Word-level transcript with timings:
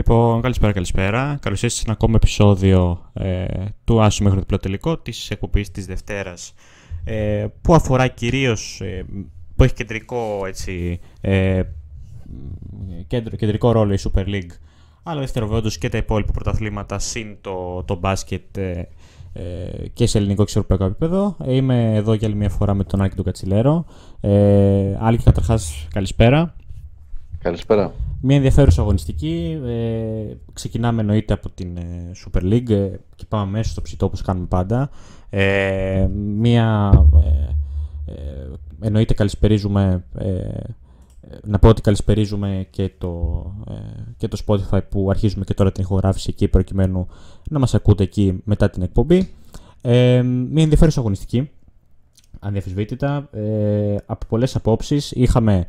Λοιπόν, 0.00 0.40
καλησπέρα, 0.40 0.72
καλησπέρα. 0.72 1.38
Καλώς 1.40 1.62
ήρθατε 1.62 1.80
σε 1.80 1.82
ένα 1.84 1.92
ακόμα 1.92 2.14
επεισόδιο 2.16 3.10
ε, 3.12 3.44
του 3.84 4.02
Άσου 4.02 4.22
μέχρι 4.22 4.38
το 4.38 4.44
διπλό 4.44 4.58
τελικό 4.58 4.98
της 4.98 5.30
εκπομπής 5.30 5.70
της 5.70 5.86
Δευτέρας. 5.86 6.54
Ε, 7.04 7.46
που 7.62 7.74
αφορά 7.74 8.08
κυρίως. 8.08 8.80
Ε, 8.80 9.04
που 9.56 9.62
έχει 9.62 9.74
κεντρικό, 9.74 10.42
έτσι, 10.46 11.00
ε, 11.20 11.62
κέντρο, 13.06 13.36
κεντρικό 13.36 13.72
ρόλο 13.72 13.92
η 13.92 13.98
Super 14.00 14.26
League, 14.26 14.50
αλλά 15.02 15.20
δευτεροβόντως 15.20 15.78
και 15.78 15.88
τα 15.88 15.98
υπόλοιπα 15.98 16.32
πρωταθλήματα 16.32 16.98
συν 16.98 17.36
το, 17.40 17.82
το 17.84 17.96
μπάσκετ 17.96 18.56
ε, 18.56 18.88
ε, 19.32 19.42
και 19.92 20.06
σε 20.06 20.18
ελληνικό 20.18 20.44
και 20.44 20.50
σε 20.50 20.58
ευρωπαϊκό 20.58 20.84
επίπεδο. 20.84 21.36
Είμαι 21.46 21.94
εδώ 21.94 22.14
για 22.14 22.28
άλλη 22.28 22.36
μια 22.36 22.50
φορά 22.50 22.74
με 22.74 22.84
τον 22.84 23.00
Άκη 23.02 23.16
του 23.16 23.22
Κατσιλέρο. 23.22 23.84
Ε, 24.20 24.96
Άλκη, 25.00 25.22
καταρχάς, 25.22 25.86
καλησπέρα. 25.90 26.54
Καλησπέρα. 27.38 27.92
Μια 28.22 28.36
ενδιαφέρουσα 28.36 28.80
αγωνιστική. 28.80 29.60
Ε, 29.66 30.34
ξεκινάμε 30.52 31.00
εννοείται 31.00 31.32
από 31.32 31.50
την 31.50 31.76
ε, 31.76 32.10
Super 32.24 32.42
League 32.42 32.70
ε, 32.70 32.90
και 33.14 33.24
πάμε 33.28 33.50
μέσα 33.50 33.70
στο 33.70 33.82
ψητό 33.82 34.06
όπως 34.06 34.22
κάνουμε 34.22 34.46
πάντα. 34.46 34.90
Ε, 35.30 36.08
μια, 36.36 36.92
ε, 38.06 38.14
εννοείται 38.80 39.14
καλησπερίζουμε, 39.14 40.04
να 41.44 41.58
πω 41.58 41.68
ότι 41.68 41.80
καλησπερίζουμε 41.80 42.66
και 42.70 42.90
το, 42.98 43.44
και 44.16 44.28
το 44.28 44.38
Spotify 44.46 44.80
που 44.88 45.10
αρχίζουμε 45.10 45.44
και 45.44 45.54
τώρα 45.54 45.72
την 45.72 45.82
ηχογράφηση 45.82 46.30
εκεί 46.30 46.48
προκειμένου 46.48 47.06
να 47.50 47.58
μας 47.58 47.74
ακούτε 47.74 48.02
εκεί 48.02 48.40
μετά 48.44 48.70
την 48.70 48.82
εκπομπή. 48.82 49.28
μια 50.50 50.62
ενδιαφέρουσα 50.62 51.00
αγωνιστική, 51.00 51.50
ανδιαφυσβήτητα, 52.38 53.30
από 54.06 54.26
πολλές 54.28 54.56
απόψεις. 54.56 55.10
Είχαμε 55.10 55.66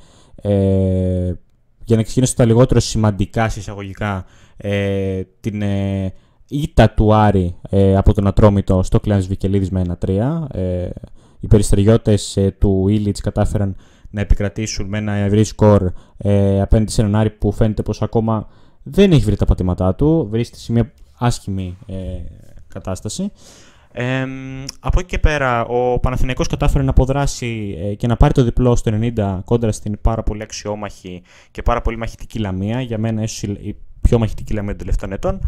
για 1.91 1.99
να 1.99 2.05
ξεκινήσω 2.05 2.33
τα 2.35 2.45
λιγότερο 2.45 2.79
σημαντικά 2.79 3.49
συσταγωγικά 3.49 4.25
ε, 4.57 5.21
την 5.39 5.61
ε, 5.61 6.13
ήττα 6.47 6.89
του 6.89 7.13
Άρη 7.13 7.55
ε, 7.69 7.95
από 7.97 8.13
τον 8.13 8.27
Ατρόμητο 8.27 8.83
στο 8.83 8.99
Κλάνης 8.99 9.27
Βικελίδης 9.27 9.69
με 9.71 9.81
1-3. 10.05 10.47
Ε, 10.51 10.89
οι 11.39 11.47
περιστεριώτες 11.47 12.37
ε, 12.37 12.55
του 12.59 12.87
Ήλιτς 12.87 13.21
κατάφεραν 13.21 13.75
να 14.09 14.21
επικρατήσουν 14.21 14.87
με 14.87 14.97
ένα 14.97 15.11
ευρύ 15.11 15.43
σκορ 15.43 15.91
ε, 16.17 16.61
απέναντι 16.61 16.91
σε 16.91 17.01
έναν 17.01 17.15
Άρη 17.15 17.29
που 17.29 17.51
φαίνεται 17.51 17.83
πως 17.83 18.01
ακόμα 18.01 18.47
δεν 18.83 19.11
έχει 19.11 19.23
βρει 19.23 19.35
τα 19.35 19.45
πατήματά 19.45 19.95
του, 19.95 20.27
βρίσκεται 20.29 20.61
σε 20.61 20.71
μια 20.71 20.93
άσχημη 21.17 21.77
ε, 21.87 21.95
κατάσταση. 22.67 23.31
Ε, 23.91 24.25
από 24.79 24.99
εκεί 24.99 25.07
και 25.07 25.19
πέρα, 25.19 25.65
ο 25.65 25.99
Παναθηναϊκός 25.99 26.47
κατάφερε 26.47 26.83
να 26.83 26.89
αποδράσει 26.89 27.77
ε, 27.81 27.93
και 27.93 28.07
να 28.07 28.15
πάρει 28.15 28.33
το 28.33 28.43
διπλό 28.43 28.75
στο 28.75 28.91
90 29.15 29.39
κόντρα 29.45 29.71
στην 29.71 30.01
πάρα 30.01 30.23
πολύ 30.23 30.43
αξιόμαχη 30.43 31.21
και 31.51 31.61
πάρα 31.61 31.81
πολύ 31.81 31.97
μαχητική 31.97 32.39
Λαμία. 32.39 32.81
Για 32.81 32.97
μένα, 32.97 33.23
ίσω 33.23 33.51
η 33.51 33.75
πιο 34.01 34.19
μαχητική 34.19 34.53
Λαμία 34.53 34.69
των 34.69 34.79
τελευταίων 34.79 35.11
ετών. 35.11 35.39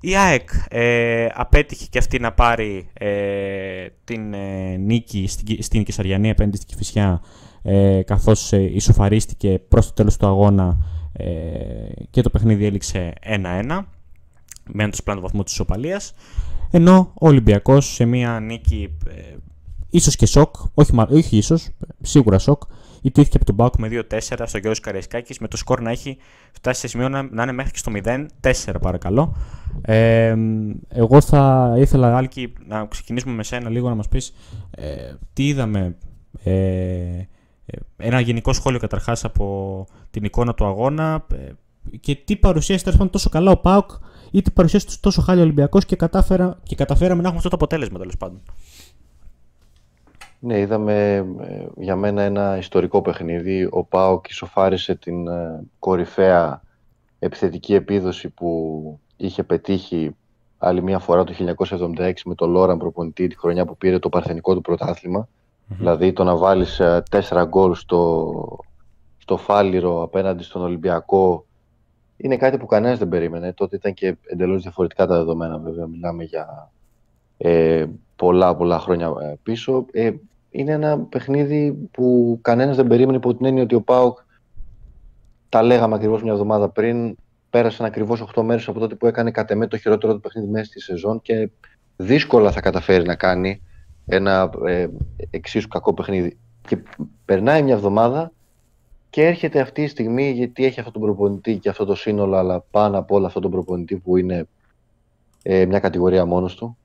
Η 0.00 0.16
ΑΕΚ 0.16 0.48
ε, 0.68 1.26
απέτυχε 1.34 1.86
και 1.90 1.98
αυτή 1.98 2.18
να 2.18 2.32
πάρει 2.32 2.88
ε, 2.92 3.86
την 4.04 4.34
ε, 4.34 4.76
νίκη 4.76 5.26
στην, 5.26 5.62
στην 5.62 5.84
Κεσαριανή 5.84 6.30
απέναντι 6.30 6.56
στην 6.56 6.68
Κηφισιά 6.68 7.20
ε, 7.66 8.02
καθώς 8.06 8.52
ε, 8.52 8.62
ισοφαρίστηκε 8.62 9.60
προς 9.68 9.86
το 9.86 9.92
τέλος 9.92 10.16
του 10.16 10.26
αγώνα 10.26 10.78
ε, 11.12 11.24
και 12.10 12.20
το 12.20 12.30
παιχνίδι 12.30 12.64
έληξε 12.64 13.12
1-1 13.68 13.84
μένοντας 14.72 15.02
πλέον 15.02 15.18
το 15.18 15.24
βαθμό 15.24 15.42
της 15.42 15.52
ισοπαλίας. 15.52 16.14
Ενώ 16.76 17.12
ο 17.14 17.26
Ολυμπιακός 17.26 17.94
σε 17.94 18.04
μια 18.04 18.40
νίκη 18.40 18.96
ε, 19.08 19.36
ίσως 19.90 20.16
και 20.16 20.26
σοκ, 20.26 20.54
όχι, 20.74 20.92
όχι 21.10 21.36
ίσως, 21.36 21.68
σίγουρα 22.00 22.38
σοκ, 22.38 22.62
ιτήθηκε 23.02 23.36
από 23.36 23.44
τον 23.44 23.54
Μπάουκ 23.54 23.74
με 23.78 23.88
2-4 23.90 24.18
στο 24.20 24.58
Γιώργος 24.58 24.80
Καραϊσκάκης 24.80 25.38
με 25.38 25.48
το 25.48 25.56
σκορ 25.56 25.80
να 25.80 25.90
έχει 25.90 26.16
φτάσει 26.52 26.80
σε 26.80 26.88
σημείο 26.88 27.08
να, 27.08 27.22
να 27.22 27.42
είναι 27.42 27.52
μέχρι 27.52 27.72
και 27.72 27.78
στο 27.78 27.92
0-4 28.40 28.74
παρακαλώ. 28.80 29.36
Ε, 29.82 30.36
εγώ 30.88 31.20
θα 31.20 31.74
ήθελα, 31.78 32.16
Άλκη, 32.16 32.52
να 32.66 32.86
ξεκινήσουμε 32.86 33.34
με 33.34 33.42
σένα 33.42 33.70
λίγο 33.70 33.88
να 33.88 33.94
μας 33.94 34.08
πεις 34.08 34.34
ε, 34.70 35.12
τι 35.32 35.46
είδαμε. 35.46 35.96
Ε, 36.42 36.52
ε, 37.66 37.76
ένα 37.96 38.20
γενικό 38.20 38.52
σχόλιο 38.52 38.78
καταρχάς 38.78 39.24
από 39.24 39.86
την 40.10 40.24
εικόνα 40.24 40.54
του 40.54 40.64
αγώνα 40.64 41.26
ε, 41.34 41.50
και 42.00 42.14
τι 42.14 42.36
παρουσίασε 42.36 43.08
τόσο 43.10 43.28
καλά 43.28 43.50
ο 43.50 43.56
Πάουκ 43.56 43.90
είτε 44.34 44.50
παρουσίασε 44.50 44.86
τόσο 45.00 45.22
χάλια 45.22 45.42
Ολυμπιακός 45.42 45.84
και, 45.84 45.96
κατάφερα, 45.96 46.58
και 46.62 46.74
καταφέραμε 46.74 47.20
να 47.20 47.22
έχουμε 47.22 47.36
αυτό 47.36 47.48
το 47.48 47.56
αποτέλεσμα 47.56 47.98
τέλος 47.98 48.16
πάντων. 48.16 48.40
Ναι, 50.38 50.58
είδαμε 50.58 51.14
ε, 51.40 51.66
για 51.76 51.96
μένα 51.96 52.22
ένα 52.22 52.56
ιστορικό 52.58 53.02
παιχνίδι. 53.02 53.68
Ο 53.70 53.84
Πάοκ 53.84 54.28
ισοφάρισε 54.28 54.94
την 54.94 55.28
ε, 55.28 55.64
κορυφαία 55.78 56.62
επιθετική 57.18 57.74
επίδοση 57.74 58.28
που 58.28 59.00
είχε 59.16 59.42
πετύχει 59.42 60.16
άλλη 60.58 60.82
μια 60.82 60.98
φορά 60.98 61.24
το 61.24 61.34
1976 61.98 62.12
με 62.24 62.34
τον 62.34 62.50
Λόραν 62.50 62.78
προπονητή 62.78 63.26
τη 63.26 63.38
χρονιά 63.38 63.64
που 63.64 63.76
πήρε 63.76 63.98
το 63.98 64.08
παρθενικό 64.08 64.54
του 64.54 64.60
πρωταθλημα 64.60 65.28
Δηλαδή 65.66 66.12
το 66.12 66.24
να 66.24 66.36
βάλεις 66.36 66.80
ε, 66.80 67.02
τέσσερα 67.10 67.44
γκολ 67.44 67.74
στο, 67.74 68.58
στο 69.18 69.36
Φάληρο 69.36 70.02
απέναντι 70.02 70.42
στον 70.42 70.62
Ολυμπιακό 70.62 71.46
είναι 72.16 72.36
κάτι 72.36 72.58
που 72.58 72.66
κανένας 72.66 72.98
δεν 72.98 73.08
περίμενε. 73.08 73.52
Τότε 73.52 73.76
ήταν 73.76 73.94
και 73.94 74.16
εντελώς 74.26 74.62
διαφορετικά 74.62 75.06
τα 75.06 75.16
δεδομένα, 75.16 75.58
βέβαια. 75.58 75.86
Μιλάμε 75.86 76.24
για 76.24 76.72
ε, 77.36 77.86
πολλά 78.16 78.56
πολλά 78.56 78.78
χρόνια 78.78 79.12
ε, 79.22 79.34
πίσω. 79.42 79.86
Ε, 79.92 80.10
είναι 80.50 80.72
ένα 80.72 80.98
παιχνίδι 80.98 81.72
που 81.90 82.38
κανένας 82.42 82.76
δεν 82.76 82.86
περίμενε 82.86 83.16
υπό 83.16 83.34
την 83.34 83.46
έννοια 83.46 83.62
ότι 83.62 83.74
ο 83.74 83.80
Πάοκ, 83.80 84.18
τα 85.48 85.62
λέγαμε 85.62 85.94
ακριβώς 85.94 86.22
μια 86.22 86.32
εβδομάδα 86.32 86.68
πριν, 86.68 87.16
πέρασαν 87.50 87.86
ακριβώς 87.86 88.24
8 88.34 88.42
μέρες 88.42 88.68
από 88.68 88.78
τότε 88.78 88.94
που 88.94 89.06
έκανε 89.06 89.30
κατ' 89.30 89.50
εμέ 89.50 89.66
το 89.66 89.78
χειρότερο 89.78 90.14
του 90.14 90.20
παιχνίδι 90.20 90.48
μέσα 90.48 90.64
στη 90.64 90.80
σεζόν 90.80 91.20
και 91.20 91.50
δύσκολα 91.96 92.50
θα 92.50 92.60
καταφέρει 92.60 93.04
να 93.06 93.14
κάνει 93.14 93.62
ένα 94.06 94.50
ε, 94.66 94.86
εξίσου 95.30 95.68
κακό 95.68 95.94
παιχνίδι. 95.94 96.38
Και 96.68 96.78
περνάει 97.24 97.62
μια 97.62 97.74
εβδομάδα 97.74 98.32
και 99.14 99.26
έρχεται 99.26 99.60
αυτή 99.60 99.82
η 99.82 99.86
στιγμή 99.86 100.30
γιατί 100.30 100.64
έχει 100.64 100.80
αυτό 100.80 100.92
τον 100.92 101.02
προπονητή 101.02 101.58
και 101.58 101.68
αυτό 101.68 101.84
το 101.84 101.94
σύνολο, 101.94 102.36
αλλά 102.36 102.60
πάνω 102.70 102.98
από 102.98 103.14
όλα 103.14 103.26
αυτό 103.26 103.40
τον 103.40 103.50
προπονητή 103.50 103.96
που 103.96 104.16
είναι 104.16 104.46
ε, 105.42 105.66
μια 105.66 105.78
κατηγορία 105.78 106.24
μόνος 106.24 106.54
του 106.54 106.76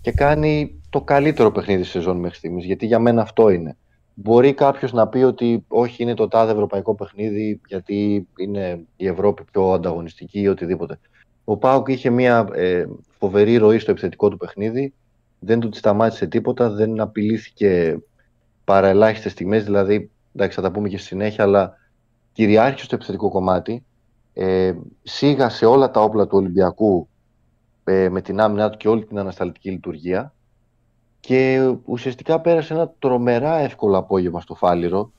και 0.00 0.12
κάνει 0.12 0.80
το 0.90 1.00
καλύτερο 1.00 1.50
παιχνίδι 1.50 1.80
της 1.80 1.90
σεζόν 1.90 2.16
μέχρι 2.16 2.36
στιγμής. 2.36 2.64
Γιατί 2.64 2.86
για 2.86 2.98
μένα 2.98 3.22
αυτό 3.22 3.48
είναι. 3.48 3.76
Μπορεί 4.14 4.54
κάποιος 4.54 4.92
να 4.92 5.08
πει 5.08 5.18
ότι 5.18 5.64
όχι, 5.68 6.02
είναι 6.02 6.14
το 6.14 6.28
τάδε 6.28 6.52
ευρωπαϊκό 6.52 6.94
παιχνίδι, 6.94 7.60
γιατί 7.66 8.26
είναι 8.36 8.84
η 8.96 9.06
Ευρώπη 9.06 9.42
πιο 9.52 9.72
ανταγωνιστική 9.72 10.40
ή 10.40 10.48
οτιδήποτε. 10.48 10.98
Ο 11.44 11.56
Πάουκ 11.56 11.88
είχε 11.88 12.10
μια 12.10 12.48
ε, 12.52 12.84
φοβερή 13.18 13.56
ροή 13.56 13.78
στο 13.78 13.90
επιθετικό 13.90 14.28
του 14.28 14.36
παιχνίδι. 14.36 14.92
Δεν 15.38 15.60
του 15.60 15.68
τη 15.68 15.76
σταμάτησε 15.76 16.26
τίποτα, 16.26 16.70
δεν 16.70 17.00
απειλήθηκε 17.00 17.98
παρά 18.64 18.88
ελάχιστες 18.88 19.32
στιγμές. 19.32 19.64
Δηλαδή, 19.64 20.10
εντάξει, 20.34 20.56
θα 20.56 20.62
τα 20.62 20.70
πούμε 20.70 20.88
και 20.88 20.98
στη 20.98 21.06
συνέχεια, 21.06 21.44
αλλά 21.44 21.76
κυριάρχησε 22.32 22.84
στο 22.84 22.94
επιθετικό 22.94 23.28
κομμάτι. 23.28 23.84
Ε, 24.32 24.74
σίγασε 25.02 25.66
όλα 25.66 25.90
τα 25.90 26.00
όπλα 26.00 26.26
του 26.26 26.36
Ολυμπιακού 26.36 27.08
ε, 27.84 28.08
με 28.08 28.20
την 28.20 28.40
άμυνά 28.40 28.70
του 28.70 28.76
και 28.76 28.88
όλη 28.88 29.04
την 29.04 29.18
ανασταλτική 29.18 29.70
λειτουργία 29.70 30.34
και 31.20 31.72
ουσιαστικά 31.84 32.40
πέρασε 32.40 32.74
ένα 32.74 32.92
τρομερά 32.98 33.58
εύκολο 33.58 33.98
απόγευμα 33.98 34.40
στο 34.40 34.54
Φάληρο. 34.54 35.12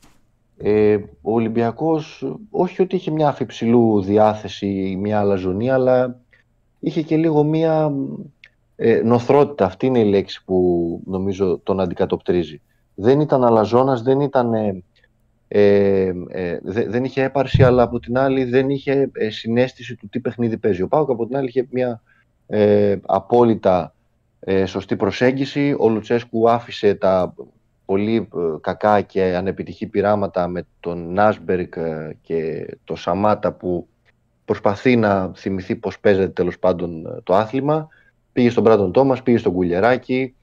Ε, 0.58 0.96
ο 1.22 1.34
Ολυμπιακός 1.34 2.34
όχι 2.50 2.82
ότι 2.82 2.96
είχε 2.96 3.12
μια 3.12 3.28
αφιψηλού 3.28 4.02
διάθεση 4.02 4.68
ή 4.68 4.96
μια 4.96 5.20
αλαζονία, 5.20 5.74
αλλά 5.74 6.20
είχε 6.80 7.02
και 7.02 7.18
λίγο 7.18 7.44
μια 7.44 7.92
ε, 8.76 9.02
νοθρότητα. 9.04 9.66
Αυτή 9.66 9.86
είναι 9.86 10.00
η 10.00 10.10
λέξη 10.10 10.44
που 10.46 11.02
νομίζω 11.06 11.60
τον 11.64 11.80
αντικατοπτρίζει. 11.80 12.62
Δεν 12.96 13.20
ήταν 13.20 13.44
αλαζόνας, 13.44 14.02
δεν 14.02 14.20
ήταν 14.20 14.54
ε, 14.54 14.84
ε, 15.54 16.12
ε 16.30 16.60
δεν 16.64 17.04
είχε 17.04 17.24
έπαρση, 17.24 17.64
αλλά 17.64 17.84
από 17.84 18.00
την 18.00 18.18
άλλη 18.18 18.44
δεν 18.44 18.70
είχε 18.70 19.10
ε, 19.14 19.30
συνέστηση 19.30 19.96
του 19.96 20.10
τι 20.10 20.20
παιχνίδι 20.20 20.58
παίζει. 20.58 20.82
Ο 20.82 20.88
Πάουκ 20.88 21.10
από 21.10 21.28
την 21.28 21.38
άλλη 21.38 21.48
είχε 21.48 21.68
μια 21.72 22.02
ε, 22.48 22.96
απόλυτα 23.06 23.94
ε, 24.40 24.66
σωστή 24.66 24.96
προσέγγιση. 24.96 25.76
Ο 25.80 25.90
Λουτσέσκου 25.90 26.50
άφησε 26.50 26.96
τα 26.96 27.34
πολύ 27.86 28.28
κακά 28.62 29.02
και 29.02 29.24
ανεπιτυχή 29.24 29.88
πειράματα 29.88 30.48
με 30.48 30.66
τον 30.80 31.14
Νάσμπεργκ 31.14 31.74
και 32.22 32.66
το 32.84 32.96
Σαμάτα 32.96 33.52
που 33.52 33.88
προσπαθεί 34.46 34.96
να 34.96 35.32
θυμηθεί 35.36 35.76
πώς 35.76 36.00
παίζεται 36.00 36.28
τέλος 36.28 36.60
πάντων 36.60 37.22
το 37.24 37.36
άθλημα. 37.36 37.88
Πήγε 38.34 38.50
στον 38.50 38.64
Μπράντον 38.64 38.92
Τόμας, 38.92 39.24
πήγε 39.24 39.38
στον 39.38 39.54
Κουλιεράκη, 39.54 40.36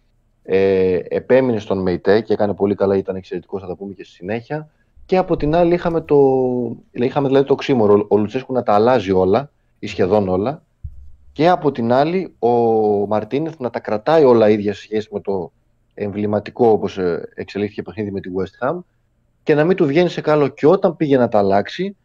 ε, 0.43 0.99
επέμεινε 1.09 1.59
στον 1.59 1.83
Μεϊτέ 1.83 2.21
και 2.21 2.33
έκανε 2.33 2.55
πολύ 2.55 2.75
καλά, 2.75 2.97
ήταν 2.97 3.17
εξαιρετικός, 3.17 3.61
θα 3.61 3.67
τα 3.67 3.77
πούμε 3.77 3.93
και 3.93 4.05
στη 4.05 4.13
συνέχεια. 4.13 4.71
Και 5.09 5.17
από 5.17 5.37
την 5.37 5.55
άλλη 5.55 5.75
είχαμε, 5.75 6.01
το, 6.01 6.17
είχαμε 6.91 7.29
δηλαδή 7.29 7.47
το 7.47 7.53
οξύμορο, 7.53 8.05
ο 8.09 8.17
Λουτσέσκου 8.17 8.53
να 8.53 8.63
τα 8.63 8.75
αλλάζει 8.75 9.13
όλα 9.13 9.51
ή 9.79 9.87
σχεδόν 9.87 10.29
όλα. 10.29 10.63
Και 11.33 11.49
από 11.49 11.73
την 11.73 11.93
άλλη 11.93 12.35
ο 12.39 12.51
Μαρτίνεθ 13.07 13.59
να 13.59 13.71
τα 13.71 13.81
κρατάει 13.81 14.25
όλα 14.25 14.51
ίδια 14.51 14.75
σε 14.75 14.81
σχέση 14.81 15.09
με 15.13 15.21
το 15.21 15.53
εμβληματικό 15.95 16.69
όπως 16.69 16.99
ε, 16.99 17.29
εξελίχθηκε 17.35 17.83
παιχνίδι 17.83 18.11
με 18.11 18.21
τη 18.21 18.31
West 18.37 18.67
Ham 18.67 18.79
και 19.43 19.55
να 19.55 19.65
μην 19.65 19.77
του 19.77 19.87
βγαίνει 19.87 20.09
σε 20.09 20.21
καλό 20.21 20.49
και 20.49 20.67
όταν 20.67 20.97
πήγε 20.97 21.17
να 21.17 21.29
τα 21.29 21.39
αλλάξει 21.39 21.97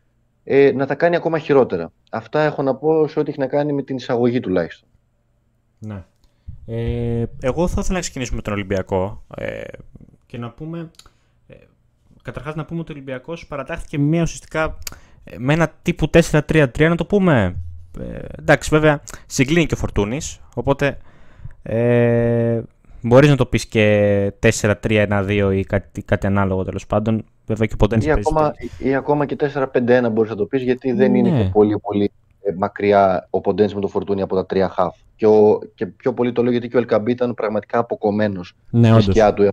ε, 0.44 0.72
να 0.72 0.86
τα 0.86 0.96
κάνει 0.96 1.16
ακόμα 1.16 1.40
χειρότερα. 1.40 1.92
Αυτά 2.12 2.42
έχω 2.42 2.62
να 2.62 2.76
πω 2.76 3.08
σε 3.08 3.20
ό,τι 3.20 3.30
έχει 3.30 3.40
να 3.40 3.48
κάνει 3.48 3.74
με 3.74 3.82
την 3.82 3.96
εισαγωγή 3.96 4.40
τουλάχιστον. 4.40 4.88
Ναι. 5.80 6.04
Ε, 6.66 7.26
εγώ 7.42 7.68
θα 7.68 7.80
ήθελα 7.80 7.94
να 7.94 8.00
ξεκινήσουμε 8.00 8.36
με 8.36 8.42
τον 8.42 8.54
Ολυμπιακό 8.54 9.24
ε, 9.36 9.62
και 10.26 10.38
να 10.38 10.50
πούμε. 10.50 10.92
Ε, 12.24 12.30
Καταρχάς, 12.32 12.56
να 12.56 12.66
πούμε 12.66 12.80
ότι 12.80 12.92
ο 12.92 12.96
Ολυμπιακός 12.96 13.48
παρατάχθηκε 13.48 13.98
με 13.98 14.04
μια 14.04 14.22
ουσιαστικά 14.22 14.78
ε, 15.24 15.36
με 15.38 15.54
ένα 15.54 15.72
τύπου 15.82 16.10
4-3-3, 16.32 16.68
να 16.78 16.96
το 16.96 17.06
πούμε. 17.06 17.56
Ε, 18.00 18.18
εντάξει, 18.40 18.70
βέβαια, 18.70 19.02
συγκλίνει 19.26 19.66
και 19.66 19.74
ο 19.74 19.78
Φορτούνης. 19.78 20.40
Οπότε 20.56 20.98
ε, 21.64 22.62
μπορείς 23.02 23.30
να 23.30 23.36
το 23.36 23.46
πεις 23.46 23.66
και 23.66 24.34
4-3-1-2 24.62 25.52
ή 25.56 25.64
κάτι, 25.64 26.02
κάτι 26.02 26.28
ανάλογο 26.28 26.64
τέλος 26.64 26.88
πάντων. 26.88 27.26
Βέβαια 27.46 27.68
και 27.68 27.76
ποτέ 27.76 27.98
ή, 28.02 28.12
ακόμα, 28.12 28.54
ή 28.78 28.96
ακόμα 28.96 29.26
και 29.26 29.36
4-5-1 29.40 30.12
μπορείς 30.12 30.30
να 30.30 30.36
το 30.36 30.46
πεις, 30.46 30.62
γιατί 30.62 30.92
δεν 30.92 31.12
ναι. 31.12 31.18
είναι 31.18 31.44
και 31.44 31.50
πολύ, 31.50 31.80
πολύ 31.80 32.12
ε, 32.42 32.54
μακριά 32.58 33.28
ο 33.30 33.42
Ποντένς 33.42 33.74
με 33.74 33.82
το 33.82 33.88
Φορτούνι 33.88 34.22
από 34.22 34.36
τα 34.36 34.46
τρία 34.46 34.70
χαφ. 34.70 34.96
Και, 35.16 35.28
ο, 35.28 35.60
και 35.76 35.86
πιο 35.86 36.14
πολύ 36.14 36.32
το 36.32 36.42
λέω 36.44 36.52
γιατί 36.52 36.68
και 36.68 36.76
ο 36.76 36.80
Ελκαμπή 36.80 37.12
ήταν 37.12 37.34
πραγματικά 37.34 37.80
αποκομμένος 37.80 38.56
ναι, 38.70 39.02
στη 39.02 39.12
σκιά 39.12 39.34
του. 39.34 39.50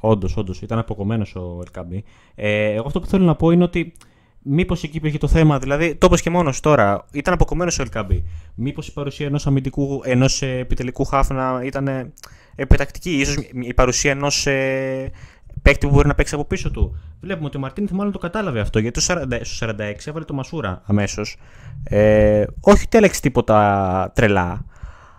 Όντως, 0.00 0.36
όντως. 0.36 0.62
Ήταν 0.62 0.78
αποκομμένος 0.78 1.34
ο 1.34 1.58
Ελκαμπή. 1.60 2.04
Ε, 2.34 2.72
εγώ 2.72 2.86
αυτό 2.86 3.00
που 3.00 3.06
θέλω 3.06 3.24
να 3.24 3.34
πω 3.34 3.50
είναι 3.50 3.64
ότι 3.64 3.92
μήπως 4.42 4.82
εκεί 4.82 4.96
υπήρχε 4.96 5.18
το 5.18 5.28
θέμα, 5.28 5.58
δηλαδή 5.58 5.94
το 5.94 6.06
είπε 6.10 6.20
και 6.20 6.30
μόνος 6.30 6.60
τώρα, 6.60 7.06
ήταν 7.12 7.34
αποκομμένος 7.34 7.78
ο 7.78 7.82
Ελκαμπή. 7.82 8.24
Μήπως 8.54 8.88
η 8.88 8.92
παρουσία 8.92 9.26
ενός 9.26 9.46
αμυντικού, 9.46 10.00
ενός 10.04 10.42
επιτελικού 10.42 11.04
χαφ 11.04 11.44
να 11.44 11.60
ήταν 11.64 12.12
επιτακτική, 12.54 13.10
ίσως 13.10 13.36
η 13.52 13.74
παρουσία 13.74 14.10
ενός 14.10 14.46
ε, 14.46 15.10
παίκτη 15.62 15.86
που 15.86 15.92
μπορεί 15.92 16.08
να 16.08 16.14
παίξει 16.14 16.34
από 16.34 16.44
πίσω 16.44 16.70
του. 16.70 16.98
Βλέπουμε 17.20 17.46
ότι 17.46 17.56
ο 17.56 17.60
Μαρτίνεθ 17.60 17.90
μάλλον 17.90 18.12
το 18.12 18.18
κατάλαβε 18.18 18.60
αυτό 18.60 18.78
γιατί 18.78 19.00
στο 19.00 19.14
46 19.60 19.74
έβαλε 20.04 20.24
το 20.24 20.34
Μασούρα 20.34 20.82
αμέσως. 20.84 21.36
Ε, 21.84 22.44
όχι 22.60 22.84
ότι 22.84 22.98
άλλαξε 22.98 23.20
τίποτα 23.20 24.12
τρελά, 24.14 24.64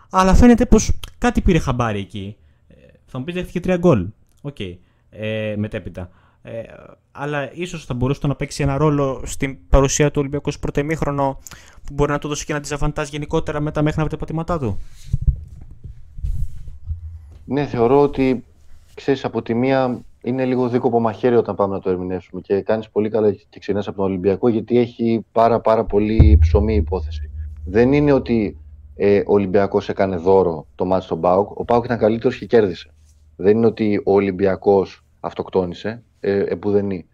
αλλά 0.09 0.33
φαίνεται 0.33 0.65
πως 0.65 0.91
κάτι 1.17 1.41
πήρε 1.41 1.59
χαμπάρι 1.59 1.99
εκεί. 1.99 2.35
Ε, 2.67 2.73
θα 3.05 3.17
μου 3.17 3.23
πεις 3.23 3.33
δέχτηκε 3.33 3.59
τρία 3.59 3.77
γκολ. 3.77 4.07
OK. 4.41 4.55
Okay. 4.59 4.77
Ε, 5.09 5.55
μετέπειτα. 5.57 6.09
Ε, 6.43 6.61
αλλά 7.11 7.53
ίσως 7.53 7.85
θα 7.85 7.93
μπορούσε 7.93 8.27
να 8.27 8.35
παίξει 8.35 8.63
ένα 8.63 8.77
ρόλο 8.77 9.21
στην 9.25 9.57
παρουσία 9.69 10.07
του 10.07 10.19
Ολυμπιακού 10.19 10.51
στο 10.51 10.59
πρώτο 10.59 11.37
που 11.85 11.93
μπορεί 11.93 12.11
να 12.11 12.19
του 12.19 12.27
δώσει 12.27 12.45
και 12.45 12.51
ένα 12.51 12.61
διζαβαντάζ 12.61 13.09
γενικότερα 13.09 13.59
μετά 13.59 13.81
μέχρι 13.81 13.97
να 13.97 14.03
βρει 14.05 14.13
τα 14.13 14.19
πατήματά 14.19 14.59
του. 14.59 14.79
Ναι, 17.45 17.65
θεωρώ 17.65 18.01
ότι 18.01 18.43
ξέρεις 18.93 19.25
από 19.25 19.41
τη 19.41 19.53
μία 19.53 20.01
είναι 20.21 20.45
λίγο 20.45 20.69
δίκοπο 20.69 20.99
μαχαίρι 20.99 21.35
όταν 21.35 21.55
πάμε 21.55 21.73
να 21.73 21.81
το 21.81 21.89
ερμηνεύσουμε 21.89 22.41
και 22.41 22.61
κάνεις 22.61 22.89
πολύ 22.89 23.09
καλά 23.09 23.31
και 23.31 23.59
ξεκινά 23.59 23.79
από 23.79 23.95
τον 23.95 24.05
Ολυμπιακό 24.05 24.47
γιατί 24.47 24.77
έχει 24.77 25.25
πάρα 25.31 25.59
πάρα 25.59 25.83
πολύ 25.83 26.37
ψωμί 26.41 26.75
υπόθεση. 26.75 27.29
Δεν 27.65 27.93
είναι 27.93 28.11
ότι 28.11 28.57
ε, 28.95 29.19
ο 29.19 29.33
Ολυμπιακός 29.33 29.89
έκανε 29.89 30.15
δώρο 30.15 30.65
το 30.75 30.85
μάτι 30.85 31.03
στον 31.03 31.21
Πάουκ. 31.21 31.59
Ο 31.59 31.65
Πάουκ 31.65 31.85
ήταν 31.85 31.97
καλύτερος 31.97 32.37
και 32.37 32.45
κέρδισε. 32.45 32.93
Δεν 33.41 33.57
είναι 33.57 33.65
ότι 33.65 34.01
ο 34.05 34.13
Ολυμπιακός 34.13 35.05
αυτοκτόνησε, 35.19 36.03
ε, 36.19 36.39
επουδενή. 36.39 37.05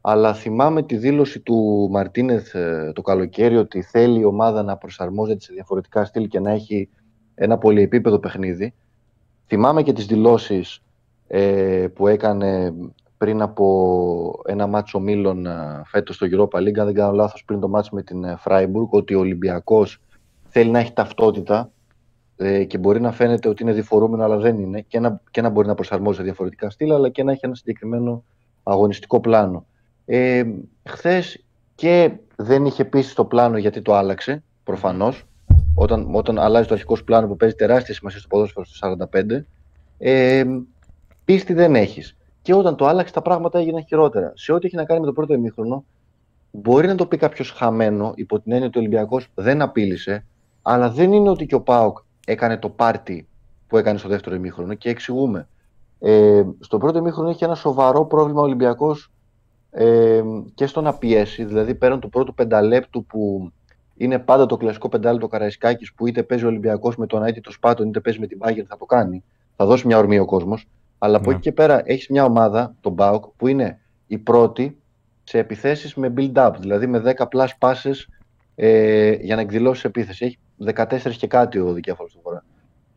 Αλλά 0.00 0.34
θυμάμαι 0.34 0.82
τη 0.82 0.96
δήλωση 0.96 1.40
του 1.40 1.88
Μαρτίνεθ 1.90 2.54
ε, 2.54 2.92
το 2.94 3.02
καλοκαίρι 3.02 3.56
ότι 3.56 3.82
θέλει 3.82 4.20
η 4.20 4.24
ομάδα 4.24 4.62
να 4.62 4.76
προσαρμόζεται 4.76 5.40
σε 5.40 5.52
διαφορετικά 5.52 6.04
στυλ 6.04 6.28
και 6.28 6.40
να 6.40 6.50
έχει 6.50 6.88
ένα 7.34 7.58
πολυεπίπεδο 7.58 8.18
παιχνίδι. 8.18 8.74
Θυμάμαι 9.46 9.82
και 9.82 9.92
τις 9.92 10.06
δηλώσεις 10.06 10.82
ε, 11.26 11.86
που 11.94 12.06
έκανε 12.06 12.74
πριν 13.16 13.42
από 13.42 14.42
ένα 14.46 14.66
μάτσο 14.66 15.00
Μίλων 15.00 15.46
ε, 15.46 15.82
φέτος 15.84 16.14
στο 16.14 16.26
Europa 16.30 16.58
League, 16.58 16.78
αν 16.78 16.84
δεν 16.84 16.94
κάνω 16.94 17.12
λάθος 17.12 17.44
πριν 17.44 17.60
το 17.60 17.68
μάτσο 17.68 17.94
με 17.94 18.02
την 18.02 18.36
Φράιμπουργκ, 18.36 18.94
ότι 18.94 19.14
ο 19.14 19.18
Ολυμπιακός 19.18 20.00
θέλει 20.48 20.70
να 20.70 20.78
έχει 20.78 20.92
ταυτότητα 20.92 21.70
ε, 22.36 22.64
και 22.64 22.78
μπορεί 22.78 23.00
να 23.00 23.12
φαίνεται 23.12 23.48
ότι 23.48 23.62
είναι 23.62 23.72
διφορούμενο, 23.72 24.24
αλλά 24.24 24.36
δεν 24.36 24.58
είναι, 24.58 24.80
και 24.80 25.00
να, 25.00 25.20
και 25.30 25.40
να 25.40 25.48
μπορεί 25.48 25.66
να 25.66 25.74
προσαρμόζει 25.74 26.16
σε 26.16 26.22
διαφορετικά 26.22 26.70
στήλα, 26.70 26.94
αλλά 26.94 27.08
και 27.08 27.22
να 27.22 27.32
έχει 27.32 27.40
ένα 27.44 27.54
συγκεκριμένο 27.54 28.24
αγωνιστικό 28.62 29.20
πλάνο. 29.20 29.66
Ε, 30.04 30.44
Χθες 30.84 31.44
και 31.74 32.12
δεν 32.36 32.64
είχε 32.64 32.84
πείσει 32.84 33.10
στο 33.10 33.24
πλάνο 33.24 33.56
γιατί 33.56 33.82
το 33.82 33.94
άλλαξε, 33.94 34.42
προφανώς. 34.64 35.24
Όταν, 35.74 36.08
όταν 36.12 36.38
αλλάζει 36.38 36.68
το 36.68 36.74
αρχικό 36.74 36.98
πλάνο 37.04 37.26
που 37.26 37.36
παίζει 37.36 37.54
τεράστια 37.54 37.94
σημασία 37.94 38.18
στο 38.18 38.28
ποδόσφαιρο 38.28 38.64
στο 38.64 38.96
45, 39.12 39.44
ε, 39.98 40.44
πίστη 41.24 41.52
δεν 41.52 41.74
έχεις. 41.74 42.16
Και 42.42 42.54
όταν 42.54 42.76
το 42.76 42.86
άλλαξε, 42.86 43.12
τα 43.12 43.22
πράγματα 43.22 43.58
έγιναν 43.58 43.84
χειρότερα. 43.86 44.32
Σε 44.34 44.52
ό,τι 44.52 44.66
έχει 44.66 44.76
να 44.76 44.84
κάνει 44.84 45.00
με 45.00 45.06
το 45.06 45.12
πρώτο 45.12 45.34
ημίχρονο, 45.34 45.84
μπορεί 46.50 46.86
να 46.86 46.94
το 46.94 47.06
πει 47.06 47.16
κάποιος 47.16 47.50
χαμένο, 47.50 48.12
υπό 48.14 48.40
την 48.40 48.52
έννοια 48.52 48.66
ότι 48.66 48.78
ο 48.78 48.80
Ολυμπιακός 48.80 49.28
δεν 49.34 49.62
απείλησε, 49.62 50.24
αλλά 50.62 50.90
δεν 50.90 51.12
είναι 51.12 51.30
ότι 51.30 51.46
και 51.46 51.54
ο 51.54 51.60
Πάοκ 51.60 51.98
έκανε 52.24 52.56
το 52.56 52.68
πάρτι 52.68 53.28
που 53.66 53.76
έκανε 53.76 53.98
στο 53.98 54.08
δεύτερο 54.08 54.36
ημίχρονο 54.36 54.74
και 54.74 54.88
εξηγούμε. 54.88 55.48
Ε, 55.98 56.42
στο 56.60 56.78
πρώτο 56.78 56.98
ημίχρονο 56.98 57.28
έχει 57.28 57.44
ένα 57.44 57.54
σοβαρό 57.54 58.04
πρόβλημα 58.04 58.40
ο 58.40 58.44
Ολυμπιακός 58.44 59.12
ε, 59.70 60.22
και 60.54 60.66
στο 60.66 60.80
να 60.80 60.94
πιέσει, 60.94 61.44
δηλαδή 61.44 61.74
πέραν 61.74 62.00
του 62.00 62.08
πρώτου 62.08 62.34
πενταλέπτου 62.34 63.04
που 63.04 63.52
είναι 63.96 64.18
πάντα 64.18 64.46
το 64.46 64.56
κλασικό 64.56 64.88
πεντάλεπτο 64.88 65.28
Καραϊσκάκης 65.28 65.94
που 65.94 66.06
είτε 66.06 66.22
παίζει 66.22 66.44
ο 66.44 66.48
Ολυμπιακός 66.48 66.96
με 66.96 67.06
τον 67.06 67.22
το 67.42 67.50
Σπάτον 67.50 67.88
είτε 67.88 68.00
παίζει 68.00 68.20
με 68.20 68.26
την 68.26 68.38
Bayern 68.42 68.64
θα 68.68 68.76
το 68.76 68.84
κάνει. 68.84 69.24
Θα 69.56 69.66
δώσει 69.66 69.86
μια 69.86 69.98
ορμή 69.98 70.18
ο 70.18 70.24
κόσμος. 70.24 70.66
Αλλά 70.98 71.16
από 71.16 71.28
ναι. 71.28 71.32
εκεί 71.32 71.42
και 71.42 71.52
πέρα 71.52 71.82
έχεις 71.84 72.08
μια 72.08 72.24
ομάδα, 72.24 72.74
τον 72.80 72.92
Μπάουκ, 72.92 73.24
που 73.36 73.46
είναι 73.46 73.80
η 74.06 74.18
πρώτη 74.18 74.78
σε 75.24 75.38
επιθέσεις 75.38 75.94
με 75.94 76.12
build-up, 76.16 76.52
δηλαδή 76.58 76.86
με 76.86 77.14
10 77.16 77.24
plus 77.32 77.46
passes 77.58 77.94
ε, 78.54 79.12
για 79.12 79.34
να 79.34 79.40
εκδηλώσεις 79.40 79.84
επίθεση. 79.84 80.24
Έχει 80.24 80.38
14 80.74 81.10
και 81.16 81.26
κάτι 81.26 81.58
ο 81.58 81.72
δικέφαλο 81.72 82.08
του 82.12 82.20
φορά. 82.22 82.44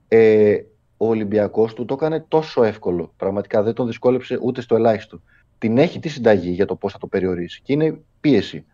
Ε, 0.08 0.58
ο 0.98 1.08
Ολυμπιακός 1.08 1.74
του 1.74 1.86
το 1.86 1.94
έκανε 1.94 2.26
τόσο 2.28 2.64
εύκολο. 2.64 3.14
Πραγματικά 3.18 3.64
δεν 3.64 3.74
τον 3.74 3.86
δυσκόλεψε 3.86 4.40
ούτε 4.42 4.62
στο 4.62 4.76
ελάχιστο. 4.76 5.22
Την 5.58 5.78
έχει 5.78 6.00
τη 6.00 6.10
συνταγή 6.10 6.50
για 6.50 6.66
το 6.66 6.76
πώς 6.76 6.92
θα 6.92 6.98
το 6.98 7.08
περιορίσει. 7.08 7.62
Και 7.64 7.74
είναι 7.74 8.00
πίεση. 8.20 8.66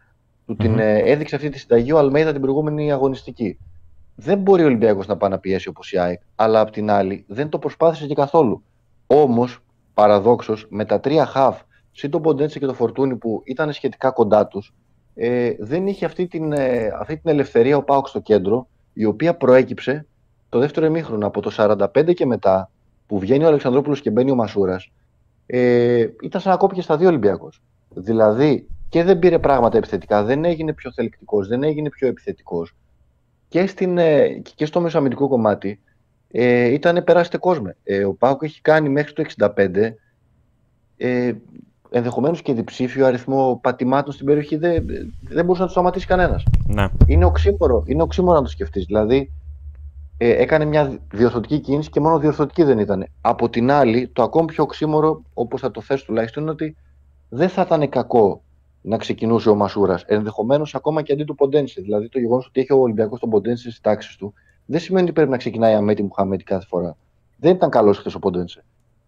Του 0.46 0.56
την 0.56 0.80
ε, 0.80 0.98
έδειξε 0.98 1.36
αυτή 1.36 1.50
τη 1.50 1.60
συνταγή 1.60 1.92
ο 1.92 1.98
Αλμέιδα 1.98 2.32
την 2.32 2.42
προηγούμενη 2.42 2.92
αγωνιστική. 2.92 3.58
Δεν 4.16 4.40
μπορεί 4.40 4.64
ο 4.64 4.66
Ολυμπιακός 4.66 5.08
να 5.08 5.18
πάει 5.18 5.30
να 5.30 5.40
πιέσει 5.40 5.68
όπως 5.68 5.92
η 5.92 5.98
ΑΕΚ, 5.98 6.22
αλλά 6.36 6.60
απ' 6.60 6.72
την 6.72 6.90
άλλη 6.90 7.26
δεν 7.28 7.50
το 7.50 7.60
προσπάθησε 7.60 8.08
και 8.08 8.14
καθόλου. 8.14 8.64
Όμως, 9.08 9.60
παραδόξως, 9.94 10.66
με 10.70 10.86
τα 10.86 11.00
τρία 11.00 11.26
χαφ, 11.26 11.62
συν 11.92 12.10
τον 12.10 12.22
Ποντέντσε 12.22 12.60
και 12.60 12.66
το 12.66 12.74
Φορτούνι 12.74 13.16
που 13.16 13.42
ήταν 13.46 13.74
σχετικά 13.74 14.12
κοντά 14.12 14.48
τους, 14.48 14.74
ε, 15.16 15.54
δεν 15.60 15.88
είχε 15.88 16.06
αυτή 16.06 16.28
την, 16.28 16.52
ε, 16.52 16.88
αυτή 17.00 17.18
την 17.18 17.30
ελευθερία 17.30 17.78
ο 17.78 17.84
Πάοξ 17.84 18.10
στο 18.10 18.20
κέντρο, 18.20 18.68
η 18.94 19.06
οποία 19.06 19.36
προέκυψε 19.36 20.06
το 20.50 20.60
δεύτερο 20.60 20.86
εμίχρονο 20.86 21.28
από 21.28 21.42
το 21.42 21.52
45 21.58 22.14
και 22.14 22.26
μετά, 22.26 22.70
που 23.08 23.20
βγαίνει 23.20 23.44
ο 23.44 23.48
Αλεξανδρόπουλος 23.48 24.02
και 24.02 24.10
μπαίνει 24.10 24.32
ο 24.32 24.36
Μασούρας, 24.36 24.92
ε, 25.46 26.08
ήταν 26.22 26.42
σαν 26.42 26.52
να 26.52 26.58
κόπηκε 26.58 26.82
στα 26.82 26.98
δύο 26.98 27.08
Ολυμπιακό. 27.08 27.50
Δηλαδή, 27.90 28.68
και 28.90 29.04
δεν 29.04 29.20
πήρε 29.20 29.40
πράγματα 29.40 29.78
επιθετικά, 29.78 30.24
δεν 30.24 30.46
έγινε 30.46 30.74
πιο 30.74 30.92
θελκτικός, 30.92 31.48
δεν 31.48 31.64
έγινε 31.64 31.90
πιο 31.90 32.08
επιθετικός. 32.08 32.76
Και, 33.48 33.68
στην, 33.68 33.98
ε, 33.98 34.42
και 34.56 34.66
στο 34.66 34.82
μεσοαμυντικό 34.82 35.28
κομμάτι 35.28 35.80
ε, 36.32 36.66
ήταν 36.66 37.04
περάστες 37.04 37.40
κόσμο. 37.40 37.74
Ε, 37.84 38.04
ο 38.06 38.14
Πάουκ 38.14 38.44
έχει 38.44 38.62
κάνει 38.62 38.90
μέχρι 38.90 39.14
το 39.14 39.24
65 39.38 39.94
ε, 40.98 41.34
ενδεχομένως 41.96 42.42
και 42.42 42.54
διψήφιο 42.54 43.06
αριθμό 43.06 43.60
πατημάτων 43.62 44.14
στην 44.14 44.26
περιοχή 44.26 44.58
δεν, 44.58 44.86
δεν 45.22 45.46
μπορούσε 45.46 45.62
να 45.62 45.66
το 45.66 45.72
σταματήσει 45.72 46.06
κανένας. 46.06 46.44
Ναι. 46.68 46.88
Είναι 47.06 47.26
οξύμορο, 47.26 47.84
είναι 47.86 48.02
οξύμορο 48.02 48.38
να 48.38 48.44
το 48.44 48.50
σκεφτείς. 48.50 48.86
Δηλαδή, 48.86 49.32
ε, 50.18 50.30
έκανε 50.30 50.66
μια 50.66 51.00
διορθωτική 51.12 51.60
κίνηση 51.60 51.90
και 51.90 52.00
μόνο 52.00 52.20
διορθωτική 52.20 52.64
δεν 52.64 52.80
ήταν. 52.80 53.06
Από 53.22 53.50
την 53.50 53.72
άλλη, 53.72 54.08
το 54.08 54.24
ακόμη 54.24 54.46
πιο 54.46 54.64
οξύμορο, 54.64 55.22
όπως 55.34 55.62
θα 55.62 55.72
το 55.72 55.82
θες 55.82 56.04
τουλάχιστον, 56.04 56.44
είναι 56.44 56.52
ότι 56.52 56.76
δεν 57.30 57.50
θα 57.50 57.62
ήταν 57.62 57.90
κακό 57.90 58.42
να 58.82 58.98
ξεκινούσε 58.98 59.50
ο 59.50 59.56
Μασούρας. 59.56 60.04
Ενδεχομένως 60.04 60.76
ακόμα 60.76 61.02
και 61.02 61.14
αντί 61.14 61.24
του 61.24 61.36
Ποντένσε. 61.36 61.82
Δηλαδή, 61.82 62.10
το 62.10 62.20
γεγονός 62.20 62.46
ότι 62.46 62.60
έχει 62.60 62.74
ο 62.74 62.80
Ολυμπιακός 62.80 63.20
τον 63.20 63.30
Ποντένσε 63.30 63.70
στις 63.70 63.82
τάξεις 63.82 64.16
του, 64.16 64.34
δεν 64.66 64.80
σημαίνει 64.80 65.04
ότι 65.04 65.14
πρέπει 65.14 65.30
να 65.30 65.38
ξεκινάει 65.38 65.74
αμέτη 65.74 66.04
Μουχαμέτη 66.04 66.44
κάθε 66.44 66.66
φορά. 66.66 66.98
Δεν 67.38 67.56
ήταν 67.56 67.70
καλός 67.70 67.98
χθες 67.98 68.16
ο 68.16 68.20
Ποντένσε. 68.20 68.64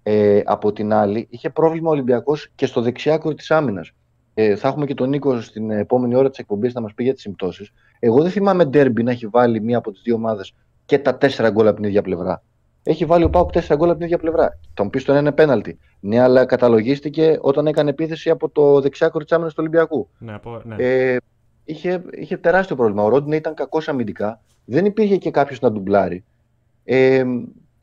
Ε, 0.07 0.41
από 0.45 0.71
την 0.71 0.93
άλλη, 0.93 1.27
είχε 1.29 1.49
πρόβλημα 1.49 1.89
ο 1.89 1.91
Ολυμπιακός 1.91 2.51
και 2.55 2.65
στο 2.65 2.81
δεξιάκρο 2.81 3.33
της 3.33 3.51
άμυνας. 3.51 3.91
Ε, 4.33 4.55
θα 4.55 4.67
έχουμε 4.67 4.85
και 4.85 4.93
τον 4.93 5.09
Νίκο 5.09 5.41
στην 5.41 5.69
επόμενη 5.69 6.15
ώρα 6.15 6.29
της 6.29 6.39
εκπομπής 6.39 6.73
να 6.73 6.81
μας 6.81 6.93
πει 6.93 7.03
για 7.03 7.13
τις 7.13 7.21
συμπτώσεις. 7.21 7.71
Εγώ 7.99 8.21
δεν 8.21 8.31
θυμάμαι 8.31 8.65
ντέρμπι 8.65 9.03
να 9.03 9.11
έχει 9.11 9.27
βάλει 9.27 9.61
μία 9.61 9.77
από 9.77 9.91
τις 9.91 10.01
δύο 10.01 10.15
ομάδες 10.15 10.53
και 10.85 10.99
τα 10.99 11.17
τέσσερα 11.17 11.49
γκολ 11.49 11.67
από 11.67 11.75
την 11.75 11.85
ίδια 11.85 12.01
πλευρά. 12.01 12.43
Έχει 12.83 13.05
βάλει 13.05 13.23
ο 13.23 13.29
Πάουκ 13.29 13.51
τέσσερα 13.51 13.75
γκολ 13.75 13.87
από 13.89 13.97
την 13.97 14.05
ίδια 14.05 14.17
πλευρά. 14.17 14.59
Τον 14.73 14.89
πεις 14.89 15.03
τον 15.03 15.15
ένα 15.15 15.33
πέναλτι. 15.33 15.77
Ναι, 15.99 16.19
αλλά 16.19 16.45
καταλογίστηκε 16.45 17.37
όταν 17.41 17.67
έκανε 17.67 17.89
επίθεση 17.89 18.29
από 18.29 18.49
το 18.49 18.81
δεξιάκρο 18.81 19.23
της 19.23 19.31
άμυνας 19.31 19.53
του 19.53 19.59
Ολυμπιακού. 19.61 20.09
Ναι, 20.17 20.33
από, 20.33 20.61
ναι. 20.63 20.75
Ε, 20.77 21.17
είχε, 21.65 22.03
είχε 22.11 22.37
τεράστιο 22.37 22.75
πρόβλημα. 22.75 23.03
Ο 23.03 23.07
Ρόντινε 23.07 23.35
ήταν 23.35 23.53
κακός 23.53 23.87
αμυντικά. 23.87 24.41
Δεν 24.65 24.85
υπήρχε 24.85 25.17
και 25.17 25.31
κάποιος 25.31 25.59
να 25.59 25.71
ντουμπλάρει. 25.71 26.23
Ε, 26.83 27.23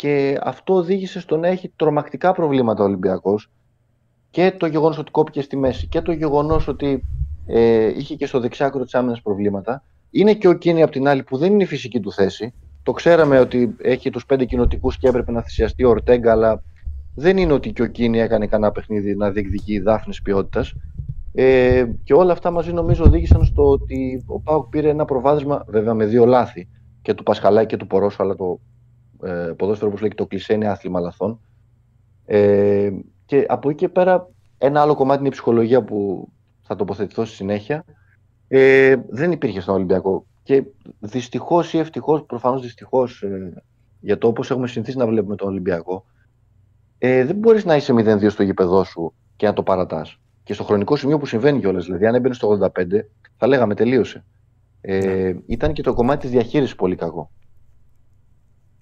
και 0.02 0.38
αυτό 0.42 0.74
οδήγησε 0.74 1.20
στο 1.20 1.36
να 1.36 1.48
έχει 1.48 1.72
τρομακτικά 1.76 2.32
προβλήματα 2.32 2.82
ο 2.82 2.86
Ολυμπιακός 2.86 3.50
και 4.30 4.54
το 4.58 4.66
γεγονός 4.66 4.98
ότι 4.98 5.10
κόπηκε 5.10 5.40
στη 5.40 5.56
μέση 5.56 5.86
και 5.86 6.00
το 6.00 6.12
γεγονός 6.12 6.68
ότι 6.68 7.04
Ε, 7.46 7.86
είχε 7.96 8.14
και 8.14 8.26
στο 8.26 8.40
δεξιάκρο 8.40 8.84
της 8.84 8.94
άμυνας 8.94 9.22
προβλήματα. 9.22 9.84
Είναι 10.10 10.34
και 10.34 10.48
ο 10.48 10.52
Κίνη 10.52 10.82
από 10.82 10.92
την 10.92 11.08
άλλη 11.08 11.22
που 11.22 11.36
δεν 11.36 11.52
είναι 11.52 11.62
η 11.62 11.66
φυσική 11.66 12.00
του 12.00 12.12
θέση. 12.12 12.54
Το 12.82 12.92
ξέραμε 12.92 13.38
ότι 13.38 13.76
έχει 13.82 14.10
τους 14.10 14.26
πέντε 14.26 14.44
κοινοτικούς 14.44 14.98
και 14.98 15.08
έπρεπε 15.08 15.32
να 15.32 15.42
θυσιαστεί 15.42 15.84
ο 15.84 15.88
Ορτέγκα, 15.88 16.32
αλλά 16.32 16.62
δεν 17.14 17.36
είναι 17.36 17.52
ότι 17.52 17.72
και 17.72 17.82
ο 17.82 17.86
Κίνη 17.86 18.18
έκανε 18.20 18.46
κανένα 18.46 18.72
παιχνίδι 18.72 19.16
να 19.16 19.30
διεκδικεί 19.30 19.78
δάφνη 19.78 20.14
ποιότητας. 20.22 20.74
Ε, 21.34 21.84
και 22.04 22.14
όλα 22.14 22.32
αυτά 22.32 22.50
μαζί 22.50 22.72
νομίζω 22.72 23.04
οδήγησαν 23.04 23.44
στο 23.44 23.68
ότι 23.68 24.24
ο 24.26 24.40
Πάουκ 24.40 24.68
πήρε 24.68 24.88
ένα 24.88 25.04
προβάδισμα, 25.04 25.64
βέβαια 25.68 25.94
με 25.94 26.04
δύο 26.04 26.26
λάθη, 26.26 26.68
και 27.02 27.14
του 27.14 27.22
Πασχαλάκη 27.22 27.66
και 27.66 27.76
του 27.76 27.86
Πορόσου, 27.86 28.22
αλλά 28.22 28.34
το 28.34 28.60
ε, 29.22 29.52
ποδόσφαιρο, 29.56 29.88
όπως 29.88 30.00
λέει, 30.00 30.10
το 30.14 30.26
κλεισέ 30.26 30.54
είναι 30.54 30.68
άθλημα 30.68 31.00
λαθών. 31.00 31.40
Ε, 32.24 32.90
και 33.26 33.44
από 33.48 33.68
εκεί 33.68 33.78
και 33.78 33.88
πέρα, 33.88 34.28
ένα 34.58 34.80
άλλο 34.80 34.94
κομμάτι 34.94 35.18
είναι 35.18 35.28
η 35.28 35.30
ψυχολογία 35.30 35.82
που 35.82 36.28
θα 36.62 36.76
τοποθετηθώ 36.76 37.24
στη 37.24 37.34
συνέχεια. 37.34 37.84
Ε, 38.48 38.96
δεν 39.08 39.32
υπήρχε 39.32 39.60
στον 39.60 39.74
Ολυμπιακό. 39.74 40.26
Και 40.42 40.64
δυστυχώς 41.00 41.72
ή 41.72 41.78
ευτυχώς, 41.78 42.24
προφανώς 42.24 42.62
δυστυχώς, 42.62 43.22
ε, 43.22 43.62
για 44.00 44.18
το 44.18 44.28
όπως 44.28 44.50
έχουμε 44.50 44.66
συνηθίσει 44.66 44.96
να 44.96 45.06
βλέπουμε 45.06 45.36
τον 45.36 45.48
Ολυμπιακό, 45.48 46.04
ε, 46.98 47.24
δεν 47.24 47.36
μπορείς 47.36 47.64
να 47.64 47.76
είσαι 47.76 47.92
0-2 47.92 48.30
στο 48.30 48.42
γήπεδό 48.42 48.84
σου 48.84 49.14
και 49.36 49.46
να 49.46 49.52
το 49.52 49.62
παρατάς. 49.62 50.18
Και 50.42 50.54
στο 50.54 50.64
χρονικό 50.64 50.96
σημείο 50.96 51.18
που 51.18 51.26
συμβαίνει 51.26 51.60
κιόλας. 51.60 51.84
Δηλαδή, 51.84 52.06
αν 52.06 52.14
έμπαινε 52.14 52.34
στο 52.34 52.48
85, 52.48 53.08
θα 53.36 53.46
λέγαμε 53.46 53.74
τελείωσε. 53.74 54.24
Ε, 54.80 54.98
ναι. 54.98 55.40
Ήταν 55.46 55.72
και 55.72 55.82
το 55.82 55.94
κομμάτι 55.94 56.20
της 56.20 56.30
διαχείρισης 56.30 56.74
πολύ 56.74 56.96
κακό. 56.96 57.30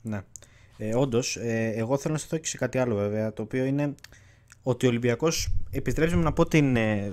Ναι. 0.02 0.21
Ε, 0.78 0.95
Όντως, 0.95 1.37
ε, 1.37 1.73
εγώ 1.76 1.99
θέλω 1.99 2.14
να 2.14 2.21
σα 2.21 2.38
και 2.38 2.47
σε 2.47 2.57
κάτι 2.57 2.78
άλλο 2.78 2.95
βέβαια, 2.95 3.33
το 3.33 3.42
οποίο 3.42 3.64
είναι 3.64 3.95
ότι 4.62 4.87
ο 4.87 4.88
Ολυμπιακός, 4.88 5.52
επιτρέψτε 5.71 6.16
μου 6.16 6.23
να 6.23 6.33
πω 6.33 6.47
την, 6.47 6.76
ε, 6.76 7.12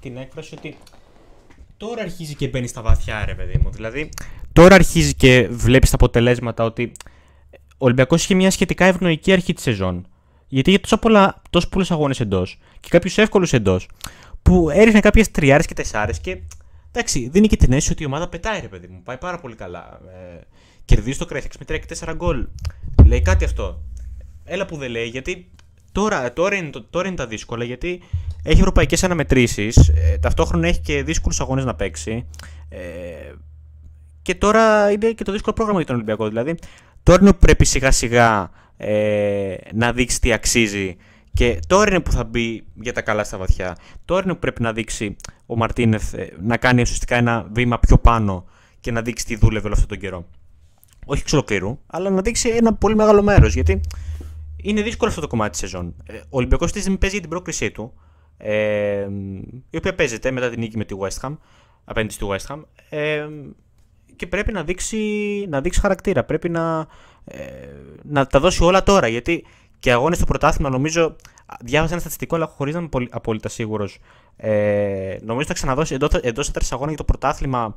την 0.00 0.16
έκφραση 0.16 0.54
ότι 0.54 0.76
τώρα 1.76 2.02
αρχίζει 2.02 2.34
και 2.34 2.48
μπαίνει 2.48 2.66
στα 2.66 2.82
βαθιά, 2.82 3.24
ρε 3.24 3.34
παιδί 3.34 3.58
μου. 3.62 3.70
Δηλαδή, 3.70 4.08
τώρα 4.52 4.74
αρχίζει 4.74 5.14
και 5.14 5.48
βλέπεις 5.50 5.90
τα 5.90 5.96
αποτελέσματα 5.96 6.64
ότι 6.64 6.92
ο 7.52 7.84
Ολυμπιακός 7.84 8.24
είχε 8.24 8.34
μια 8.34 8.50
σχετικά 8.50 8.84
ευνοϊκή 8.84 9.32
αρχή 9.32 9.52
της 9.52 9.62
σεζόν. 9.62 10.06
Γιατί 10.48 10.70
είχε 10.70 10.78
τόσο, 10.78 10.98
πολλά, 10.98 11.42
τόσο 11.50 11.68
πολλού 11.68 11.86
αγώνες 11.88 12.20
εντός 12.20 12.58
και 12.80 12.88
κάποιους 12.90 13.18
εύκολους 13.18 13.52
εντός 13.52 13.88
που 14.42 14.70
έριχνε 14.70 15.00
κάποιες 15.00 15.30
τριάρες 15.30 15.66
και 15.66 15.74
τεσσάρες 15.74 16.20
και 16.20 16.38
εντάξει, 16.92 17.28
δίνει 17.28 17.46
και 17.46 17.56
την 17.56 17.72
αίσθηση 17.72 17.92
ότι 17.92 18.02
η 18.02 18.06
ομάδα 18.06 18.28
πετάει, 18.28 18.60
ρε 18.60 18.68
παιδί 18.68 18.86
μου. 18.86 19.02
Πάει 19.02 19.18
πάρα 19.18 19.40
πολύ 19.40 19.54
καλά. 19.54 20.00
Ε, 20.08 20.40
κερδίζει 20.84 21.18
το 21.18 21.24
Κρέθεξ 21.24 21.56
με 21.58 21.64
3 21.76 21.80
και 21.86 21.96
4 22.06 22.12
γκολ. 22.14 22.46
Λέει 23.06 23.22
κάτι 23.22 23.44
αυτό. 23.44 23.82
Έλα 24.44 24.66
που 24.66 24.76
δεν 24.76 24.90
λέει, 24.90 25.06
γιατί 25.06 25.50
τώρα, 25.92 26.32
τώρα, 26.32 26.54
είναι, 26.54 26.70
τώρα 26.90 27.06
είναι 27.06 27.16
τα 27.16 27.26
δύσκολα, 27.26 27.64
γιατί 27.64 28.02
έχει 28.42 28.58
ευρωπαϊκές 28.58 29.04
αναμετρήσεις, 29.04 29.76
ε, 29.76 30.18
ταυτόχρονα 30.20 30.68
έχει 30.68 30.80
και 30.80 31.02
δύσκολους 31.02 31.40
αγώνες 31.40 31.64
να 31.64 31.74
παίξει. 31.74 32.26
Ε, 32.68 32.78
και 34.22 34.34
τώρα 34.34 34.90
είναι 34.90 35.12
και 35.12 35.24
το 35.24 35.32
δύσκολο 35.32 35.54
πρόγραμμα 35.54 35.78
για 35.78 35.86
τον 35.86 35.96
Ολυμπιακό. 35.96 36.28
Δηλαδή, 36.28 36.54
τώρα 37.02 37.18
είναι 37.22 37.32
που 37.32 37.38
πρέπει 37.38 37.64
σιγά 37.64 37.90
σιγά 37.90 38.50
ε, 38.76 39.54
να 39.72 39.92
δείξει 39.92 40.20
τι 40.20 40.32
αξίζει. 40.32 40.96
Και 41.32 41.58
τώρα 41.66 41.90
είναι 41.90 42.00
που 42.00 42.12
θα 42.12 42.24
μπει 42.24 42.64
για 42.74 42.92
τα 42.92 43.02
καλά 43.02 43.24
στα 43.24 43.38
βαθιά. 43.38 43.76
Τώρα 44.04 44.22
είναι 44.24 44.32
που 44.32 44.38
πρέπει 44.38 44.62
να 44.62 44.72
δείξει 44.72 45.16
ο 45.46 45.56
Μαρτίνεθ 45.56 46.14
ε, 46.14 46.32
να 46.40 46.56
κάνει 46.56 46.80
ουσιαστικά 46.80 47.16
ένα 47.16 47.48
βήμα 47.52 47.78
πιο 47.78 47.98
πάνω 47.98 48.44
και 48.80 48.90
να 48.90 49.02
δείξει 49.02 49.26
τι 49.26 49.36
δούλευε 49.36 49.64
όλο 49.64 49.74
αυτόν 49.74 49.88
τον 49.88 49.98
καιρό. 49.98 50.26
Όχι 51.04 51.20
εξ 51.20 51.32
ολοκλήρου, 51.32 51.78
αλλά 51.86 52.10
να 52.10 52.20
δείξει 52.20 52.48
ένα 52.48 52.74
πολύ 52.74 52.94
μεγάλο 52.94 53.22
μέρος. 53.22 53.54
Γιατί 53.54 53.80
είναι 54.56 54.82
δύσκολο 54.82 55.10
αυτό 55.10 55.20
το 55.22 55.28
κομμάτι 55.28 55.50
της 55.50 55.58
σεζόν. 55.58 55.94
Ε, 56.06 56.16
ο 56.16 56.22
Ολυμπιακός 56.30 56.72
της 56.72 56.84
παίζει 56.84 57.08
για 57.10 57.20
την 57.20 57.28
πρόκρισή 57.28 57.70
του, 57.70 57.92
ε, 58.36 59.08
η 59.70 59.76
οποία 59.76 59.94
παίζεται 59.94 60.30
μετά 60.30 60.50
την 60.50 60.60
νίκη 60.60 60.76
με 60.76 60.84
τη 60.84 60.94
West 60.98 61.26
Ham, 61.28 61.36
απέναντι 61.84 62.12
στη 62.12 62.26
West 62.28 62.54
Ham. 62.54 62.62
Ε, 62.88 63.26
και 64.16 64.26
πρέπει 64.26 64.52
να 64.52 64.64
δείξει, 64.64 64.98
να 65.48 65.60
δείξει 65.60 65.80
χαρακτήρα. 65.80 66.24
Πρέπει 66.24 66.48
να, 66.48 66.86
ε, 67.24 67.38
να 68.02 68.26
τα 68.26 68.40
δώσει 68.40 68.64
όλα 68.64 68.82
τώρα. 68.82 69.08
Γιατί 69.08 69.44
και 69.78 69.92
αγώνες 69.92 70.16
στο 70.16 70.26
πρωτάθλημα, 70.26 70.70
νομίζω. 70.70 71.16
Διάβασα 71.60 71.92
ένα 71.92 72.00
στατιστικό, 72.00 72.36
αλλά 72.36 72.46
χωρίς 72.46 72.74
να 72.74 72.80
είμαι 72.80 73.06
απόλυτα 73.10 73.48
σίγουρος. 73.48 73.98
Ε, 74.36 75.16
νομίζω 75.22 75.46
θα 75.46 75.54
ξαναδώσει 75.54 75.94
εντός, 75.94 76.14
εντός 76.14 76.50
τέσσερα 76.50 76.74
αγώνα 76.74 76.88
για 76.88 76.98
το 76.98 77.04
πρωτάθλημα 77.04 77.74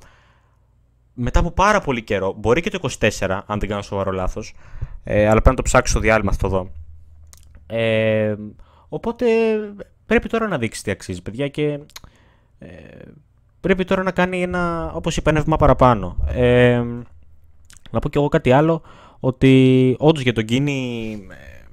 μετά 1.20 1.40
από 1.40 1.52
πάρα 1.52 1.80
πολύ 1.80 2.04
καιρό. 2.04 2.34
Μπορεί 2.38 2.62
και 2.62 2.70
το 2.70 2.90
24, 3.00 3.42
αν 3.46 3.60
δεν 3.60 3.70
κάνω 3.70 3.82
σοβαρό 3.82 4.12
λάθος. 4.12 4.54
Ε, 5.04 5.22
αλλά 5.22 5.32
πρέπει 5.32 5.50
να 5.50 5.56
το 5.56 5.62
ψάξω 5.62 5.92
στο 5.92 6.00
διάλειμμα 6.00 6.30
αυτό 6.30 6.48
εδώ. 6.48 6.72
Ε, 7.68 8.36
οπότε 8.90 9.26
πρέπει 10.06 10.30
τώρα 10.30 10.48
να 10.48 10.58
δείξεις 10.58 10.84
τι 10.84 10.92
αξίζει, 10.92 11.22
παιδιά, 11.22 11.48
και 11.48 11.80
ε, 12.60 12.68
πρέπει 13.60 13.86
τώρα 13.86 14.04
να 14.04 14.12
κάνει 14.12 14.42
ένα, 14.42 14.92
όπως 14.94 15.18
είπα, 15.18 15.30
ένα 15.30 15.42
βήμα 15.42 15.58
παραπάνω. 15.58 16.18
Ε, 16.28 16.84
να 17.92 18.00
πω 18.00 18.10
κι 18.10 18.18
εγώ 18.18 18.28
κάτι 18.28 18.52
άλλο, 18.52 18.82
ότι 19.20 19.96
όντως 20.00 20.24
για 20.24 20.34
τον 20.34 20.46
Κίνη, 20.46 21.12
ε, 21.32 21.66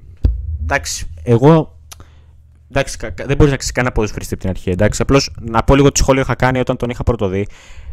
εντάξει, 0.63 1.11
εγώ 1.23 1.75
Εντάξει, 2.77 2.97
δεν 3.01 3.37
μπορείς 3.37 3.51
να 3.51 3.57
ξέρεις 3.57 3.73
κανένα 3.73 3.95
ποδοσφαιριστή 3.95 4.35
από 4.35 4.43
την 4.43 4.53
αρχή. 4.53 4.71
Εντάξει, 4.71 5.03
απλώς 5.03 5.31
να 5.41 5.63
πω 5.63 5.75
λίγο 5.75 5.93
τι 5.93 5.99
σχόλιο 5.99 6.23
είχα 6.23 6.35
κάνει 6.35 6.59
όταν 6.59 6.77
τον 6.77 6.91
είχα 6.91 7.03
πρωτοδεί. 7.03 7.47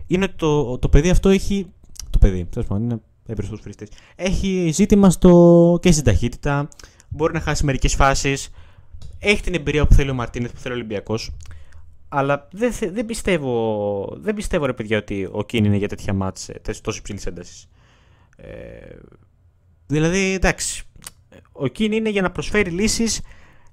Είναι 0.07 0.27
το, 0.27 0.77
το 0.77 0.89
παιδί 0.89 1.09
αυτό 1.09 1.29
έχει. 1.29 1.67
Το 2.09 2.17
παιδί, 2.17 2.45
τέλος 2.45 2.67
πάντων, 2.67 2.83
είναι 2.83 2.99
έμπειρο 3.25 3.47
ποδοσφαιριστή. 3.47 3.87
Έχει 4.15 4.69
ζήτημα 4.73 5.09
στο... 5.09 5.77
και 5.81 5.91
στην 5.91 6.03
ταχύτητα. 6.03 6.69
Μπορεί 7.09 7.33
να 7.33 7.39
χάσει 7.39 7.65
μερικές 7.65 7.95
φάσεις. 7.95 8.49
Έχει 9.19 9.41
την 9.41 9.53
εμπειρία 9.53 9.85
που 9.85 9.93
θέλει 9.93 10.09
ο 10.09 10.13
Μαρτίνεθ, 10.13 10.51
που 10.51 10.59
θέλει 10.59 10.73
ο 10.73 10.77
Ολυμπιακός. 10.77 11.31
Αλλά 12.09 12.47
δεν, 12.51 12.73
δεν, 12.91 13.05
πιστεύω, 13.05 14.17
δεν 14.17 14.35
πιστεύω, 14.35 14.65
ρε 14.65 14.73
παιδιά, 14.73 14.97
ότι 14.97 15.29
ο 15.31 15.43
Κίν 15.43 15.65
είναι 15.65 15.77
για 15.77 15.87
τέτοια 15.87 16.13
μάτς 16.13 16.49
τόσο 16.81 16.97
υψηλή 16.97 17.19
έντασης. 17.25 17.67
Ε, 18.35 18.49
δηλαδή, 19.87 20.33
εντάξει, 20.33 20.83
ο 21.51 21.67
Κίν 21.67 21.91
είναι 21.91 22.09
για 22.09 22.21
να 22.21 22.31
προσφέρει 22.31 22.69
λύσεις 22.69 23.21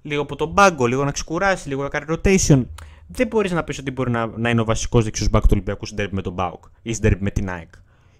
λίγο 0.02 0.22
από 0.22 0.36
τον 0.36 0.54
πάγκο, 0.54 0.86
λίγο 0.86 1.04
να 1.04 1.10
ξεκουράσει, 1.10 1.68
λίγο 1.68 1.82
να 1.82 1.88
κάνει 1.88 2.06
rotation. 2.08 2.64
Δεν 3.08 3.26
μπορείς 3.26 3.52
να 3.52 3.64
πεις 3.64 3.78
ότι 3.78 3.90
μπορεί 3.90 4.10
να, 4.10 4.26
να 4.26 4.50
είναι 4.50 4.60
ο 4.60 4.64
βασικός 4.64 5.04
δεξιός 5.04 5.28
μπακ 5.30 5.42
του 5.42 5.48
Ολυμπιακού 5.52 5.86
στην 5.86 6.08
με 6.10 6.22
τον 6.22 6.32
Μπάουκ 6.32 6.64
ή 6.82 6.92
στην 6.92 7.16
με 7.20 7.30
την 7.30 7.50
ΑΕΚ 7.50 7.68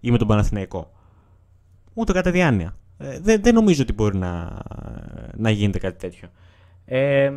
ή 0.00 0.11
με 0.11 0.18
τον 0.18 0.26
Παναθηναϊκό. 0.26 0.92
Ούτε 1.95 2.12
κατά 2.12 2.30
διάνοια. 2.30 2.76
Ε, 2.99 3.21
δεν, 3.21 3.42
δεν 3.42 3.54
νομίζω 3.54 3.83
ότι 3.83 3.92
μπορεί 3.92 4.16
να, 4.16 4.59
να 5.37 5.50
γίνεται 5.50 5.78
κάτι 5.78 5.99
τέτοιο. 5.99 6.28
Ε, 6.85 7.33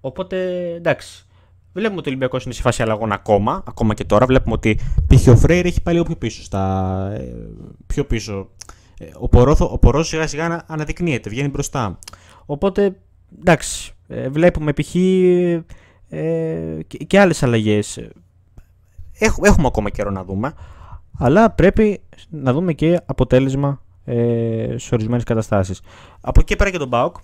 οπότε 0.00 0.66
εντάξει. 0.74 1.24
Βλέπουμε 1.72 1.98
ότι 1.98 2.08
ο 2.08 2.10
Ολυμπιακός 2.10 2.44
είναι 2.44 2.54
σε 2.54 2.62
φάση 2.62 2.82
αλλαγών 2.82 3.12
ακόμα, 3.12 3.62
ακόμα 3.66 3.94
και 3.94 4.04
τώρα. 4.04 4.26
Βλέπουμε 4.26 4.54
ότι 4.54 4.78
π.χ. 5.06 5.26
ο 5.26 5.36
Φρέιρ 5.36 5.66
έχει 5.66 5.82
πάει 5.82 5.94
λίγο 5.94 6.06
πιο 6.06 6.16
πίσω. 6.16 6.42
Στα, 6.42 7.12
ε, 7.14 7.34
πιο 7.86 8.04
πίσω. 8.04 8.50
Ε, 8.98 9.06
ο 9.18 9.28
Πορόθο, 9.28 9.80
ο 9.82 10.02
σιγά 10.02 10.26
σιγά 10.26 10.64
αναδεικνύεται, 10.66 11.30
βγαίνει 11.30 11.48
μπροστά. 11.48 11.98
Οπότε 12.46 12.96
εντάξει, 13.38 13.92
ε, 14.08 14.28
βλέπουμε 14.28 14.72
π.χ. 14.72 14.94
Ε, 16.10 16.78
και, 16.86 16.98
και 16.98 17.20
άλλες 17.20 17.42
αλλαγές. 17.42 18.08
έχουμε 19.42 19.66
ακόμα 19.66 19.90
καιρό 19.90 20.10
να 20.10 20.24
δούμε, 20.24 20.54
αλλά 21.18 21.50
πρέπει 21.50 22.00
να 22.30 22.52
δούμε 22.52 22.72
και 22.72 23.00
αποτέλεσμα 23.06 23.82
ε, 24.04 24.74
σε 24.76 24.94
ορισμένες 24.94 25.24
καταστάσεις. 25.24 25.80
Από 26.20 26.40
εκεί 26.40 26.56
πέρα 26.56 26.70
και 26.70 26.78
τον 26.78 26.88
Μπάουκ. 26.88 27.16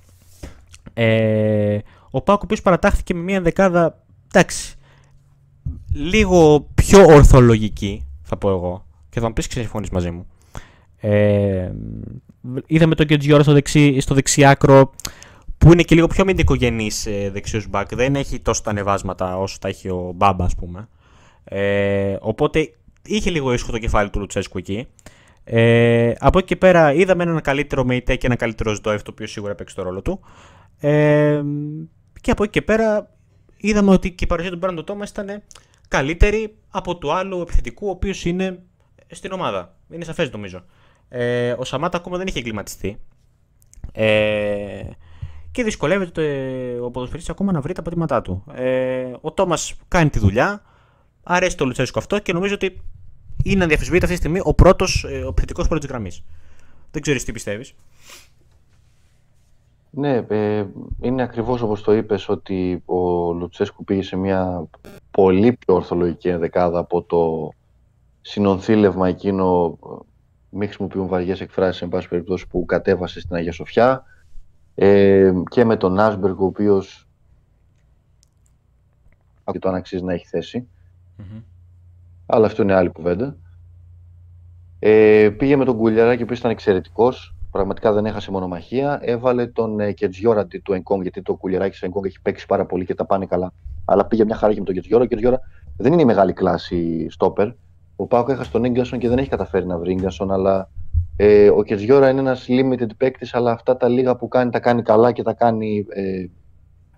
Ε, 0.95 1.79
ο 2.11 2.23
Πάουκ 2.23 2.41
ο 2.41 2.45
οποίος 2.45 2.63
παρατάχθηκε 2.63 3.15
με 3.15 3.21
μια 3.21 3.41
δεκάδα, 3.41 4.03
εντάξει, 4.29 4.75
λίγο 5.93 6.69
πιο 6.75 7.05
ορθολογική, 7.05 8.07
θα 8.23 8.37
πω 8.37 8.49
εγώ, 8.51 8.87
και 9.09 9.21
θα 9.21 9.27
μου 9.27 9.33
πεις 9.33 9.47
και 9.47 9.61
συμφωνείς 9.61 9.91
μαζί 9.91 10.11
μου. 10.11 10.27
Ε, 10.97 11.71
είδαμε 12.67 12.95
τον 12.95 13.07
Κεντζιόρα 13.07 13.43
στο, 13.43 13.53
δεξί, 13.53 14.01
στο 14.01 14.15
δεξιάκρο 14.15 14.91
που 15.59 15.73
είναι 15.73 15.83
και 15.83 15.95
λίγο 15.95 16.07
πιο 16.07 16.25
μυντικογενή 16.25 16.91
ε, 17.05 17.31
δεξιός 17.31 17.69
μπακ. 17.69 17.95
Δεν 17.95 18.17
έχει 18.17 18.41
τόσο 18.41 18.63
τα 18.63 18.71
ανεβάσματα 18.71 19.39
όσο 19.39 19.59
τα 19.61 19.69
έχει 19.69 19.89
ο 19.89 20.13
Μπάμπα, 20.15 20.45
ας 20.45 20.55
πούμε. 20.55 20.89
Ε, 21.45 22.17
οπότε 22.21 22.73
είχε 23.07 23.31
λίγο 23.31 23.53
ήσυχο 23.53 23.73
το 23.73 23.79
κεφάλι 23.79 24.11
του 24.11 24.19
Λουτσέσκου 24.19 24.59
εκεί. 24.59 24.87
Ε, 25.45 26.13
από 26.19 26.39
εκεί 26.39 26.47
και 26.47 26.57
πέρα 26.57 26.93
είδαμε 26.93 27.23
έναν 27.23 27.41
καλύτερο 27.41 27.85
Μεϊτέ 27.85 28.17
και 28.17 28.27
ένα 28.27 28.37
καλύτερο 28.37 28.75
Σντόεφ, 28.75 29.03
το 29.03 29.11
οποίο 29.11 29.27
σίγουρα 29.27 29.55
παίξει 29.55 29.75
το 29.75 29.83
ρόλο 29.83 30.03
του. 30.03 30.21
Ε, 30.79 31.43
και 32.21 32.31
από 32.31 32.43
εκεί 32.43 32.53
και 32.53 32.63
πέρα 32.63 33.11
είδαμε 33.57 33.91
ότι 33.91 34.11
και 34.11 34.25
η 34.25 34.27
παρουσία 34.27 34.51
του 34.51 34.59
Μπράντο 34.59 34.85
Τόμας 34.85 35.11
ήταν 35.11 35.43
καλύτερη 35.89 36.57
από 36.71 36.97
του 36.97 37.13
άλλου 37.13 37.41
επιθετικού, 37.41 37.87
ο 37.87 37.91
οποίος 37.91 38.25
είναι 38.25 38.63
στην 39.07 39.33
ομάδα. 39.33 39.77
Είναι 39.91 40.05
σαφές 40.05 40.31
νομίζω. 40.31 40.65
Ε, 41.09 41.55
ο 41.59 41.65
Σαμάτα 41.65 41.97
ακόμα 41.97 42.17
δεν 42.17 42.27
είχε 42.27 42.39
εγκληματιστεί. 42.39 43.01
Ε, 43.93 44.81
και 45.57 45.65
δυσκολεύεται 45.65 46.23
ο 46.83 46.91
ποδοσφαιριστής 46.91 47.31
ακόμα 47.31 47.53
να 47.53 47.61
βρει 47.61 47.73
τα 47.73 47.83
πατήματά 47.83 48.23
του. 48.23 48.45
Ε, 48.55 49.13
ο 49.21 49.33
Τόμας 49.33 49.75
κάνει 49.89 50.11
τη 50.11 50.19
δουλειά, 50.19 50.63
αρέσει 51.23 51.57
το 51.57 51.65
Λουτσέσκο 51.65 51.99
αυτό 51.99 52.19
και 52.19 52.33
νομίζω 52.33 52.55
ότι 52.55 52.81
είναι 53.45 53.65
αδιαφεσβήτητα 53.65 54.05
αυτή 54.05 54.19
τη 54.19 54.23
στιγμή 54.27 54.41
ο 54.45 54.55
πρώτος 54.55 55.05
ε, 55.09 55.25
ο 55.25 55.29
επιθετικός 55.29 55.69
πρώτης 55.69 55.89
γραμμής. 55.89 56.25
Δεν 56.91 57.03
ξέρεις 57.03 57.25
τι 57.25 57.33
πιστεύεις. 57.33 57.75
Ναι, 59.91 60.25
ε, 60.29 60.67
είναι 61.01 61.23
ακριβώς 61.23 61.63
όπως 61.63 61.83
το 61.83 61.93
είπες 61.93 62.29
ότι 62.29 62.83
ο 62.85 63.33
Λουτσέσκου 63.33 63.85
πήγε 63.85 64.03
σε 64.03 64.17
μια 64.17 64.69
πολύ 65.11 65.53
πιο 65.53 65.75
ορθολογική 65.75 66.31
δεκάδα 66.31 66.79
από 66.79 67.03
το 67.03 67.53
συνονθήλευμα 68.21 69.09
εκείνο 69.09 69.79
μη 70.51 70.65
χρησιμοποιούν 70.65 71.07
βαριές 71.07 71.41
εκφράσεις 71.41 71.83
εν 71.83 71.89
πάση 71.89 72.09
περιπτώσει 72.09 72.47
που 72.47 72.65
κατέβασε 72.65 73.21
στην 73.21 73.37
Αγία 73.37 73.53
Σοφιά 73.53 74.05
ε, 74.79 75.33
και 75.51 75.65
με 75.65 75.77
τον 75.77 76.01
Άσμπεργκ 76.01 76.41
ο 76.41 76.45
οποίος 76.45 77.09
και 79.53 79.59
το 79.59 79.69
αν 79.69 79.75
αξίζει 79.75 80.05
να 80.05 80.13
έχει 80.13 80.69
αλλά 82.27 82.47
αυτό 82.47 82.63
είναι 82.63 82.75
άλλη 82.75 82.89
κουβέντα 82.89 83.37
ε, 84.79 85.31
πήγε 85.39 85.57
με 85.57 85.65
τον 85.65 85.77
Κουλιαράκη 85.77 86.25
που 86.25 86.33
ήταν 86.33 86.51
εξαιρετικός 86.51 87.37
πραγματικά 87.57 87.93
δεν 87.93 88.07
έχασε 88.07 88.31
μονομαχία. 88.31 88.99
Έβαλε 89.03 89.47
τον 89.47 89.81
ε, 89.81 89.93
Κετζιόρα 89.93 90.41
αντί 90.41 90.59
του 90.59 90.73
Εγκόγκ, 90.73 91.03
γιατί 91.03 91.23
το 91.23 91.35
κουλιαράκι 91.35 91.79
του 91.79 91.85
Εγκόγκ 91.85 92.05
έχει 92.05 92.21
παίξει 92.23 92.47
πάρα 92.47 92.67
πολύ 92.67 92.85
και 92.85 92.95
τα 92.95 93.05
πάνε 93.05 93.27
καλά. 93.27 93.53
Αλλά 93.85 94.07
πήγε 94.07 94.25
μια 94.25 94.37
χαρά 94.37 94.53
και 94.53 94.59
με 94.59 94.65
τον 94.65 94.75
Κετζιόρα. 94.75 95.05
Ο 95.05 95.07
Κετζιόρα 95.07 95.41
δεν 95.77 95.93
είναι 95.93 96.03
η 96.03 96.05
μεγάλη 96.05 96.33
κλάση 96.33 97.07
στόπερ. 97.11 97.49
Ο 97.97 98.07
Πάουκ 98.07 98.29
έχασε 98.29 98.51
τον 98.51 98.71
γκασον 98.71 98.99
και 98.99 99.09
δεν 99.09 99.19
έχει 99.19 99.29
καταφέρει 99.29 99.67
να 99.67 99.79
βρει 99.79 99.95
γκασον, 99.95 100.33
αλλά 100.33 100.71
ε, 101.17 101.51
ο 101.51 101.63
Κετζιόρα 101.63 102.11
είναι 102.11 102.21
ένας 102.21 102.47
limited 102.49 102.97
παίκτης, 102.97 103.35
αλλά 103.35 103.51
αυτά 103.51 103.77
τα 103.77 103.89
λίγα 103.89 104.17
που 104.17 104.29
κάνει 104.29 104.51
τα 104.51 104.61
κάνει 104.61 104.83
καλά 104.83 105.13
και 105.13 105.23
τα 105.23 105.33
κάνει 105.33 105.87
ε, 105.89 106.27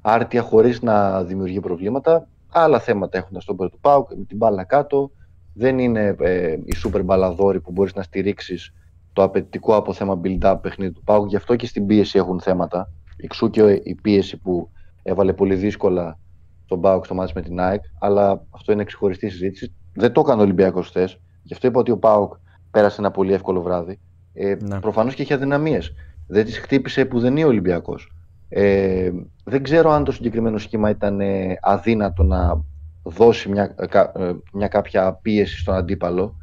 άρτια 0.00 0.42
χωρίς 0.42 0.82
να 0.82 1.25
δημιουργεί 1.25 1.60
προβλήματα. 1.60 2.28
Άλλα 2.52 2.80
θέματα 2.80 3.18
έχουν 3.18 3.32
τα 3.32 3.40
στόπερ 3.40 3.70
του 3.70 3.78
Πάουκ, 3.80 4.10
με 4.16 4.25
την 4.25 4.37
μπάλα 4.37 4.64
κάτω. 4.64 5.10
Δεν 5.54 5.78
είναι 5.78 6.16
ε, 6.20 6.52
η 6.52 6.75
super 6.84 7.04
μπαλαδόρη 7.04 7.60
που 7.60 7.72
μπορείς 7.72 7.94
να 7.94 8.02
στηρίξεις 8.02 8.75
το 9.12 9.22
απαιτητικό 9.22 9.76
από 9.76 9.92
θέμα 9.92 10.20
build-up 10.25 10.58
παιχνίδι 10.62 10.92
του 10.92 11.02
Πάουκ. 11.04 11.28
Γι' 11.28 11.37
αυτό 11.37 11.56
και 11.56 11.66
στην 11.66 11.87
πίεση 11.87 12.18
έχουν 12.18 12.40
θέματα. 12.40 12.92
Εξού 13.16 13.50
και 13.50 13.80
η 13.82 13.94
πίεση 14.02 14.37
που 14.37 14.70
έβαλε 15.02 15.32
πολύ 15.32 15.54
δύσκολα 15.54 16.18
τον 16.66 16.80
Πάουκ 16.80 17.04
στο 17.04 17.14
μάτι 17.14 17.32
με 17.34 17.42
την 17.42 17.60
ΑΕΚ. 17.60 17.82
Αλλά 18.00 18.42
αυτό 18.50 18.72
είναι 18.72 18.84
ξεχωριστή 18.84 19.28
συζήτηση. 19.28 19.75
Δεν 19.94 20.12
το 20.12 20.20
έκανε 20.20 20.40
ο 20.40 20.44
Ολυμπιακός 20.44 20.88
χθες. 20.88 21.20
Γι' 21.42 21.52
αυτό 21.52 21.66
είπα 21.66 21.80
ότι 21.80 21.90
ο 21.90 21.98
Πάουκ 21.98 22.34
πέρασε 22.70 23.00
ένα 23.00 23.10
πολύ 23.10 23.32
εύκολο 23.32 23.62
βράδυ. 23.62 23.98
Ε, 24.40 24.57
ναι. 24.61 24.80
Προφανώς 24.80 25.14
και 25.14 25.23
είχε 25.23 25.35
αδυναμίες. 25.35 25.92
Δεν 26.26 26.45
τις 26.45 26.59
χτύπησε 26.59 27.04
που 27.04 27.21
δεν 27.21 27.37
είναι 27.37 27.45
ο 27.45 27.49
Ολυμπιακός. 27.49 28.12
Ε, 28.49 29.11
δεν 29.45 29.62
ξέρω 29.62 29.90
αν 29.90 30.04
το 30.04 30.12
συγκεκριμένο 30.12 30.59
σχήμα 30.59 30.90
ήταν 30.90 31.21
ε, 31.21 31.59
αδύνατο 31.61 32.23
να 32.23 32.64
δώσει 33.02 33.49
μια, 33.49 33.75
ε, 34.16 34.33
μια 34.52 34.68
κάποια 34.68 35.18
πίεση 35.23 35.59
στον 35.59 35.75
αντίπαλο. 35.75 36.37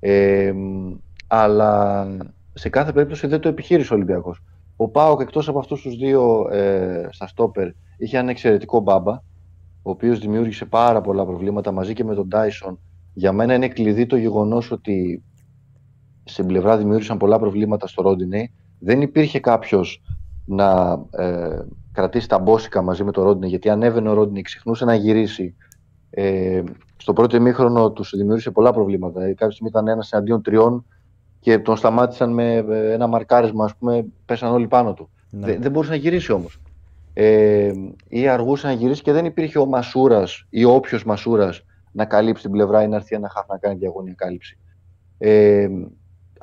Ε, 0.00 0.52
αλλά 1.26 2.06
σε 2.52 2.68
κάθε 2.68 2.92
περίπτωση 2.92 3.26
δεν 3.26 3.40
το 3.40 3.48
επιχείρησε 3.48 3.92
ο 3.92 3.96
Ολυμπιακός. 3.96 4.42
Ο 4.76 4.88
Πάοκ 4.88 5.20
εκτός 5.20 5.48
από 5.48 5.58
αυτούς 5.58 5.82
τους 5.82 5.96
δύο 5.96 6.48
ε, 6.52 7.08
στα 7.10 7.26
στόπερ 7.26 7.68
είχε 7.96 8.18
ένα 8.18 8.30
εξαιρετικό 8.30 8.80
μπάμπα, 8.80 9.12
ο 9.82 9.90
οποίος 9.90 10.18
δημιούργησε 10.18 10.64
πάρα 10.64 11.00
πολλά 11.00 11.24
προβλήματα 11.24 11.72
μαζί 11.72 11.92
και 11.92 12.04
με 12.04 12.14
τον 12.14 12.28
Τάισον. 12.28 12.78
Για 13.12 13.32
μένα 13.32 13.54
είναι 13.54 13.68
κλειδί 13.68 14.06
το 14.06 14.16
γεγονός 14.16 14.70
ότι 14.70 15.22
στην 16.32 16.46
πλευρά 16.46 16.76
δημιούργησαν 16.76 17.16
πολλά 17.16 17.38
προβλήματα 17.38 17.86
στο 17.86 18.02
Ρόντινεϊ. 18.02 18.52
Δεν 18.78 19.00
υπήρχε 19.00 19.40
κάποιος 19.40 20.02
να 20.46 20.98
ε, 21.10 21.58
κρατήσει 21.92 22.28
τα 22.28 22.38
μπόσικα 22.38 22.82
μαζί 22.82 23.04
με 23.04 23.12
τον 23.12 23.24
Ρόντινεϊ, 23.24 23.50
γιατί 23.50 23.68
ανέβαινε 23.68 24.08
ο 24.08 24.12
Ρόντινεϊ, 24.12 24.42
ξεχνούσε 24.42 24.84
να 24.84 24.94
γυρίσει. 24.94 25.54
Ε, 26.10 26.62
στο 26.96 27.12
πρώτο 27.12 27.36
ημίχρονο 27.36 27.90
τους 27.90 28.12
δημιούργησε 28.16 28.50
πολλά 28.50 28.72
προβλήματα. 28.72 29.22
Ε, 29.24 29.26
κάποια 29.26 29.50
στιγμή 29.50 29.68
ήταν 29.68 29.88
ένας 29.88 30.12
εναντίον 30.12 30.42
τριών 30.42 30.84
και 31.40 31.58
τον 31.58 31.76
σταμάτησαν 31.76 32.32
με 32.32 32.54
ε, 32.54 32.92
ένα 32.92 33.06
μαρκάρισμα, 33.06 33.64
ας 33.64 33.76
πούμε, 33.76 34.04
πέσαν 34.24 34.52
όλοι 34.52 34.68
πάνω 34.68 34.94
του. 34.94 35.10
Ναι. 35.30 35.46
Δεν, 35.46 35.62
δεν 35.62 35.70
μπορούσε 35.70 35.90
να 35.90 35.96
γυρίσει 35.96 36.32
όμως. 36.32 36.60
Ε, 37.14 37.72
ή 38.08 38.28
αργούσε 38.28 38.66
να 38.66 38.72
γυρίσει 38.72 39.02
και 39.02 39.12
δεν 39.12 39.24
υπήρχε 39.24 39.58
ο 39.58 39.66
Μασούρας 39.66 40.46
ή 40.50 40.64
όποιος 40.64 41.04
Μασούρας 41.04 41.64
να 41.92 42.04
καλύψει 42.04 42.42
την 42.42 42.52
πλευρά 42.52 42.82
ή 42.82 42.88
να 42.88 42.96
έρθει 42.96 43.14
ένα 43.14 43.28
χάφ 43.28 43.46
να 43.48 43.58
κάνει 43.58 43.74
διαγωνία 43.76 44.14
κάλυψη. 44.16 44.58
Ε, 45.18 45.68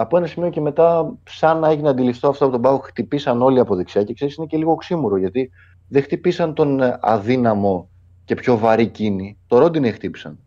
από 0.02 0.18
ένα 0.18 0.28
σημείο 0.28 0.50
και 0.50 0.62
μετά, 0.62 1.14
σαν 1.30 1.60
να 1.60 1.70
έγινε 1.70 1.90
αντιληφθώ 1.90 2.30
αυτό 2.30 2.44
από 2.44 2.54
τον 2.54 2.62
Πάο, 2.62 2.78
χτυπήσαν 2.78 3.42
όλοι 3.42 3.60
από 3.60 3.76
δεξιά 3.76 4.04
και 4.04 4.14
ξέρεις, 4.14 4.36
είναι 4.36 4.46
και 4.46 4.58
λίγο 4.58 4.76
ξύμουρο 4.76 5.18
γιατί 5.18 5.50
δεν 5.88 6.04
χτυπήσαν 6.04 6.54
τον 6.54 6.82
ε, 6.82 6.98
αδύναμο 7.02 7.90
και 8.26 8.36
πιο 8.36 8.58
βαρύ 8.58 8.88
Κίνι. 8.88 9.38
Το 9.48 9.58
Ροντινέι 9.58 9.92
χτύπησαν. 9.92 10.40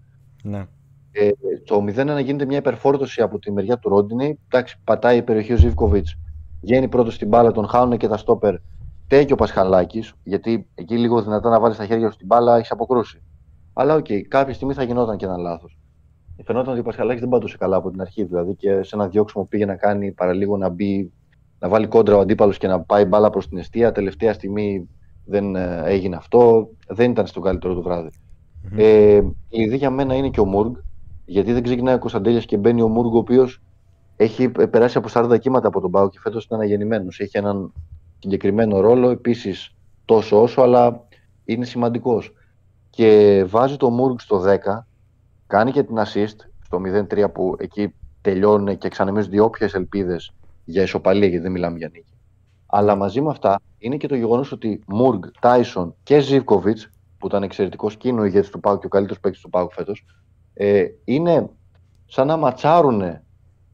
Ναι. 0.43 0.67
Ε, 1.13 1.31
το 1.65 1.77
0-1 1.77 2.23
γίνεται 2.23 2.45
μια 2.45 2.59
υπερφόρτωση 2.59 3.23
από 3.23 3.39
τη 3.39 3.53
μεριά 3.53 3.79
του 3.79 3.89
Ροντινέι. 3.89 4.39
Εντάξει, 4.49 4.77
πατάει 4.85 5.23
περιοχή 5.23 5.53
ο 5.53 5.57
Ζίβκοβιτς. 5.57 6.07
Βγαίνει 6.61 6.89
πρώτος 6.89 7.15
στην 7.15 7.29
μπάλα, 7.29 7.53
τον 7.53 7.69
χάνουν 7.69 7.97
και 7.97 8.09
τα 8.09 8.17
στόπερ. 8.17 8.55
Φταίει 9.07 9.25
και 9.25 9.33
ο 9.33 9.37
Πασχαλάκης, 9.37 10.15
γιατί 10.25 10.67
εκεί 10.75 10.99
λίγο 10.99 11.23
δυνατά 11.23 11.51
να 11.51 11.61
βάλεις 11.61 11.77
τα 11.77 11.87
χέρια 11.87 12.07
σου 12.07 12.15
στην 12.15 12.27
μπάλα 12.27 12.57
έχεις, 12.57 12.71
αποκρούσει. 12.71 13.23
Αλλά 13.73 13.95
OK, 13.95 14.07
okay, 14.09 14.21
κάποια 14.21 14.55
στιγμή 14.55 14.75
θα 14.75 14.83
γινόταν 14.83 15.17
και 15.17 15.25
ένα 15.25 15.37
λάθος. 15.37 15.79
Φαινόταν 16.45 16.71
ότι 16.71 16.81
ο 16.81 16.83
Πασχαλάκης 16.83 17.21
δεν 17.21 17.29
πατούσε 17.29 17.57
καλά 17.57 17.77
από 17.77 17.91
την 17.91 18.01
αρχή, 18.01 18.25
δηλαδή 18.25 18.55
και 18.55 18.83
σε 18.83 18.97
ένα 18.97 19.09
διώξιμο 19.09 19.45
πήγε 19.45 19.65
να 19.65 19.77
κάνει 19.77 20.13
παραλίγο 20.13 20.57
να 20.57 20.69
μπει, 20.69 21.13
να 21.59 21.69
βάλει 21.69 21.87
κόντρα 21.87 22.17
ο 22.17 22.21
αντίπαλος 22.21 22.59
και 22.59 22.67
να 22.67 22.81
πάει 22.81 23.05
μπάλα 23.05 23.31
προς 23.31 23.49
την 23.49 23.59
αιστεία. 23.59 23.93
Τελευταία 23.93 24.33
στιγμή 24.33 24.89
δεν 25.25 25.57
ε, 25.57 25.83
έγινε 25.85 26.17
αυτό. 26.17 26.69
Δεν 26.87 27.11
ήταν 27.11 27.27
στο 27.27 27.41
καλύτερο 27.41 27.75
του 27.75 27.83
βράδυ. 27.83 28.11
Mm-hmm. 28.11 28.79
Ε, 28.79 29.21
η 29.49 29.77
για 29.77 29.91
μένα 29.91 30.15
είναι 30.15 30.29
και 30.29 30.41
ο 30.41 30.45
Μούργκ, 30.45 30.75
γιατί 31.25 31.53
δεν 31.53 31.63
ξεκινάει 31.63 31.95
ο 31.95 31.99
Κωνσταντέλιας 31.99 32.45
και 32.45 32.57
μπαίνει 32.57 32.83
ο 32.83 32.89
Μούργο, 32.89 33.17
ο 33.17 33.19
οποίος 33.19 33.63
έχει 34.17 34.49
περάσει 34.49 34.99
από 34.99 35.09
40 35.13 35.39
κύματα 35.41 35.69
από 35.69 35.81
τον 35.81 35.91
Πάο 35.91 36.09
και 36.09 36.19
φέτος 36.21 36.45
είναι 36.45 36.59
αναγεννημένο. 36.61 37.07
Έχει 37.17 37.39
έναν 37.39 37.73
συγκεκριμένο 38.19 38.81
ρόλο, 38.81 39.11
επίσης 39.11 39.75
τόσο 40.05 40.43
όσο, 40.43 40.63
αλλά 40.63 41.07
είναι 41.45 41.65
σημαντικός. 41.65 42.33
Και 42.91 43.45
βάζει 43.49 43.77
το 43.77 43.91
Μούργ 43.91 44.15
στο 44.19 44.41
10, 44.41 44.87
κάνει 45.53 45.71
και 45.73 45.83
την 45.83 45.97
assist 45.99 46.37
στο 46.65 46.81
0-3 46.85 47.33
που 47.33 47.57
εκεί 47.59 47.95
τελειώνουν 48.21 48.79
και 48.79 48.89
ξανεμίζονται 48.89 49.41
όποιες 49.41 49.75
ελπίδες 49.75 50.33
για 50.65 50.83
ισοπαλία, 50.83 51.29
γιατί 51.29 51.43
δεν 51.43 51.53
μιλάμε 51.53 51.79
για 51.79 51.89
νίκη. 51.93 52.15
Αλλά 52.67 52.95
μαζί 52.95 53.21
με 53.21 53.31
αυτά 53.31 53.61
είναι 53.79 53.97
και 53.97 54.09
το 54.09 54.15
γεγονός 54.15 54.53
ότι 54.53 54.83
Μούργ, 54.87 55.19
Τάισον 55.41 55.95
και 56.03 56.19
Ζήβκοβιτ, 56.21 56.79
που 57.19 57.27
ήταν 57.27 57.43
εξαιρετικό 57.43 57.91
και 57.91 58.09
είναι 58.09 58.21
ο 58.21 58.25
ηγέτης 58.25 58.51
του 58.51 58.61
Πάου 58.61 58.79
και 58.79 58.87
ο 58.87 58.89
καλύτερος 58.89 59.21
παίκτης 59.21 59.41
του 59.41 59.51
Πάου 59.51 59.71
φέτος, 59.71 60.05
ε, 60.55 60.85
είναι 61.05 61.51
σαν 62.07 62.27
να 62.27 62.37
ματσάρουν 62.37 63.03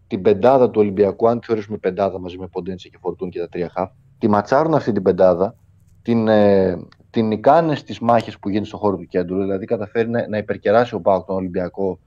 την 0.06 0.22
πεντάδα 0.22 0.70
του 0.70 0.80
Ολυμπιακού, 0.80 1.28
αν 1.28 1.40
θεωρήσουμε 1.42 1.78
πεντάδα 1.78 2.18
μαζί 2.18 2.38
με 2.38 2.46
Ποντέντσι 2.46 2.90
και 2.90 2.98
Φορτούν 3.00 3.30
και 3.30 3.38
τα 3.38 3.48
τρία 3.48 3.70
χαφ, 3.74 3.90
τη 4.18 4.28
ματσάρουν 4.28 4.74
αυτή 4.74 4.92
την 4.92 5.02
πεντάδα, 5.02 5.54
την, 6.02 6.28
ε, 6.28 6.78
την 7.10 7.26
νικάνε 7.26 7.74
στις 7.74 7.98
μάχες 7.98 8.38
που 8.38 8.48
γίνουν 8.48 8.64
στο 8.64 8.76
χώρο 8.76 8.96
του 8.96 9.06
κέντρου, 9.06 9.38
δηλαδή 9.38 9.64
καταφέρει 9.64 10.08
να, 10.08 10.28
να 10.28 10.36
υπερκεράσει 10.36 10.94
ο 10.94 11.00
Πάοκ 11.00 11.26
τον 11.26 11.36
Ολυμπιακό 11.36 11.98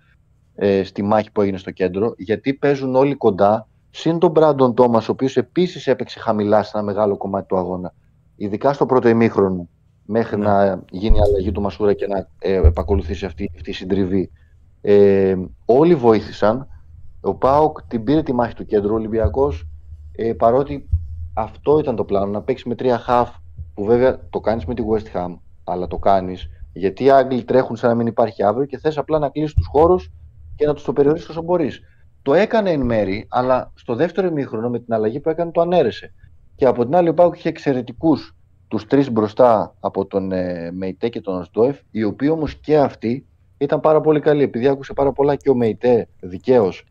ε, 0.55 0.83
στη 0.83 1.01
μάχη 1.03 1.31
που 1.31 1.41
έγινε 1.41 1.57
στο 1.57 1.71
κέντρο, 1.71 2.13
γιατί 2.17 2.53
παίζουν 2.53 2.95
όλοι 2.95 3.15
κοντά, 3.15 3.67
συν 3.89 4.19
τον 4.19 4.31
Μπράντον 4.31 4.73
Τόμας, 4.73 5.09
ο 5.09 5.11
οποίος 5.11 5.37
επίσης 5.37 5.87
έπαιξε 5.87 6.19
χαμηλά 6.19 6.63
σε 6.63 6.71
ένα 6.73 6.83
μεγάλο 6.83 7.17
κομμάτι 7.17 7.47
του 7.47 7.57
αγώνα, 7.57 7.93
ειδικά 8.35 8.73
στο 8.73 8.85
πρώτο 8.85 9.09
ημίχρονο, 9.09 9.67
μέχρι 10.05 10.37
ναι. 10.37 10.45
να 10.45 10.83
γίνει 10.89 11.17
η 11.17 11.21
αλλαγή 11.21 11.51
του 11.51 11.61
Μασούρα 11.61 11.93
και 11.93 12.07
να 12.07 12.27
ε, 12.39 12.53
επακολουθήσει 12.53 13.25
αυτή, 13.25 13.51
αυτή 13.55 13.69
η 13.69 13.73
συντριβή. 13.73 14.31
Ε, 14.81 15.35
όλοι 15.65 15.95
βοήθησαν. 15.95 16.67
Ο 17.21 17.35
Πάοκ 17.35 17.81
την 17.81 18.03
πήρε 18.03 18.23
τη 18.23 18.33
μάχη 18.33 18.53
του 18.53 18.65
κέντρου. 18.65 18.91
Ο 18.91 18.95
Ολυμπιακός, 18.95 19.67
ε, 20.11 20.33
παρότι 20.33 20.89
αυτό 21.33 21.79
ήταν 21.79 21.95
το 21.95 22.03
πλάνο, 22.03 22.31
να 22.31 22.41
παίξει 22.41 22.67
με 22.67 22.75
τρία 22.75 22.97
χαφ, 22.97 23.29
που 23.73 23.83
βέβαια 23.83 24.19
το 24.29 24.39
κάνεις 24.39 24.65
με 24.65 24.73
τη 24.73 24.83
West 24.91 25.17
Ham, 25.17 25.37
αλλά 25.63 25.87
το 25.87 25.97
κάνεις 25.97 26.49
γιατί 26.73 27.03
οι 27.03 27.09
Άγγλοι 27.09 27.43
τρέχουν 27.43 27.75
σαν 27.75 27.89
να 27.89 27.95
μην 27.95 28.07
υπάρχει 28.07 28.43
αύριο 28.43 28.65
και 28.65 28.77
θες 28.77 28.97
απλά 28.97 29.19
να 29.19 29.29
κλείσεις 29.29 29.53
τους 29.53 29.67
χώρους 29.71 30.11
και 30.55 30.65
να 30.65 30.73
τους 30.73 30.83
το 30.83 30.93
περιορίσεις 30.93 31.29
όσο 31.29 31.41
μπορείς. 31.41 31.81
Το 32.21 32.33
έκανε 32.33 32.71
εν 32.71 32.81
μέρη, 32.81 33.25
αλλά 33.29 33.71
στο 33.75 33.95
δεύτερο 33.95 34.27
ημίχρονο 34.27 34.69
με 34.69 34.79
την 34.79 34.93
αλλαγή 34.93 35.19
που 35.19 35.29
έκανε 35.29 35.51
το 35.51 35.61
ανέρεσε. 35.61 36.13
Και 36.55 36.65
από 36.65 36.85
την 36.85 36.95
άλλη, 36.95 37.09
ο 37.09 37.13
Πάοκ 37.13 37.35
είχε 37.35 37.49
εξαιρετικούς 37.49 38.35
τους 38.67 38.85
τρεις 38.85 39.11
μπροστά 39.11 39.75
από 39.79 40.05
τον 40.05 40.31
ε, 40.31 40.71
Μεϊτέ 40.71 41.09
και 41.09 41.21
τον 41.21 41.39
Οσντόεφ, 41.39 41.79
οι 41.91 42.03
οποίοι 42.03 42.29
όμως 42.31 42.55
και 42.55 42.77
αυτοί 42.77 43.25
ήταν 43.57 43.79
πάρα 43.79 44.01
πολύ 44.01 44.19
καλή. 44.19 44.43
Επειδή 44.43 44.67
άκουσε 44.67 44.93
πάρα 44.93 45.11
πολλά 45.11 45.35
και 45.35 45.49
ο 45.49 45.55
Μεϊτέ 45.55 46.07
δικαίως 46.19 46.85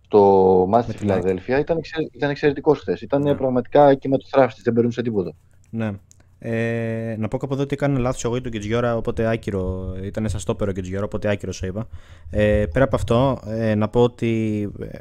στο 0.00 0.64
μάτι 0.68 0.86
της 0.86 0.96
Φιλαδέλφια, 0.96 1.58
ήταν, 1.58 1.80
ήταν 2.12 2.30
εξαιρετικός 2.30 2.78
χθες. 2.78 3.00
Ήταν 3.00 3.22
ναι. 3.22 3.34
πραγματικά 3.34 3.88
εκεί 3.88 4.08
με 4.08 4.18
το 4.18 4.26
θράψτη, 4.30 4.60
δεν 4.64 4.72
περνούσε 4.72 5.02
τίποτα. 5.02 5.32
Ναι. 5.70 5.92
Ε, 6.38 7.14
να 7.18 7.28
πω 7.28 7.38
κάπου 7.38 7.54
εδώ 7.54 7.62
ότι 7.62 7.74
έκανε 7.74 7.98
λάθος 7.98 8.24
εγώ 8.24 8.36
ή 8.36 8.40
τον 8.40 8.52
Κιτζιόρα, 8.52 8.96
οπότε 8.96 9.30
άκυρο. 9.30 9.94
Ήταν 10.02 10.28
σαν 10.28 10.40
στόπερο 10.40 10.72
Κιτζιόρα, 10.72 11.04
οπότε 11.04 11.30
άκυρο 11.30 11.52
σε 11.52 11.66
είπα. 11.66 11.88
Ε, 12.30 12.64
πέρα 12.72 12.84
από 12.84 12.96
αυτό, 12.96 13.40
ε, 13.46 13.74
να 13.74 13.88
πω 13.88 14.02
ότι 14.02 14.62
ε, 14.80 14.98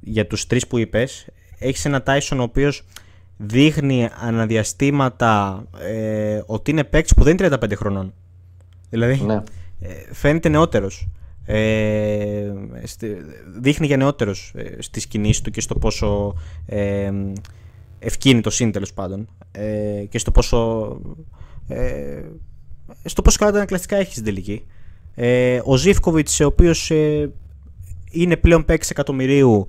για 0.00 0.26
τους 0.26 0.46
τρεις 0.46 0.66
που 0.66 0.78
είπες, 0.78 1.26
έχεις 1.58 1.84
ένα 1.84 2.02
Τάισον 2.02 2.40
ο 2.40 2.42
οποίος 2.42 2.82
δείχνει 3.36 4.08
αναδιαστήματα 4.20 5.64
ε, 5.80 6.40
ότι 6.46 6.70
είναι 6.70 6.84
παίκτης 6.84 7.14
που 7.14 7.24
δεν 7.24 7.36
είναι 7.36 7.56
35 7.62 7.72
χρονών. 7.76 8.12
Δηλαδή, 8.90 9.22
ναι. 9.26 9.42
Ε, 9.80 9.88
φαίνεται 10.12 10.48
νεότερος. 10.48 11.08
Ε, 11.46 12.52
δείχνει 13.60 13.86
για 13.86 13.96
νεότερος 13.96 14.52
ε, 14.56 14.82
στις 14.82 15.06
κινήσεις 15.06 15.42
του 15.42 15.50
και 15.50 15.60
στο 15.60 15.74
πόσο 15.74 16.34
ε, 16.66 17.12
ευκίνητος 18.04 18.60
είναι 18.60 18.70
τέλος 18.70 18.92
πάντων 18.92 19.28
ε, 19.52 20.04
και 20.08 20.18
στο 20.18 20.30
πόσο. 20.30 21.00
Ε, 21.68 22.22
στο 23.04 23.22
πόσο 23.22 23.38
καλά 23.38 23.50
τα 23.50 23.56
ανακλαστικά 23.56 23.96
έχεις 23.96 24.12
στην 24.12 24.24
τελική. 24.24 24.64
Ε, 25.14 25.60
ο 25.64 25.76
Ζήφκοβιτς, 25.76 26.40
ο 26.40 26.46
οποίος 26.46 26.90
ε, 26.90 27.32
είναι 28.10 28.36
πλέον 28.36 28.64
παίκτης 28.64 28.90
εκατομμυρίου 28.90 29.68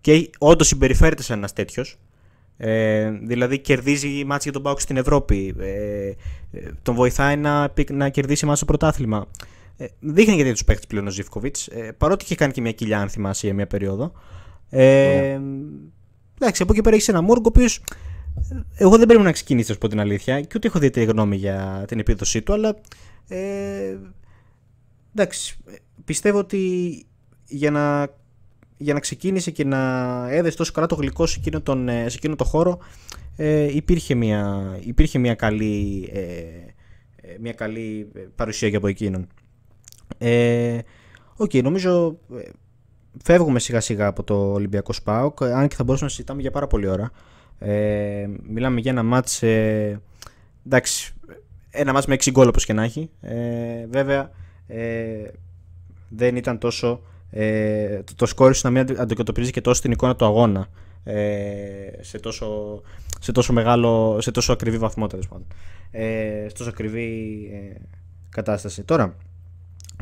και 0.00 0.30
όντως 0.38 0.66
συμπεριφέρεται 0.66 1.22
σαν 1.22 1.38
ένας 1.38 1.52
τέτοιος. 1.52 1.98
Ε, 2.56 3.10
δηλαδή 3.10 3.58
κερδίζει 3.58 4.24
μάτς 4.24 4.44
για 4.44 4.52
τον 4.52 4.62
Πάουκ 4.62 4.80
στην 4.80 4.96
Ευρώπη. 4.96 5.54
Ε, 5.58 6.12
τον 6.82 6.94
βοηθάει 6.94 7.36
να, 7.36 7.72
να 7.90 8.08
κερδίσει 8.08 8.46
μάτς 8.46 8.58
στο 8.58 8.66
πρωτάθλημα. 8.66 9.26
Ε, 9.76 9.86
δείχνει 10.00 10.34
γιατί 10.34 10.52
τους 10.52 10.64
παίχτε 10.64 10.84
πλέον 10.88 11.06
ο 11.06 11.10
Ζήφκοβιτς. 11.10 11.66
Ε, 11.66 11.92
παρότι 11.98 12.24
είχε 12.24 12.34
κάνει 12.34 12.52
και 12.52 12.60
μια 12.60 12.72
κοιλιά, 12.72 13.00
αν 13.00 13.08
θυμάσαι, 13.08 13.46
για 13.46 13.54
μια 13.54 13.66
περίοδο. 13.66 14.12
Ε, 14.70 15.40
Εντάξει, 16.40 16.62
από 16.62 16.72
εκεί 16.72 16.80
πέρα 16.80 16.94
έχεις 16.94 17.08
ένα 17.08 17.20
Μόργκο, 17.20 17.48
ο 17.48 17.52
οποίος 17.56 17.80
εγώ 18.74 18.96
δεν 18.96 19.06
πρέπει 19.06 19.22
να 19.22 19.32
ξεκινήσω, 19.32 19.72
να 19.72 19.78
πω 19.78 19.88
την 19.88 20.00
αλήθεια, 20.00 20.40
και 20.40 20.52
ούτε 20.56 20.66
έχω 20.66 20.76
ιδιαίτερη 20.76 21.06
γνώμη 21.06 21.36
για 21.36 21.84
την 21.88 21.98
επίδοσή 21.98 22.42
του, 22.42 22.52
αλλά. 22.52 22.76
Ε, 23.28 23.96
εντάξει, 25.14 25.56
πιστεύω 26.04 26.38
ότι 26.38 27.04
για 27.46 27.70
να, 27.70 28.08
για 28.76 28.94
να 28.94 29.00
ξεκίνησε 29.00 29.50
και 29.50 29.64
να 29.64 29.78
έδεσε 30.30 30.56
τόσο 30.56 30.72
καλά 30.72 30.86
το 30.86 30.94
γλυκό 30.94 31.26
σε 31.26 31.38
εκείνο 31.38 31.60
τον, 31.60 31.88
σε 31.88 32.16
εκείνο 32.16 32.36
το 32.36 32.44
χώρο, 32.44 32.78
ε, 33.36 33.74
υπήρχε, 33.76 34.14
μια, 34.14 34.76
υπήρχε 34.80 35.18
μια, 35.18 35.34
καλή, 35.34 36.08
ε, 36.12 36.20
μια 37.40 37.52
καλή 37.52 38.12
παρουσία 38.34 38.70
και 38.70 38.76
από 38.76 38.86
εκείνον. 38.86 39.26
Ε, 40.18 40.78
okay, 41.38 41.62
νομίζω 41.62 42.18
φεύγουμε 43.22 43.58
σιγά 43.58 43.80
σιγά 43.80 44.06
από 44.06 44.22
το 44.22 44.52
Ολυμπιακό 44.52 44.92
ΣΠΑΟΚ, 44.92 45.42
αν 45.42 45.68
και 45.68 45.74
θα 45.74 45.84
μπορούσαμε 45.84 46.08
να 46.08 46.16
συζητάμε 46.16 46.40
για 46.40 46.50
πάρα 46.50 46.66
πολλή 46.66 46.88
ώρα. 46.88 47.10
Ε, 47.58 48.26
μιλάμε 48.48 48.80
για 48.80 48.90
ένα 48.90 49.02
μάτς, 49.02 49.42
ε, 49.42 50.00
εντάξει, 50.66 51.14
ένα 51.70 51.92
μάτς 51.92 52.06
με 52.06 52.14
6 52.14 52.30
γκολ 52.30 52.48
όπως 52.48 52.64
και 52.64 52.72
να 52.72 52.82
έχει. 52.82 53.10
Ε, 53.20 53.86
βέβαια, 53.90 54.30
ε, 54.66 55.24
δεν 56.08 56.36
ήταν 56.36 56.58
τόσο, 56.58 57.00
ε, 57.30 58.02
το, 58.02 58.14
το 58.14 58.26
σκόρ 58.26 58.56
να 58.62 58.70
μην 58.70 59.00
αντικατοπτρίζει 59.00 59.50
και 59.50 59.60
τόσο 59.60 59.80
την 59.82 59.90
εικόνα 59.90 60.16
του 60.16 60.24
αγώνα 60.24 60.68
ε, 61.04 62.00
σε, 62.00 62.18
τόσο, 62.18 62.80
σε, 63.20 63.32
τόσο 63.32 63.52
μεγάλο, 63.52 64.18
σε 64.20 64.30
τόσο 64.30 64.52
ακριβή 64.52 64.78
βαθμό 64.78 65.06
τέλος 65.06 65.28
πάντων. 65.28 65.46
Ε, 65.90 66.44
σε 66.48 66.56
τόσο 66.56 66.70
ακριβή 66.70 67.38
ε, 67.52 67.80
κατάσταση. 68.28 68.82
Τώρα, 68.82 69.16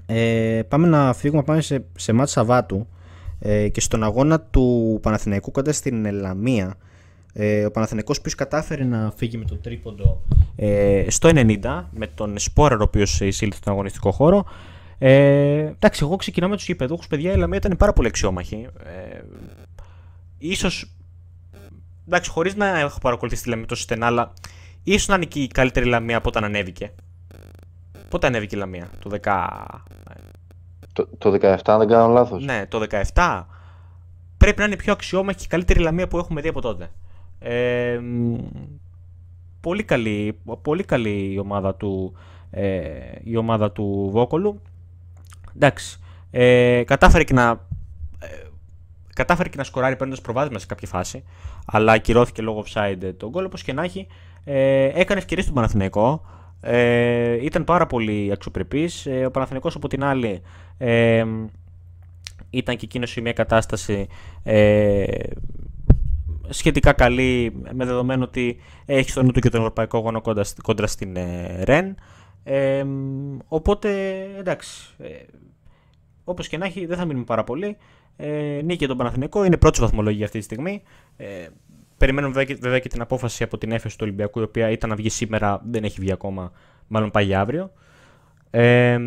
ε, 0.06 0.62
πάμε 0.68 0.86
να 0.86 1.12
φύγουμε, 1.12 1.42
πάμε 1.42 1.60
σε, 1.60 1.84
σε 1.96 2.12
μάτς 2.12 2.30
Σαββάτου 2.30 2.86
ε, 3.48 3.68
και 3.68 3.80
στον 3.80 4.02
αγώνα 4.02 4.40
του 4.40 4.98
Παναθηναϊκού 5.02 5.50
κοντά 5.50 5.72
στην 5.72 6.12
Λαμία 6.12 6.76
ε, 7.32 7.64
ο 7.64 7.70
Παναθηναϊκός 7.70 8.20
ποιος 8.20 8.34
κατάφερε 8.34 8.84
να 8.84 9.12
φύγει 9.16 9.36
με 9.36 9.44
τον 9.44 9.60
τρίποντο 9.60 10.22
ε, 10.56 11.04
στο 11.08 11.30
90 11.34 11.84
με 11.90 12.06
τον 12.06 12.38
Σπόραρ 12.38 12.80
ο 12.80 12.82
οποίος 12.82 13.20
εισήλθε 13.20 13.56
στον 13.56 13.72
αγωνιστικό 13.72 14.10
χώρο. 14.10 14.44
Ε, 14.98 15.12
εντάξει 15.58 16.00
εγώ 16.04 16.16
ξεκινάω 16.16 16.48
με 16.48 16.56
τους 16.56 16.66
γηπεδούχους 16.66 17.06
παιδιά 17.06 17.32
η 17.32 17.36
Λαμία 17.36 17.56
ήταν 17.56 17.76
πάρα 17.76 17.92
πολύ 17.92 18.08
αξιόμαχη. 18.08 18.66
Ε, 18.84 19.20
ίσως 20.38 20.92
εντάξει 22.06 22.30
χωρίς 22.30 22.54
να 22.54 22.78
έχω 22.78 22.98
παρακολουθήσει 22.98 23.42
τη 23.42 23.48
Λαμία 23.48 23.66
τόσο 23.66 23.82
στενά 23.82 24.06
αλλά 24.06 24.32
ίσως 24.82 25.08
να 25.08 25.14
είναι 25.14 25.24
και 25.24 25.40
η 25.40 25.46
καλύτερη 25.46 25.86
Λαμία 25.86 26.16
από 26.16 26.28
όταν 26.28 26.44
ανέβηκε. 26.44 26.92
Πότε 28.08 28.26
ανέβηκε 28.26 28.56
η 28.56 28.58
Λαμία, 28.58 28.90
το 28.98 29.10
10... 29.22 29.52
Το, 30.96 31.08
το 31.18 31.30
17, 31.32 31.56
αν 31.64 31.78
δεν 31.78 31.88
κάνω 31.88 32.12
λάθος. 32.12 32.44
Ναι, 32.44 32.66
το 32.68 32.86
17. 33.12 33.42
Πρέπει 34.36 34.58
να 34.58 34.64
είναι 34.64 34.74
η 34.74 34.76
πιο 34.76 34.92
αξιόμαχη 34.92 35.38
και 35.38 35.44
η 35.44 35.48
καλύτερη 35.48 35.80
Λαμία 35.80 36.08
που 36.08 36.18
έχουμε 36.18 36.40
δει 36.40 36.48
από 36.48 36.60
τότε. 36.60 36.90
Ε, 37.38 38.00
πολύ, 39.60 39.82
καλή, 39.82 40.38
πολύ 40.62 40.84
καλή 40.84 41.32
η 41.32 41.38
ομάδα 41.38 41.74
του, 41.74 42.12
ε, 42.50 42.88
η 43.24 43.36
ομάδα 43.36 43.72
του 43.72 44.08
Βόκολου. 44.12 44.60
Εντάξει. 45.56 46.00
Ε, 46.30 46.82
κατάφερε 46.86 47.24
και 47.24 47.34
να 47.34 47.50
ε, 48.20 48.26
κατάφερε 49.14 49.48
και 49.48 49.56
να 49.56 49.64
σκοράρει 49.64 49.96
παίρνοντας 49.96 50.20
προβάδισμα 50.20 50.58
σε 50.58 50.66
κάποια 50.66 50.88
φάση, 50.88 51.24
αλλά 51.66 51.92
ακυρώθηκε 51.92 52.42
λόγω 52.42 52.64
offside 52.66 53.12
τον 53.16 53.28
γκολ. 53.28 53.44
Όπω 53.44 53.56
και 53.56 53.72
να 53.72 53.82
έχει, 53.82 54.06
ε, 54.44 54.84
έκανε 54.84 55.20
ευκαιρίες 55.20 55.44
στον 55.44 55.54
Παναθηναϊκό. 55.56 56.22
Ε, 56.60 57.44
ήταν 57.44 57.64
πάρα 57.64 57.86
πολύ 57.86 58.32
αξιοπρεπής. 58.32 59.06
Ε, 59.06 59.24
ο 59.24 59.30
Παναθηναϊκός 59.30 59.74
από 59.74 59.88
την 59.88 60.04
άλλη 60.04 60.42
ε, 60.78 61.24
ήταν 62.50 62.76
και 62.76 62.84
εκείνος 62.84 63.10
σε 63.10 63.20
μια 63.20 63.32
κατάσταση 63.32 64.06
ε, 64.42 65.04
σχετικά 66.48 66.92
καλή 66.92 67.52
με 67.72 67.84
δεδομένο 67.84 68.24
ότι 68.24 68.56
έχει 68.86 69.10
στο 69.10 69.22
νου 69.22 69.30
του 69.30 69.40
και 69.40 69.48
τον 69.48 69.60
Ευρωπαϊκό 69.60 69.98
Γόνο 69.98 70.20
κόντρα, 70.20 70.44
κόντρα 70.62 70.86
στην 70.86 71.16
ε, 71.16 71.62
ΡΕΝ. 71.64 71.94
Ε, 72.42 72.84
οπότε 73.48 74.20
εντάξει, 74.38 74.94
ε, 74.98 75.08
όπως 76.24 76.48
και 76.48 76.58
να 76.58 76.66
έχει 76.66 76.86
δεν 76.86 76.96
θα 76.96 77.04
μείνουμε 77.04 77.24
πάρα 77.24 77.44
πολύ. 77.44 77.76
Ε, 78.16 78.60
νίκη 78.64 78.86
τον 78.86 78.96
Παναθηναϊκό, 78.96 79.44
είναι 79.44 79.56
πρώτη 79.56 79.80
βαθμολογία 79.80 80.24
αυτή 80.24 80.38
τη 80.38 80.44
στιγμή. 80.44 80.82
Ε, 81.16 81.46
Περιμένουμε 81.98 82.32
βέβαια 82.60 82.78
και 82.78 82.88
την 82.88 83.00
απόφαση 83.00 83.42
από 83.42 83.58
την 83.58 83.72
έφεση 83.72 83.98
του 83.98 84.04
Ολυμπιακού, 84.06 84.40
η 84.40 84.42
οποία 84.42 84.70
ήταν 84.70 84.90
να 84.90 84.96
βγει 84.96 85.08
σήμερα, 85.08 85.60
δεν 85.70 85.84
έχει 85.84 86.00
βγει 86.00 86.12
ακόμα, 86.12 86.52
μάλλον 86.86 87.10
πάει 87.10 87.34
αύριο. 87.34 87.72
Ε, 88.50 88.98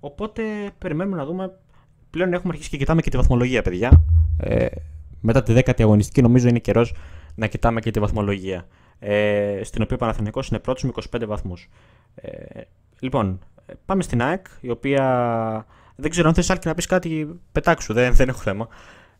οπότε 0.00 0.42
περιμένουμε 0.78 1.16
να 1.16 1.24
δούμε. 1.24 1.52
Πλέον 2.10 2.32
έχουμε 2.32 2.52
αρχίσει 2.52 2.70
και 2.70 2.76
κοιτάμε 2.76 3.02
και 3.02 3.10
τη 3.10 3.16
βαθμολογία, 3.16 3.62
παιδιά. 3.62 4.02
Ε, 4.36 4.66
μετά 5.20 5.42
τη 5.42 5.52
δέκατη 5.52 5.82
αγωνιστική, 5.82 6.22
νομίζω 6.22 6.48
είναι 6.48 6.58
καιρός 6.58 6.94
να 7.34 7.46
κοιτάμε 7.46 7.80
και 7.80 7.90
τη 7.90 8.00
βαθμολογία. 8.00 8.66
Ε, 8.98 9.60
στην 9.64 9.82
οποία 9.82 9.96
ο 9.96 9.98
Παναθηναϊκός 9.98 10.48
είναι 10.48 10.58
πρώτος 10.58 10.82
με 10.82 10.92
25 11.12 11.26
βαθμούς. 11.26 11.68
Ε, 12.14 12.60
λοιπόν, 13.00 13.38
πάμε 13.86 14.02
στην 14.02 14.22
ΑΕΚ, 14.22 14.46
η 14.60 14.70
οποία. 14.70 15.66
Δεν 15.96 16.10
ξέρω 16.10 16.28
αν 16.28 16.34
θες 16.34 16.50
άλλη 16.50 16.60
να 16.64 16.74
πεις 16.74 16.86
κάτι, 16.86 17.40
πετάξου, 17.52 17.92
δεν, 17.92 18.14
δεν 18.14 18.28
έχω 18.28 18.40
θέμα. 18.40 18.68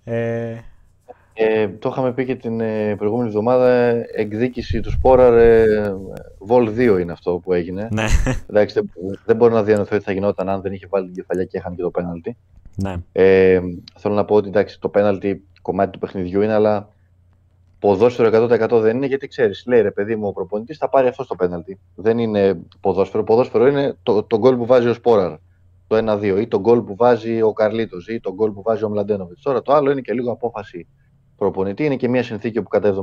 Ε, 0.04 0.54
ε, 1.34 1.68
το 1.68 1.88
είχαμε 1.88 2.12
πει 2.12 2.24
και 2.24 2.34
την 2.34 2.60
ε, 2.60 2.96
προηγούμενη 2.96 3.28
εβδομάδα, 3.28 3.68
εκδίκηση 4.14 4.80
του 4.80 4.90
Σπόραρ, 4.90 5.34
ε, 5.34 5.94
Vol 6.48 6.68
2 6.68 7.00
είναι 7.00 7.12
αυτό 7.12 7.40
που 7.44 7.52
έγινε. 7.52 7.88
Ναι. 7.92 8.04
Εντάξει, 8.50 8.74
δεν, 8.74 8.90
δεν 9.24 9.36
μπορώ 9.36 9.54
να 9.54 9.62
διανοηθώ 9.62 9.96
ότι 9.96 10.04
θα 10.04 10.12
γινόταν 10.12 10.48
αν 10.48 10.60
δεν 10.60 10.72
είχε 10.72 10.86
βάλει 10.90 11.04
την 11.04 11.14
κεφαλιά 11.14 11.44
και 11.44 11.56
είχαν 11.56 11.74
και 11.74 11.82
το 11.82 11.90
πέναλτι. 11.90 12.36
Ναι. 12.74 12.94
Ε, 13.12 13.60
θέλω 13.98 14.14
να 14.14 14.24
πω 14.24 14.34
ότι 14.34 14.48
εντάξει, 14.48 14.80
το 14.80 14.88
πέναλτι 14.88 15.42
κομμάτι 15.62 15.90
του 15.90 15.98
παιχνιδιού 15.98 16.40
είναι, 16.40 16.52
αλλά 16.52 16.88
ποδόσφαιρο 17.78 18.44
100% 18.44 18.80
δεν 18.80 18.96
είναι, 18.96 19.06
γιατί 19.06 19.28
ξέρεις, 19.28 19.64
λέει 19.66 19.80
ρε 19.80 19.90
παιδί 19.90 20.16
μου, 20.16 20.26
ο 20.26 20.32
προπονητής 20.32 20.78
θα 20.78 20.88
πάρει 20.88 21.06
αυτό 21.08 21.26
το 21.26 21.34
πέναλτι. 21.34 21.78
Δεν 21.94 22.18
είναι 22.18 22.60
ποδόσφαιρο. 22.80 23.24
Ποδόσφαιρο 23.24 23.66
είναι 23.66 23.96
το, 24.02 24.22
το 24.22 24.38
γκολ 24.38 24.56
που 24.56 24.66
βάζει 24.66 24.88
ο 24.88 24.94
Σπόραρ 24.94 25.36
το 25.86 26.18
1-2 26.20 26.40
ή 26.40 26.48
το 26.48 26.60
γκολ 26.60 26.80
που 26.80 26.96
βάζει 26.96 27.42
ο 27.42 27.52
Καρλίτος 27.52 28.08
ή 28.08 28.20
το 28.20 28.34
γκολ 28.34 28.50
που 28.50 28.62
βάζει 28.62 28.84
ο 28.84 28.88
Μλαντένοβιτς. 28.88 29.42
Τώρα 29.42 29.62
το 29.62 29.72
άλλο 29.72 29.90
είναι 29.90 30.00
και 30.00 30.12
λίγο 30.12 30.32
απόφαση 30.32 30.86
προπονητή. 31.42 31.85
Είναι 31.85 31.96
και 31.96 32.09
μια 32.09 32.22
συνθήκη 32.22 32.62
που 32.62 32.68
κατά 32.68 32.94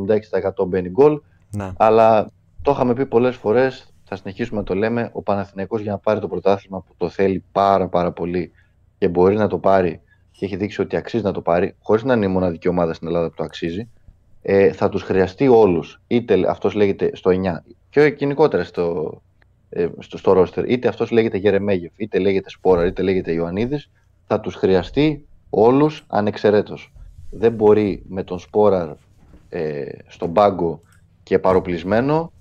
76% 0.62 0.68
μπαίνει 0.68 0.90
γκολ. 0.90 1.22
Ναι. 1.52 1.72
Αλλά 1.78 2.32
το 2.62 2.72
είχαμε 2.72 2.94
πει 2.94 3.06
πολλές 3.06 3.36
φορές, 3.36 3.94
θα 4.04 4.16
συνεχίσουμε 4.16 4.60
να 4.60 4.66
το 4.66 4.76
λέμε. 4.76 5.10
Ο 5.14 5.22
Παναθηναϊκός 5.22 5.82
για 5.82 5.92
να 5.92 5.98
πάρει 5.98 6.20
το 6.20 6.28
πρωτάθλημα 6.28 6.82
που 6.82 6.94
το 6.98 7.10
θέλει 7.10 7.44
πάρα 7.52 7.88
πάρα 7.88 8.12
πολύ 8.12 8.52
και 8.98 9.08
μπορεί 9.08 9.36
να 9.36 9.48
το 9.48 9.58
πάρει 9.58 10.02
και 10.32 10.46
έχει 10.46 10.56
δείξει 10.56 10.82
ότι 10.82 10.96
αξίζει 10.96 11.24
να 11.24 11.32
το 11.32 11.42
πάρει, 11.42 11.76
χωρίς 11.82 12.04
να 12.04 12.14
είναι 12.14 12.26
η 12.26 12.30
μοναδική 12.30 12.68
ομάδα 12.68 12.94
στην 12.94 13.08
Ελλάδα 13.08 13.30
που 13.30 13.36
το 13.36 13.44
αξίζει, 13.44 13.90
ε, 14.42 14.72
θα 14.72 14.90
τους 14.90 15.04
χρειαστεί 15.04 15.48
όλους. 15.48 16.02
Είτε 16.08 16.50
αυτός 16.50 16.74
λέγεται 16.74 17.16
στο 17.16 17.30
9, 17.30 17.64
και 17.90 18.16
γενικότερα 18.18 18.64
στο, 18.64 19.22
ε, 19.70 19.88
στο, 20.00 20.18
στο 20.18 20.32
ρόστερ, 20.32 20.70
είτε 20.70 20.88
αυτός 20.88 21.12
λέγεται 21.12 21.38
Γερεμέγεφ, 21.38 21.92
είτε 21.96 22.20
λέγεται 22.20 22.50
Σπόρα, 22.50 22.86
είτε 22.86 23.02
λέγεται 23.02 23.32
Ιωαννίδης, 23.32 23.90
θα 24.28 24.40
τους 24.40 24.56
χρειαστεί 24.56 25.28
όλους 25.50 26.06
ανεξαιρέτως 26.08 26.94
δεν 27.30 27.54
μπορεί 27.54 28.04
με 28.08 28.24
τον 28.24 28.40
Σπόραρ 28.40 28.90
ε, 29.50 29.86
στον 30.08 30.34
πάγκο 30.34 30.82
και 31.24 31.40
παροπλισμένο 31.40 32.32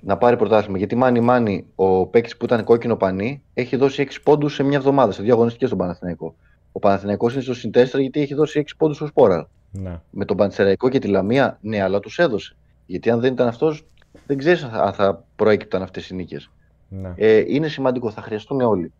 να 0.00 0.16
πάρει 0.16 0.36
πρωτάθλημα. 0.36 0.78
Γιατί 0.78 0.96
μάνι 0.96 1.20
μάνι 1.20 1.66
ο 1.74 2.06
παίκτης 2.06 2.36
που 2.36 2.44
ήταν 2.44 2.64
κόκκινο 2.64 2.96
πανί 2.96 3.42
έχει 3.54 3.76
δώσει 3.76 4.06
6 4.10 4.14
πόντους 4.22 4.54
σε 4.54 4.62
μια 4.62 4.76
εβδομάδα, 4.76 5.12
σε 5.12 5.22
δύο 5.22 5.32
αγωνιστικές 5.34 5.68
στον 5.68 5.78
Παναθηναϊκό. 5.80 6.34
Ο 6.72 6.78
Παναθηναϊκός 6.78 7.32
είναι 7.32 7.42
στο 7.42 7.54
συν 7.54 7.70
4 7.74 8.00
γιατί 8.00 8.20
έχει 8.20 8.34
δώσει 8.34 8.64
6 8.66 8.70
πόντους 8.76 8.96
στο 8.96 9.06
Σπόραρ. 9.06 9.44
Ναι. 9.70 10.00
Με 10.10 10.24
τον 10.24 10.36
Παντσεραϊκό 10.36 10.88
και 10.88 10.98
τη 10.98 11.08
Λαμία, 11.08 11.58
ναι, 11.60 11.82
αλλά 11.82 12.00
τους 12.00 12.18
έδωσε. 12.18 12.56
Γιατί 12.86 13.10
αν 13.10 13.20
δεν 13.20 13.32
ήταν 13.32 13.48
αυτός, 13.48 13.86
δεν 14.26 14.38
ξέρεις 14.38 14.62
αν 14.62 14.92
θα 14.92 15.24
προέκυπταν 15.36 15.82
αυτές 15.82 16.08
οι 16.08 16.14
νίκες. 16.14 16.50
Ναι. 16.88 17.12
Ε, 17.16 17.44
είναι 17.46 17.68
σημαντικό, 17.68 18.10
θα 18.10 18.22
χρειαστούν 18.22 18.60
όλοι. 18.60 18.92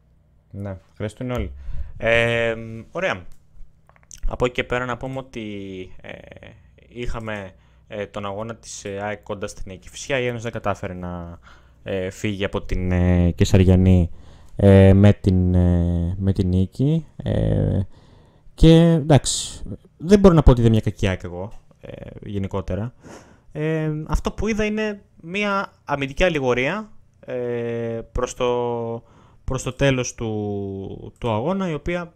Ναι, 0.51 0.77
χρειαστούν 0.97 1.31
όλοι. 1.31 1.53
Ε, 1.97 2.55
ωραία. 2.91 3.23
Από 4.29 4.45
εκεί 4.45 4.55
και 4.55 4.65
πέρα 4.65 4.85
να 4.85 4.97
πούμε 4.97 5.19
ότι 5.19 5.43
ε, 6.01 6.13
είχαμε 6.89 7.53
ε, 7.89 8.07
τον 8.07 8.27
αγώνα 8.27 8.55
της 8.55 8.85
ε, 8.85 8.99
ΑΕΚ 9.03 9.23
κοντά 9.23 9.47
στην 9.47 9.73
Εκυφυσιά. 9.73 10.19
Η 10.19 10.27
Ένωση 10.27 10.43
δεν 10.43 10.53
κατάφερε 10.53 10.95
να 10.95 11.39
ε, 11.83 12.11
φύγει 12.11 12.45
από 12.45 12.63
την 12.63 12.93
ε, 12.93 13.31
Κεσαριανή 13.31 14.11
με, 14.95 15.13
την, 15.21 15.51
με 16.17 16.33
την 16.33 16.49
νίκη. 16.49 17.07
και 18.55 18.75
εντάξει, 18.77 19.63
δεν 19.97 20.19
μπορώ 20.19 20.35
να 20.35 20.43
πω 20.43 20.51
ότι 20.51 20.63
δεν 20.63 20.71
μια 20.71 20.81
κακή 20.81 21.07
ΑΕΚ 21.09 21.21
εγώ. 21.25 21.53
ε, 21.87 22.11
γενικότερα. 22.25 22.95
Ε, 23.53 23.93
αυτό 24.07 24.33
που 24.33 24.49
είδα 24.49 24.65
είναι 24.65 25.03
μια 25.21 25.73
αμυντική 25.85 26.25
αλληγορία 26.25 26.91
ε, 27.21 28.01
προς, 28.13 28.35
το, 28.35 29.03
προς 29.45 29.63
το 29.63 29.73
τέλος 29.73 30.15
του, 30.15 31.13
του 31.19 31.31
αγώνα, 31.31 31.71
η 31.71 31.75
οποία 31.75 32.13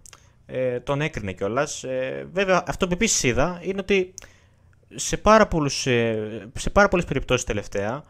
ε, 0.51 0.81
τον 0.81 1.01
έκρινε 1.01 1.33
κιόλας. 1.33 1.85
Ε, 1.85 2.27
βέβαια, 2.33 2.65
αυτό 2.67 2.87
που 2.87 2.93
επίσης 2.93 3.23
είδα 3.23 3.61
είναι 3.63 3.81
ότι 3.81 4.15
σε 4.95 5.17
πάρα, 5.17 5.47
πολλούς, 5.47 5.87
ε, 5.87 6.49
σε 6.59 6.71
πάρα 6.71 6.89
πολλές 6.89 7.05
περιπτώσεις 7.05 7.45
τελευταία 7.45 8.05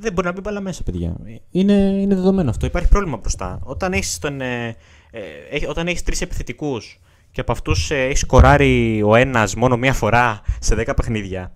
δεν 0.00 0.12
μπορεί 0.12 0.26
να 0.26 0.32
μπει 0.32 0.40
μπάλα 0.40 0.60
μέσα, 0.60 0.82
παιδιά. 0.82 1.16
Είναι, 1.50 1.72
είναι 1.72 2.14
δεδομένο 2.14 2.50
αυτό. 2.50 2.66
Υπάρχει 2.66 2.88
πρόβλημα 2.88 3.16
μπροστά. 3.16 3.58
Όταν 3.62 3.92
έχεις, 3.92 4.18
τον, 4.18 4.40
ε, 4.40 4.76
ε, 5.10 5.66
όταν 5.68 5.86
έχεις 5.86 6.02
τρεις 6.02 6.20
επιθετικούς 6.20 7.00
και 7.30 7.40
από 7.40 7.52
αυτούς 7.52 7.90
ε, 7.90 8.04
έχει 8.04 8.16
σκοράρει 8.16 9.02
ο 9.02 9.14
ένας 9.14 9.54
μόνο 9.54 9.76
μία 9.76 9.92
φορά 9.92 10.42
σε 10.60 10.74
10 10.74 10.92
παιχνίδια, 10.96 11.52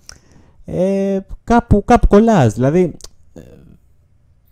ε, 0.64 1.18
κάπου, 1.44 1.85
κάπου 1.85 2.07
κολλάς. 2.07 2.55
Δηλαδή, 2.55 2.92
ε, 3.35 3.40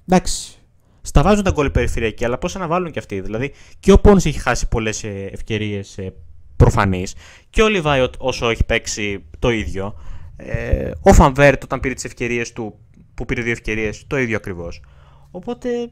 εντάξει, 0.09 0.60
στα 1.03 1.23
βάζουν 1.23 1.45
τα 1.45 1.51
γκολ 1.51 1.71
περιφερειακή, 1.71 2.25
αλλά 2.25 2.39
πώς 2.39 2.55
να 2.55 2.67
βάλουν 2.67 2.91
και 2.91 2.99
αυτοί. 2.99 3.21
Δηλαδή, 3.21 3.53
και 3.81 3.93
ο 3.93 3.99
Πόνο 3.99 4.17
έχει 4.17 4.39
χάσει 4.39 4.69
πολλές 4.69 5.05
ευκαιρίες 5.05 5.99
ε, 5.99 6.15
προφανείς, 6.57 7.15
και 7.51 7.63
ο 7.63 7.69
Λιβάη 7.69 8.09
όσο 8.19 8.51
έχει 8.51 8.65
παίξει 8.65 9.25
το 9.39 9.51
ίδιο. 9.51 9.95
Ε, 10.37 10.91
ο 11.01 11.13
Φανβέρτ 11.13 11.63
όταν 11.63 11.81
πήρε 11.81 11.95
τις 11.95 12.05
ευκαιρίες 12.05 12.53
του, 12.53 12.79
που 13.15 13.25
πήρε 13.25 13.43
δύο 13.43 13.53
ευκαιρίες, 13.53 14.05
το 14.07 14.19
ίδιο 14.19 14.37
ακριβώς. 14.37 14.83
Οπότε 15.31 15.69
ε, 15.79 15.89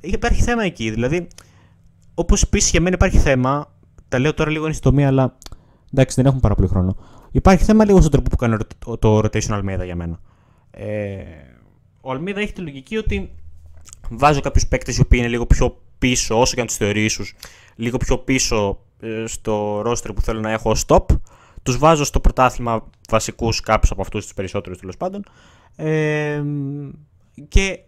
υπάρχει 0.00 0.42
θέμα 0.42 0.62
εκεί. 0.62 0.90
Δηλαδή, 0.90 1.28
όπως 2.14 2.42
επίση 2.42 2.70
για 2.70 2.80
μένα 2.80 2.94
υπάρχει 2.94 3.18
θέμα, 3.18 3.74
τα 4.08 4.18
λέω 4.18 4.34
τώρα 4.34 4.50
λίγο 4.50 4.66
εν 4.66 4.72
συντομία, 4.72 5.06
αλλά 5.06 5.36
εντάξει 5.92 6.16
δεν 6.16 6.26
έχουμε 6.26 6.40
πάρα 6.40 6.54
πολύ 6.54 6.68
χρόνο. 6.68 6.96
Υπάρχει 7.30 7.64
θέμα 7.64 7.84
λίγο 7.84 7.98
στον 7.98 8.10
τρόπο 8.10 8.28
που 8.30 8.36
κάνει 8.36 8.56
το 8.98 9.18
rotation 9.18 9.60
Almeida 9.60 9.84
για 9.84 9.96
μένα. 9.96 10.20
Ε, 10.70 11.22
ο 12.00 12.10
Almeida 12.12 12.36
έχει 12.36 12.52
τη 12.52 12.60
λογική 12.60 12.96
ότι 12.96 13.34
βάζω 14.10 14.40
κάποιους 14.40 14.66
παίκτες 14.66 14.96
οι 14.96 15.00
οποίοι 15.00 15.18
είναι 15.22 15.30
λίγο 15.30 15.46
πιο 15.46 15.82
πίσω, 15.98 16.40
όσο 16.40 16.54
και 16.54 16.60
αν 16.60 16.66
τους 16.66 16.76
θεωρεί 16.76 17.10
λίγο 17.76 17.96
πιο 17.96 18.18
πίσω 18.18 18.78
ε, 19.00 19.24
στο 19.26 19.80
ρόστρε 19.84 20.12
που 20.12 20.20
θέλω 20.20 20.40
να 20.40 20.50
έχω 20.50 20.70
ως 20.70 20.84
top. 20.86 21.04
Τους 21.62 21.78
βάζω 21.78 22.04
στο 22.04 22.20
πρωτάθλημα 22.20 22.90
βασικούς 23.08 23.60
κάποιους 23.60 23.90
από 23.90 24.00
αυτούς 24.00 24.22
τους 24.24 24.34
περισσότερους 24.34 24.78
τέλος 24.78 24.96
πάντων. 24.96 25.24
Ε, 25.76 26.42
και, 27.48 27.78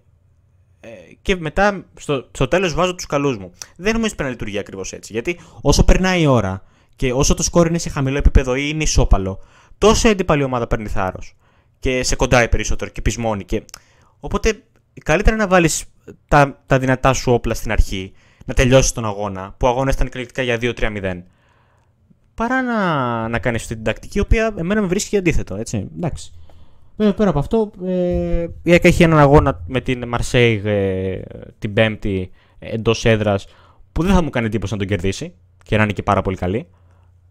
ε, 0.80 0.88
και 1.22 1.36
μετά 1.36 1.84
στο, 1.94 2.28
στο 2.32 2.48
τέλος 2.48 2.74
βάζω 2.74 2.94
τους 2.94 3.06
καλούς 3.06 3.38
μου. 3.38 3.52
Δεν 3.76 3.92
νομίζω 3.92 4.12
ότι 4.12 4.22
να 4.22 4.28
λειτουργεί 4.28 4.58
ακριβώς 4.58 4.92
έτσι. 4.92 5.12
Γιατί 5.12 5.40
όσο 5.60 5.84
περνάει 5.84 6.22
η 6.22 6.26
ώρα 6.26 6.62
και 6.96 7.12
όσο 7.12 7.34
το 7.34 7.42
σκόρ 7.42 7.66
είναι 7.66 7.78
σε 7.78 7.88
χαμηλό 7.88 8.16
επίπεδο 8.16 8.54
ή 8.54 8.68
είναι 8.72 8.82
ισόπαλο, 8.82 9.38
τόσο 9.78 10.08
η 10.08 10.10
αντίπαλη 10.10 10.42
ομάδα 10.42 10.66
παίρνει 10.66 10.88
θάρρος 10.88 11.36
και 11.78 12.02
σε 12.02 12.16
κοντάει 12.16 12.48
περισσότερο 12.48 12.90
και 12.90 13.02
πεισμώνει. 13.02 13.44
Και... 13.44 13.64
Οπότε 14.20 14.62
καλύτερα 15.04 15.36
να 15.36 15.46
βάλεις 15.46 15.84
τα, 16.28 16.62
τα 16.66 16.78
δυνατά 16.78 17.12
σου 17.12 17.32
όπλα 17.32 17.54
στην 17.54 17.72
αρχή, 17.72 18.12
να 18.44 18.54
τελειώσεις 18.54 18.92
τον 18.92 19.04
αγώνα, 19.04 19.54
που 19.56 19.66
ο 19.66 19.70
αγώνας 19.70 19.94
ήταν 19.94 20.06
εκλεκτικά 20.06 20.42
για 20.42 20.58
2-3-0, 20.60 21.22
παρά 22.34 22.62
να, 22.62 23.28
να 23.28 23.38
κάνεις 23.38 23.62
αυτή 23.62 23.74
την 23.74 23.84
τακτική, 23.84 24.18
η 24.18 24.20
οποία 24.20 24.54
εμένα 24.56 24.80
με 24.80 24.86
βρίσκει 24.86 25.16
αντίθετο. 25.16 25.54
Έτσι. 25.54 25.88
Εντάξει. 25.96 26.32
Βέβαια 26.96 27.14
πέρα 27.14 27.30
από 27.30 27.38
αυτό, 27.38 27.70
ε, 27.84 28.46
η 28.62 28.72
ΕΚΑ 28.72 28.88
έχει 28.88 29.02
έναν 29.02 29.18
αγώνα 29.18 29.62
με 29.66 29.80
την 29.80 30.08
Μαρσέιγ 30.08 30.64
ε, 30.64 31.22
την 31.58 31.72
Πέμπτη 31.72 32.30
εντός 32.58 33.04
έδρας 33.04 33.46
που 33.92 34.02
δεν 34.02 34.14
θα 34.14 34.22
μου 34.22 34.30
κάνει 34.30 34.46
εντύπωση 34.46 34.72
να 34.72 34.78
τον 34.78 34.88
κερδίσει 34.88 35.34
και 35.64 35.76
να 35.76 35.82
είναι 35.82 35.92
και 35.92 36.02
πάρα 36.02 36.22
πολύ 36.22 36.36
καλή. 36.36 36.66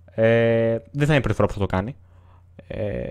Ε, 0.05 0.77
δεν 0.91 1.05
θα 1.07 1.13
είναι 1.13 1.15
η 1.15 1.21
πρώτη 1.21 1.33
φορά 1.35 1.47
που 1.47 1.53
θα 1.53 1.59
το 1.59 1.65
κάνει. 1.65 1.95
Ε, 2.67 3.07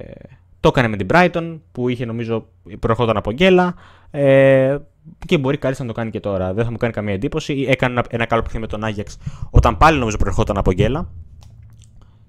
το 0.61 0.69
έκανε 0.69 0.89
με 0.89 0.97
την 0.97 1.07
Brighton 1.11 1.59
που 1.73 1.89
είχε 1.89 2.05
νομίζω 2.05 2.47
προερχόταν 2.79 3.17
από 3.17 3.33
γκέλα. 3.33 3.75
Ε, 4.11 4.79
και 5.27 5.39
μπορεί 5.39 5.59
κάτι 5.59 5.81
να 5.81 5.87
το 5.87 5.93
κάνει 5.93 6.11
και 6.11 6.21
τώρα. 6.21 6.55
Δεν 6.55 6.65
θα 6.65 6.71
μου 6.71 6.77
κάνει 6.77 6.93
καμία 6.93 7.15
εντύπωση. 7.15 7.67
Έκανε 7.69 7.93
ένα, 7.93 8.05
ένα 8.11 8.27
καλό 8.27 8.43
παιχνίδι 8.43 8.65
με 8.65 8.71
τον 8.71 8.85
Άγιαξ 8.85 9.19
όταν 9.51 9.77
πάλι 9.77 9.99
νομίζω 9.99 10.17
προερχόταν 10.17 10.57
από 10.57 10.73
γκέλα. 10.73 11.09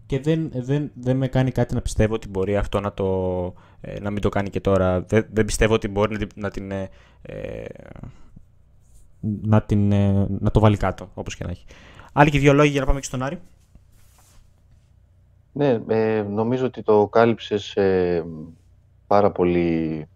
Και 0.06 0.20
δεν, 0.20 0.52
δεν, 0.54 0.92
δεν 0.94 1.18
με 1.18 1.28
κάνει 1.28 1.52
κάτι 1.52 1.74
να 1.74 1.82
πιστεύω 1.82 2.14
ότι 2.14 2.30
μπορεί 2.30 2.58
αυτό 2.58 2.80
να, 2.80 2.94
το, 2.94 3.06
ε, 3.82 4.00
να 4.00 4.10
μην 4.10 4.22
το 4.22 4.30
κάνει 4.30 4.50
και 4.50 4.62
τώρα. 4.62 5.02
Δεν, 5.02 5.26
δεν 5.32 5.46
πιστεύω 5.46 5.74
ότι 5.74 5.88
μπορεί 5.88 6.18
να, 6.18 6.28
να 6.36 6.50
την. 6.50 6.72
Ε, 6.72 6.90
ε 7.22 7.66
να, 9.42 9.62
την, 9.62 9.92
ε, 9.92 10.28
να 10.40 10.52
το 10.52 10.60
βάλει 10.60 10.78
κάτω, 10.78 11.10
όπως 11.14 11.36
και 11.36 11.44
να 11.44 11.50
έχει. 11.50 11.66
Άλλοι 12.14 12.30
και 12.30 12.40
δύο 12.40 12.54
λόγοι 12.54 12.70
για 12.70 12.80
να 12.80 12.86
πάμε 12.86 13.00
και 13.00 13.06
στον 13.06 13.24
Άρη. 13.24 13.40
Ναι, 15.52 15.80
ε, 15.88 16.22
νομίζω 16.22 16.66
ότι 16.66 16.84
το 16.84 17.08
κάλυψες 17.08 17.76
ε, 17.76 18.26
πάρα 19.08 19.32
πολύ 19.32 20.08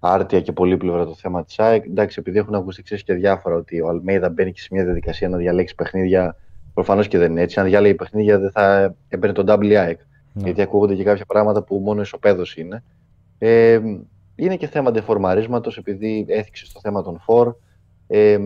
άρτια 0.00 0.40
και 0.40 0.52
πολύπλευρα 0.52 1.04
το 1.04 1.14
θέμα 1.14 1.44
της 1.44 1.58
ΑΕΚ. 1.58 1.84
Εντάξει, 1.84 2.16
επειδή 2.20 2.38
έχουν 2.38 2.54
ακουστεί 2.54 2.82
και 2.82 3.14
διάφορα 3.14 3.54
ότι 3.54 3.80
ο 3.80 3.88
Αλμέιδα 3.88 4.28
μπαίνει 4.28 4.52
και 4.52 4.60
σε 4.60 4.68
μια 4.70 4.84
διαδικασία 4.84 5.28
να 5.28 5.36
διαλέξει 5.36 5.74
παιχνίδια. 5.74 6.36
Προφανώς 6.74 7.08
και 7.08 7.18
δεν 7.18 7.30
είναι 7.30 7.40
έτσι. 7.40 7.60
Αν 7.60 7.66
διάλεγε 7.66 7.94
παιχνίδια, 7.94 8.38
δεν 8.38 8.50
θα 8.50 8.94
έμπαινε 9.08 9.32
τον 9.32 9.46
double 9.48 9.72
ΑΕΚ. 9.72 9.98
Ναι. 10.32 10.44
Γιατί 10.44 10.62
ακούγονται 10.62 10.94
και 10.94 11.04
κάποια 11.04 11.24
πράγματα 11.24 11.62
που 11.62 11.78
μόνο 11.78 12.00
ισοπαίδωση 12.00 12.60
είναι. 12.60 12.84
Ε, 13.38 13.80
είναι 14.34 14.56
και 14.56 14.66
θέμα 14.66 14.90
δεφορμαρίσματο, 14.90 15.70
επειδή 15.76 16.26
έθιξε 16.28 16.66
στο 16.66 16.80
θέμα 16.80 17.02
των 17.02 17.20
φόρ. 17.20 17.54
Ε, 18.06 18.38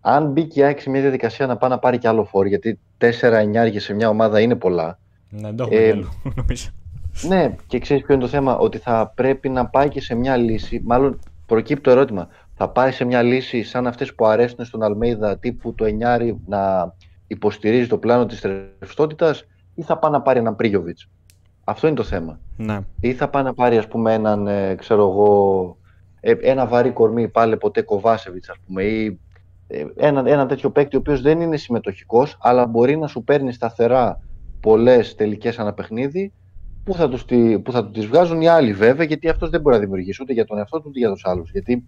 αν 0.00 0.30
μπήκε 0.30 0.60
η 0.60 0.62
ΑΕΚ 0.62 0.80
σε 0.80 0.90
μια 0.90 1.00
διαδικασία 1.00 1.46
να 1.46 1.56
πάει 1.56 1.70
να 1.70 1.78
πάρει 1.78 1.98
και 1.98 2.08
άλλο 2.08 2.24
φόρ, 2.24 2.46
γιατί 2.46 2.78
4 2.98 3.10
εννιάρια 3.20 3.80
σε 3.80 3.94
μια 3.94 4.08
ομάδα 4.08 4.40
είναι 4.40 4.54
πολλά. 4.54 4.98
Ναι, 5.28 5.52
το 5.52 5.62
έχουμε 5.62 5.80
ε, 5.80 6.04
νομίζω. 6.36 6.70
Ναι, 7.22 7.54
και 7.66 7.78
ξέρεις 7.78 8.04
ποιο 8.04 8.14
είναι 8.14 8.22
το 8.22 8.28
θέμα, 8.28 8.58
ότι 8.58 8.78
θα 8.78 9.12
πρέπει 9.14 9.48
να 9.48 9.66
πάει 9.66 9.88
και 9.88 10.00
σε 10.00 10.14
μια 10.14 10.36
λύση. 10.36 10.82
Μάλλον 10.84 11.18
προκύπτει 11.46 11.82
το 11.82 11.90
ερώτημα. 11.90 12.28
Θα 12.54 12.68
πάει 12.68 12.90
σε 12.90 13.04
μια 13.04 13.22
λύση 13.22 13.62
σαν 13.62 13.86
αυτές 13.86 14.14
που 14.14 14.26
αρέσουν 14.26 14.64
στον 14.64 14.82
Αλμέιδα, 14.82 15.38
τύπου 15.38 15.74
το 15.74 15.84
Εννιάρι 15.84 16.40
να 16.46 16.92
υποστηρίζει 17.26 17.86
το 17.86 17.98
πλάνο 17.98 18.26
της 18.26 18.42
ρευστότητας, 18.78 19.46
ή 19.74 19.82
θα 19.82 19.98
πάει 19.98 20.10
να 20.10 20.22
πάρει 20.22 20.38
έναν 20.38 20.56
Πρίγιοβιτς; 20.56 21.08
Αυτό 21.64 21.86
είναι 21.86 21.96
το 21.96 22.02
θέμα. 22.02 22.40
Ναι. 22.56 22.80
Ή 23.00 23.12
θα 23.12 23.28
πάει 23.28 23.42
να 23.42 23.54
πάρει, 23.54 23.76
ας 23.78 23.88
πούμε, 23.88 24.14
έναν, 24.14 24.46
ε, 24.46 24.74
ξέρω 24.74 25.08
εγώ, 25.08 25.76
ε, 26.20 26.32
ένα 26.40 26.66
βαρύ 26.66 26.90
κορμί, 26.90 27.28
πάλι 27.28 27.56
ποτέ 27.56 27.82
Κοβάσεβιτς, 27.82 28.48
ας 28.48 28.56
πούμε, 28.66 28.82
ή 28.82 29.20
ε, 29.66 29.84
ένα, 29.96 30.22
ένα 30.26 30.46
τέτοιο 30.46 30.70
παίκτη 30.70 30.96
ο 30.96 30.98
οποίος 30.98 31.20
δεν 31.22 31.40
είναι 31.40 31.56
συμμετοχικός, 31.56 32.36
αλλά 32.40 32.66
μπορεί 32.66 32.96
να 32.96 33.06
σου 33.06 33.24
παίρνει 33.24 33.52
σταθερά 33.52 34.20
πολλές 34.60 35.14
τελικές 35.14 35.58
αναπαιχνίδι 35.58 36.32
Πού 36.84 36.94
θα, 36.94 37.08
τους, 37.08 37.24
που 37.62 37.72
θα 37.72 37.84
τους 37.84 37.92
τις 37.92 38.06
βγάζουν 38.06 38.40
οι 38.40 38.48
άλλοι 38.48 38.72
βέβαια, 38.72 39.06
γιατί 39.06 39.28
αυτός 39.28 39.50
δεν 39.50 39.60
μπορεί 39.60 39.74
να 39.74 39.80
δημιουργήσει 39.80 40.22
ούτε 40.22 40.32
για 40.32 40.44
τον 40.44 40.58
εαυτό 40.58 40.78
του 40.78 40.84
ούτε 40.88 40.98
για 40.98 41.10
τους 41.10 41.24
άλλους. 41.24 41.50
Γιατί 41.50 41.86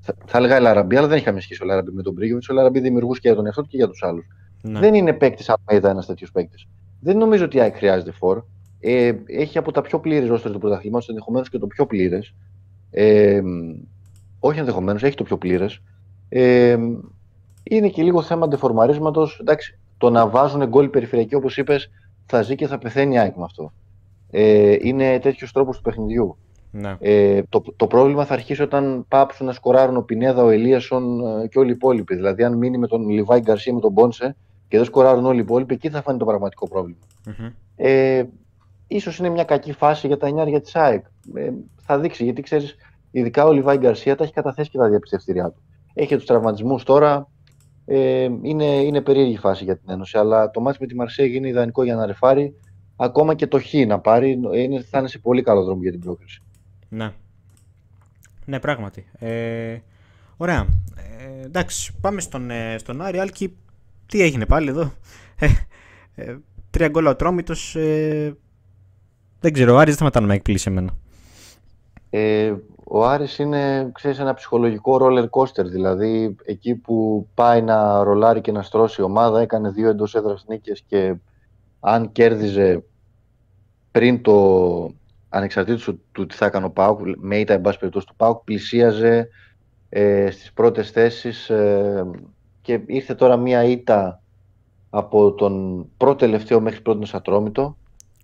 θα, 0.00 0.14
θα 0.26 0.38
έλεγα 0.38 0.56
Ελαραμπή, 0.56 0.96
αλλά 0.96 1.06
δεν 1.06 1.18
είχαμε 1.18 1.40
σχέση 1.40 1.62
ο 1.62 1.64
Ελαραμπή 1.64 1.90
με 1.92 2.02
τον 2.02 2.14
Πρίγκοβιτ. 2.14 2.50
Ο 2.50 2.52
Ελαραμπή 2.52 2.80
δημιουργούσε 2.80 3.20
και 3.20 3.28
για 3.28 3.36
τον 3.36 3.46
εαυτό 3.46 3.62
του 3.62 3.68
και 3.68 3.76
για 3.76 3.88
τους 3.88 4.02
άλλους. 4.02 4.26
Ναι. 4.62 4.78
Δεν 4.78 4.94
είναι 4.94 5.12
παίκτης 5.12 5.48
Αλμέιδα 5.48 5.90
ένας 5.90 6.06
τέτοιος 6.06 6.30
παίκτης. 6.30 6.66
Δεν 7.00 7.16
νομίζω 7.16 7.44
ότι 7.44 7.58
η 7.58 7.70
χρειάζεται 7.70 8.10
φόρ. 8.10 8.42
Ε, 8.80 9.12
έχει 9.26 9.58
από 9.58 9.72
τα 9.72 9.80
πιο 9.80 10.00
πλήρες 10.00 10.28
ρόστρε 10.28 10.50
του 10.52 10.58
πρωταθλήματος, 10.58 11.08
ενδεχομένως 11.08 11.48
και 11.48 11.58
το 11.58 11.66
πιο 11.66 11.86
πλήρες. 11.86 12.34
Ε, 12.90 13.40
όχι 14.38 14.58
ενδεχομένως, 14.58 15.02
έχει 15.02 15.16
το 15.16 15.24
πιο 15.24 15.38
πλήρες. 15.38 15.80
Ε, 16.28 16.76
είναι 17.62 17.88
και 17.88 18.02
λίγο 18.02 18.22
θέμα 18.22 18.48
ντεφορμαρίσματος. 18.48 19.38
Εντάξει, 19.40 19.78
το 19.98 20.10
να 20.10 20.28
βάζουν 20.28 20.66
γκολ 20.66 20.88
περιφερειακή, 20.88 21.34
όπως 21.34 21.56
είπες, 21.56 21.90
θα 22.26 22.42
ζει 22.42 22.54
και 22.54 22.66
θα 22.66 22.78
πεθαίνει 22.78 23.14
η 23.14 23.18
με 23.36 23.44
αυτό 23.44 23.72
ε, 24.30 24.76
είναι 24.80 25.18
τέτοιος 25.18 25.52
τρόπος 25.52 25.76
του 25.76 25.82
παιχνιδιού. 25.82 26.36
Ναι. 26.70 26.96
Ε, 27.00 27.42
το, 27.48 27.62
το 27.76 27.86
πρόβλημα 27.86 28.24
θα 28.24 28.34
αρχίσει 28.34 28.62
όταν 28.62 29.04
πάψουν 29.08 29.46
να 29.46 29.52
σκοράρουν 29.52 29.96
ο 29.96 30.02
Πινέδα, 30.02 30.42
ο 30.42 30.48
Ελίασον 30.48 31.20
ε, 31.40 31.46
και 31.46 31.58
όλοι 31.58 31.68
οι 31.68 31.72
υπόλοιποι. 31.72 32.14
Δηλαδή, 32.14 32.44
αν 32.44 32.56
μείνει 32.56 32.78
με 32.78 32.86
τον 32.86 33.08
Λιβάη 33.08 33.40
Γκαρσία 33.40 33.74
με 33.74 33.80
τον 33.80 33.94
Πόνσε 33.94 34.36
και 34.68 34.76
δεν 34.76 34.86
σκοράρουν 34.86 35.26
όλοι 35.26 35.38
οι 35.38 35.42
υπόλοιποι, 35.42 35.74
εκεί 35.74 35.90
θα 35.90 36.02
φανεί 36.02 36.18
το 36.18 36.24
πραγματικό 36.24 36.68
πρόβλημα. 36.68 36.98
Mm-hmm. 37.26 37.52
Ε, 37.76 38.22
ίσως 38.86 39.18
είναι 39.18 39.28
μια 39.28 39.44
κακή 39.44 39.72
φάση 39.72 40.06
για 40.06 40.16
τα 40.16 40.26
εννιάρια 40.26 40.60
τη 40.60 40.70
ΑΕΚ. 40.74 41.04
Ε, 41.34 41.50
θα 41.80 41.98
δείξει, 41.98 42.24
γιατί 42.24 42.42
ξέρεις, 42.42 42.76
ειδικά 43.10 43.44
ο 43.44 43.52
Λιβάη 43.52 43.76
Γκαρσία 43.76 44.16
τα 44.16 44.24
έχει 44.24 44.32
καταθέσει 44.32 44.70
και 44.70 44.78
τα 44.78 44.88
διαπιστευτήριά 44.88 45.50
του. 45.50 45.62
Έχει 45.94 46.16
τους 46.16 46.26
τραυματισμούς 46.26 46.84
τώρα. 46.84 47.28
Ε, 47.84 48.28
είναι, 48.42 48.64
είναι 48.64 49.00
περίεργη 49.00 49.36
φάση 49.36 49.64
για 49.64 49.76
την 49.76 49.90
Ένωση. 49.90 50.18
Αλλά 50.18 50.50
το 50.50 50.60
μάτι 50.60 50.78
με 50.80 50.86
τη 50.86 50.94
Μαρσέγ 50.94 51.34
είναι 51.34 51.48
ιδανικό 51.48 51.82
για 51.82 51.94
να 51.94 52.06
ρεφάρει 52.06 52.54
ακόμα 53.00 53.34
και 53.34 53.46
το 53.46 53.60
Χ 53.60 53.72
να 53.86 53.98
πάρει, 53.98 54.40
είναι, 54.54 54.82
θα 54.82 54.98
είναι 54.98 55.08
σε 55.08 55.18
πολύ 55.18 55.42
καλό 55.42 55.64
δρόμο 55.64 55.82
για 55.82 55.90
την 55.90 56.00
πρόκριση. 56.00 56.42
Ναι. 56.88 57.12
Ναι, 58.44 58.60
πράγματι. 58.60 59.06
Ε, 59.18 59.78
ωραία. 60.36 60.66
Ε, 60.96 61.44
εντάξει, 61.44 61.94
πάμε 62.00 62.20
στον, 62.20 62.50
ε, 62.50 62.78
στον 62.78 63.02
Άρη. 63.02 63.18
Άλκη, 63.18 63.56
τι 64.06 64.22
έγινε 64.22 64.46
πάλι 64.46 64.68
εδώ; 64.68 64.92
Ε, 65.38 65.46
ε, 66.14 66.36
τρία 66.70 66.88
γκολ 66.88 67.06
ο 67.06 67.16
Τρόμητος. 67.16 67.76
Ε, 67.76 68.36
δεν 69.40 69.52
ξέρω, 69.52 69.74
ο 69.74 69.76
Άρης 69.76 69.84
δεν 69.86 69.94
σταματά 69.94 70.20
να 70.20 70.26
με 70.26 70.34
εκπλήσει 70.34 70.70
εμένα. 70.70 70.96
Ε, 72.10 72.54
ο 72.84 73.06
Άρης 73.06 73.38
είναι, 73.38 73.90
ξέρεις, 73.94 74.18
ένα 74.18 74.34
ψυχολογικό 74.34 74.98
roller 75.00 75.28
coaster, 75.30 75.64
δηλαδή 75.64 76.36
εκεί 76.44 76.74
που 76.74 77.28
πάει 77.34 77.62
να 77.62 78.02
ρολάρει 78.02 78.40
και 78.40 78.52
να 78.52 78.62
στρώσει 78.62 79.00
η 79.00 79.04
ομάδα, 79.04 79.40
έκανε 79.40 79.70
δύο 79.70 79.88
εντός 79.88 80.14
έδρας 80.14 80.44
νίκες 80.48 80.82
και 80.86 81.14
αν 81.80 82.12
κέρδιζε 82.12 82.84
πριν 83.90 84.22
το 84.22 84.90
ανεξαρτήτως 85.28 85.94
του 86.12 86.26
τι 86.26 86.34
θα 86.34 86.46
έκανε 86.46 86.66
ο 86.66 86.70
Πάουκ, 86.70 87.00
με 87.16 87.38
ήττα 87.38 87.52
εν 87.52 87.60
πάση 87.60 87.78
περιπτώσει 87.78 88.06
του 88.06 88.14
Πάουκ, 88.16 88.44
πλησίαζε 88.44 89.28
ε, 89.88 90.30
στις 90.30 90.52
πρώτες 90.52 90.90
θέσεις 90.90 91.50
ε, 91.50 92.06
και 92.62 92.80
ήρθε 92.86 93.14
τώρα 93.14 93.36
μία 93.36 93.64
ήττα 93.64 94.22
από 94.90 95.32
τον 95.32 95.86
πρώτο 95.96 96.16
τελευταίο 96.16 96.60
μέχρι 96.60 96.80
πρώτο 96.80 97.06
Ατρόμητο, 97.12 97.76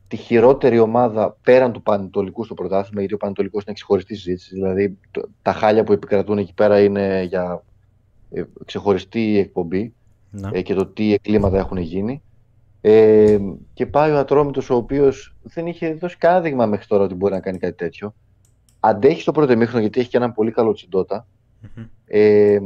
τη 0.09 0.17
χειρότερη 0.17 0.79
ομάδα 0.79 1.37
πέραν 1.43 1.73
του 1.73 1.83
Πανετολικού 1.83 2.45
στο 2.45 2.55
πρωτάθλημα, 2.55 3.01
γιατί 3.01 3.15
ο 3.15 3.17
Πανετολικός 3.17 3.63
είναι 3.63 3.75
ξεχωριστή 3.75 4.15
συζήτηση. 4.15 4.55
Δηλαδή, 4.55 4.99
τα 5.43 5.53
χάλια 5.53 5.85
που 5.85 5.93
επικρατούν 5.93 6.39
εκεί 6.39 6.55
πέρα 6.55 6.81
είναι 6.81 7.23
για 7.23 7.63
ε, 8.31 8.43
ξεχωριστή 8.65 9.39
εκπομπή 9.39 9.95
ε, 10.53 10.63
και 10.63 10.75
το 10.75 10.87
τι 10.87 11.13
εκκλήματα 11.13 11.59
έχουν 11.59 11.77
γίνει. 11.77 12.23
Ε, 12.87 13.39
και 13.73 13.87
πάει 13.87 14.11
ο 14.11 14.19
Ατρόμητος 14.19 14.71
ο 14.71 14.75
οποίος 14.75 15.37
δεν 15.43 15.67
είχε 15.67 15.95
δώσει 15.95 16.17
κανένα 16.17 16.41
δείγμα 16.41 16.67
μέχρι 16.67 16.87
τώρα 16.87 17.05
ότι 17.05 17.15
μπορεί 17.15 17.33
να 17.33 17.41
κάνει 17.41 17.59
κάτι 17.59 17.75
τέτοιο. 17.77 18.15
Αντέχει 18.81 19.21
στο 19.21 19.33
πρώτο 19.33 19.57
μήχρονο 19.57 19.81
γιατί 19.81 20.01
έχει 20.01 20.09
και 20.09 20.17
έναν 20.17 20.33
πολύ 20.33 20.51
καλό 20.51 20.73
τσιντότα. 20.73 21.27
Ε, 22.07 22.59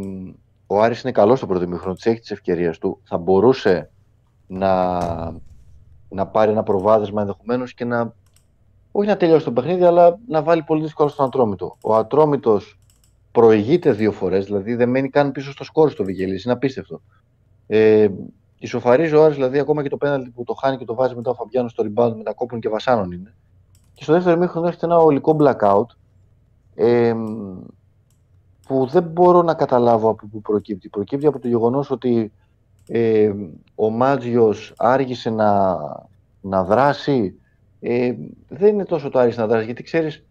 ο 0.66 0.82
Άρης 0.82 1.02
είναι 1.02 1.12
καλός 1.12 1.38
στο 1.38 1.46
πρώτο 1.46 1.68
μήχρονο, 1.68 1.94
της 1.94 2.06
έχεις 2.06 2.20
τις 2.20 2.30
ευκαιρίες 2.30 2.78
του. 2.78 3.00
Θα 3.04 3.18
μπορούσε 3.18 3.90
να, 4.46 4.98
να 6.08 6.26
πάρει 6.26 6.50
ένα 6.50 6.62
προβάδισμα 6.62 7.20
ενδεχομένως 7.20 7.74
και 7.74 7.84
να. 7.84 8.14
Όχι 8.92 9.08
να 9.08 9.16
τελειώσει 9.16 9.44
το 9.44 9.52
παιχνίδι, 9.52 9.84
αλλά 9.84 10.18
να 10.28 10.42
βάλει 10.42 10.62
πολύ 10.62 10.82
δύσκολο 10.82 11.08
στον 11.08 11.26
Ατρόμητο. 11.26 11.76
Ο 11.80 11.94
Ατρόμητος 11.94 12.78
προηγείται 13.32 13.92
δύο 13.92 14.12
φορές, 14.12 14.44
δηλαδή 14.44 14.74
δεν 14.74 14.88
μένει 14.88 15.08
καν 15.08 15.32
πίσω 15.32 15.52
στο 15.52 15.64
σκόρ 15.64 15.90
στο 15.90 16.04
Βιγελή. 16.04 16.40
Είναι 16.44 16.52
απίστευτο. 16.52 17.00
Ε, 17.66 18.08
Ισοφαρίζει 18.58 19.14
ο 19.14 19.24
Άρης, 19.24 19.36
δηλαδή 19.36 19.58
ακόμα 19.58 19.82
και 19.82 19.88
το 19.88 19.96
πέναλτι 19.96 20.30
που 20.30 20.44
το 20.44 20.54
χάνει 20.54 20.76
και 20.76 20.84
το 20.84 20.94
βάζει 20.94 21.14
μετά 21.14 21.30
ο 21.30 21.34
Φαμπιάνος 21.34 21.70
στο 21.70 21.84
rebound 21.84 22.14
με 22.16 22.22
τα 22.22 22.32
κόπουν 22.32 22.60
και 22.60 22.68
βασάνων 22.68 23.12
είναι. 23.12 23.34
Και 23.94 24.02
στο 24.02 24.12
δεύτερο 24.12 24.36
μήχρονο 24.36 24.66
έρχεται 24.66 24.86
ένα 24.86 24.96
ολικό 24.96 25.36
blackout 25.40 25.86
ε, 26.74 27.14
που 28.66 28.86
δεν 28.86 29.02
μπορώ 29.02 29.42
να 29.42 29.54
καταλάβω 29.54 30.08
από 30.08 30.26
πού 30.26 30.40
προκύπτει. 30.40 30.88
Προκύπτει 30.88 31.26
από 31.26 31.38
το 31.38 31.48
γεγονός 31.48 31.90
ότι 31.90 32.32
ε, 32.88 33.32
ο 33.74 33.90
Μάτζιος 33.90 34.74
άργησε 34.76 35.30
να, 35.30 35.76
να 36.40 36.64
δράσει. 36.64 37.34
Ε, 37.80 38.14
δεν 38.48 38.74
είναι 38.74 38.84
τόσο 38.84 39.08
το 39.08 39.18
άργησε 39.18 39.40
να 39.40 39.46
δράσει, 39.46 39.64
γιατί 39.64 39.82
ξέρεις, 39.82 40.24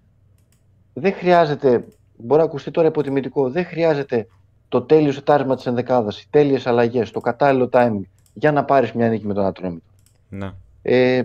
δεν 0.94 1.14
χρειάζεται. 1.14 1.88
Μπορεί 2.18 2.40
να 2.40 2.46
ακουστεί 2.48 2.72
τώρα 2.72 2.88
υποτιμητικό. 2.88 3.50
Δεν 3.50 3.66
χρειάζεται 3.66 4.28
το 4.68 4.82
τέλειος 4.82 5.16
σετάρισμα 5.16 5.56
της 5.56 5.66
ενδεκάδας, 5.66 6.22
οι 6.22 6.28
τέλειες 6.30 6.68
αλλαγές, 6.68 7.12
το 7.12 7.20
κατάλληλο 7.20 7.70
timing 7.72 8.02
για 8.40 8.52
να 8.52 8.64
πάρεις 8.64 8.92
μια 8.92 9.10
νίκη 9.10 9.26
με 9.26 9.34
τον 9.34 9.46
Ατρόμητο. 9.46 9.86
Ναι. 10.30 10.52
Ε, 10.82 11.24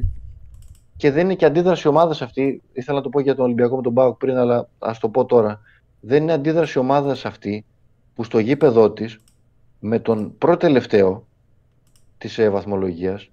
και 0.96 1.10
δεν 1.10 1.24
είναι 1.24 1.34
και 1.34 1.44
αντίδραση 1.44 1.88
ομάδας 1.88 2.22
αυτή. 2.22 2.62
Ήθελα 2.72 2.96
να 2.96 3.02
το 3.02 3.08
πω 3.08 3.20
για 3.20 3.34
τον 3.34 3.44
Ολυμπιακό 3.44 3.76
με 3.76 3.82
τον 3.82 3.92
Μπάουκ 3.92 4.16
πριν, 4.16 4.36
αλλά 4.36 4.68
ας 4.78 4.98
το 4.98 5.08
πω 5.08 5.24
τώρα. 5.24 5.60
Δεν 6.00 6.22
είναι 6.22 6.32
αντίδραση 6.32 6.78
ομάδας 6.78 7.24
αυτή 7.24 7.64
που 8.14 8.24
στο 8.24 8.38
γήπεδό 8.38 8.90
της 8.90 9.20
με 9.80 9.98
τον 9.98 10.34
πρώτο 10.38 10.56
τελευταίο 10.56 11.26
της 12.18 12.38
ε, 12.38 12.48
βαθμολογίας 12.48 13.30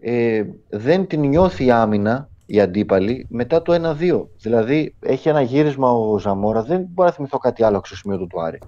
ε, 0.00 0.44
δεν 0.68 1.06
την 1.06 1.20
νιώθει 1.20 1.64
η 1.64 1.70
άμυνα 1.70 2.28
η 2.46 2.60
αντίπαλη 2.60 3.26
μετά 3.28 3.62
το 3.62 3.94
1-2. 4.00 4.24
Δηλαδή 4.40 4.94
έχει 5.00 5.28
ένα 5.28 5.40
γύρισμα 5.40 5.90
ο 5.90 6.18
Ζαμόρα, 6.18 6.62
δεν 6.62 6.86
μπορώ 6.90 7.08
να 7.08 7.14
θυμηθώ 7.14 7.38
κάτι 7.38 7.62
άλλο 7.62 7.80
στο 7.84 7.96
σημείο 7.96 8.18
του 8.18 8.26
του 8.26 8.42
Άρη. 8.42 8.58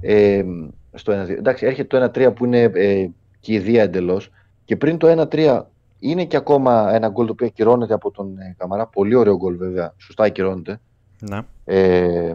Ε, 0.00 0.44
στο 0.92 1.12
1-2. 1.12 1.28
Εντάξει, 1.28 1.66
έρχεται 1.66 2.10
το 2.10 2.26
1-3 2.26 2.34
που 2.34 2.44
είναι 2.44 2.62
ε, 2.74 3.08
κηδεία 3.44 3.82
εντελώς. 3.82 4.30
Και 4.64 4.76
πριν 4.76 4.98
το 4.98 5.26
1-3 5.30 5.62
είναι 5.98 6.24
και 6.24 6.36
ακόμα 6.36 6.94
ένα 6.94 7.08
γκολ 7.08 7.26
το 7.26 7.32
οποίο 7.32 7.46
ακυρώνεται 7.46 7.94
από 7.94 8.10
τον 8.10 8.38
ε, 8.38 8.54
Καμαρά. 8.58 8.86
Πολύ 8.86 9.14
ωραίο 9.14 9.36
γκολ 9.36 9.56
βέβαια. 9.56 9.94
Σωστά 9.96 10.24
ακυρώνεται. 10.24 10.80
Ναι. 11.20 11.40
Ε, 11.64 12.34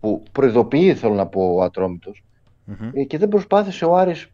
που 0.00 0.22
προειδοποιεί, 0.32 0.94
θέλω 0.94 1.14
να 1.14 1.26
πω, 1.26 1.54
ο 1.54 1.62
ατρομητο 1.62 2.12
Ε, 2.92 3.04
και 3.04 3.18
δεν 3.18 3.28
προσπάθησε 3.28 3.84
ο 3.84 3.96
Άρης 3.96 4.28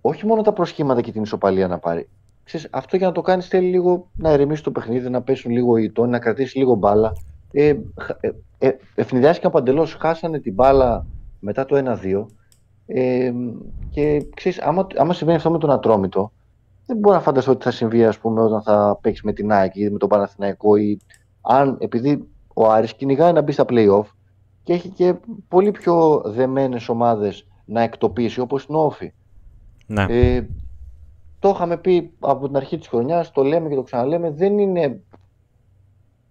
όχι 0.00 0.26
μόνο 0.26 0.42
τα 0.42 0.52
προσχήματα 0.52 1.00
και 1.00 1.12
την 1.12 1.22
ισοπαλία 1.22 1.68
να 1.68 1.78
πάρει. 1.78 2.08
Ξέρεις, 2.44 2.68
αυτό 2.70 2.96
για 2.96 3.06
να 3.06 3.12
το 3.12 3.20
κάνεις 3.20 3.48
θέλει 3.48 3.68
λίγο 3.68 4.10
να 4.16 4.30
ερεμήσει 4.30 4.62
το 4.62 4.70
παιχνίδι, 4.70 5.10
να 5.10 5.22
πέσουν 5.22 5.50
λίγο 5.50 5.76
οι 5.76 5.90
τόνοι, 5.90 6.10
να 6.10 6.18
κρατήσεις 6.18 6.54
λίγο 6.54 6.74
μπάλα. 6.74 7.12
Ε, 7.52 7.74
ε, 8.20 8.30
ε, 8.58 8.70
ευνηδιάστηκαν 8.94 9.50
παντελώς. 9.50 9.94
Χάσανε 9.94 10.38
την 10.38 10.54
μπάλα 10.54 11.06
μετά 11.40 11.64
το 11.64 11.76
1-2 11.76 12.26
ε, 12.86 13.32
και 13.90 14.26
ξέρεις, 14.34 14.60
άμα, 14.60 14.86
άμα 14.96 15.12
συμβαίνει 15.12 15.36
αυτό 15.36 15.50
με 15.50 15.58
τον 15.58 15.70
Ατρόμητο, 15.70 16.32
δεν 16.86 16.96
μπορώ 16.96 17.14
να 17.14 17.22
φανταστώ 17.22 17.50
ότι 17.50 17.64
θα 17.64 17.70
συμβεί 17.70 18.04
ας 18.04 18.18
πούμε, 18.18 18.40
όταν 18.40 18.62
θα 18.62 18.98
παίξεις 19.00 19.22
με 19.22 19.32
την 19.32 19.52
ΑΕΚ 19.52 19.76
ή 19.76 19.90
με 19.90 19.98
τον 19.98 20.08
Παναθηναϊκό 20.08 20.76
ή 20.76 20.98
αν 21.40 21.76
επειδή 21.80 22.28
ο 22.54 22.70
Άρης 22.70 22.94
κυνηγάει 22.94 23.32
να 23.32 23.42
μπει 23.42 23.52
στα 23.52 23.64
play-off 23.68 24.04
και 24.62 24.72
έχει 24.72 24.88
και 24.88 25.14
πολύ 25.48 25.70
πιο 25.70 26.22
δεμένες 26.26 26.88
ομάδες 26.88 27.46
να 27.64 27.80
εκτοπίσει 27.80 28.40
όπως 28.40 28.64
είναι 28.64 28.78
ο 28.78 28.80
Όφη. 28.80 29.12
Ναι. 29.86 30.06
Ε, 30.08 30.46
το 31.38 31.48
είχαμε 31.48 31.76
πει 31.76 32.12
από 32.20 32.46
την 32.46 32.56
αρχή 32.56 32.78
της 32.78 32.88
χρονιάς, 32.88 33.30
το 33.30 33.42
λέμε 33.42 33.68
και 33.68 33.74
το 33.74 33.82
ξαναλέμε, 33.82 34.30
δεν 34.30 34.58
είναι 34.58 35.00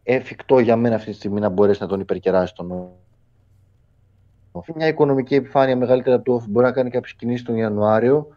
εφικτό 0.04 0.60
για 0.60 0.76
μένα 0.76 0.96
αυτή 0.96 1.10
τη 1.10 1.16
στιγμή 1.16 1.40
να 1.40 1.50
μπορέσει 1.50 1.82
να 1.82 1.88
τον 1.88 2.00
υπερκεράσει 2.00 2.56
τον 2.56 2.90
μια 4.76 4.88
οικονομική 4.88 5.36
επιφάνεια 5.36 5.78
μεγαλύτερη 5.78 6.16
από 6.16 6.24
το 6.24 6.36
off 6.36 6.50
μπορεί 6.50 6.66
να 6.66 6.72
κάνει 6.72 6.90
κάποιες 6.90 7.14
κινήσεις 7.14 7.46
τον 7.46 7.56
Ιανουάριο. 7.56 8.28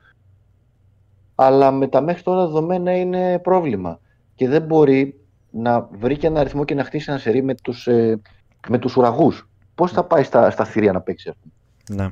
Αλλά 1.35 1.71
με 1.71 1.89
τα 1.89 2.01
μέχρι 2.01 2.23
τώρα 2.23 2.47
δεδομένα 2.47 2.97
είναι 2.97 3.39
πρόβλημα. 3.39 4.01
Και 4.35 4.49
δεν 4.49 4.63
μπορεί 4.63 5.21
να 5.51 5.81
βρει 5.81 6.17
και 6.17 6.27
ένα 6.27 6.41
αριθμό 6.41 6.65
και 6.65 6.75
να 6.75 6.85
χτίσει 6.85 7.11
ένα 7.11 7.19
σερί 7.19 7.43
με 7.43 7.55
τους 7.55 7.87
ε, 7.87 8.21
με 8.69 8.79
τους 8.79 8.97
ουραγούς. 8.97 9.49
Πώς 9.75 9.93
θα 9.93 10.05
πάει 10.05 10.23
στα, 10.23 10.51
στα 10.51 10.65
θηρία 10.65 10.93
να 10.93 11.01
παίξει 11.01 11.29
αυτό; 11.29 11.49
Ναι. 12.03 12.09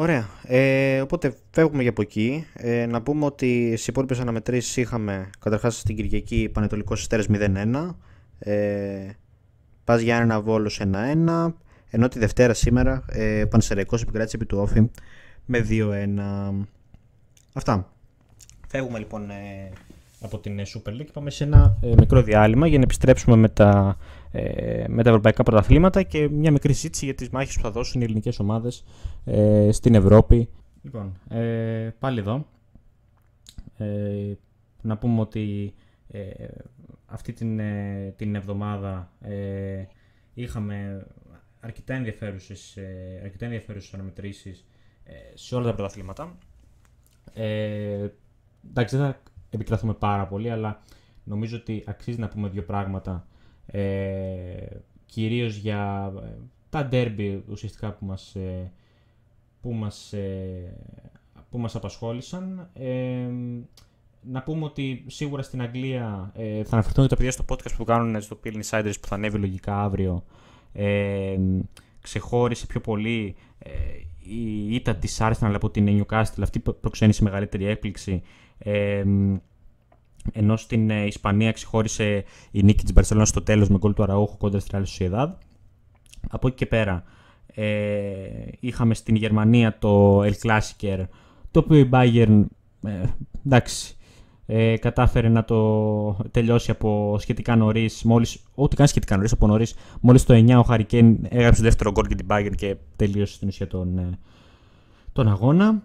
Ωραία. 0.00 0.28
Ε, 0.42 1.00
οπότε 1.00 1.34
φεύγουμε 1.50 1.82
για 1.82 1.90
από 1.90 2.02
εκεί. 2.02 2.46
Ε, 2.54 2.86
να 2.86 3.02
πούμε 3.02 3.24
ότι 3.24 3.68
στις 3.68 3.86
υπόλοιπες 3.86 4.20
αναμετρήσεις 4.20 4.76
είχαμε 4.76 5.30
καταρχάς 5.38 5.78
στην 5.78 5.96
Κυριακή 5.96 6.50
Πανετολικός 6.52 7.00
Αστέρε 7.00 7.22
0-1. 7.28 7.94
Ε, 8.38 9.08
Πας 9.88 10.00
Γιάννενα 10.00 10.40
Βόλο 10.40 10.70
1-1. 10.78 11.52
Ενώ 11.90 12.08
τη 12.08 12.18
Δευτέρα 12.18 12.54
σήμερα 12.54 13.04
ε, 13.08 13.44
Πανσεραϊκός 13.50 14.02
επικράτησε 14.02 14.36
επί 14.36 14.46
του 14.46 14.58
Όφη 14.58 14.90
με 15.46 15.66
2-1. 15.68 16.64
Αυτά. 17.52 17.92
Φεύγουμε 18.68 18.98
λοιπόν 18.98 19.30
ε, 19.30 19.70
από 20.20 20.38
την 20.38 20.60
Super 20.60 20.90
League. 20.90 21.08
Πάμε 21.12 21.30
σε 21.30 21.44
ένα 21.44 21.76
ε, 21.80 21.94
μικρό 21.98 22.22
διάλειμμα 22.22 22.66
για 22.66 22.78
να 22.78 22.84
επιστρέψουμε 22.84 23.36
με 23.36 23.48
τα, 23.48 23.96
ε, 24.30 24.84
με 24.88 25.02
τα 25.02 25.08
ευρωπαϊκά 25.08 25.42
πρωταθλήματα 25.42 26.02
και 26.02 26.28
μια 26.28 26.50
μικρή 26.50 26.72
συζήτηση 26.72 27.04
για 27.04 27.14
τις 27.14 27.28
μάχες 27.28 27.54
που 27.56 27.62
θα 27.62 27.70
δώσουν 27.70 28.00
οι 28.00 28.04
ελληνικές 28.04 28.38
ομάδες 28.38 28.84
ε, 29.24 29.68
στην 29.72 29.94
Ευρώπη. 29.94 30.48
Λοιπόν, 30.82 31.18
ε, 31.28 31.88
πάλι 31.98 32.18
εδώ. 32.18 32.46
Ε, 33.76 33.86
να 34.82 34.96
πούμε 34.96 35.20
ότι 35.20 35.74
ε, 36.10 36.20
αυτή 37.06 37.32
την, 37.32 37.58
ε, 37.58 38.14
την 38.16 38.34
εβδομάδα 38.34 39.12
ε, 39.20 39.84
είχαμε 40.34 41.06
αρκετά 41.60 41.94
ενδιαφέρουσες, 41.94 42.76
ε, 42.76 43.20
αρκετά 43.24 43.44
ενδιαφέρουσες 43.44 43.94
αναμετρήσεις 43.94 44.66
ε, 45.04 45.12
σε 45.34 45.54
όλα 45.54 45.64
τα 45.64 45.74
πρωταθλήματα. 45.74 46.38
Ε, 47.34 48.08
εντάξει, 48.68 48.96
δεν 48.96 49.06
θα 49.06 49.22
επικραθούμε 49.50 49.94
πάρα 49.94 50.26
πολύ, 50.26 50.50
αλλά 50.50 50.82
νομίζω 51.24 51.56
ότι 51.56 51.84
αξίζει 51.86 52.18
να 52.18 52.28
πούμε 52.28 52.48
δύο 52.48 52.64
πράγματα 52.64 53.26
ε, 53.66 54.66
κυρίως 55.06 55.56
για 55.56 56.12
τα 56.68 56.86
ντέρμπι 56.86 57.44
ουσιαστικά 57.48 57.92
που 57.92 58.06
μας, 58.06 58.36
που 59.60 59.72
μας, 59.72 60.14
που 61.50 61.58
μας 61.58 61.74
απασχόλησαν 61.74 62.70
να 64.20 64.42
πούμε 64.42 64.64
ότι 64.64 65.04
σίγουρα 65.06 65.42
στην 65.42 65.62
Αγγλία 65.62 66.32
ε, 66.34 66.64
θα 66.64 66.72
αναφερθούν 66.72 67.02
και 67.02 67.10
τα 67.10 67.16
παιδιά 67.16 67.32
στο 67.32 67.44
podcast 67.48 67.74
που 67.76 67.84
κάνουν 67.84 68.20
στο 68.20 68.40
Peel 68.44 68.60
Insiders 68.62 68.94
που 69.00 69.08
θα 69.08 69.14
ανέβει 69.14 69.38
λογικά 69.38 69.80
αύριο. 69.80 70.24
Ε, 70.72 71.36
ξεχώρισε 72.00 72.66
πιο 72.66 72.80
πολύ 72.80 73.36
ε, 73.58 73.70
η 74.18 74.74
ήττα 74.74 74.94
της 74.94 75.18
Arsenal 75.20 75.52
από 75.54 75.70
την 75.70 75.86
Newcastle. 75.88 76.42
Αυτή 76.42 76.58
προξένησε 76.58 77.22
μεγαλύτερη 77.22 77.66
έκπληξη. 77.66 78.22
Ε, 78.58 79.04
ενώ 80.32 80.56
στην 80.56 80.90
ε, 80.90 81.04
Ισπανία 81.06 81.52
ξεχώρισε 81.52 82.24
η 82.50 82.62
νίκη 82.62 82.84
της 82.84 82.92
Barcelona 82.94 83.26
στο 83.26 83.42
τέλος 83.42 83.68
με 83.68 83.78
γκολ 83.78 83.94
του 83.94 84.02
Αραούχου 84.02 84.36
κόντρα 84.36 84.60
στη 84.60 84.70
Real 84.74 84.84
Sociedad. 84.98 85.32
Από 86.30 86.46
εκεί 86.46 86.56
και 86.56 86.66
πέρα 86.66 87.04
ε, 87.46 87.68
είχαμε 88.60 88.94
στην 88.94 89.14
Γερμανία 89.14 89.78
το 89.78 90.22
El 90.22 90.32
Clasicer 90.42 91.04
το 91.50 91.58
οποίο 91.60 91.76
η 91.76 91.88
Bayern 91.92 92.44
ε, 92.82 93.02
εντάξει 93.46 93.96
ε, 94.50 94.76
κατάφερε 94.76 95.28
να 95.28 95.44
το 95.44 96.28
τελειώσει 96.30 96.70
από 96.70 97.16
σχετικά 97.18 97.56
νωρίς. 97.56 98.04
Ό,τι 98.54 98.76
κάνει 98.76 98.88
σχετικά 98.88 99.16
νωρίς 99.16 99.32
από 99.32 99.46
νωρίς. 99.46 99.74
Μόλις 100.00 100.24
το 100.24 100.34
9 100.34 100.58
ο 100.58 100.62
Χαρικέν 100.62 101.18
έγραψε 101.28 101.60
το 101.60 101.66
δεύτερο 101.66 101.90
γκολ 101.90 102.06
και 102.06 102.14
την 102.14 102.26
Bayern 102.30 102.52
και 102.56 102.76
τελείωσε 102.96 103.34
στην 103.34 103.48
ουσία 103.48 103.66
τον, 103.66 103.98
ε, 103.98 104.18
τον 105.12 105.28
αγώνα. 105.28 105.82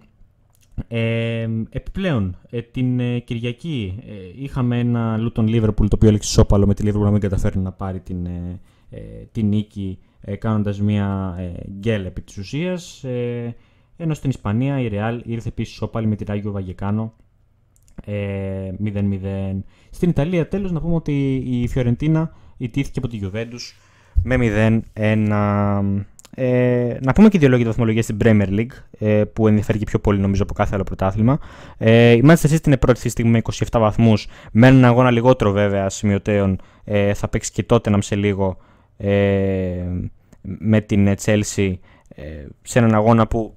Ε, 0.87 1.47
επιπλέον, 1.69 2.37
ε, 2.49 2.61
την 2.61 2.99
ε, 2.99 3.19
Κυριακή 3.19 3.99
ε, 4.07 4.43
είχαμε 4.43 4.79
ένα 4.79 5.17
Λούτον 5.17 5.47
Λίβερπουλ 5.47 5.87
το 5.87 5.95
οποίο 5.95 6.09
έλεξε 6.09 6.31
σώπαλο 6.31 6.67
με 6.67 6.73
τη 6.73 6.81
Λίβερπουλ 6.81 7.05
να 7.05 7.11
μην 7.11 7.21
καταφέρει 7.21 7.59
να 7.59 7.71
πάρει 7.71 7.99
την, 7.99 8.27
την 9.31 9.47
νίκη 9.47 9.99
κάνοντας 10.39 10.81
μια 10.81 11.35
γκέλ 11.79 12.05
επί 12.05 12.21
της 12.21 12.37
ουσίας. 12.37 13.03
ενώ 13.97 14.13
στην 14.13 14.29
Ισπανία 14.29 14.79
η 14.79 14.87
Ρεάλ 14.87 15.21
ήρθε 15.25 15.47
επίσης 15.47 15.75
σώπαλη 15.75 16.07
με 16.07 16.15
τη 16.15 16.23
Ράγιο 16.23 16.51
Βαγεκάνο 16.51 17.13
0-0. 18.05 19.59
Στην 19.89 20.09
Ιταλία 20.09 20.47
τέλος 20.47 20.71
να 20.71 20.81
πούμε 20.81 20.95
ότι 20.95 21.33
η 21.35 21.67
Φιωρεντίνα 21.67 22.31
ιτήθηκε 22.57 22.99
από 22.99 23.07
τη 23.07 23.19
Juventus 23.23 23.73
με 24.23 24.35
0-1. 24.93 26.05
Ε, 26.35 26.97
να 27.01 27.13
πούμε 27.13 27.29
και 27.29 27.39
δύο 27.39 27.47
λόγια 27.47 27.63
για 27.63 27.71
βαθμολογία 27.71 28.01
στην 28.01 28.17
Premier 28.23 28.47
League, 28.47 28.71
ε, 28.99 29.23
που 29.33 29.47
ενδιαφέρει 29.47 29.77
και 29.77 29.85
πιο 29.85 29.99
πολύ 29.99 30.19
νομίζω 30.19 30.43
από 30.43 30.53
κάθε 30.53 30.75
άλλο 30.75 30.83
πρωτάθλημα. 30.83 31.39
Ε, 31.77 32.11
η 32.11 32.23
Manchester 32.25 32.49
City 32.49 32.65
είναι 32.65 32.77
πρώτη 32.77 33.09
στιγμή 33.09 33.31
με 33.31 33.41
27 33.53 33.79
βαθμούς. 33.79 34.27
Με 34.51 34.67
έναν 34.67 34.85
αγώνα 34.85 35.11
λιγότερο 35.11 35.51
βέβαια 35.51 35.89
σημειωτέων. 35.89 36.61
Ε, 36.83 37.13
θα 37.13 37.27
παίξει 37.27 37.51
και 37.51 37.63
τότε 37.63 37.89
να 37.89 38.01
σε 38.01 38.15
λίγο 38.15 38.57
ε, 38.97 39.09
με 40.41 40.81
την 40.81 41.15
Chelsea 41.23 41.73
ε, 42.07 42.23
σε 42.61 42.79
έναν 42.79 42.93
αγώνα 42.93 43.27
που. 43.27 43.55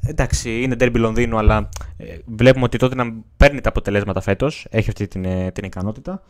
Ε, 0.00 0.10
εντάξει, 0.10 0.62
είναι 0.62 0.76
derby 0.78 0.96
Λονδίνου, 0.96 1.38
αλλά 1.38 1.68
ε, 1.96 2.04
βλέπουμε 2.24 2.64
ότι 2.64 2.78
τότε 2.78 2.94
να 2.94 3.14
παίρνει 3.36 3.60
τα 3.60 3.68
αποτελέσματα 3.68 4.20
φέτος. 4.20 4.66
Έχει 4.70 4.88
αυτή 4.88 5.06
την, 5.06 5.26
την 5.52 5.64
ικανότητα. 5.64 6.22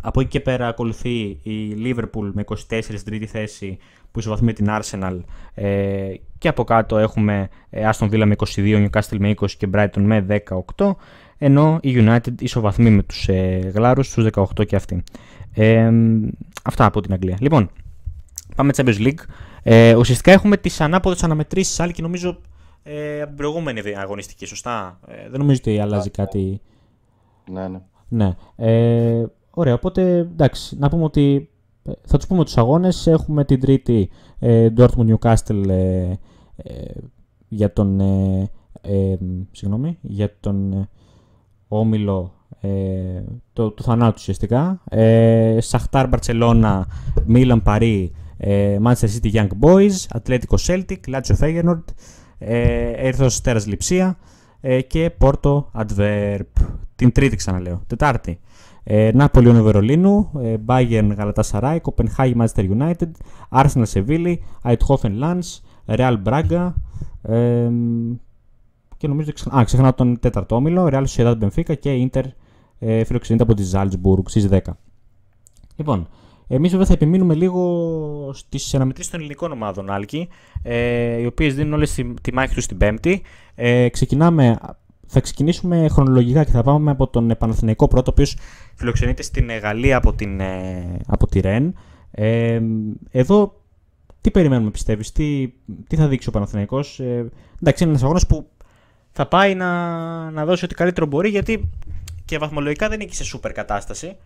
Από 0.00 0.20
εκεί 0.20 0.28
και 0.28 0.40
πέρα 0.40 0.68
ακολουθεί 0.68 1.18
η 1.42 1.76
Liverpool 1.84 2.30
με 2.32 2.44
24 2.46 2.56
στην 2.66 3.04
τρίτη 3.04 3.26
θέση 3.26 3.78
που 4.10 4.18
ισοβαθμεί 4.18 4.52
την 4.52 4.66
Arsenal 4.70 5.20
ε, 5.54 6.14
και 6.38 6.48
από 6.48 6.64
κάτω 6.64 6.98
έχουμε 6.98 7.48
ε, 7.70 7.90
Aston 7.90 8.04
Villa 8.10 8.24
με 8.26 8.34
22, 8.54 8.86
Newcastle 8.86 9.16
με 9.18 9.34
20 9.40 9.50
και 9.50 9.68
Brighton 9.74 10.00
με 10.00 10.26
18 10.76 10.90
ενώ 11.38 11.78
η 11.82 11.94
United 11.96 12.40
ισοβαθμεί 12.40 12.90
με 12.90 13.02
τους 13.02 13.28
ε, 13.28 13.70
Γλάρους 13.74 14.06
στους 14.06 14.26
18 14.32 14.66
και 14.66 14.76
αυτοί. 14.76 15.02
Ε, 15.54 15.90
αυτά 16.62 16.84
από 16.84 17.00
την 17.00 17.12
Αγγλία. 17.12 17.36
Λοιπόν, 17.40 17.70
πάμε 18.56 18.72
Champions 18.76 18.98
League. 18.98 19.20
Ε, 19.62 19.94
ουσιαστικά 19.94 20.32
έχουμε 20.32 20.56
τις 20.56 20.80
ανάποδες 20.80 21.22
αναμετρήσεις 21.22 21.80
άλλη 21.80 21.92
και 21.92 22.02
νομίζω 22.02 22.38
ε, 22.82 23.16
από 23.20 23.26
την 23.26 23.36
προηγούμενη 23.36 23.80
αγωνιστική, 23.96 24.46
σωστά; 24.46 24.98
Ε, 25.06 25.28
δεν 25.30 25.40
νομίζω 25.40 25.58
ότι 25.60 25.78
αλλάζει 25.78 26.10
κάτι. 26.10 26.60
Ναι, 27.50 27.68
ναι. 27.68 27.80
ναι. 28.08 28.34
Ε, 28.56 29.24
Ωραία, 29.54 29.74
οπότε 29.74 30.16
εντάξει, 30.16 30.76
να 30.78 30.88
πούμε 30.88 31.04
ότι 31.04 31.50
ε, 31.84 31.92
θα 32.06 32.16
τους 32.16 32.26
πούμε 32.26 32.44
τους 32.44 32.56
αγώνες. 32.56 33.06
Έχουμε 33.06 33.44
την 33.44 33.60
τρίτη 33.60 34.10
ε, 34.38 34.68
Dortmund 34.76 35.14
Newcastle 35.14 35.68
ε, 35.68 36.12
ε, 36.56 36.90
για 37.48 37.72
τον, 37.72 38.00
ε, 38.00 38.50
ε, 38.80 39.16
συγγνώμη, 39.50 39.98
για 40.00 40.36
τον 40.40 40.88
όμιλο 41.68 42.32
το, 43.52 43.70
του 43.70 43.82
θανάτου 43.82 44.14
ουσιαστικά. 44.16 44.82
Σαχτάρ 45.58 46.08
Μπαρτσελώνα, 46.08 46.86
Μίλαν 47.26 47.62
Παρί, 47.62 48.12
Manchester 48.82 49.08
City 49.08 49.32
Young 49.32 49.48
Boys, 49.60 50.06
Ατλέτικο 50.10 50.56
Celtic, 50.66 50.98
Lazio 51.06 51.36
Feyenoord, 51.40 51.84
Έρθος 52.38 53.40
Τέρας 53.40 53.66
Λιψία 53.66 54.16
και 54.86 55.10
Πόρτο 55.18 55.70
Adverb. 55.74 56.40
Την 56.96 57.12
τρίτη 57.12 57.36
ξαναλέω, 57.36 57.82
τετάρτη. 57.86 58.40
Νάπολιον 59.14 59.62
Βερολίνου, 59.62 60.30
Bayern 60.66 61.16
Galatasaray, 61.16 61.76
Copenhagen 61.76 62.34
Manchester 62.34 62.70
United, 62.78 63.10
Arsenal 63.50 63.84
Seville, 63.92 64.34
Eindhoven 64.62 65.20
Lens, 65.20 65.60
Real 65.86 66.22
Braga 66.24 66.72
ε, 67.22 67.70
και 68.96 69.08
νομίζω 69.08 69.32
ξεχ... 69.32 69.54
Α, 69.56 69.64
ξεχνάω 69.64 69.94
τον 69.94 70.18
τέταρτο 70.18 70.54
όμιλο, 70.54 70.88
Real 70.92 71.04
Sociedad 71.04 71.38
Benfica 71.38 71.78
και 71.78 72.10
Inter 72.12 72.24
ε, 72.78 73.04
φιλοξενείται 73.04 73.44
από 73.44 73.54
τη 73.54 73.70
Salzburg 73.72 74.22
στις 74.24 74.48
10. 74.50 74.58
Λοιπόν, 75.76 76.08
εμείς 76.54 76.70
βέβαια 76.70 76.86
θα 76.86 76.92
επιμείνουμε 76.92 77.34
λίγο 77.34 78.30
στις 78.34 78.74
αναμετρήσει 78.74 79.10
των 79.10 79.20
ελληνικών 79.20 79.52
ομάδων, 79.52 79.90
Άλκη, 79.90 80.28
ε, 80.62 81.20
οι 81.20 81.26
οποίες 81.26 81.54
δίνουν 81.54 81.72
όλες 81.72 81.94
τη, 81.94 82.14
τη 82.22 82.34
μάχη 82.34 82.54
τους 82.54 82.64
στην 82.64 82.76
Πέμπτη. 82.76 83.22
Ε, 83.54 83.88
ξεκινάμε 83.88 84.58
θα 85.06 85.20
ξεκινήσουμε 85.20 85.88
χρονολογικά 85.88 86.44
και 86.44 86.50
θα 86.50 86.62
πάμε 86.62 86.90
από 86.90 87.06
τον 87.06 87.36
Παναθηναϊκό 87.38 87.88
πρώτο, 87.88 88.10
ο 88.10 88.12
οποίος 88.12 88.36
φιλοξενείται 88.74 89.22
στην 89.22 89.50
Γαλλία 89.50 89.96
από, 89.96 90.12
την, 90.12 90.40
ε, 90.40 90.96
από 91.06 91.26
τη 91.26 91.40
Ρεν. 91.40 91.74
Ε, 92.10 92.60
εδώ 93.10 93.60
τι 94.20 94.30
περιμένουμε 94.30 94.70
πιστεύεις, 94.70 95.12
τι, 95.12 95.52
τι 95.86 95.96
θα 95.96 96.08
δείξει 96.08 96.28
ο 96.28 96.32
Παναθηναϊκός; 96.32 97.00
Ε, 97.00 97.30
εντάξει, 97.60 97.82
είναι 97.82 97.92
ένας 97.92 98.02
αγώνας 98.02 98.26
που 98.26 98.48
θα 99.12 99.26
πάει 99.26 99.54
να, 99.54 99.70
να 100.30 100.44
δώσει 100.44 100.64
ό,τι 100.64 100.74
καλύτερο 100.74 101.06
μπορεί, 101.06 101.28
γιατί 101.28 101.70
και 102.24 102.38
βαθμολογικά 102.38 102.88
δεν 102.88 103.00
είναι 103.00 103.12
σε 103.12 103.24
σούπερ 103.24 103.52
κατάσταση. 103.52 104.16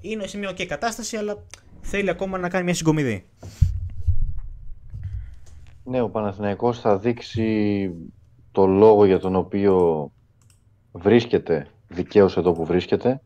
Είναι 0.00 0.26
σε 0.26 0.38
μια 0.38 0.50
ok 0.50 0.64
κατάσταση, 0.64 1.16
αλλά 1.16 1.36
θέλει 1.80 2.10
ακόμα 2.10 2.38
να 2.38 2.48
κάνει 2.48 2.64
μια 2.64 2.74
συγκομιδή. 2.74 3.24
Ναι, 5.84 6.00
ο 6.00 6.08
Παναθηναϊκός 6.08 6.80
θα 6.80 6.98
δείξει 6.98 7.90
το 8.52 8.66
λόγο 8.66 9.04
για 9.04 9.18
τον 9.18 9.36
οποίο 9.36 10.10
βρίσκεται 10.92 11.66
δικαίως 11.88 12.36
εδώ 12.36 12.52
που 12.52 12.64
βρίσκεται. 12.64 13.20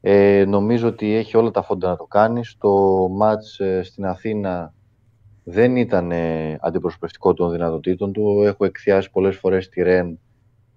Ε, 0.00 0.44
νομίζω 0.44 0.88
ότι 0.88 1.14
έχει 1.14 1.36
όλα 1.36 1.50
τα 1.50 1.62
φόντα 1.62 1.88
να 1.88 1.96
το 1.96 2.04
κάνει. 2.04 2.44
Στο 2.44 3.06
μάτς 3.10 3.58
ε, 3.58 3.82
στην 3.82 4.06
Αθήνα 4.06 4.74
δεν 5.44 5.76
ήταν 5.76 6.10
ε, 6.12 6.58
αντιπροσωπευτικό 6.60 7.34
των 7.34 7.50
δυνατοτήτων 7.50 8.12
του. 8.12 8.42
Έχω 8.44 8.64
εκθιάσει 8.64 9.10
πολλές 9.10 9.36
φορές 9.36 9.68
τη 9.68 9.82
ΡΕΝ. 9.82 10.18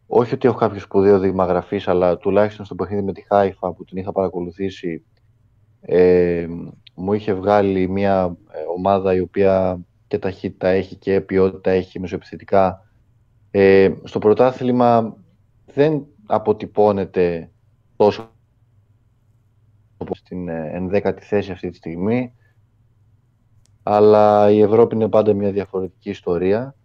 Όχι 0.07 0.33
ότι 0.33 0.47
έχω 0.47 0.57
κάποιο 0.57 0.79
σπουδαίο 0.79 1.19
δείγμα 1.19 1.45
γραφής, 1.45 1.87
αλλά 1.87 2.17
τουλάχιστον 2.17 2.65
στο 2.65 2.75
παιχνίδι 2.75 3.03
με 3.03 3.13
τη 3.13 3.21
Χάιφα 3.21 3.73
που 3.73 3.83
την 3.83 3.97
είχα 3.97 4.11
παρακολουθήσει 4.11 5.05
ε, 5.81 6.47
μου 6.95 7.13
είχε 7.13 7.33
βγάλει 7.33 7.89
μια 7.89 8.37
ε, 8.51 8.59
ομάδα 8.75 9.15
η 9.15 9.19
οποία 9.19 9.79
και 10.07 10.19
ταχύτητα 10.19 10.67
έχει 10.67 10.95
και 10.95 11.21
ποιότητα 11.21 11.71
έχει 11.71 11.99
μεσοεπιθετικά. 11.99 12.85
Ε, 13.51 13.93
στο 14.03 14.19
πρωτάθλημα 14.19 15.17
δεν 15.65 16.05
αποτυπώνεται 16.25 17.51
τόσο 17.95 18.31
στην 20.11 20.47
ε, 20.47 20.69
ενδέκατη 20.73 21.23
θέση 21.23 21.51
αυτή 21.51 21.69
τη 21.69 21.75
στιγμή 21.75 22.33
αλλά 23.89 24.51
η 24.51 24.61
Ευρώπη 24.61 24.95
είναι 24.95 25.09
πάντα 25.09 25.33
μια 25.33 25.51
διαφορετική 25.51 26.09
ιστορία. 26.09 26.75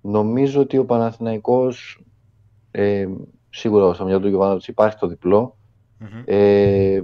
Νομίζω 0.00 0.60
ότι 0.60 0.78
ο 0.78 0.84
Παναθηναϊκός 0.84 2.04
ε, 2.76 3.08
σίγουρα 3.50 3.94
στο 3.94 4.04
μυαλό 4.04 4.20
του 4.20 4.28
Γιωβάνοβιτς 4.28 4.68
υπάρχει 4.68 4.98
το 4.98 5.06
διπλο 5.06 5.56
ε, 6.24 7.00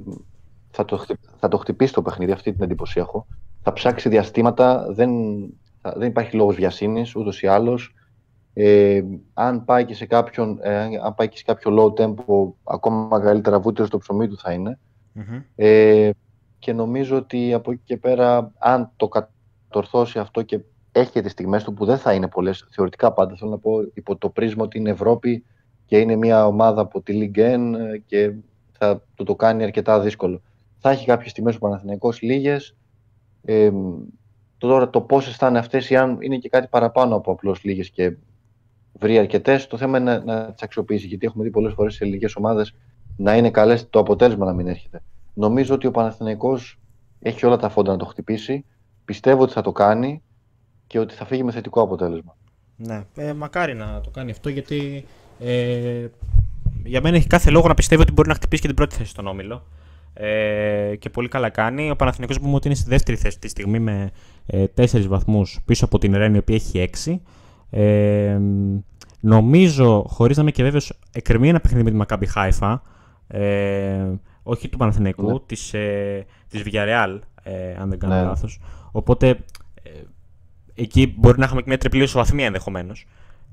θα, 0.71 0.85
το, 0.85 1.05
θα 1.39 1.49
το 1.49 1.57
χτυπήσει 1.57 1.93
το 1.93 2.03
παιχνίδι, 2.03 2.33
αυτή 2.33 2.53
την 2.53 2.63
εντύπωση 2.63 2.99
έχω. 2.99 3.27
Θα 3.63 3.73
ψάξει 3.73 4.09
διαστήματα, 4.09 4.87
δεν, 4.93 5.11
δεν 5.83 6.09
υπάρχει 6.09 6.37
λόγος 6.37 6.55
βιασύνης 6.55 7.17
ούτως 7.17 7.43
ή 7.43 7.47
άλλως. 7.47 7.95
Ε, 8.55 9.03
αν, 9.35 9.65
πάει 9.65 9.85
και 9.85 9.95
σε 9.95 10.07
κάποιον, 10.07 10.59
ε, 10.63 10.81
αν 11.03 11.15
πάει 11.15 11.29
και 11.29 11.37
σε 11.37 11.43
κάποιο 11.47 11.77
low 11.79 12.03
tempo, 12.03 12.53
ακόμα 12.65 13.19
μεγαλύτερα 13.19 13.61
βούτυρο 13.61 13.87
στο 13.87 13.99
ψωμί 13.99 14.29
του 14.29 14.39
θα 14.39 14.53
ειναι 14.53 14.79
Ε, 15.55 16.11
και 16.59 16.73
νομίζω 16.73 17.17
ότι 17.17 17.53
από 17.53 17.71
εκεί 17.71 17.83
και 17.85 17.97
πέρα, 17.97 18.53
αν 18.59 18.91
το 18.97 19.09
κατορθώσει 19.09 20.19
αυτό 20.19 20.43
και 20.43 20.61
έχει 20.93 21.11
και 21.11 21.21
τις 21.21 21.33
στιγμές 21.33 21.65
του 21.65 21.75
που 21.75 21.85
δεν 21.85 21.99
θα 21.99 22.13
είναι 22.13 22.29
πολλές, 22.29 22.69
θεωρητικά 22.71 23.13
πάντα 23.13 23.37
θέλω 23.37 23.51
να 23.51 23.59
πω 23.59 23.73
υπό 23.95 24.17
το 24.17 24.29
πρίσμα 24.29 24.65
ότι 24.65 24.79
είναι 24.79 24.91
Ευρώπη 24.91 25.45
και 25.93 25.99
είναι 25.99 26.17
μια 26.17 26.47
ομάδα 26.47 26.81
από 26.81 27.01
τη 27.01 27.31
Ligue 27.35 27.39
1 27.39 27.75
ε, 27.79 27.99
και 28.07 28.33
θα 28.73 29.03
το, 29.15 29.25
το 29.25 29.35
κάνει 29.35 29.63
αρκετά 29.63 30.01
δύσκολο. 30.01 30.43
Θα 30.79 30.91
έχει 30.91 31.07
κάποιες 31.07 31.31
στιγμές 31.31 31.57
ο 31.57 31.59
Παναθηναϊκός 31.59 32.23
λίγες. 32.23 32.77
Ε, 33.45 33.71
τώρα 34.59 34.91
το 34.91 35.01
πώς 35.01 35.37
θα 35.37 35.49
είναι 35.49 35.59
αυτές 35.59 35.91
ή 35.91 35.97
αν 35.97 36.19
είναι 36.21 36.37
και 36.37 36.49
κάτι 36.49 36.67
παραπάνω 36.67 37.17
από 37.17 37.33
απλώς 37.33 37.65
λίγες 37.65 37.91
και 37.91 38.17
βρει 38.93 39.19
αρκετές. 39.19 39.67
Το 39.67 39.77
θέμα 39.77 39.99
είναι 39.99 40.19
να, 40.19 40.25
να 40.25 40.53
τις 40.53 40.63
αξιοποιήσει. 40.63 41.07
Γιατί 41.07 41.27
έχουμε 41.27 41.45
δει 41.45 41.51
πολλές 41.51 41.73
φορές 41.73 41.95
σε 41.95 42.05
ελληνικέ 42.05 42.33
ομάδες 42.37 42.75
να 43.17 43.37
είναι 43.37 43.51
καλές, 43.51 43.91
το 43.91 43.99
αποτέλεσμα 43.99 44.47
να 44.47 44.53
μην 44.53 44.69
έρχεται. 44.69 45.03
Νομίζω 45.35 45.75
ότι 45.75 45.87
ο 45.87 45.91
Παναθηναϊκός 45.91 46.79
έχει 47.21 47.47
όλα 47.47 47.57
τα 47.57 47.69
φόντα 47.69 47.91
να 47.91 47.99
το 47.99 48.05
χτυπήσει. 48.05 48.65
Πιστεύω 49.05 49.43
ότι 49.43 49.53
θα 49.53 49.61
το 49.61 49.73
κάνει 49.73 50.23
και 50.87 50.99
ότι 50.99 51.15
θα 51.15 51.25
φύγει 51.25 51.43
με 51.43 51.53
θετικό 51.53 51.81
αποτέλεσμα. 51.81 52.37
Ναι, 52.77 53.05
ε, 53.17 53.33
μακάρι 53.33 53.75
να 53.75 54.01
το 54.01 54.11
κάνει 54.11 54.31
αυτό 54.31 54.49
γιατί 54.49 55.05
ε, 55.45 56.07
για 56.85 57.01
μένα 57.01 57.17
έχει 57.17 57.27
κάθε 57.27 57.51
λόγο 57.51 57.69
να 57.69 57.75
πιστεύω 57.75 58.03
ότι 58.03 58.13
μπορεί 58.13 58.29
να 58.29 58.35
χτυπήσει 58.35 58.63
και 58.63 58.69
την 58.69 58.77
πρώτη 58.77 58.95
θέση 58.95 59.11
στον 59.11 59.27
Όμιλο. 59.27 59.67
Ε, 60.15 60.97
και 60.99 61.11
πολύ 61.11 61.29
καλά 61.29 61.49
κάνει. 61.49 61.91
Ο 61.91 61.97
Παναθηναϊκός 61.97 62.41
πούμε 62.41 62.55
ότι 62.55 62.67
είναι 62.67 62.77
στη 62.77 62.89
δεύτερη 62.89 63.17
θέση 63.17 63.39
τη 63.39 63.49
στιγμή 63.49 63.79
με 63.79 64.11
ε, 64.47 64.65
4 64.77 65.07
βαθμούς 65.07 65.61
πίσω 65.65 65.85
από 65.85 65.99
την 65.99 66.17
Ρένη, 66.17 66.37
η 66.37 66.39
οποία 66.39 66.55
έχει 66.55 66.91
6. 67.05 67.19
Ε, 67.71 68.39
νομίζω, 69.21 70.05
χωρίς 70.09 70.37
να 70.37 70.43
είμαι 70.43 70.51
και 70.51 70.63
βέβαιος, 70.63 70.93
εκκρεμεί 71.13 71.49
ένα 71.49 71.61
παιχνίδι 71.61 71.85
με 71.85 71.91
τη 71.91 71.97
Μακάμπι 71.97 72.27
Χάιφα. 72.27 72.83
Ε, 73.27 74.07
όχι 74.43 74.69
του 74.69 74.79
Παναθηναϊκού, 74.79 75.33
ναι. 75.33 75.39
της, 75.47 75.75
ε, 75.75 76.27
της 76.49 76.63
Villarreal, 76.67 77.19
ε, 77.43 77.75
αν 77.79 77.89
δεν 77.89 77.99
κάνω 77.99 78.15
ναι. 78.15 78.23
λάθος. 78.23 78.61
Οπότε, 78.93 79.29
ε, 79.83 79.91
εκεί 80.75 81.15
μπορεί 81.19 81.39
να 81.39 81.45
έχουμε 81.45 81.61
και 81.61 81.69
μια 81.69 81.79
τριπλή 81.79 82.03
ισοβαθμία 82.03 82.47
ενδεχομένως. 82.47 83.07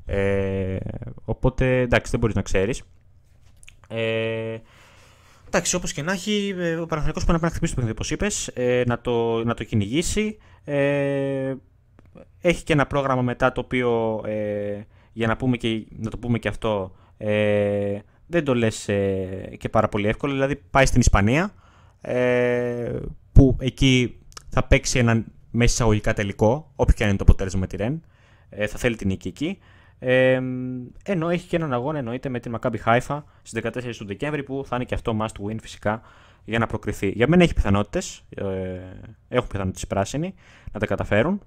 Ε, 0.09 0.77
οπότε 1.25 1.79
εντάξει, 1.79 2.11
δεν 2.11 2.19
μπορείς 2.19 2.35
να 2.35 2.41
ξέρεις. 2.41 2.83
Ε, 3.89 4.57
εντάξει, 5.47 5.75
όπως 5.75 5.93
και 5.93 6.01
να 6.01 6.11
έχει, 6.11 6.55
ε, 6.57 6.75
ο 6.75 6.85
Παναθηναϊκός 6.85 7.25
πρέπει 7.25 7.43
να 7.43 7.49
χτυπήσει 7.49 7.73
το 7.73 7.81
παιχνίδι, 7.81 7.91
όπως 7.91 8.11
είπες, 8.11 8.47
ε, 8.47 8.83
να, 8.85 8.99
το, 9.01 9.43
να 9.43 9.53
το 9.53 9.63
κυνηγήσει. 9.63 10.37
Ε, 10.63 11.53
έχει 12.41 12.63
και 12.63 12.73
ένα 12.73 12.87
πρόγραμμα 12.87 13.21
μετά 13.21 13.51
το 13.51 13.61
οποίο, 13.61 14.21
ε, 14.25 14.81
για 15.13 15.27
να, 15.27 15.37
πούμε 15.37 15.57
και, 15.57 15.85
να 15.89 16.09
το 16.09 16.17
πούμε 16.17 16.39
και 16.39 16.47
αυτό, 16.47 16.95
ε, 17.17 17.99
δεν 18.27 18.43
το 18.43 18.55
λες 18.55 18.89
ε, 18.89 19.55
και 19.57 19.69
πάρα 19.69 19.89
πολύ 19.89 20.07
εύκολο. 20.07 20.33
Δηλαδή 20.33 20.55
πάει 20.55 20.85
στην 20.85 20.99
Ισπανία, 20.99 21.53
ε, 22.01 22.99
που 23.31 23.57
εκεί 23.59 24.19
θα 24.49 24.63
παίξει 24.63 24.99
έναν 24.99 25.25
μέσα 25.51 25.73
εισαγωγικά 25.73 26.13
τελικό, 26.13 26.71
όποιο 26.75 26.93
και 26.93 27.03
αν 27.03 27.09
είναι 27.09 27.17
το 27.17 27.23
αποτέλεσμα 27.27 27.59
με 27.59 27.67
τη 27.67 27.75
Ρεν. 27.75 28.01
Ε, 28.49 28.67
θα 28.67 28.77
θέλει 28.77 28.95
την 28.95 29.07
νίκη 29.07 29.27
εκεί. 29.27 29.57
Ε, 29.99 30.41
ενώ 31.03 31.29
έχει 31.29 31.47
και 31.47 31.55
έναν 31.55 31.73
αγώνα 31.73 31.97
εννοείται 31.97 32.29
με 32.29 32.39
την 32.39 32.57
Maccabi 32.59 32.77
Haifa 32.85 33.23
στις 33.41 33.61
14 33.63 33.95
του 33.97 34.05
Δεκέμβρη 34.05 34.43
που 34.43 34.63
θα 34.65 34.75
είναι 34.75 34.85
και 34.85 34.95
αυτό 34.95 35.17
must 35.21 35.47
win 35.47 35.55
φυσικά 35.61 36.01
για 36.45 36.59
να 36.59 36.67
προκριθεί. 36.67 37.07
Για 37.07 37.27
μένα 37.27 37.43
έχει 37.43 37.53
πιθανότητες, 37.53 38.23
ε, 38.35 38.45
έχουν 39.29 39.47
πιθανότητες 39.47 39.81
οι 39.81 39.87
πράσινοι 39.87 40.33
να 40.71 40.79
τα 40.79 40.85
καταφέρουν 40.85 41.41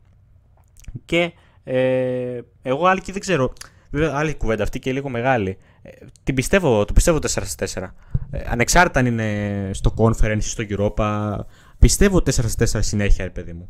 και 1.05 1.32
ε, 1.64 2.40
εγώ 2.62 2.86
άλλη 2.86 3.00
και 3.00 3.12
δεν 3.12 3.20
ξέρω, 3.20 3.53
βέβαια 3.90 4.14
άλλη 4.14 4.34
κουβέντα 4.34 4.62
αυτή 4.62 4.78
και 4.78 4.92
λίγο 4.92 5.09
μεγάλη. 5.09 5.59
Ε, 5.82 5.90
την 6.22 6.34
πιστεύω, 6.34 6.84
το 6.84 6.92
πιστεύω 6.92 7.18
4-4. 7.57 7.88
Ε, 8.30 8.42
ανεξάρτητα 8.46 9.00
αν 9.00 9.07
είναι 9.07 9.70
στο 9.72 9.94
conference 9.96 10.36
ή 10.36 10.40
στο 10.40 10.64
Europa, 10.68 11.36
πιστεύω 11.78 12.22
4-4 12.26 12.64
συνέχεια, 12.64 13.24
ρε 13.24 13.30
παιδί 13.30 13.53
μου. 13.53 13.68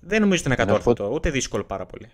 Δεν 0.00 0.20
νομίζω 0.20 0.40
ότι 0.40 0.48
είναι 0.48 0.64
κατόρθωτο, 0.64 1.10
ούτε 1.12 1.30
δύσκολο 1.30 1.64
πάρα 1.64 1.86
πολύ. 1.86 2.08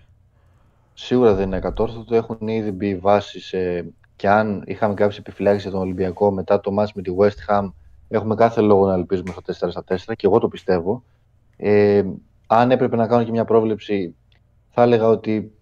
Σίγουρα 1.01 1.35
δεν 1.35 1.47
είναι 1.47 1.59
κατόρθωτο. 1.59 2.15
Έχουν 2.15 2.49
ήδη 2.49 2.71
μπει 2.71 2.97
βάσεις 2.97 3.47
σε... 3.47 3.93
και 4.17 4.29
αν 4.29 4.63
είχαμε 4.67 4.95
κάποιες 4.95 5.19
επιφυλάξεις 5.19 5.63
για 5.63 5.71
τον 5.71 5.81
Ολυμπιακό 5.81 6.31
μετά 6.31 6.61
το 6.61 6.73
μάτς 6.73 6.93
με 6.93 7.03
τη 7.03 7.13
West 7.19 7.53
Ham, 7.53 7.73
έχουμε 8.09 8.35
κάθε 8.35 8.61
λόγο 8.61 8.87
να 8.87 8.95
ελπίζουμε 8.95 9.33
στο 9.33 9.83
4 9.87 9.95
4 9.95 9.97
και 10.17 10.27
εγώ 10.27 10.39
το 10.39 10.49
πιστεύω. 10.49 11.03
Ε, 11.57 12.03
αν 12.47 12.71
έπρεπε 12.71 12.97
να 12.97 13.07
κάνω 13.07 13.25
και 13.25 13.31
μια 13.31 13.45
πρόβλεψη, 13.45 14.15
θα 14.69 14.83
έλεγα 14.83 15.09
ότι 15.09 15.53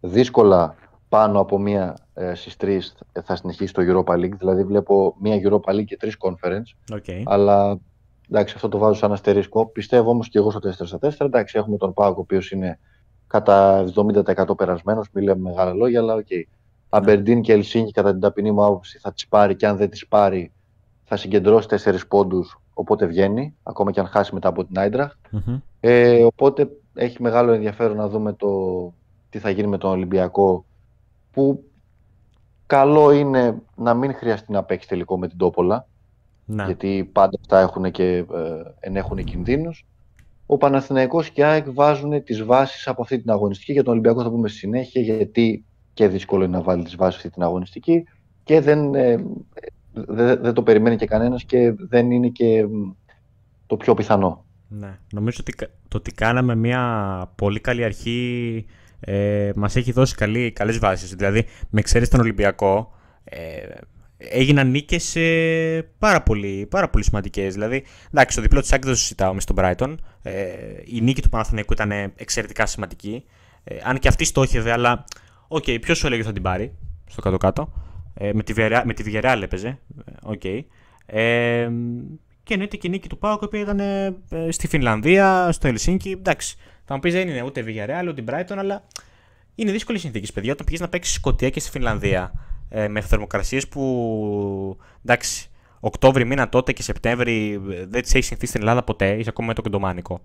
δύσκολα 0.00 0.74
πάνω 1.08 1.40
από 1.40 1.58
μία 1.58 1.96
ε, 2.14 2.34
στις 2.34 2.56
τρεις 2.56 2.96
θα 3.24 3.36
συνεχίσει 3.36 3.72
το 3.72 3.82
Europa 3.86 4.14
League. 4.14 4.36
Δηλαδή, 4.38 4.64
βλέπω 4.64 5.16
μία 5.20 5.36
Europa 5.42 5.72
League 5.74 5.84
και 5.84 5.96
τρεις 5.96 6.16
conference. 6.20 6.96
Okay. 6.96 7.22
Αλλά 7.24 7.78
εντάξει, 8.28 8.54
αυτό 8.56 8.68
το 8.68 8.78
βάζω 8.78 8.94
σαν 8.94 9.12
αστερίσκο. 9.12 9.66
Πιστεύω 9.66 10.10
όμως 10.10 10.28
και 10.28 10.38
εγώ 10.38 10.50
στο 10.50 10.60
4 11.00 11.08
4. 11.08 11.10
Εντάξει, 11.18 11.58
έχουμε 11.58 11.76
τον 11.76 11.94
ΠΑΟΚ, 11.94 12.16
ο 12.16 12.20
οποίος 12.20 12.50
είναι 12.50 12.78
κατά 13.30 13.84
70% 13.94 14.56
περασμένος. 14.56 15.08
Μιλάμε 15.12 15.40
μεγάλα 15.40 15.72
λόγια, 15.72 16.00
αλλά 16.00 16.14
OK. 16.14 16.26
Okay. 16.30 16.42
Αμπερντίν 16.88 17.40
και 17.40 17.52
Ελσίνκι, 17.52 17.92
κατά 17.92 18.10
την 18.10 18.20
ταπεινή 18.20 18.50
μου 18.50 18.64
άποψη, 18.64 18.98
θα 18.98 19.12
τις 19.12 19.28
πάρει 19.28 19.56
και 19.56 19.66
αν 19.66 19.76
δεν 19.76 19.90
τις 19.90 20.06
πάρει, 20.06 20.52
θα 21.04 21.16
συγκεντρώσει 21.16 21.66
4 21.70 22.06
πόντους. 22.08 22.60
Οπότε 22.74 23.06
βγαίνει, 23.06 23.54
ακόμα 23.62 23.90
και 23.90 24.00
αν 24.00 24.06
χάσει 24.06 24.34
μετά 24.34 24.48
από 24.48 24.64
την 24.64 24.78
Άιντραχτ. 24.78 25.16
Mm-hmm. 25.32 25.60
Ε, 25.80 26.22
οπότε 26.22 26.70
έχει 26.94 27.22
μεγάλο 27.22 27.52
ενδιαφέρον 27.52 27.96
να 27.96 28.08
δούμε 28.08 28.32
το 28.32 28.48
τι 29.30 29.38
θα 29.38 29.50
γίνει 29.50 29.68
με 29.68 29.78
τον 29.78 29.90
Ολυμπιακό. 29.90 30.64
Που 31.32 31.64
καλό 32.66 33.10
είναι 33.10 33.62
να 33.76 33.94
μην 33.94 34.14
χρειαστεί 34.14 34.52
να 34.52 34.62
παίξει 34.62 34.88
τελικό 34.88 35.18
με 35.18 35.28
την 35.28 35.38
Τόπολα. 35.38 35.86
Ναι. 36.44 36.64
Γιατί 36.64 37.10
πάντα 37.12 37.38
αυτά 37.40 37.60
έχουν 37.60 37.90
και 37.90 38.16
ε, 38.16 38.26
ενέχουν 38.80 39.24
κινδύνους 39.24 39.86
ο 40.52 40.56
Παναθηναϊκός 40.56 41.30
και 41.30 41.40
η 41.40 41.44
ΑΕΚ 41.44 41.70
βάζουν 41.70 42.22
τις 42.24 42.44
βάσεις 42.44 42.88
από 42.88 43.02
αυτή 43.02 43.20
την 43.20 43.30
αγωνιστική. 43.30 43.72
Για 43.72 43.82
τον 43.82 43.92
Ολυμπιακό 43.92 44.22
θα 44.22 44.30
πούμε 44.30 44.48
στη 44.48 44.58
συνέχεια, 44.58 45.02
γιατί 45.02 45.64
και 45.92 46.08
δύσκολο 46.08 46.44
είναι 46.44 46.56
να 46.56 46.62
βάλει 46.62 46.84
τις 46.84 46.96
βάσεις 46.96 47.16
αυτή 47.16 47.30
την 47.30 47.42
αγωνιστική 47.42 48.04
και 48.44 48.60
δεν, 48.60 48.94
ε, 48.94 49.24
δεν, 49.92 50.54
το 50.54 50.62
περιμένει 50.62 50.96
και 50.96 51.06
κανένας 51.06 51.44
και 51.44 51.72
δεν 51.78 52.10
είναι 52.10 52.28
και 52.28 52.66
το 53.66 53.76
πιο 53.76 53.94
πιθανό. 53.94 54.44
Ναι. 54.68 54.98
Νομίζω 55.12 55.38
ότι 55.40 55.54
το 55.88 55.96
ότι 55.96 56.12
κάναμε 56.12 56.54
μια 56.54 57.32
πολύ 57.36 57.60
καλή 57.60 57.84
αρχή 57.84 58.66
ε, 59.00 59.50
μας 59.54 59.76
έχει 59.76 59.92
δώσει 59.92 60.14
καλή, 60.14 60.52
καλές 60.52 60.78
βάσεις. 60.78 61.14
Δηλαδή, 61.14 61.44
με 61.70 61.82
ξέρεις 61.82 62.08
τον 62.08 62.20
Ολυμπιακό, 62.20 62.92
ε, 63.24 63.38
έγιναν 64.28 64.70
νίκες 64.70 65.16
ε, 65.16 65.88
πάρα 65.98 66.22
πολύ, 66.22 66.66
πάρα 66.70 66.88
πολύ 66.90 67.04
σημαντικές. 67.04 67.54
Δηλαδή, 67.54 67.84
εντάξει, 68.12 68.36
το 68.36 68.42
διπλό 68.42 68.60
της 68.60 68.72
Άκης 68.72 68.84
δεν 68.84 68.94
το 68.94 69.00
συζητάω 69.00 69.34
μες 69.34 69.42
στον 69.42 69.56
Brighton. 69.58 69.94
Ε, 70.22 70.46
η 70.84 71.00
νίκη 71.00 71.22
του 71.22 71.28
Παναθηναϊκού 71.28 71.72
ήταν 71.72 71.90
εξαιρετικά 72.16 72.66
σημαντική. 72.66 73.24
Ε, 73.64 73.76
αν 73.82 73.98
και 73.98 74.08
αυτή 74.08 74.24
στόχευε, 74.24 74.72
αλλά 74.72 75.04
OK, 75.48 75.64
okay, 75.66 75.80
ποιος 75.80 75.98
σου 75.98 76.06
έλεγε 76.06 76.20
ότι 76.20 76.28
θα 76.28 76.34
την 76.34 76.42
πάρει 76.42 76.74
στο 77.06 77.20
κάτω-κάτω; 77.20 77.72
Ε, 78.14 78.32
με, 78.32 78.42
τη 78.42 78.52
Villarreal, 78.56 78.82
με 78.84 78.94
τη 78.94 79.04
Villarreal 79.06 79.40
έπαιζε. 79.42 79.78
Okay. 80.24 80.60
Ε, 81.06 81.68
και 82.42 82.52
εννοείται 82.54 82.76
και 82.76 82.86
η 82.86 82.90
νίκη 82.90 83.08
του 83.08 83.18
ΠΑΟΚ 83.18 83.46
που 83.46 83.56
ήταν 83.56 83.80
ε, 83.80 84.14
στη 84.48 84.68
Φινλανδία, 84.68 85.52
στο 85.52 85.68
Ελσίνκι. 85.68 86.10
Εντάξει, 86.10 86.56
θα 86.84 86.94
μου 86.94 87.00
πεις 87.00 87.12
δεν 87.12 87.28
είναι 87.28 87.42
ούτε 87.42 87.64
Villarreal 87.66 88.08
ούτε 88.08 88.24
Brighton, 88.26 88.56
αλλά 88.56 88.86
είναι 89.54 89.72
δύσκολη 89.72 89.98
συνθήκη, 89.98 90.32
παιδιά. 90.32 90.52
Όταν 90.52 90.64
πηγαίνεις 90.64 90.86
να 90.86 90.92
παίξεις 90.92 91.14
Σκοτία 91.14 91.50
και 91.50 91.60
στη 91.60 91.70
Φινλανδία 91.70 92.32
ε, 92.70 92.88
με 92.88 93.00
θερμοκρασίες 93.00 93.68
που 93.68 94.76
εντάξει, 95.04 95.50
Οκτώβρη 95.80 96.24
μήνα 96.24 96.48
τότε 96.48 96.72
και 96.72 96.82
Σεπτέμβρη 96.82 97.52
ε, 97.70 97.86
δεν 97.86 98.02
τις 98.02 98.14
έχει 98.14 98.24
συνηθίσει 98.24 98.50
στην 98.50 98.60
Ελλάδα 98.60 98.82
ποτέ, 98.82 99.16
είσαι 99.16 99.28
ακόμα 99.28 99.48
με 99.48 99.54
το 99.54 99.62
κοντομάνικο. 99.62 100.20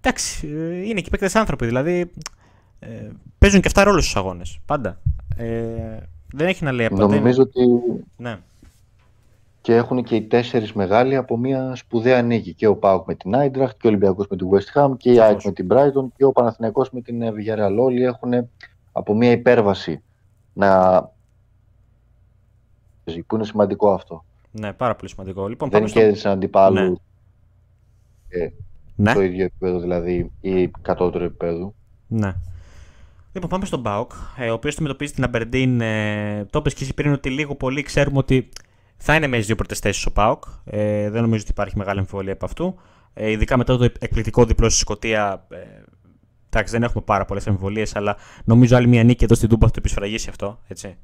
Εντάξει, 0.00 0.48
ε, 0.48 0.86
είναι 0.86 1.00
και 1.00 1.10
παίκτες 1.10 1.34
άνθρωποι, 1.34 1.66
δηλαδή 1.66 2.10
ε, 2.78 3.08
παίζουν 3.38 3.60
και 3.60 3.66
αυτά 3.68 3.84
ρόλο 3.84 4.00
στους 4.00 4.16
αγώνες. 4.16 4.58
Πάντα. 4.66 5.00
Ε, 5.36 5.96
δεν 6.32 6.46
έχει 6.46 6.64
να 6.64 6.72
λέει 6.72 6.86
από 6.86 6.96
Νομίζω 6.96 7.42
ότι. 7.42 7.60
Ναι. 8.16 8.38
Και 9.60 9.74
έχουν 9.74 10.02
και 10.02 10.16
οι 10.16 10.22
τέσσερις 10.22 10.72
μεγάλοι 10.72 11.16
από 11.16 11.36
μια 11.36 11.74
σπουδαία 11.76 12.22
νίκη. 12.22 12.54
Και 12.54 12.66
ο 12.66 12.76
Πάουκ 12.76 13.06
με 13.06 13.14
την 13.14 13.34
Άιντραχτ, 13.34 13.80
και 13.80 13.86
ο 13.86 13.90
Ολυμπιακός 13.90 14.26
με 14.30 14.36
την 14.36 14.48
West 14.50 14.80
Ham, 14.80 14.90
και 14.96 15.12
η 15.12 15.20
ΑΕΚ 15.20 15.44
με 15.44 15.52
την 15.52 15.68
Brighton, 15.70 16.06
και 16.16 16.24
ο 16.24 16.32
Παναθηναϊκός 16.32 16.90
με 16.90 17.00
την 17.00 17.22
Villarreal. 17.22 17.76
Όλοι 17.78 18.02
έχουν 18.02 18.48
από 18.92 19.14
μια 19.14 19.30
υπέρβαση 19.30 20.02
να 20.52 21.10
που 23.26 23.34
είναι 23.34 23.44
σημαντικό 23.44 23.92
αυτό. 23.92 24.24
Ναι, 24.50 24.72
πάρα 24.72 24.94
πολύ 24.94 25.10
σημαντικό. 25.10 25.48
Λοιπόν, 25.48 25.70
Δεν 25.70 25.84
κέρδισαν 25.84 26.32
αντιπάλου 26.32 26.74
ναι. 26.74 26.94
Ε, 28.28 28.48
ναι. 28.96 29.10
στο 29.10 29.20
ίδιο 29.20 29.44
επίπεδο, 29.44 29.80
δηλαδή, 29.80 30.30
ή 30.40 30.68
κατώτερο 30.68 31.24
επίπεδο. 31.24 31.74
Ναι. 32.06 32.34
Λοιπόν, 33.32 33.50
πάμε 33.50 33.64
στον 33.64 33.80
Μπάουκ, 33.80 34.12
ε, 34.36 34.50
ο 34.50 34.52
οποίος 34.52 34.74
αντιμετωπίζει 34.74 35.12
την 35.12 35.24
Αμπερντίν. 35.24 35.80
Ε, 35.80 36.46
το 36.50 36.58
είπε 36.58 36.70
και 36.70 36.84
εσύ 36.84 36.94
πριν 36.94 37.12
ότι 37.12 37.30
λίγο 37.30 37.54
πολύ 37.54 37.82
ξέρουμε 37.82 38.18
ότι 38.18 38.48
θα 38.96 39.14
είναι 39.14 39.26
μέσα 39.26 39.46
δύο 39.46 39.54
πρώτες 39.54 39.78
θέσεις 39.78 40.06
ο 40.06 40.12
Πάουκ. 40.12 40.44
Ε, 40.64 41.10
δεν 41.10 41.22
νομίζω 41.22 41.40
ότι 41.42 41.50
υπάρχει 41.50 41.76
μεγάλη 41.76 41.98
εμφιβολία 41.98 42.32
από 42.32 42.44
αυτού. 42.44 42.74
Ε, 43.14 43.30
ειδικά 43.30 43.56
μετά 43.56 43.76
το 43.76 43.84
εκπληκτικό 43.84 44.44
διπλό 44.44 44.68
στη 44.68 44.78
Σκωτία. 44.78 45.46
Ε, 45.50 45.56
εντάξει, 46.48 46.72
δεν 46.72 46.82
έχουμε 46.82 47.04
πάρα 47.06 47.24
πολλές 47.24 47.46
εμφιβολίε, 47.46 47.86
αλλά 47.94 48.16
νομίζω 48.44 48.76
άλλη 48.76 48.86
μια 48.86 49.04
νίκη 49.04 49.24
εδώ 49.24 49.34
στην 49.34 49.48
Τούμπα 49.48 49.66
θα 49.66 49.72
το 49.72 49.78
επισφραγίσει 49.78 50.28
αυτό. 50.28 50.58
Έτσι. 50.66 50.96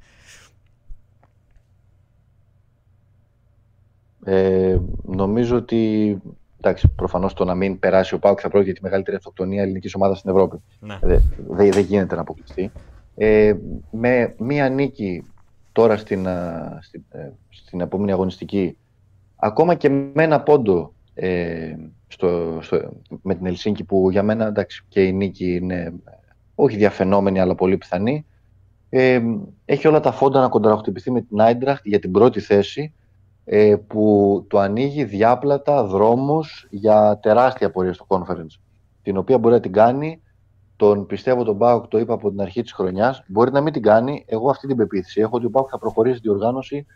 Ε, 4.28 4.78
νομίζω 5.02 5.56
ότι 5.56 6.16
εντάξει, 6.60 6.88
προφανώς 6.96 7.34
το 7.34 7.44
να 7.44 7.54
μην 7.54 7.78
περάσει 7.78 8.14
ο 8.14 8.18
Πάουκ 8.18 8.38
θα 8.42 8.48
πρόκειται 8.48 8.70
για 8.70 8.80
τη 8.80 8.82
μεγαλύτερη 8.82 9.16
αυτοκτονία 9.16 9.62
ελληνικής 9.62 9.94
ομάδας 9.94 10.18
στην 10.18 10.30
Ευρώπη. 10.30 10.62
Ναι. 10.80 10.98
Δεν 11.02 11.22
δε, 11.48 11.68
δε 11.68 11.80
γίνεται 11.80 12.14
να 12.14 12.20
αποκλειστεί. 12.20 12.70
Ε, 13.16 13.54
με 13.90 14.34
μία 14.38 14.68
νίκη 14.68 15.24
τώρα 15.72 15.96
στην, 15.96 16.26
στην, 16.80 17.02
ε, 17.10 17.32
στην 17.48 17.80
επόμενη 17.80 18.12
αγωνιστική, 18.12 18.76
ακόμα 19.36 19.74
και 19.74 19.88
με 19.88 20.22
ένα 20.22 20.40
πόντο 20.40 20.92
ε, 21.14 21.74
στο, 22.08 22.58
στο, 22.60 22.92
με 23.22 23.34
την 23.34 23.46
Ελσίνκη 23.46 23.84
που 23.84 24.10
για 24.10 24.22
μένα 24.22 24.46
εντάξει, 24.46 24.84
και 24.88 25.04
η 25.04 25.12
νίκη 25.12 25.54
είναι 25.54 25.92
όχι 26.54 26.76
διαφαινόμενη 26.76 27.40
αλλά 27.40 27.54
πολύ 27.54 27.76
πιθανή, 27.76 28.26
ε, 28.88 29.22
έχει 29.64 29.88
όλα 29.88 30.00
τα 30.00 30.12
φόντα 30.12 30.40
να 30.40 30.48
κοντραχτυπηθεί 30.48 31.10
με 31.10 31.20
την 31.20 31.40
Άιντραχτ 31.40 31.86
για 31.86 31.98
την 31.98 32.10
πρώτη 32.10 32.40
θέση 32.40 32.92
ε, 33.48 33.76
που 33.86 34.44
του 34.48 34.58
ανοίγει 34.58 35.04
διάπλατα 35.04 35.84
δρόμους 35.84 36.66
για 36.70 37.18
τεράστια 37.22 37.70
πορεία 37.70 37.92
στο 37.92 38.06
conference, 38.08 38.60
την 39.02 39.16
οποία 39.16 39.38
μπορεί 39.38 39.54
να 39.54 39.60
την 39.60 39.72
κάνει, 39.72 40.22
τον 40.76 41.06
πιστεύω 41.06 41.44
τον 41.44 41.58
Πάοκ, 41.58 41.86
το 41.86 41.98
είπα 41.98 42.14
από 42.14 42.30
την 42.30 42.40
αρχή 42.40 42.62
της 42.62 42.72
χρονιάς, 42.72 43.24
μπορεί 43.26 43.52
να 43.52 43.60
μην 43.60 43.72
την 43.72 43.82
κάνει, 43.82 44.24
εγώ 44.26 44.50
αυτή 44.50 44.66
την 44.66 44.76
πεποίθηση 44.76 45.20
έχω 45.20 45.36
ότι 45.36 45.46
ο 45.46 45.50
Πάοκ 45.50 45.68
θα 45.70 45.78
προχωρήσει 45.78 46.20
την 46.20 46.30
οργάνωση, 46.30 46.86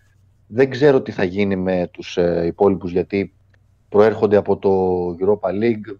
δεν 0.47 0.71
ξέρω 0.71 1.01
τι 1.03 1.13
θα 1.13 1.25
γίνει 1.25 1.57
με 1.57 1.89
τους 1.93 2.17
ε, 2.17 2.47
υπόλοιπους 2.47 2.91
γιατί 2.93 3.35
προέρχονται 3.89 4.37
από 4.37 4.57
το 4.57 4.71
Europa 5.21 5.49
League, 5.49 5.97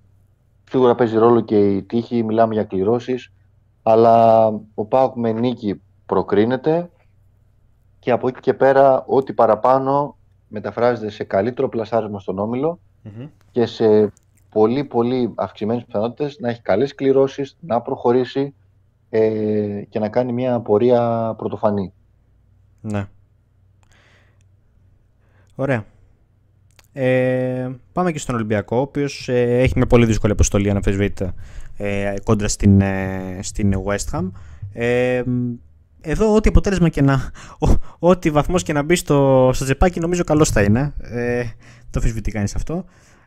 σίγουρα 0.71 0.95
παίζει 0.95 1.17
ρόλο 1.17 1.41
και 1.41 1.77
η 1.77 1.83
τύχη, 1.83 2.23
μιλάμε 2.23 2.55
για 2.55 2.65
κληρώσεις, 2.65 3.33
αλλά 3.83 4.47
ο 4.75 4.85
Πάοκ 4.85 5.17
με 5.17 5.33
νίκη 5.33 5.81
προκρίνεται. 6.07 6.91
Και 7.99 8.11
από 8.11 8.29
εκεί 8.29 8.41
και 8.41 8.55
πέρα 8.55 9.05
ό,τι 9.07 9.33
παραπάνω 9.33 10.17
μεταφράζεται 10.51 11.11
σε 11.11 11.25
καλύτερο 11.25 11.69
πλασάρισμα 11.69 12.21
στον 12.21 12.39
ομιλο 12.39 12.81
και 13.51 13.67
σε 13.67 14.13
πολύ 14.49 14.85
πολύ 14.85 15.33
αυξημένες 15.35 15.85
πιθανότητες 15.85 16.39
να 16.41 16.49
έχει 16.49 16.63
καλές 16.63 16.95
κληρώσεις, 16.95 17.57
να 17.61 17.81
προχωρήσει 17.81 18.55
ε, 19.11 19.83
και 19.89 19.99
να 19.99 20.09
κάνει 20.09 20.33
μια 20.33 20.61
πορεία 20.61 21.35
πρωτοφανή. 21.37 21.93
Ναι. 22.81 23.07
Ωραία. 25.55 25.85
Ε, 26.93 27.71
πάμε 27.93 28.13
και 28.13 28.19
στον 28.19 28.35
Ολυμπιακό, 28.35 28.77
ο 28.77 28.81
οποίος 28.81 29.29
ε, 29.29 29.59
έχει 29.59 29.73
μια 29.77 29.87
πολύ 29.87 30.07
δύσκολη 30.07 30.33
αποστολή, 30.33 30.71
αναφεσβήτητα, 30.71 31.35
ε, 31.77 32.15
κόντρα 32.25 32.49
στην, 32.49 32.81
ε, 32.81 33.39
στην 33.43 33.75
West 33.85 34.19
Ham. 34.19 34.31
Ε, 36.01 36.11
εδώ 36.11 36.35
ό,τι 36.35 36.49
αποτέλεσμα 36.49 36.89
και 36.89 37.03
να. 37.03 37.31
Ό,τι 37.99 38.31
βαθμός 38.31 38.63
και 38.63 38.73
να 38.73 38.83
μπει 38.83 38.97
στο, 38.97 39.51
στο 39.55 39.65
τσεπάκι 39.65 40.01
νομίζω 40.01 40.25
καλός 40.25 40.51
θα 40.51 40.63
είναι. 40.63 40.93
Ε, 40.99 41.43
το 41.91 41.99
αφισβητεί 41.99 42.31
κανείς 42.31 42.55
αυτό. 42.55 42.85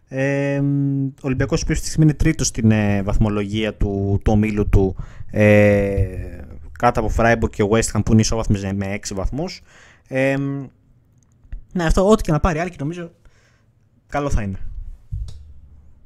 Ε, 0.07 0.59
ο 0.59 1.21
Ολυμπιακός, 1.21 1.59
ο 1.59 1.63
οποίος 1.63 1.77
στη 1.77 1.87
στιγμή 1.87 2.05
είναι 2.05 2.13
τρίτος 2.13 2.47
στην 2.47 2.71
ε, 2.71 3.01
βαθμολογία 3.01 3.73
του, 3.73 4.19
του 4.23 4.31
ομίλου 4.31 4.69
του, 4.69 4.95
ε, 5.31 5.95
κάτω 6.79 6.99
από 6.99 7.11
Freiburg 7.17 7.49
και 7.49 7.63
West 7.69 7.97
Ham 7.97 8.01
που 8.05 8.11
είναι 8.11 8.21
ισόβαθμοι 8.21 8.73
με 8.73 8.99
6 9.09 9.13
βαθμούς. 9.13 9.61
Ε, 10.07 10.35
ναι, 11.73 11.83
αυτό 11.85 12.09
ό,τι 12.09 12.23
και 12.23 12.31
να 12.31 12.39
πάρει 12.39 12.59
άλλη 12.59 12.69
και 12.69 12.75
νομίζω 12.79 13.11
καλό 14.07 14.29
θα 14.29 14.41
είναι. 14.41 14.57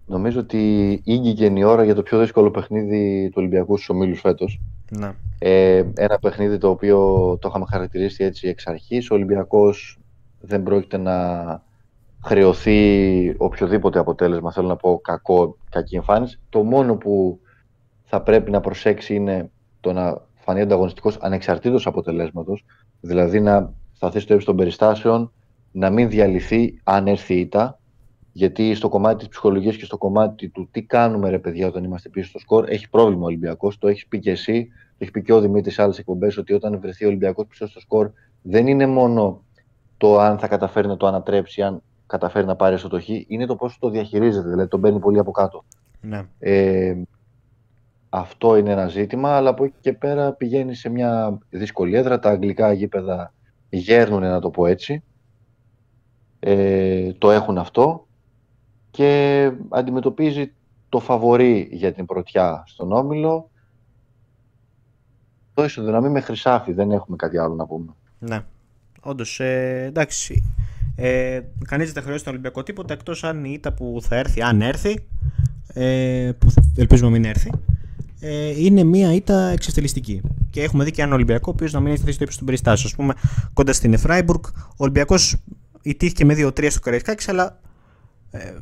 Νομίζω 0.06 0.40
ότι 0.40 1.02
ήγηκε 1.04 1.46
η 1.46 1.64
ώρα 1.64 1.84
για 1.84 1.96
το 1.96 2.04
πιο 2.04 2.20
δύσκολο 2.20 2.52
παιχνίδι 2.52 3.28
του 3.28 3.36
Ολυμπιακού 3.36 3.76
στους 3.76 3.90
ομίλους 3.90 4.20
φέτος. 4.20 4.62
Ναι. 4.90 5.12
Ε, 5.40 5.84
ένα 5.96 6.20
παιχνίδι 6.20 6.58
το 6.58 6.70
οποίο 6.70 6.98
το 7.42 7.48
είχαμε 7.48 7.66
χαρακτηρίσει 7.70 8.24
έτσι 8.24 8.48
εξ 8.48 8.68
αρχής. 8.68 9.12
Ο 9.12 9.16
Ολυμπιακός 9.16 10.00
δεν 10.40 10.64
πρόκειται 10.64 10.98
να 10.98 11.16
χρεωθεί 12.24 13.34
οποιοδήποτε 13.38 14.00
αποτέλεσμα. 14.00 14.52
Θέλω 14.52 14.68
να 14.68 14.76
πω 14.76 15.00
κακό, 15.04 15.58
κακή 15.70 15.96
εμφάνιση. 15.96 16.40
Το 16.50 16.64
μόνο 16.64 16.96
που 16.96 17.40
θα 18.04 18.22
πρέπει 18.22 18.52
να 18.52 18.60
προσέξει 18.60 19.16
είναι 19.16 19.52
το 19.80 19.94
να 19.94 20.22
φανεί 20.36 20.62
ανταγωνιστικός 20.62 21.18
ανεξαρτήτως 21.22 21.88
αποτελέσματος. 21.88 22.66
Δηλαδή 23.02 23.40
να 23.40 23.74
σταθεί 23.94 24.20
στο 24.20 24.34
ύψος 24.34 24.48
των 24.48 24.56
περιστάσεων, 24.56 25.32
να 25.72 25.90
μην 25.90 26.10
διαλυθεί 26.10 26.80
αν 26.84 27.08
έρθει 27.08 27.34
η 27.34 27.40
ήττα. 27.40 27.80
Γιατί 28.38 28.76
στο 28.76 28.90
κομμάτι 28.90 29.18
της 29.18 29.28
ψυχολογίας 29.28 29.76
και 29.76 29.86
στο 29.86 29.98
κομμάτι 29.98 30.50
του 30.50 30.68
τι 30.72 30.84
κάνουμε, 30.84 31.30
ρε 31.30 31.40
παιδιά, 31.40 31.68
όταν 31.68 31.84
είμαστε 31.84 32.10
πίσω 32.10 32.30
στο 32.30 32.40
σκορ, 32.40 32.70
έχει 32.70 32.90
πρόβλημα 32.90 33.22
ο 33.22 33.26
Ολυμπιακός. 33.26 33.78
Το 33.78 33.88
έχεις 33.88 34.08
πει 34.08 34.20
και 34.20 34.32
εσύ, 34.32 34.68
το 34.68 34.96
έχει 34.98 35.12
πει 35.12 35.22
και 35.22 35.34
ο 35.34 35.40
Δημήτρης 35.40 35.74
σε 35.74 35.82
άλλες 35.82 35.98
εκπομπές, 35.98 36.38
ότι 36.38 36.54
όταν 36.54 36.80
βρεθεί 36.80 37.06
ο 37.06 37.08
Ολυμπιακός 37.08 37.46
πίσω 37.48 37.68
στο 37.68 37.80
σκορ, 37.80 38.12
δεν 38.42 38.68
είναι 38.68 38.86
μόνο 38.86 39.42
το 39.98 40.20
αν 40.20 40.40
θα 40.40 40.48
καταφέρει 40.48 40.88
να 40.88 40.98
το 40.98 41.08
ανατρέψει, 41.08 41.62
αν 41.62 41.82
καταφέρει 42.08 42.46
να 42.46 42.56
πάρει 42.56 42.78
στο 42.78 42.88
το 42.88 43.02
είναι 43.28 43.46
το 43.46 43.56
πώς 43.56 43.78
το 43.80 43.90
διαχειρίζεται. 43.90 44.50
Δηλαδή 44.50 44.70
τον 44.70 44.82
παίρνει 44.82 45.00
πολύ 45.00 45.20
από 45.20 45.32
κάτω. 45.32 45.64
Ναι. 46.02 46.24
Ε, 46.40 46.96
αυτό 48.10 48.56
είναι 48.56 48.72
ένα 48.72 48.88
ζήτημα, 48.88 49.36
αλλά 49.36 49.50
από 49.50 49.64
εκεί 49.64 49.78
και 49.82 49.94
πέρα 49.94 50.32
πηγαίνει 50.32 50.76
σε 50.76 50.90
μια 50.90 51.38
δύσκολη 51.50 51.96
έδρα. 51.96 52.20
Τα 52.20 52.30
αγγλικά 52.30 52.74
γήπεδα 52.74 53.34
γέρνουν, 53.70 54.22
να 54.22 54.40
το 54.40 54.50
πω 54.50 54.66
έτσι. 54.66 55.04
Ε, 56.40 57.14
το 57.14 57.32
έχουν 57.32 57.58
αυτό 57.58 58.07
και 58.92 59.52
αντιμετωπίζει 59.70 60.52
το 60.90 61.00
φαβορή 61.00 61.70
για 61.72 61.94
την 61.94 62.06
πρωτιά 62.06 62.64
στον 62.68 62.92
Όμιλο. 62.92 63.50
Το 65.54 65.64
ισοδυναμεί 65.64 66.10
με 66.10 66.22
χρυσάφι, 66.22 66.74
δεν 66.74 66.92
έχουμε 66.92 67.16
κάτι 67.16 67.38
άλλο 67.38 67.56
να 67.56 67.66
πούμε. 67.66 67.94
Ναι, 68.20 68.44
όντως, 69.02 69.40
ε, 69.40 69.84
εντάξει, 69.88 70.44
ε, 71.00 71.40
Κανείς 71.68 71.86
δεν 71.86 71.96
θα 71.96 72.02
χρεώσει 72.02 72.24
τον 72.24 72.34
Ολυμπιακό 72.34 72.64
τίποτα 72.64 72.94
εκτός 72.94 73.24
αν 73.24 73.46
η 73.46 73.52
ήττα 73.54 73.74
που 73.74 74.00
θα 74.02 74.16
έρθει, 74.16 74.42
αν 74.42 74.62
έρθει, 74.62 75.06
ε, 75.74 76.32
που 76.38 76.54
ελπίζουμε 76.76 77.10
μην 77.10 77.26
έρθει, 77.26 77.52
ε, 78.20 78.64
είναι 78.64 78.84
μια 78.84 79.14
ήττα 79.14 79.48
εξευτελιστική. 79.48 80.22
Και 80.50 80.62
έχουμε 80.62 80.84
δει 80.84 80.92
και 80.92 81.02
έναν 81.02 81.14
Ολυμπιακό, 81.14 81.46
ο 81.48 81.54
οποίος 81.56 81.74
να 81.74 81.80
μην 81.80 81.92
έχει 81.94 82.02
θέση 82.02 82.14
στο 82.14 82.24
ύψος 82.24 82.38
των 82.38 82.46
περιστάσεων. 82.46 82.94
Α 82.94 82.96
πούμε, 82.96 83.14
κοντά 83.54 83.74
στην 83.74 83.94
Εφράιμπουργκ, 83.94 84.44
ο 84.56 84.76
Ολυμπιακός 84.78 85.36
ιτήθηκε 85.82 86.26
με 86.26 86.34
2-3 86.34 86.70
στο 86.70 86.80
Καραϊσκάκης, 86.80 87.30
αλλά 87.30 87.60
ε, 88.38 88.60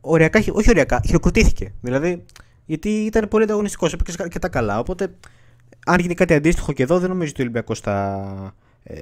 οριακά, 0.00 0.38
όχι 0.52 0.68
οριακά, 0.68 1.00
χειροκροτήθηκε. 1.06 1.72
Δηλαδή, 1.80 2.24
γιατί 2.66 2.88
ήταν 2.88 3.28
πολύ 3.28 3.44
ανταγωνιστικός, 3.44 3.92
έπαιξε 3.92 4.28
και 4.28 4.38
τα 4.38 4.48
καλά. 4.48 4.78
Οπότε, 4.78 5.14
αν 5.86 5.98
γίνει 5.98 6.14
κάτι 6.14 6.34
αντίστοιχο 6.34 6.72
και 6.72 6.82
εδώ, 6.82 6.98
δεν 6.98 7.08
νομίζω 7.08 7.30
ότι 7.30 7.40
ο 7.40 7.44
Ολυμπιακός 7.44 7.80
θα, 7.80 8.54
ε, 8.82 8.96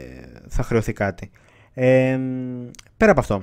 θα 0.49 0.63
χρεωθεί 0.63 0.93
κάτι 0.93 1.31
πέρα 2.97 3.11
από 3.11 3.21
αυτό, 3.21 3.43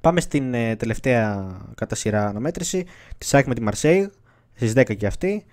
πάμε 0.00 0.20
στην 0.20 0.54
ε, 0.54 0.76
τελευταία 0.76 1.56
κατά 1.74 1.94
σειρά 1.94 2.26
αναμέτρηση, 2.26 2.84
τη 3.18 3.26
ΣΑΚ 3.26 3.46
με 3.46 3.54
τη 3.54 3.60
Μαρσέη, 3.60 4.10
στις 4.54 4.72
10 4.76 4.96
και 4.96 5.06
αυτή. 5.06 5.44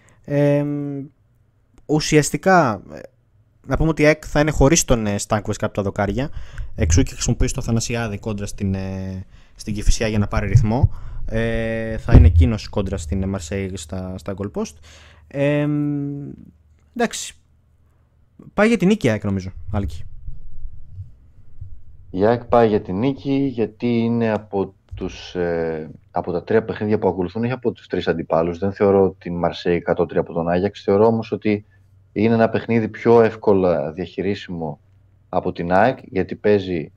ουσιαστικά, 1.85 2.81
ε, 2.93 2.99
να 3.67 3.77
πούμε 3.77 3.89
ότι 3.89 4.01
η 4.01 4.05
ΕΚ 4.05 4.23
θα 4.27 4.39
είναι 4.39 4.51
χωρίς 4.51 4.85
τον 4.85 5.07
ε, 5.07 5.17
Στάνκοβες 5.17 5.57
από 5.61 5.73
τα 5.73 5.81
δοκάρια, 5.81 6.29
εξού 6.75 7.03
και 7.03 7.13
χρησιμοποιήσει 7.13 7.53
το 7.53 7.61
Θανασιάδη 7.61 8.17
κόντρα 8.17 8.45
στην, 8.45 8.73
ε, 8.73 9.25
στην 9.59 9.73
Κηφισιά 9.73 10.07
για 10.07 10.19
να 10.19 10.27
πάρει 10.27 10.47
ρυθμό. 10.47 10.93
Ε, 11.25 11.97
θα 11.97 12.13
είναι 12.15 12.27
εκείνος 12.27 12.67
κόντρα 12.67 12.97
στην 12.97 13.29
Μαρσέη 13.29 13.71
στα, 13.75 14.17
στα 14.17 14.33
goal 14.37 14.51
post. 14.51 14.73
Ε, 15.27 15.67
εντάξει, 16.95 17.35
πάει 18.53 18.67
για 18.67 18.77
την 18.77 18.87
νίκη 18.87 19.07
η 19.07 19.09
ΑΕΚ 19.09 19.23
νομίζω, 19.23 19.51
Άλκη. 19.71 20.03
Η 22.09 22.25
ΑΕΚ 22.25 22.45
πάει 22.45 22.67
για 22.67 22.81
την 22.81 22.97
νίκη 22.97 23.49
γιατί 23.53 23.87
είναι 23.87 24.31
από, 24.31 24.73
τους, 24.95 25.35
ε, 25.35 25.89
από 26.11 26.31
τα 26.31 26.43
τρία 26.43 26.63
παιχνίδια 26.63 26.99
που 26.99 27.07
ακολουθούν, 27.07 27.43
έχει 27.43 27.53
από 27.53 27.71
τους 27.71 27.87
τρεις 27.87 28.07
αντιπάλους. 28.07 28.57
Δεν 28.57 28.73
θεωρώ 28.73 29.15
την 29.17 29.35
Μαρσέη 29.35 29.81
κατώτρια 29.81 30.19
από 30.19 30.33
τον 30.33 30.49
Άγιαξ. 30.49 30.83
Θεωρώ 30.83 31.05
όμως 31.05 31.31
ότι 31.31 31.65
είναι 32.11 32.33
ένα 32.33 32.49
παιχνίδι 32.49 32.87
πιο 32.87 33.21
εύκολα 33.21 33.91
διαχειρίσιμο 33.91 34.79
από 35.29 35.51
την 35.51 35.71
ΑΕΚ 35.71 35.99
γιατί 36.03 36.35
παίζει 36.35 36.91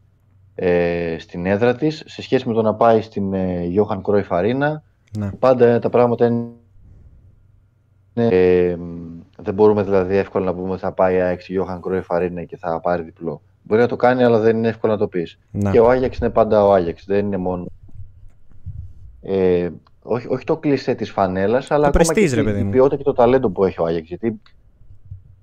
ε, 0.55 1.17
στην 1.19 1.47
έδρα 1.47 1.75
της 1.75 2.03
σε 2.07 2.23
σχέση 2.23 2.49
με 2.49 2.55
το 2.55 2.63
να 2.63 2.75
πάει 2.75 3.01
στην 3.01 3.35
ε, 3.35 3.69
Johan 3.77 4.01
Cruyff 4.03 4.29
Arena. 4.29 4.75
Ναι. 5.19 5.31
Πάντα 5.39 5.79
τα 5.79 5.91
πράγματα 5.91 6.27
είναι 6.27 6.49
ε, 8.15 8.77
δεν 9.39 9.55
μπορούμε 9.55 9.83
δηλαδή 9.83 10.17
εύκολα 10.17 10.45
να 10.45 10.55
πούμε 10.55 10.71
ότι 10.71 10.81
θα 10.81 10.93
πάει 10.93 11.17
η 11.17 11.21
ΑΕΚ 11.21 11.41
στη 11.41 11.61
Johan 11.61 11.81
Cruyff 11.81 12.17
Arena 12.17 12.45
και 12.47 12.57
θα 12.57 12.81
πάρει 12.81 13.03
διπλό. 13.03 13.43
Μπορεί 13.63 13.81
να 13.81 13.87
το 13.89 13.97
κάνει, 13.97 14.23
αλλά 14.23 14.39
δεν 14.39 14.57
είναι 14.57 14.69
εύκολο 14.69 14.93
να 14.93 14.99
το 14.99 15.09
πεις. 15.09 15.39
Και 15.71 15.81
ο 15.81 15.91
Άγιαξ 15.91 16.19
είναι 16.19 16.31
πάντα 16.31 16.67
ο 16.67 16.73
Άγιαξ. 16.73 17.05
Δεν 17.07 17.27
είναι 17.27 17.37
μόνο. 17.37 17.67
Ε, 19.23 19.71
όχι, 20.03 20.27
όχι 20.29 20.45
το 20.45 20.57
κλεισέ 20.57 20.95
της 20.95 21.11
φανέλας, 21.11 21.71
αλλά 21.71 21.91
το 21.91 21.99
ακόμα 21.99 22.15
και 22.15 22.35
ρε, 22.35 22.59
η 22.59 22.65
ποιότητα 22.65 22.97
και 22.97 23.03
το 23.03 23.13
ταλέντο 23.13 23.51
που 23.51 23.65
έχει 23.65 23.81
ο 23.81 23.85
Άγιαξ. 23.85 24.09
Γιατί 24.09 24.41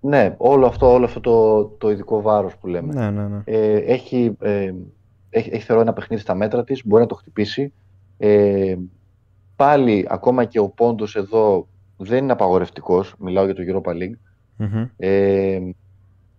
ναι, 0.02 0.36
όλο 0.38 0.66
αυτό, 0.66 0.94
όλο 0.94 1.06
αυτό 1.06 1.20
το, 1.20 1.64
το 1.64 1.92
ειδικό 1.92 2.22
βάρος 2.22 2.56
που 2.58 2.68
λέμε. 2.68 2.94
Ναι, 2.94 3.10
ναι, 3.10 3.28
ναι. 3.28 3.42
Ε, 3.46 3.78
έχει, 3.78 4.36
ε, 4.40 4.74
έχει, 5.30 5.50
έχει 5.54 5.64
θεωρώ 5.64 5.82
ένα 5.82 5.94
παιχνίδι 5.94 6.22
στα 6.22 6.36
μέτρα 6.36 6.64
της, 6.64 6.86
μπορεί 6.86 7.02
να 7.02 7.08
το 7.08 7.16
χτυπήσει. 7.16 7.74
Ε, 8.18 8.76
πάλι, 9.56 10.06
ακόμα 10.10 10.46
και 10.46 10.60
ο 10.60 10.70
πόντος 10.70 11.16
εδώ 11.16 11.68
δεν 11.98 12.24
είναι 12.24 12.32
απαγορευτικός. 12.32 13.16
Μιλάω 13.20 13.46
για 13.46 13.56
το 13.56 13.62
Europa 13.68 13.92
League. 13.92 14.18
mm 14.60 14.90
Ε, 14.98 15.60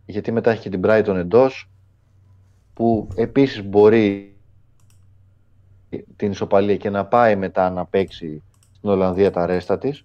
γιατί 0.06 0.32
μετά 0.32 0.50
έχει 0.50 0.60
και 0.60 0.68
την 0.68 0.80
Brighton 0.84 1.14
εντός 1.16 1.70
που 2.74 3.08
επίσης 3.14 3.64
μπορεί 3.64 4.34
την 6.16 6.30
ισοπαλία 6.30 6.76
και 6.76 6.90
να 6.90 7.04
πάει 7.04 7.36
μετά 7.36 7.70
να 7.70 7.84
παίξει 7.84 8.42
στην 8.72 8.90
Ολλανδία 8.90 9.30
τα 9.30 9.46
ρέστα 9.46 9.78
της. 9.78 10.02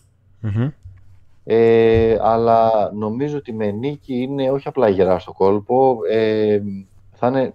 Ε, 1.43 2.17
αλλά 2.21 2.91
νομίζω 2.93 3.38
ότι 3.38 3.53
με 3.53 3.71
νίκη 3.71 4.15
είναι 4.15 4.51
όχι 4.51 4.67
απλά 4.67 4.89
γερά 4.89 5.19
στο 5.19 5.33
κόλπο, 5.33 5.97
ε, 6.09 6.61
θα 7.13 7.27
είναι 7.27 7.53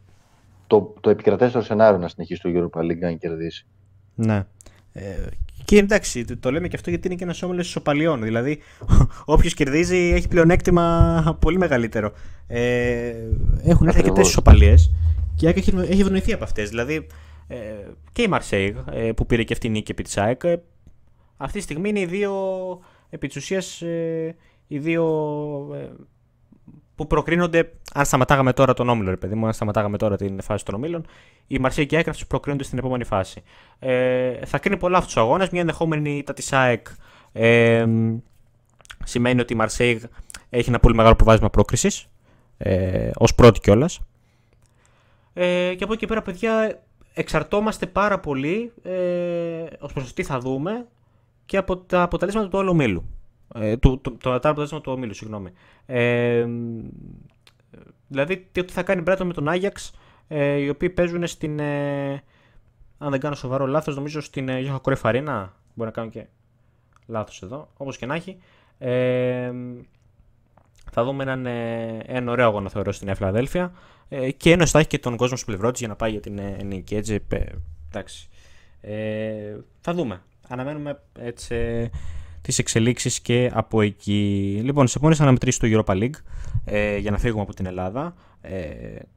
το, 0.70 0.94
το 1.00 1.10
επικρατέστερο 1.10 1.64
σενάριο 1.64 1.98
να 1.98 2.08
συνεχίσει 2.08 2.40
το 2.40 2.50
Europa 2.54 2.80
League 2.80 3.02
αν 3.02 3.18
κερδίσει. 3.18 3.66
Ναι. 4.14 4.46
Ε, 4.92 5.02
και 5.64 5.78
εντάξει, 5.78 6.24
το 6.24 6.50
λέμε 6.50 6.68
και 6.68 6.76
αυτό 6.76 6.90
γιατί 6.90 7.06
είναι 7.06 7.16
και 7.16 7.24
ένας 7.24 7.42
όμιλος 7.42 7.66
ισοπαλιών. 7.68 8.22
Δηλαδή, 8.22 8.58
όποιος 9.24 9.54
κερδίζει 9.54 9.96
έχει 9.96 10.28
πλεονέκτημα 10.28 11.36
πολύ 11.40 11.58
μεγαλύτερο. 11.58 12.12
Ε, 12.46 13.12
έχουν 13.62 13.86
έρθει 13.86 13.98
αρκετές 13.98 14.28
ισοπαλίες 14.28 14.90
και 15.34 15.46
η 15.46 15.52
έχει, 15.56 15.74
έχει 15.76 16.00
ευνοηθεί 16.00 16.32
από 16.32 16.44
αυτές. 16.44 16.68
Δηλαδή, 16.68 17.06
ε, 17.46 17.56
και 18.12 18.22
η 18.22 18.28
Μαρσέιγ 18.28 18.76
ε, 18.92 19.12
που 19.12 19.26
πήρε 19.26 19.42
και 19.42 19.52
αυτή 19.52 19.66
η 19.66 19.70
νίκη 19.70 19.90
επί 19.90 20.02
της 20.02 20.16
ΑΕΚ. 20.16 20.44
Ε, 20.44 20.62
αυτή 21.36 21.58
τη 21.58 21.64
στιγμή 21.64 21.88
είναι 21.88 22.00
οι 22.00 22.06
δύο 22.06 22.32
επί 23.10 23.26
της 23.26 23.36
ουσίας 23.36 23.82
ε, 23.82 24.36
οι 24.66 24.78
δύο 24.78 25.04
ε, 25.74 25.88
που 27.00 27.06
προκρίνονται, 27.06 27.72
αν 27.94 28.04
σταματάγαμε 28.04 28.52
τώρα 28.52 28.74
τον 28.74 28.88
όμιλο, 28.88 29.10
ρε 29.10 29.16
παιδί 29.16 29.34
μου, 29.34 29.46
αν 29.46 29.52
σταματάγαμε 29.52 29.96
τώρα 29.96 30.16
την 30.16 30.42
φάση 30.42 30.64
των 30.64 30.74
ομίλων, 30.74 31.06
η 31.46 31.58
Μαρσία 31.58 31.84
και 31.84 31.94
η 31.94 31.98
ΑΕΚ 31.98 32.16
προκρίνονται 32.28 32.64
στην 32.64 32.78
επόμενη 32.78 33.04
φάση. 33.04 33.42
Ε, 33.78 34.46
θα 34.46 34.58
κρίνει 34.58 34.76
πολλά 34.76 34.96
αυτούς 34.96 35.12
τους 35.12 35.22
αγώνες. 35.22 35.48
Μια 35.50 35.60
ενδεχόμενη 35.60 36.16
ήττα 36.16 36.32
της 36.32 36.52
ΑΕΚ 36.52 36.86
ε, 37.32 37.86
σημαίνει 39.04 39.40
ότι 39.40 39.52
η 39.52 39.56
Μαρσέη 39.56 40.02
έχει 40.50 40.68
ένα 40.68 40.78
πολύ 40.78 40.94
μεγάλο 40.94 41.14
προβάδισμα 41.14 41.50
πρόκρισης, 41.50 42.06
ε, 42.58 43.10
ως 43.16 43.34
πρώτη 43.34 43.60
κιόλας. 43.60 44.00
Ε, 45.32 45.74
και 45.74 45.84
από 45.84 45.92
εκεί 45.92 46.00
και 46.00 46.06
πέρα, 46.06 46.22
παιδιά, 46.22 46.82
εξαρτόμαστε 47.14 47.86
πάρα 47.86 48.18
πολύ 48.18 48.72
ε, 48.82 49.64
ως 49.78 49.92
προς 49.92 50.14
τι 50.14 50.22
θα 50.22 50.38
δούμε 50.38 50.86
και 51.46 51.56
από 51.56 51.76
τα 51.76 52.02
αποτελέσματα 52.02 52.48
του 52.48 52.58
όλου 52.58 52.70
ομίλου. 52.70 53.04
Ε, 53.54 53.76
του, 53.76 54.00
το, 54.00 54.10
το, 54.10 54.38
τα 54.38 54.48
αποτελέσματα 54.48 54.82
του 54.82 54.92
ομίλου, 54.92 55.14
συγγνώμη. 55.14 55.50
Ε, 55.86 56.46
δηλαδή, 58.08 58.48
τι 58.52 58.62
θα 58.62 58.82
κάνει 58.82 59.00
η 59.00 59.04
Brighton 59.06 59.24
με 59.24 59.32
τον 59.32 59.48
Άγιαξ, 59.48 59.92
ε, 60.28 60.54
οι 60.54 60.68
οποίοι 60.68 60.90
παίζουν 60.90 61.26
στην, 61.26 61.58
ε, 61.58 62.12
αν 62.98 63.10
δεν 63.10 63.20
κάνω 63.20 63.34
σοβαρό 63.34 63.66
λάθος, 63.66 63.94
νομίζω 63.94 64.20
στην 64.20 64.48
ε, 64.48 64.60
Γιώχα 64.60 64.78
Κορεφαρίνα, 64.78 65.56
μπορεί 65.74 65.90
να 65.90 65.94
κάνω 65.94 66.10
και 66.10 66.26
λάθος 67.06 67.42
εδώ, 67.42 67.68
όπως 67.76 67.96
και 67.96 68.06
να 68.06 68.14
έχει. 68.14 68.38
Ε, 68.78 69.52
θα 70.92 71.04
δούμε 71.04 71.22
έναν, 71.22 71.46
ε, 71.46 71.98
έναν 72.06 72.28
ωραίο 72.28 72.46
αγώνα 72.46 72.68
θεωρώ 72.68 72.92
στην 72.92 73.16
Νέα 73.20 73.72
ε, 74.08 74.30
και 74.30 74.52
ένα 74.52 74.66
θα 74.66 74.78
έχει 74.78 74.88
και 74.88 74.98
τον 74.98 75.16
κόσμο 75.16 75.36
στο 75.36 75.46
πλευρό 75.46 75.70
της 75.70 75.78
για 75.78 75.88
να 75.88 75.96
πάει 75.96 76.10
για 76.10 76.20
την 76.20 76.38
ε, 76.38 76.62
νίκη. 76.62 76.94
Έτσι, 76.94 77.26
εντάξει. 77.88 78.28
Ε, 78.80 79.56
θα 79.80 79.94
δούμε. 79.94 80.22
Αναμένουμε 80.48 81.02
έτσι, 81.18 81.54
ε, 81.54 81.88
τις 82.40 82.58
εξελίξεις 82.58 83.20
και 83.20 83.50
από 83.54 83.80
εκεί. 83.80 84.60
Λοιπόν, 84.64 84.86
σε 84.86 84.94
επόμενες 84.96 85.20
αναμετρήσεις 85.20 85.60
του 85.60 85.68
Europa 85.72 85.94
League, 85.94 86.20
ε, 86.64 86.96
για 86.96 87.10
να 87.10 87.18
φύγουμε 87.18 87.42
από 87.42 87.54
την 87.54 87.66
Ελλάδα, 87.66 88.14
ε, 88.40 88.58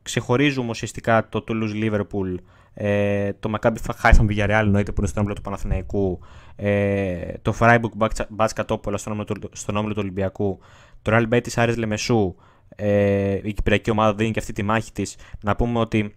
ξεχωρίζουμε 0.01 0.69
ουσιαστικά 0.69 1.29
το 1.29 1.43
Toulouse 1.47 1.83
Liverpool, 1.83 2.35
ε, 2.73 3.33
το 3.33 3.53
Maccabi 3.55 3.75
Haifa 4.01 4.25
Villarreal 4.29 4.61
εννοείται 4.63 4.91
που 4.91 4.99
είναι 4.99 5.07
στον 5.07 5.21
όμιλο 5.21 5.35
του 5.35 5.41
Παναθηναϊκού, 5.41 6.19
ε, 6.55 7.33
το 7.41 7.55
Freiburg 7.59 8.09
Batskatopola 8.37 8.93
στον 8.95 9.13
όμιλο, 9.13 9.25
στον 9.51 9.75
όμιλο 9.75 9.93
του 9.93 9.99
Ολυμπιακού, 10.03 10.59
το 11.01 11.11
Real 11.15 11.29
Betis 11.29 11.51
Άρες 11.55 11.77
Λεμεσού, 11.77 12.35
ε, 12.75 13.39
η 13.43 13.53
Κυπριακή 13.53 13.89
ομάδα 13.89 14.13
δίνει 14.13 14.31
και 14.31 14.39
αυτή 14.39 14.53
τη 14.53 14.63
μάχη 14.63 14.91
της. 14.91 15.15
Να 15.41 15.55
πούμε 15.55 15.79
ότι 15.79 16.15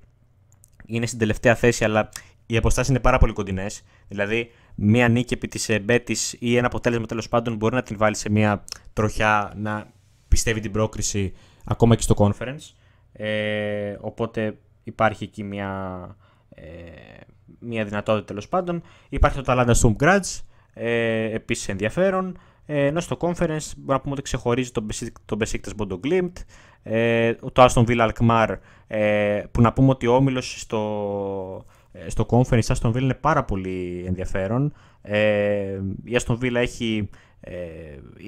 είναι 0.87 1.07
στην 1.07 1.19
τελευταία 1.19 1.55
θέση, 1.55 1.85
αλλά 1.85 2.09
οι 2.47 2.57
αποστάσεις 2.57 2.91
είναι 2.91 3.01
πάρα 3.01 3.19
πολύ 3.19 3.33
κοντινές. 3.33 3.83
Δηλαδή, 4.09 4.51
μία 4.77 5.09
νίκη 5.09 5.35
επί 5.35 5.49
της 5.49 5.71
Μπέτης 5.83 6.37
ή 6.39 6.57
ένα 6.57 6.67
αποτέλεσμα 6.67 7.07
τέλος 7.07 7.29
πάντων 7.29 7.57
μπορεί 7.57 7.75
να 7.75 7.83
την 7.83 7.97
βάλει 7.97 8.17
σε 8.17 8.31
μία 8.31 8.65
τροχιά 8.93 9.53
να 9.57 9.93
πιστεύει 10.29 10.61
την 10.61 10.73
πρόκριση 10.73 11.33
ακόμα 11.65 11.95
και 11.95 12.03
στο 12.03 12.15
conference. 12.19 12.75
Ε, 13.13 13.97
οπότε 14.01 14.59
υπάρχει 14.83 15.25
εκεί 15.25 15.43
μία, 15.43 16.17
ε, 16.49 16.63
μία 17.59 17.85
δυνατότητα 17.85 18.25
τέλος 18.25 18.49
πάντων. 18.49 18.83
Υπάρχει 19.09 19.43
το 19.43 19.45
Talanda 19.47 19.75
Stump 19.75 19.97
Grudge, 19.97 20.41
ε, 20.75 21.35
επίσης 21.35 21.69
ενδιαφέρον. 21.69 22.39
Ε, 22.67 22.87
ενώ 22.87 23.01
στο 23.01 23.17
conference 23.21 23.71
μπορούμε 23.77 23.93
να 23.93 24.01
πούμε 24.01 24.13
ότι 24.13 24.23
ξεχωρίζει 24.23 24.71
τον, 24.71 24.87
τον 25.25 25.39
Besiktas 25.41 25.71
Bodo 25.79 26.01
Glimt, 26.05 26.33
ε, 26.83 27.35
το 27.35 27.65
Aston 27.65 27.85
Villa 27.87 28.11
Alkmaar, 28.11 28.57
ε, 28.87 29.43
που 29.51 29.61
να 29.61 29.73
πούμε 29.73 29.91
ότι 29.91 30.07
ο 30.07 30.15
Όμιλος 30.15 30.61
στο, 30.61 30.81
ε, 31.59 31.76
στο 32.07 32.27
conference 32.31 32.75
Aston 32.75 32.91
Villa 32.91 33.01
είναι 33.01 33.15
πάρα 33.15 33.45
πολύ 33.45 34.05
ενδιαφέρον. 34.07 34.73
Ε, 35.03 35.81
η 36.05 36.17
Aston 36.21 36.39
Villa 36.39 36.55
έχει 36.55 37.09
ε, 37.41 37.55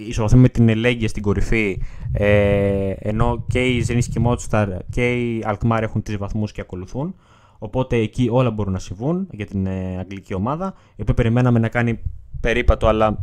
ισοβαθμεί 0.08 0.40
με 0.40 0.48
την 0.48 0.68
Ελέγγυα 0.68 1.08
στην 1.08 1.22
κορυφή, 1.22 1.82
ε, 2.12 2.94
ενώ 2.98 3.44
και 3.48 3.66
η 3.66 3.86
Zenit 3.88 4.26
Mostar 4.26 4.76
και 4.90 5.12
η 5.12 5.44
Alkmaar 5.46 5.78
έχουν 5.82 6.02
τρεις 6.02 6.16
βαθμούς 6.16 6.52
και 6.52 6.60
ακολουθούν. 6.60 7.14
Οπότε 7.58 7.96
εκεί 7.96 8.28
όλα 8.30 8.50
μπορούν 8.50 8.72
να 8.72 8.78
συμβούν 8.78 9.28
για 9.30 9.46
την 9.46 9.66
ε, 9.66 9.98
αγγλική 9.98 10.34
ομάδα, 10.34 10.74
η 10.96 11.02
οποία 11.02 11.14
περιμέναμε 11.14 11.58
να 11.58 11.68
κάνει 11.68 12.00
περίπατο, 12.40 12.86
αλλά 12.86 13.18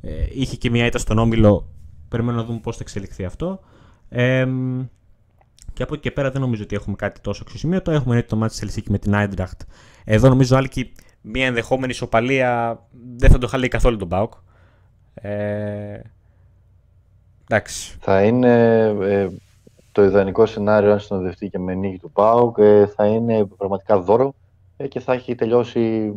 ε, 0.00 0.10
είχε 0.32 0.56
και 0.56 0.70
μια 0.70 0.86
ήττα 0.86 0.98
στον 0.98 1.18
Όμιλο. 1.18 1.68
Περιμένουμε 2.08 2.42
να 2.42 2.48
δούμε 2.48 2.60
πώς 2.62 2.76
θα 2.76 2.82
εξελιχθεί 2.82 3.24
αυτό. 3.24 3.60
Ε, 4.08 4.46
και 5.72 5.82
από 5.82 5.94
εκεί 5.94 6.02
και 6.02 6.10
πέρα 6.10 6.30
δεν 6.30 6.40
νομίζω 6.40 6.62
ότι 6.62 6.76
έχουμε 6.76 6.96
κάτι 6.96 7.20
τόσο 7.20 7.42
αξιοσημείωτο. 7.42 7.90
Έχουμε 7.90 8.22
το 8.22 8.36
μάτι 8.36 8.66
της 8.66 8.82
με 8.88 8.98
την 8.98 9.14
Άιντραχτ. 9.14 9.60
Εδώ 10.04 10.28
νομίζω 10.28 10.56
άλλη 10.56 10.68
μια 11.20 11.46
ενδεχόμενη 11.46 11.92
ισοπαλία 11.92 12.80
δεν 13.16 13.30
θα 13.30 13.38
το 13.38 13.46
χαλεί 13.46 13.68
καθόλου 13.68 13.96
τον 13.96 14.08
Μπάουκ. 14.08 14.32
Ε, 15.14 16.00
εντάξει. 17.48 17.96
Θα 18.00 18.22
είναι 18.22 18.82
ε, 19.00 19.28
το 19.92 20.04
ιδανικό 20.04 20.46
σενάριο 20.46 20.92
αν 20.92 21.00
συνοδευτεί 21.00 21.48
και 21.48 21.58
με 21.58 21.74
νίκη 21.74 21.98
του 21.98 22.10
Πάουκ. 22.10 22.58
Ε, 22.58 22.86
θα 22.86 23.06
είναι 23.06 23.44
πραγματικά 23.44 24.00
δώρο 24.00 24.34
ε, 24.76 24.88
και 24.88 25.00
θα 25.00 25.12
έχει 25.12 25.34
τελειώσει 25.34 26.12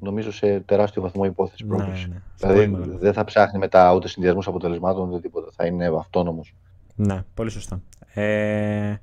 νομίζω 0.00 0.32
σε 0.32 0.60
τεράστιο 0.60 1.02
βαθμό 1.02 1.24
υπόθεση 1.24 1.66
ναι, 1.66 1.76
πρόκληση. 1.76 2.08
Ναι, 2.08 2.52
δηλαδή 2.52 2.96
δεν 2.96 3.12
θα 3.12 3.24
ψάχνει 3.24 3.58
μετά 3.58 3.94
ούτε 3.94 4.08
συνδυασμούς 4.08 4.46
αποτελεσμάτων 4.46 5.08
ούτε 5.08 5.20
τίποτα. 5.20 5.50
Θα 5.56 5.66
είναι 5.66 5.90
αυτόνομος. 5.98 6.54
Ναι, 6.94 7.22
πολύ 7.34 7.50
σωστά. 7.50 7.80
Ε, 8.14 8.94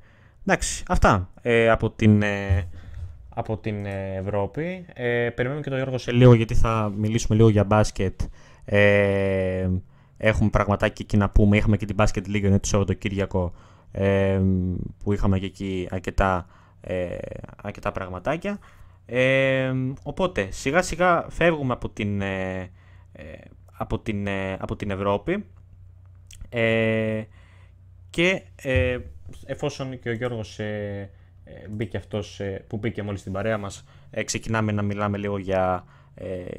εντάξει, 0.45 0.84
αυτά 0.88 1.30
ε, 1.41 1.69
από 1.69 1.89
την, 1.89 2.22
ε, 2.22 2.67
από 3.34 3.57
την 3.57 3.86
ε, 3.86 4.15
Ευρώπη. 4.15 4.86
Ε, 4.93 5.29
περιμένουμε 5.29 5.63
και 5.63 5.69
τον 5.69 5.77
Γιώργο 5.77 5.97
σε 5.97 6.11
λίγο 6.11 6.34
γιατί 6.34 6.55
θα 6.55 6.91
μιλήσουμε 6.95 7.38
λίγο 7.38 7.49
για 7.49 7.63
μπάσκετ. 7.63 8.21
Ε, 8.65 9.69
έχουμε 10.17 10.49
πραγματάκι 10.49 11.01
εκεί 11.01 11.17
να 11.17 11.29
πούμε. 11.29 11.57
Είχαμε 11.57 11.77
και 11.77 11.86
την 11.86 11.95
μπάσκετ 11.95 12.27
λίγα 12.27 12.47
είναι 12.47 12.59
το 12.59 12.67
Σαββατοκύριακο 12.67 13.53
ε, 13.91 14.41
που 15.03 15.13
είχαμε 15.13 15.39
και 15.39 15.45
εκεί 15.45 15.88
αρκετά, 15.91 16.45
ε, 16.82 17.17
αρκετά 17.61 17.91
πραγματάκια. 17.91 18.59
Ε, 19.05 19.73
οπότε 20.03 20.51
σιγά 20.51 20.82
σιγά 20.82 21.25
φεύγουμε 21.29 21.73
από 21.73 21.89
την, 21.89 22.21
ε, 22.21 22.59
ε, 23.11 23.23
από 23.77 23.99
την, 23.99 24.27
από 24.57 24.75
την 24.75 24.91
Ευρώπη 24.91 25.45
και 28.09 28.41
εφόσον 29.45 29.99
και 29.99 30.09
ο 30.09 30.13
Γιώργος 30.13 30.59
μπήκε 31.70 31.97
αυτός 31.97 32.41
που 32.68 32.78
μπήκε 32.78 33.04
μόλις 33.04 33.20
στην 33.20 33.32
παρέα 33.32 33.58
μας 33.58 33.84
ξεκινάμε 34.26 34.72
να 34.72 34.82
μιλάμε 34.82 35.18
λίγο 35.18 35.38
για, 35.38 35.86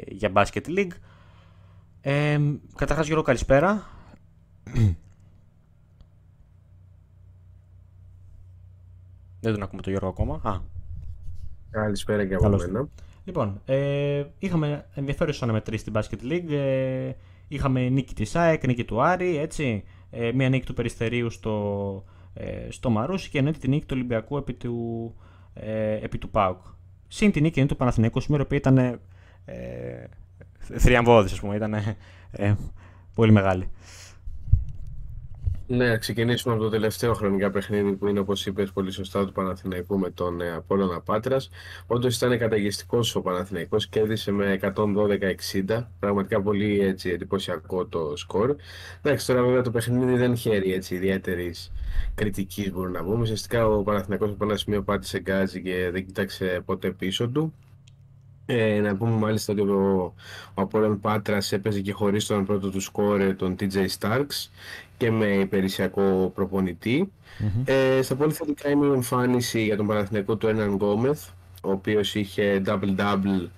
για 0.08 0.30
Basket 0.34 0.66
League. 0.66 0.92
Ε, 2.04 2.38
καταρχάς 2.76 3.06
Γιώργο 3.06 3.24
καλησπέρα. 3.24 3.86
Δεν 9.40 9.52
τον 9.52 9.62
ακούμε 9.62 9.82
τον 9.82 9.92
Γιώργο 9.92 10.08
ακόμα. 10.08 10.40
Α, 10.42 10.60
Καλησπέρα 11.70 12.26
και 12.26 12.34
από 12.34 12.48
μένα. 12.48 12.88
Λοιπόν, 13.24 13.60
ε, 13.64 14.24
είχαμε 14.38 14.86
ενδιαφέρουσε 14.94 15.44
αναμετρήσει 15.44 15.80
στην 15.80 15.92
Basket 15.96 16.32
League. 16.32 16.50
Ε, 16.52 17.12
είχαμε 17.48 17.88
νίκη 17.88 18.14
της 18.14 18.36
ΑΕΚ, 18.36 18.66
νίκη 18.66 18.84
του 18.84 19.02
Άρη, 19.02 19.36
έτσι. 19.36 19.84
Ε, 20.10 20.32
μία 20.32 20.48
νίκη 20.48 20.66
του 20.66 20.74
Περιστερίου 20.74 21.30
στο, 21.30 22.04
ε, 22.34 22.70
στο 22.70 22.90
Μαρούσι 22.90 23.30
και 23.30 23.38
εννοείται 23.38 23.58
τη 23.58 23.68
νίκη 23.68 23.84
του 23.84 23.94
Ολυμπιακού 23.94 24.36
επί 24.36 24.52
του, 24.52 25.14
ε, 25.54 25.92
επί 25.94 26.18
του 26.18 26.30
ΠΑΟΚ. 26.30 26.60
Συν 27.08 27.32
τη 27.32 27.40
νίκη 27.40 27.66
του 27.66 27.76
Παναθηναϊκού 27.76 28.20
σήμερα 28.20 28.46
που 28.46 28.54
ήταν 28.54 28.78
ε, 28.78 28.98
θριαμβώδης, 30.76 31.32
ας 31.32 31.40
πούμε, 31.40 31.56
ήταν 31.56 31.74
ε, 32.30 32.54
πολύ 33.14 33.32
μεγάλη. 33.32 33.70
Ναι, 35.74 35.98
ξεκινήσουμε 35.98 36.54
από 36.54 36.62
το 36.62 36.68
τελευταίο 36.68 37.14
χρονικά 37.14 37.50
παιχνίδι 37.50 37.92
που 37.92 38.06
είναι 38.06 38.18
όπως 38.18 38.46
είπες 38.46 38.72
πολύ 38.72 38.90
σωστά 38.90 39.26
του 39.26 39.32
Παναθηναϊκού 39.32 39.98
με 39.98 40.10
τον 40.10 40.40
ε, 40.40 40.50
Απόλλωνα 40.50 41.00
Πάτρας. 41.00 41.50
Όντως 41.86 42.16
ήταν 42.16 42.38
καταγιστικό 42.38 43.00
ο 43.14 43.20
Παναθηναϊκός, 43.20 43.88
κέρδισε 43.88 44.32
με 44.32 44.58
112-60. 44.62 45.86
Πραγματικά 45.98 46.42
πολύ 46.42 46.80
έτσι, 46.80 47.10
εντυπωσιακό 47.10 47.86
το 47.86 48.16
σκορ. 48.16 48.56
Εντάξει, 49.02 49.26
τώρα 49.26 49.42
βέβαια 49.42 49.62
το 49.62 49.70
παιχνίδι 49.70 50.16
δεν 50.16 50.36
χαίρει 50.36 50.72
έτσι 50.72 50.94
ιδιαίτερης 50.94 51.72
κριτικής, 52.14 52.72
μπορούμε 52.72 52.98
να 52.98 53.04
πούμε. 53.04 53.20
Ουσιαστικά 53.20 53.66
ο 53.66 53.82
Παναθηναϊκός 53.82 54.30
από 54.30 54.44
ένα 54.44 54.56
σημείο 54.56 54.82
πάτησε 54.82 55.20
γκάζι 55.20 55.62
και 55.62 55.90
δεν 55.92 56.06
κοίταξε 56.06 56.62
ποτέ 56.64 56.90
πίσω 56.90 57.28
του. 57.28 57.54
Ε, 58.46 58.80
να 58.80 58.96
πούμε 58.96 59.10
μάλιστα 59.10 59.52
ότι 59.52 59.62
ο, 59.62 60.14
ο 60.54 60.62
Απόλλων 60.62 61.00
Πάτρας 61.00 61.52
έπαιζε 61.52 61.80
και 61.80 61.92
χωρίς 61.92 62.26
τον 62.26 62.44
πρώτο 62.44 62.70
του 62.70 62.80
σκόρε, 62.80 63.34
τον 63.34 63.56
TJ 63.60 63.86
Starks 63.98 64.48
και 65.02 65.10
με 65.10 65.26
υπηρεσιακό 65.26 66.32
Ε, 67.64 68.02
στα 68.02 68.14
πολύ 68.14 68.32
θετικά 68.32 68.70
είναι 68.70 68.86
η 68.86 68.92
εμφάνιση 68.92 69.62
για 69.62 69.76
τον 69.76 69.86
Παναθηναϊκό 69.86 70.36
του 70.36 70.46
Έναν 70.46 70.74
Γκόμεθ, 70.74 71.28
ο 71.62 71.70
οποίος 71.70 72.14
είχε 72.14 72.62
double-double 72.66 73.48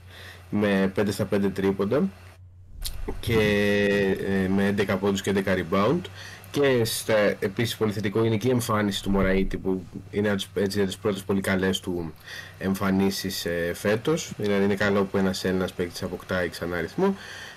με 0.51 0.93
5 0.97 1.03
στα 1.11 1.29
5 1.35 1.51
τρίποντα 1.55 2.09
και 3.21 3.39
ε, 4.45 4.49
με 4.49 4.75
11 4.79 4.97
πόντους 5.01 5.23
και 5.23 5.33
11 5.35 5.45
rebound. 5.45 6.01
Και 6.51 6.85
στα, 6.85 7.17
επίσης 7.39 7.77
πολύ 7.77 7.93
θετικό 7.93 8.25
είναι 8.25 8.37
και 8.37 8.49
η 8.49 8.51
εμφάνιση 8.51 9.03
του 9.03 9.11
Μωραήτη 9.11 9.57
που 9.57 9.83
είναι 10.11 10.35
έτσι 10.55 10.79
από 10.79 10.87
τις 10.89 10.97
πρώτες 10.97 11.23
πολύ 11.23 11.41
καλές 11.41 11.81
του 11.81 12.13
εμφανίσεις 12.59 13.45
ε, 13.45 13.73
φέτος. 13.75 14.33
Δηλαδή 14.37 14.65
είναι 14.65 14.75
καλό 14.75 15.05
που 15.05 15.17
ένας 15.17 15.45
ένας 15.45 15.73
παίκτης 15.73 16.03
αποκτάει 16.03 16.49
ξανά 16.49 16.77
αριθμό 16.77 17.15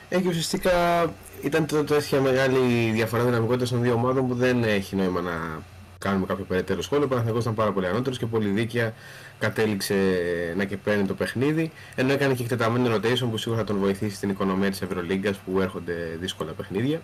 ε, 0.09 0.19
και 0.19 0.27
ουσιαστικά 0.27 1.05
ήταν 1.43 1.65
τέτοια 1.65 2.21
μεγάλη 2.21 2.91
διαφορά 2.91 3.23
δυναμικότητας 3.23 3.69
των 3.69 3.81
δύο 3.81 3.93
ομάδων 3.93 4.27
που 4.27 4.33
δεν 4.33 4.63
έχει 4.63 4.95
νόημα 4.95 5.21
να 5.21 5.61
κάνουμε 5.97 6.25
κάποιο 6.25 6.45
περαιτέρω 6.45 6.81
σχόλιο. 6.81 7.05
Ο 7.05 7.07
Παναθηναϊκός 7.07 7.43
ήταν 7.43 7.55
πάρα 7.55 7.71
πολύ 7.71 7.87
ανώτερος 7.87 8.17
και 8.17 8.25
πολύ 8.25 8.49
δίκαια 8.49 8.93
κατέληξε 9.39 9.95
να 10.57 10.63
και 10.63 10.77
παίρνει 10.77 11.07
το 11.07 11.13
παιχνίδι. 11.13 11.71
Ενώ 11.95 12.13
έκανε 12.13 12.33
και 12.33 12.43
εκτεταμένο 12.43 12.95
rotation 12.95 13.27
που 13.31 13.37
σίγουρα 13.37 13.61
θα 13.61 13.67
τον 13.67 13.77
βοηθήσει 13.77 14.15
στην 14.15 14.29
οικονομία 14.29 14.69
της 14.69 14.81
Ευρωλίγκας 14.81 15.37
που 15.37 15.61
έρχονται 15.61 16.17
δύσκολα 16.19 16.51
παιχνίδια. 16.51 17.01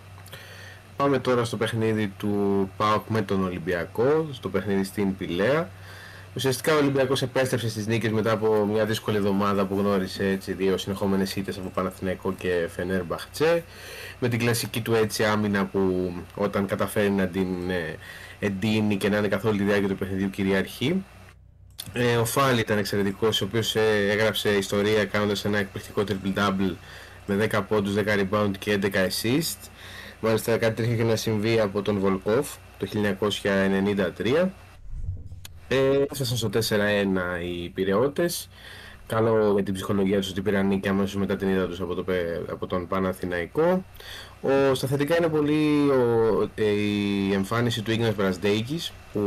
Πάμε 0.96 1.18
τώρα 1.18 1.44
στο 1.44 1.56
παιχνίδι 1.56 2.12
του 2.18 2.70
ΠΑΟΚ 2.76 3.08
με 3.08 3.22
τον 3.22 3.44
Ολυμπιακό, 3.44 4.26
στο 4.32 4.48
παιχνίδι 4.48 4.84
στην 4.84 5.16
Πηλαία. 5.16 5.68
Ουσιαστικά 6.36 6.74
ο 6.74 6.76
Ολυμπιακός 6.76 7.22
επέστρεψε 7.22 7.68
στις 7.68 7.86
νίκες 7.86 8.10
μετά 8.10 8.32
από 8.32 8.66
μια 8.66 8.84
δύσκολη 8.84 9.16
εβδομάδα 9.16 9.66
που 9.66 9.78
γνώρισε 9.78 10.28
έτσι, 10.28 10.52
δύο 10.52 10.76
συνεχόμενες 10.76 11.36
ήττες 11.36 11.58
από 11.58 11.68
Παναθηναϊκό 11.68 12.32
και 12.32 12.68
Φενέρ 12.74 13.04
Μπαχτσέ 13.04 13.64
με 14.18 14.28
την 14.28 14.38
κλασική 14.38 14.80
του 14.80 14.94
έτσι 14.94 15.24
άμυνα 15.24 15.64
που 15.64 16.12
όταν 16.34 16.66
καταφέρει 16.66 17.10
να 17.10 17.26
την 17.26 17.70
ε, 17.70 17.96
εντείνει 18.38 18.96
και 18.96 19.08
να 19.08 19.16
είναι 19.16 19.28
καθόλου 19.28 19.56
τη 19.56 19.62
διάρκεια 19.62 19.88
του 19.88 19.96
παιχνιδιού 19.96 20.30
κυριαρχεί. 20.30 21.04
Ε, 21.92 22.16
ο 22.16 22.24
Φάλι 22.24 22.60
ήταν 22.60 22.78
εξαιρετικός, 22.78 23.40
ο 23.40 23.44
οποίος 23.44 23.76
ε, 23.76 24.08
έγραψε 24.10 24.48
ιστορία 24.48 25.04
κάνοντας 25.04 25.44
ένα 25.44 25.58
εκπληκτικό 25.58 26.04
triple-double 26.08 26.74
με 27.26 27.48
10 27.52 27.62
πόντους, 27.68 27.94
10 27.94 28.00
rebound 28.04 28.50
και 28.58 28.78
11 28.82 28.86
assist. 28.94 29.68
Μάλιστα 30.20 30.58
κάτι 30.58 30.74
τέτοιο 30.74 30.92
είχε 30.92 31.02
να 31.02 31.16
συμβεί 31.16 31.60
από 31.60 31.82
τον 31.82 31.98
Βολκόφ 31.98 32.48
το 32.78 32.86
1993. 32.92 34.48
Ε, 35.68 36.02
έφτασαν 36.10 36.36
στο 36.36 36.48
4-1 36.48 37.40
οι 37.42 37.68
Πυραιώτες. 37.68 38.48
Καλό 39.06 39.52
για 39.54 39.62
την 39.62 39.74
ψυχολογία 39.74 40.20
τους 40.20 40.30
ότι 40.30 40.40
πήραν 40.42 40.66
νίκη 40.66 40.88
αμέσως 40.88 41.16
μετά 41.16 41.36
την 41.36 41.48
είδα 41.48 41.66
τους 41.66 41.80
από, 41.80 41.94
το, 41.94 42.04
από 42.50 42.66
τον 42.66 42.86
Παναθηναϊκό. 42.86 43.84
Ο, 44.40 44.74
στα 44.74 44.86
θετικά 44.86 45.16
είναι 45.16 45.28
πολύ 45.28 45.90
ο, 45.90 46.48
ε, 46.54 46.64
η 46.64 47.32
εμφάνιση 47.32 47.82
του 47.82 47.90
Ίγνας 47.90 48.14
Βρασδέικης 48.14 48.92
που 49.12 49.20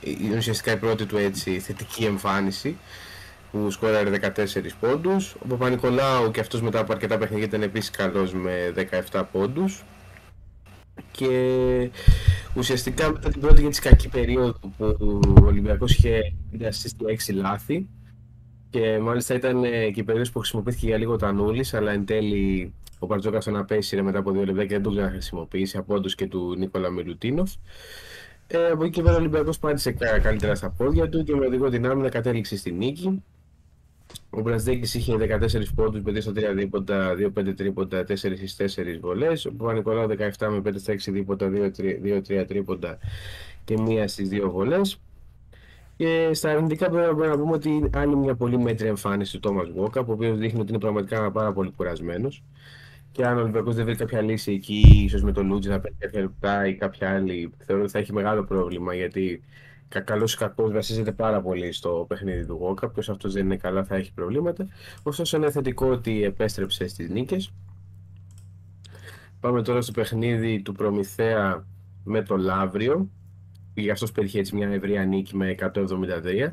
είναι 0.00 0.36
ουσιαστικά 0.36 0.72
η 0.72 0.76
πρώτη 0.76 1.06
του 1.06 1.16
έτσι 1.16 1.58
θετική 1.58 2.04
εμφάνιση 2.04 2.76
που 3.52 3.70
σκόραρε 3.70 4.10
14 4.10 4.74
πόντους. 4.80 5.34
Ο 5.38 5.46
Παπα-Νικολάου 5.48 6.30
και 6.30 6.40
αυτός 6.40 6.62
μετά 6.62 6.78
από 6.78 6.92
αρκετά 6.92 7.18
παιχνίδια 7.18 7.46
ήταν 7.46 7.62
επίσης 7.62 7.90
καλός 7.90 8.32
με 8.32 8.72
17 9.12 9.22
πόντους. 9.32 9.82
Και 11.10 11.90
ουσιαστικά 12.56 13.12
μετά 13.12 13.28
την 13.28 13.40
πρώτη 13.40 13.60
για 13.60 13.70
τη 13.70 13.80
κακή 13.80 14.08
περίοδο 14.08 14.52
που 14.76 14.98
ο 15.42 15.46
Ολυμπιακός 15.46 15.96
είχε 15.96 16.20
assist 16.60 17.30
6 17.30 17.34
λάθη 17.34 17.88
και 18.70 18.98
μάλιστα 18.98 19.34
ήταν 19.34 19.64
ε, 19.64 19.90
και 19.90 20.00
η 20.00 20.04
περίοδος 20.04 20.30
που 20.30 20.38
χρησιμοποιήθηκε 20.38 20.86
για 20.86 20.98
λίγο 20.98 21.16
Τανούλης 21.16 21.74
αλλά 21.74 21.92
εν 21.92 22.04
τέλει 22.04 22.72
ο 22.98 23.06
Παρτζόκας 23.06 23.44
τον 23.44 23.56
απέσυρε 23.56 24.02
μετά 24.02 24.18
από 24.18 24.30
δύο 24.30 24.44
λεπτά 24.44 24.62
και 24.62 24.74
δεν 24.74 24.82
τον 24.82 24.92
ξαναχρησιμοποιήσει 24.92 25.76
από 25.76 25.94
όντως 25.94 26.14
και 26.14 26.26
του 26.26 26.54
Νίκολα 26.58 26.90
Μιλουτίνοφ. 26.90 27.52
Ε, 28.46 28.70
από 28.70 28.84
εκεί 28.84 28.92
και 28.92 29.02
πέρα 29.02 29.14
ο 29.14 29.18
Ολυμπιακός 29.18 29.58
πάτησε 29.58 29.92
καλύτερα 29.92 30.54
στα 30.54 30.70
πόδια 30.70 31.08
του 31.08 31.24
και 31.24 31.34
με 31.34 31.46
οδηγό 31.46 31.68
την 31.68 31.86
άμυνα 31.86 32.08
κατέληξε 32.08 32.56
στη 32.56 32.72
νίκη. 32.72 33.22
Ο 34.36 34.40
Μπραζδέκης 34.40 34.94
είχε 34.94 35.16
14 35.16 35.74
πόντους, 35.74 36.02
5 36.02 36.20
στα 36.20 36.32
3 36.32 36.52
δίποτα, 36.54 37.14
2-5 37.14 37.54
τρίποτα, 37.54 38.04
4 38.04 38.36
στις 38.36 38.54
4 38.54 38.98
βολές. 39.00 39.46
Ο 39.46 39.52
Παπα-Νικολάου 39.52 40.08
17 40.08 40.48
με 40.50 40.60
5 40.60 40.78
στα 40.78 40.92
6 40.92 41.12
δίποτα, 41.12 41.48
2-3 41.48 42.44
τρίποτα 42.44 42.98
και 43.64 43.74
1 43.74 44.08
στις 44.08 44.28
2 44.28 44.50
βολές. 44.50 45.00
Και 45.96 46.30
στα 46.32 46.50
αρνητικά 46.50 46.90
πρέπει 46.90 47.26
να 47.26 47.38
πούμε 47.38 47.52
ότι 47.52 47.68
είναι 47.68 47.90
άλλη 47.94 48.16
μια 48.16 48.34
πολύ 48.34 48.58
μέτρια 48.58 48.88
εμφάνιση 48.88 49.32
του 49.32 49.40
Τόμας 49.40 49.68
Γουόκα, 49.68 50.00
ο 50.00 50.12
οποίος 50.12 50.38
δείχνει 50.38 50.60
ότι 50.60 50.70
είναι 50.70 50.80
πραγματικά 50.80 51.30
πάρα 51.30 51.52
πολύ 51.52 51.72
κουρασμένος. 51.76 52.42
Και 53.12 53.26
αν 53.26 53.36
ο 53.36 53.40
Ολυμπιακός 53.40 53.74
δεν 53.74 53.84
βρει 53.84 53.96
κάποια 53.96 54.20
λύση 54.20 54.52
εκεί, 54.52 55.02
ίσως 55.04 55.22
με 55.22 55.32
τον 55.32 55.46
Λούτζι 55.46 55.68
να 55.68 55.80
παίρνει 55.80 55.96
κάποια 55.98 56.20
λεπτά 56.20 56.66
ή 56.66 56.74
κάποια 56.74 57.14
άλλη, 57.14 57.52
θεωρώ 57.58 57.82
ότι 57.82 57.90
θα 57.90 57.98
έχει 57.98 58.12
μεγάλο 58.12 58.44
πρόβλημα 58.44 58.94
γιατί 58.94 59.42
καλό 59.88 60.24
ή 60.24 60.36
κακός 60.36 60.72
βασίζεται 60.72 61.12
πάρα 61.12 61.40
πολύ 61.42 61.72
στο 61.72 62.04
παιχνίδι 62.08 62.46
του 62.46 62.56
Γόκα. 62.60 62.88
Ποιος 62.88 63.08
αυτός 63.08 63.32
δεν 63.32 63.44
είναι 63.44 63.56
καλά 63.56 63.84
θα 63.84 63.96
έχει 63.96 64.12
προβλήματα. 64.12 64.68
Ωστόσο, 65.02 65.36
είναι 65.36 65.50
θετικό 65.50 65.86
ότι 65.86 66.24
επέστρεψε 66.24 66.86
στις 66.86 67.08
νίκες. 67.10 67.52
Πάμε 69.40 69.62
τώρα 69.62 69.80
στο 69.80 69.92
παιχνίδι 69.92 70.62
του 70.62 70.72
Προμηθέα 70.72 71.66
με 72.04 72.22
το 72.22 72.36
Λαύριο. 72.36 73.10
Για 73.74 73.92
αυτός 73.92 74.12
πέτυχε 74.12 74.38
έτσι 74.38 74.56
μια 74.56 74.68
ευρεία 74.68 75.04
νίκη 75.04 75.36
με 75.36 75.54
173. 75.60 76.50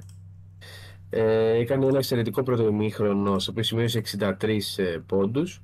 Ε, 1.10 1.58
έκανε 1.58 1.86
ένα 1.86 1.98
εξαιρετικό 1.98 2.44
πρώτο 2.44 2.68
ημίχρονο, 2.68 3.40
στο 3.40 3.52
οποίο 3.52 3.64
σημείωσε 3.64 4.02
63 4.18 4.60
ε, 4.76 4.98
πόντους. 5.06 5.62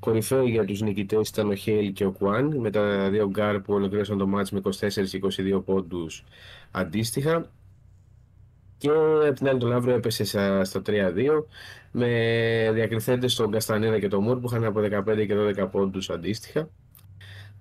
Κορυφαίο 0.00 0.46
για 0.46 0.64
τους 0.64 0.80
νικητές 0.80 1.28
ήταν 1.28 1.50
ο 1.50 1.54
Χέιλ 1.54 1.92
και 1.92 2.04
ο 2.04 2.10
Κουάν, 2.10 2.56
με 2.56 2.70
τα 2.70 3.10
δύο 3.10 3.28
γκαρντ 3.28 3.60
που 3.60 3.74
ολοκλήρωσαν 3.74 4.18
το 4.18 4.26
ματς 4.26 4.50
με 4.50 4.60
24 4.60 5.20
22 5.56 5.62
πόντους 5.64 6.24
αντίστοιχα. 6.70 7.50
Και 8.78 8.88
από 9.26 9.32
την 9.32 9.48
άλλη 9.48 9.58
το 9.58 9.66
Λαύριο 9.66 9.94
έπεσε 9.94 10.24
στο 10.64 10.82
3-2 10.86 11.44
με 11.90 12.70
διακριθέντες 12.72 13.32
στον 13.32 13.50
Καστανίδα 13.50 13.98
και 13.98 14.08
τον 14.08 14.22
Μουρ 14.22 14.38
που 14.38 14.46
είχαν 14.46 14.64
από 14.64 14.80
15 14.80 15.26
και 15.26 15.62
12 15.64 15.68
πόντους 15.70 16.10
αντίστοιχα. 16.10 16.68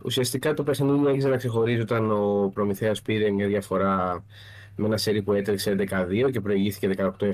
Ουσιαστικά 0.04 0.54
το 0.54 0.64
παιχνίδι 0.64 1.08
άρχισε 1.08 1.28
να 1.28 1.38
ξεχωρίζει 1.38 1.82
όταν 1.82 2.12
ο 2.12 2.52
Προμηθέας 2.54 3.02
πήρε 3.02 3.30
μια 3.30 3.48
διαφορά 3.48 4.24
με 4.76 4.86
ένα 4.86 4.98
σερί 4.98 5.22
που 5.22 5.34
έτρεξε 5.34 5.76
11-2 5.90 6.32
και 6.32 6.42
προηγήθηκε 6.42 6.90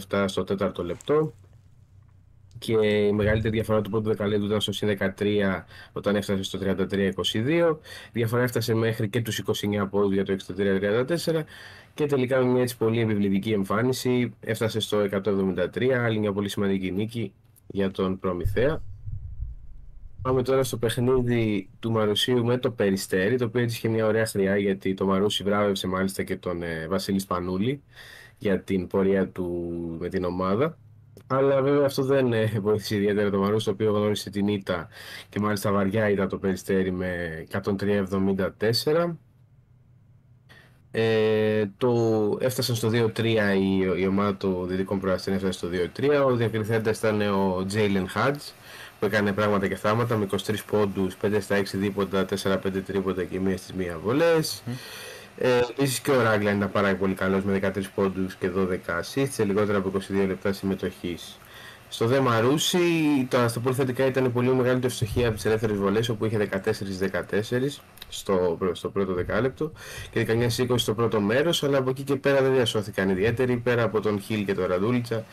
18-7 0.09 0.23
στο 0.27 0.43
τέταρτο 0.43 0.83
λεπτό 0.83 1.33
και 2.61 2.87
η 2.87 3.11
μεγαλύτερη 3.11 3.53
διαφορά 3.53 3.81
του 3.81 3.89
πρώτου 3.89 4.09
δεκαλέπτου 4.09 4.45
ήταν 4.45 4.61
στο 4.61 4.87
13 5.17 5.63
όταν 5.91 6.15
έφτασε 6.15 6.43
στο 6.43 6.59
33-22. 6.61 6.67
Η 7.33 8.09
διαφορά 8.11 8.43
έφτασε 8.43 8.73
μέχρι 8.73 9.09
και 9.09 9.21
τους 9.21 9.43
29 9.45 9.87
πόντους 9.89 10.13
για 10.13 10.25
το 10.25 10.35
63-34 10.57 11.43
και 11.93 12.05
τελικά 12.05 12.39
με 12.39 12.51
μια 12.51 12.61
έτσι 12.61 12.77
πολύ 12.77 12.99
επιβλητική 12.99 13.51
εμφάνιση 13.51 14.33
έφτασε 14.39 14.79
στο 14.79 15.07
173, 15.11 15.89
άλλη 15.91 16.19
μια 16.19 16.33
πολύ 16.33 16.49
σημαντική 16.49 16.91
νίκη 16.91 17.33
για 17.67 17.91
τον 17.91 18.19
Προμηθέα. 18.19 18.81
Πάμε 20.21 20.43
τώρα 20.43 20.63
στο 20.63 20.77
παιχνίδι 20.77 21.69
του 21.79 21.91
Μαρουσίου 21.91 22.45
με 22.45 22.57
το 22.57 22.71
Περιστέρι, 22.71 23.37
το 23.37 23.45
οποίο 23.45 23.61
είχε 23.61 23.87
μια 23.87 24.05
ωραία 24.05 24.25
χρειά 24.25 24.57
γιατί 24.57 24.93
το 24.93 25.05
Μαρούσι 25.05 25.43
βράβευσε 25.43 25.87
μάλιστα 25.87 26.23
και 26.23 26.35
τον 26.35 26.63
ε, 26.63 26.87
Βασίλη 26.87 27.19
Σπανούλη 27.19 27.81
για 28.37 28.61
την 28.61 28.87
πορεία 28.87 29.29
του 29.29 29.45
με 29.99 30.09
την 30.09 30.23
ομάδα. 30.23 30.77
Αλλά 31.33 31.61
βέβαια 31.61 31.85
αυτό 31.85 32.03
δεν 32.03 32.33
ε, 32.33 32.51
βοήθησε 32.61 32.95
ιδιαίτερα 32.95 33.29
το 33.29 33.39
Μαρούσι, 33.39 33.65
το 33.65 33.71
οποίο 33.71 33.91
γνώρισε 33.91 34.29
την 34.29 34.47
ήττα 34.47 34.87
και 35.29 35.39
μάλιστα 35.39 35.71
βαριά 35.71 36.09
ήταν 36.09 36.29
το 36.29 36.37
Περιστέρι 36.37 36.91
με 36.91 37.43
103-74. 37.51 39.15
Ε, 40.91 41.65
το 41.77 42.37
έφτασαν 42.41 42.75
στο 42.75 42.89
2-3 42.93 43.25
η, 43.59 43.77
η 43.97 44.07
ομάδα 44.07 44.37
των 44.37 44.67
Δυτικών 44.67 44.99
Προαστών 44.99 45.33
έφτασε 45.33 45.51
στο 45.51 45.67
2-3. 45.97 46.25
Ο 46.25 46.35
διακριθέντας 46.35 46.97
ήταν 46.97 47.21
ο 47.21 47.65
Jalen 47.73 48.05
Hadj 48.15 48.35
που 48.99 49.05
έκανε 49.05 49.33
πράγματα 49.33 49.67
και 49.67 49.75
θάματα 49.75 50.15
με 50.17 50.27
23 50.31 50.55
πόντους, 50.71 51.17
5 51.21 51.37
στα 51.41 51.57
6 51.57 51.63
δίποτα, 51.73 52.25
4-5 52.43 52.81
τρίποτα 52.85 53.23
και 53.23 53.39
μία 53.39 53.57
στις 53.57 53.73
μία 53.73 53.99
βολές. 54.03 54.63
Mm. 54.67 54.71
Ε, 55.37 55.59
Επίσης 55.69 55.99
και 55.99 56.11
ο 56.11 56.21
Ράγκλαν 56.21 56.57
ήταν 56.57 56.71
πάρα 56.71 56.95
πολύ 56.95 57.13
καλός 57.13 57.43
με 57.43 57.59
13 57.75 57.81
πόντους 57.95 58.35
και 58.35 58.49
12 58.55 58.71
assists 58.73 59.27
σε 59.29 59.43
λιγότερα 59.43 59.77
από 59.77 59.91
22 60.23 60.27
λεπτά 60.27 60.53
συμμετοχής. 60.53 61.39
Στο 61.89 62.05
Δε 62.05 62.19
Μαρούσι, 62.19 62.79
το, 63.29 63.47
στα 63.47 63.59
πολύ 63.59 63.75
θετικά 63.75 64.05
ήταν 64.05 64.31
πολύ 64.31 64.53
μεγάλη 64.53 64.79
το 64.79 64.87
ευστοχία 64.87 65.27
από 65.27 65.35
τις 65.35 65.45
ελεύθερες 65.45 65.77
βολές, 65.77 66.09
όπου 66.09 66.25
είχε 66.25 66.49
14-14 66.63 67.81
στο, 68.09 68.57
στο 68.71 68.89
πρώτο 68.89 69.13
δεκάλεπτο 69.13 69.71
και 70.11 70.25
19-20 70.69 70.73
στο 70.75 70.93
πρώτο 70.93 71.19
μέρος. 71.19 71.63
Αλλά 71.63 71.77
από 71.77 71.89
εκεί 71.89 72.03
και 72.03 72.15
πέρα 72.15 72.41
δεν 72.41 72.53
διασώθηκαν 72.53 73.09
ιδιαίτεροι. 73.09 73.57
Πέρα 73.57 73.83
από 73.83 73.99
τον 73.99 74.21
Χιλ 74.21 74.45
και 74.45 74.53
τον 74.53 74.65
Ραντούλιτσα 74.65 75.25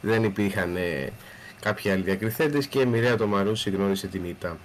δεν 0.00 0.24
υπήρχαν 0.24 0.76
ε, 0.76 1.12
κάποιοι 1.60 1.90
άλλοι 1.90 2.02
διακριθέντες 2.02 2.66
και 2.66 2.86
μοιραία 2.86 3.16
το 3.16 3.26
Μαρούσι 3.26 3.70
γνώρισε 3.70 4.06
την 4.06 4.24
ήττα. 4.24 4.56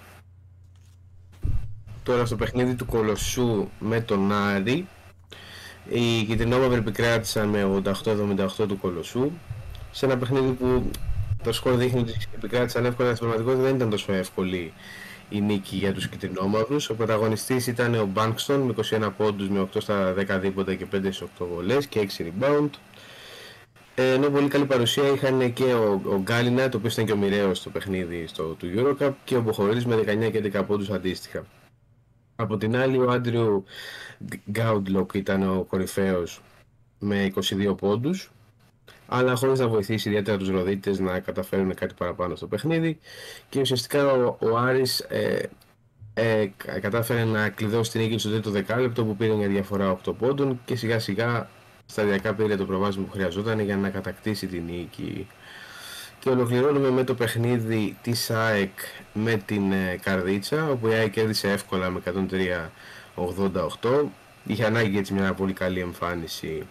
Τώρα 2.04 2.26
στο 2.26 2.36
παιχνίδι 2.36 2.76
του 2.76 2.86
Κολοσσού 2.86 3.68
με 3.80 4.01
τον 4.01 4.32
Άρη 4.32 4.88
οι 5.89 6.24
Κιτρινόμαυροι 6.24 6.78
επικράτησαν 6.78 7.49
με 7.49 7.82
88-78 7.86 8.68
του 8.68 8.78
Κολοσσού 8.82 9.32
σε 9.91 10.06
ένα 10.06 10.18
παιχνίδι 10.18 10.51
που 10.51 10.91
το 11.43 11.51
σκορ 11.51 11.76
δείχνει 11.76 11.99
ότι 11.99 12.14
επικράτησαν 12.36 12.86
εύκολα 12.86 13.16
στην 13.16 13.28
πραγματικότητα 13.28 13.64
δεν 13.64 13.76
ήταν 13.76 13.89
τόσο 13.89 14.14
εύκολη 14.14 14.74
η 15.30 15.41
νίκη 15.41 15.76
για 15.76 15.93
τους 15.93 16.08
Κιτρινόμαυρους. 16.08 16.89
Ο 16.89 16.95
πρωταγωνιστής 16.95 17.68
ήταν 17.68 17.93
ο 17.95 18.06
Μπάνκστον 18.06 18.62
με 18.62 18.74
21 18.89 19.10
πόντους 19.18 19.49
με 19.49 19.60
8 19.60 19.82
στα 19.82 20.14
10 20.14 20.39
δίποτα 20.39 20.76
και 20.76 20.86
5 20.95 20.97
στις 21.01 21.22
8 21.22 21.45
βολές 21.54 21.88
και 21.88 21.99
6 21.99 22.24
rebound. 22.24 22.70
Ε, 23.95 24.14
ενώ 24.14 24.30
πολύ 24.30 24.47
καλή 24.47 24.66
παρουσία 24.66 25.08
είχαν 25.08 25.54
και 25.54 25.64
ο, 25.64 26.01
ο 26.06 26.20
Γκάλινα, 26.22 26.70
το 26.70 26.78
οποίο 26.78 26.89
ήταν 26.93 27.06
και 27.06 27.12
ο 27.12 27.18
μοιραίος 27.18 27.58
στο 27.58 27.70
παιχνίδι 27.70 28.28
στο, 28.28 28.43
του 28.43 28.68
Eurocup 28.76 29.12
και 29.24 29.36
ο 29.36 29.41
Μποχορίδης 29.41 29.86
με 29.86 29.95
19 29.95 30.32
και 30.32 30.51
11 30.54 30.64
πόντους 30.68 30.89
αντίστοιχα. 30.89 31.43
Από 32.36 32.58
την 32.58 32.76
άλλη 32.76 32.98
ο 32.98 33.12
Άντριου 33.12 33.64
Γκάουντλοκ 34.52 35.14
ήταν 35.14 35.58
ο 35.58 35.64
κορυφαίος 35.64 36.42
με 37.00 37.32
22 37.36 37.78
πόντους 37.78 38.32
αλλά 39.08 39.36
χωρίς 39.36 39.60
να 39.60 39.68
βοηθήσει 39.68 40.10
ιδιαίτερα 40.10 40.38
τους 40.38 40.50
Ροδίτες 40.50 41.00
να 41.00 41.20
καταφέρουν 41.20 41.74
κάτι 41.74 41.94
παραπάνω 41.98 42.36
στο 42.36 42.48
παιχνίδι 42.48 43.00
και 43.50 43.60
ουσιαστικά 43.60 44.12
ο, 44.12 44.38
ο 44.40 44.58
Άρης 44.58 45.00
ε, 45.00 45.50
ε, 46.14 46.48
κατάφερε 46.82 47.24
να 47.24 47.50
κλειδώσει 47.50 47.92
την 47.92 48.02
νίκη 48.02 48.18
στο 48.18 48.30
τρίτο 48.30 48.50
δεκάλεπτο 48.50 49.06
που 49.06 49.16
πήρε 49.16 49.34
μια 49.34 49.48
διαφορά 49.48 50.00
8 50.06 50.14
πόντων 50.18 50.62
και 50.66 50.76
σιγά 50.76 51.00
σιγά 51.00 51.50
σταδιακά 51.86 52.34
πήρε 52.34 52.56
το 52.56 52.66
προβάσμα 52.66 53.04
που 53.04 53.12
χρειαζόταν 53.12 53.60
για 53.60 53.78
να 53.78 53.90
κατακτήσει 53.90 54.48
την 54.48 54.64
νίκη. 54.64 55.28
Και 56.24 56.30
ολοκληρώνουμε 56.30 56.90
με 56.90 57.04
το 57.04 57.14
παιχνίδι 57.14 57.98
της 58.02 58.30
ΑΕΚ 58.30 58.80
με 59.14 59.42
την 59.46 59.72
ε, 59.72 60.00
Καρδίτσα, 60.02 60.70
όπου 60.70 60.88
η 60.88 60.94
ΑΕΚ 60.94 61.12
κέρδισε 61.12 61.52
εύκολα 61.52 61.90
με 61.90 62.02
103-88. 63.16 64.06
Είχε 64.46 64.66
ανάγκη 64.66 64.98
έτσι 64.98 65.14
μια 65.14 65.34
πολύ 65.34 65.54
καλή 65.54 65.80
εμφάνιση 65.80 66.68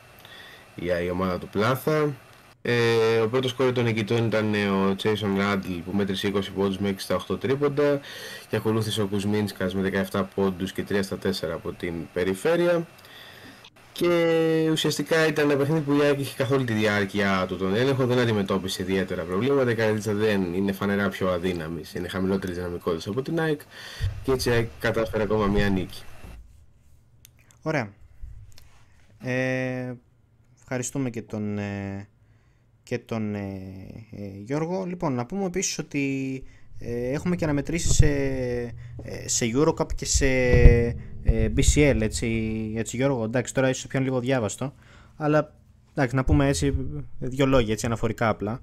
για 0.75 1.01
η 1.01 1.11
ομάδα 1.11 1.39
του 1.39 1.49
Πλάθα. 1.49 2.15
Ε, 2.63 3.19
ο 3.23 3.29
πρώτος 3.29 3.53
κόρη 3.53 3.73
των 3.73 3.85
νικητών 3.85 4.27
ήταν 4.27 4.55
ο 4.55 4.97
Jason 5.03 5.37
Ράντλ 5.37 5.73
που 5.73 5.97
μέτρησε 5.97 6.33
20 6.35 6.41
πόντους 6.55 6.79
με 6.79 6.91
6 6.91 6.95
στα 6.97 7.25
8 7.29 7.41
τρίποντα 7.41 8.01
και 8.49 8.57
ακολούθησε 8.57 9.03
ο 9.03 9.07
Κουσμίνσκας 9.07 9.75
με 9.75 10.07
17 10.11 10.23
πόντους 10.35 10.73
και 10.73 10.85
3 10.89 10.99
στα 11.03 11.19
4 11.25 11.51
από 11.53 11.73
την 11.73 11.95
περιφέρεια 12.13 12.87
και 13.93 14.69
ουσιαστικά 14.71 15.27
ήταν 15.27 15.51
ένα 15.51 15.59
παιχνίδι 15.59 15.81
που 15.81 15.93
η 15.93 16.01
ΑΕΚ 16.03 16.21
είχε 16.21 16.37
καθόλου 16.37 16.65
τη 16.65 16.73
διάρκεια 16.73 17.45
του 17.49 17.57
τον 17.57 17.75
έλεγχο, 17.75 18.07
δεν 18.07 18.19
αντιμετώπισε 18.19 18.83
ιδιαίτερα 18.83 19.23
προβλήματα. 19.23 19.71
Η 19.71 19.75
Καραδίτσα 19.75 20.15
δεν 20.15 20.55
είναι 20.55 20.73
φανερά 20.73 21.09
πιο 21.09 21.29
αδύναμης, 21.29 21.95
είναι 21.95 22.09
χαμηλότερης 22.09 22.57
δυναμικότητας 22.57 23.07
από 23.07 23.23
την 23.23 23.41
ΑΕΚ 23.41 23.61
και 24.23 24.33
έτσι 24.33 24.49
η 24.49 24.53
ΑΕΚ 24.53 24.69
κατάφερε 24.79 25.23
ακόμα 25.23 25.47
μία 25.47 25.69
νίκη. 25.69 26.03
Ωραία. 27.63 27.93
Ε, 29.19 29.95
ευχαριστούμε 30.59 31.11
και 31.11 31.23
τον, 31.23 31.59
ε, 31.59 32.09
και 32.83 32.99
τον 32.99 33.35
ε, 33.35 33.51
ε, 34.11 34.39
Γιώργο. 34.45 34.85
Λοιπόν, 34.85 35.13
να 35.13 35.27
πούμε 35.27 35.45
επίσης 35.45 35.79
ότι 35.79 36.45
έχουμε 37.13 37.37
και 37.37 37.45
αναμετρήσει 37.45 37.93
σε, 37.93 38.07
σε 39.25 39.51
Eurocup 39.55 39.87
και 39.95 40.05
σε 40.05 40.27
BCL, 41.57 41.99
έτσι, 42.01 42.27
έτσι 42.77 42.97
Γιώργο. 42.97 43.25
Εντάξει, 43.25 43.55
τώρα 43.55 43.69
ίσως 43.69 43.87
πιάνει 43.87 44.05
λίγο 44.05 44.21
διάβαστο, 44.21 44.75
αλλά 45.17 45.55
εντάξει, 45.95 46.15
να 46.15 46.25
πούμε 46.25 46.49
έτσι 46.49 46.75
δύο 47.19 47.47
λόγια, 47.47 47.73
έτσι 47.73 47.87
αναφορικά 47.87 48.29
απλά. 48.29 48.61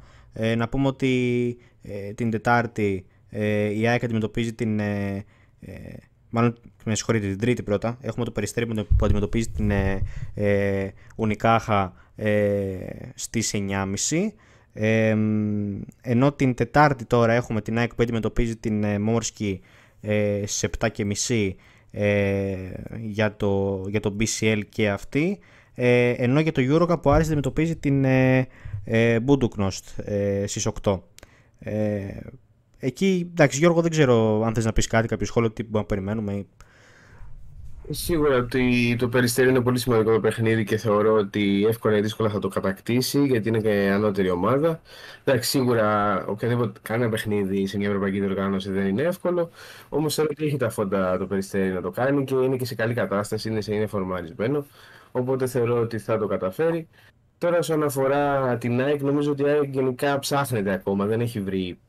να 0.58 0.70
πούμε 0.70 0.88
ότι 0.88 1.58
την 2.16 2.30
Τετάρτη 2.30 3.06
η 3.74 3.88
ΑΕΚ 3.88 4.04
αντιμετωπίζει 4.04 4.54
την 4.54 4.80
μάλλον 6.30 6.56
με 6.86 6.96
συγχωρείτε 6.96 7.28
την 7.28 7.40
τρίτη 7.40 7.64
πρώτα, 7.64 7.98
έχουμε 8.02 8.26
το 8.26 8.32
περιστέρι 8.32 8.66
που 8.66 9.06
αντιμετωπίζει 9.06 9.50
την 9.50 9.72
ε, 9.72 10.02
ε, 10.34 10.90
Ουνικάχα 11.16 11.94
ε, 12.16 12.78
στις 13.16 13.54
9.30 13.54 13.86
ε, 14.74 15.16
ενώ 16.02 16.32
την 16.32 16.54
Τετάρτη 16.54 17.06
τώρα 17.06 17.34
έχουμε 17.34 17.62
την 17.62 17.78
ΑΕΚ 17.78 17.96
που 17.96 18.04
αντιμετωπίζει 18.04 18.56
την 18.56 18.84
ε, 18.84 19.00
Μόρσκι 19.00 19.62
ε, 20.02 20.44
στις 20.46 20.70
7.30 20.80 21.52
ε, 21.92 22.56
για, 23.00 23.36
το, 23.36 23.84
για 23.88 24.00
το 24.00 24.16
BCL 24.20 24.62
και 24.70 24.90
αυτή 24.90 25.40
ε, 25.76 26.10
ενώ 26.10 26.40
για 26.40 26.52
το 26.52 26.62
Eurocup 26.66 27.02
που 27.02 27.10
Άρης 27.10 27.26
αντιμετωπίζει 27.26 27.76
την 27.76 28.06
ε, 28.06 28.48
ε, 28.84 29.18
Buduknost 29.28 30.04
ε, 30.04 30.48
στις 30.48 30.68
8 30.84 31.00
ε, 31.60 32.08
Εκεί, 32.82 33.28
εντάξει, 33.32 33.58
Γιώργο, 33.60 33.82
δεν 33.82 33.92
ξέρω 33.92 34.44
αν 34.44 34.54
θες 34.54 34.66
να 34.66 34.74
πεις 34.74 34.88
κάτι, 34.88 35.08
κάποιο 35.08 35.26
σχόλιο, 35.26 35.52
τι 35.52 35.64
μπορούμε 35.64 35.80
να 35.80 35.86
περιμένουμε. 35.86 36.46
Σίγουρα 37.92 38.36
ότι 38.36 38.96
το 39.00 39.10
Περιστέρι 39.10 39.50
είναι 39.50 39.62
πολύ 39.62 39.80
σημαντικό 39.80 40.12
το 40.12 40.20
παιχνίδι 40.20 40.64
και 40.64 40.78
θεωρώ 40.78 41.14
ότι 41.14 41.66
εύκολα 41.68 41.98
ή 41.98 42.02
δύσκολα 42.02 42.30
θα 42.30 42.40
το 42.40 42.48
κατακτήσει 42.48 43.26
γιατί 43.26 43.48
είναι 43.48 43.60
και 43.60 43.90
ανώτερη 43.94 44.30
ομάδα. 44.30 44.82
Εντάξει, 45.24 45.50
σίγουρα 45.50 46.26
οποιαδήποτε 46.26 46.80
κανένα 46.82 47.10
παιχνίδι 47.10 47.68
σε 47.68 47.78
μια 47.78 47.88
ευρωπαϊκή 47.88 48.20
διοργάνωση 48.20 48.72
δεν 48.72 48.88
είναι 48.88 49.02
εύκολο. 49.02 49.50
Όμως 49.90 50.14
θέλω 50.14 50.28
ότι 50.32 50.46
έχει 50.46 50.58
τα 50.58 50.70
φόντα 50.70 51.18
το 51.18 51.26
Περιστέρι 51.26 51.74
να 51.74 51.82
το 51.82 51.92
κάνει 51.92 52.24
και 52.24 52.36
είναι 52.36 52.56
και 52.56 52.66
σε 52.66 52.76
καλή 52.76 52.94
κατάσταση, 52.94 53.50
είναι, 53.50 53.62
σε, 53.62 53.74
είναι 53.74 53.88
φορμαρισμένο. 53.88 54.66
Οπότε 55.12 55.48
θεωρώ 55.48 55.82
ότι 55.82 55.98
θα 55.98 56.18
το 56.18 56.28
καταφέρει. 56.28 56.88
Τώρα, 57.38 57.58
όσον 57.58 57.84
αφορά 57.84 58.58
την 58.58 58.82
ΑΕΚ, 58.82 59.02
νομίζω 59.02 59.32
ότι 59.32 59.42
η 59.44 59.48
ΑΕΚ 59.48 59.74
γενικά 59.74 60.20
ψάχνεται 60.20 60.72
ακόμα, 60.72 61.06
δεν 61.06 61.22
έχει 61.22 61.40
βρει 61.40 61.80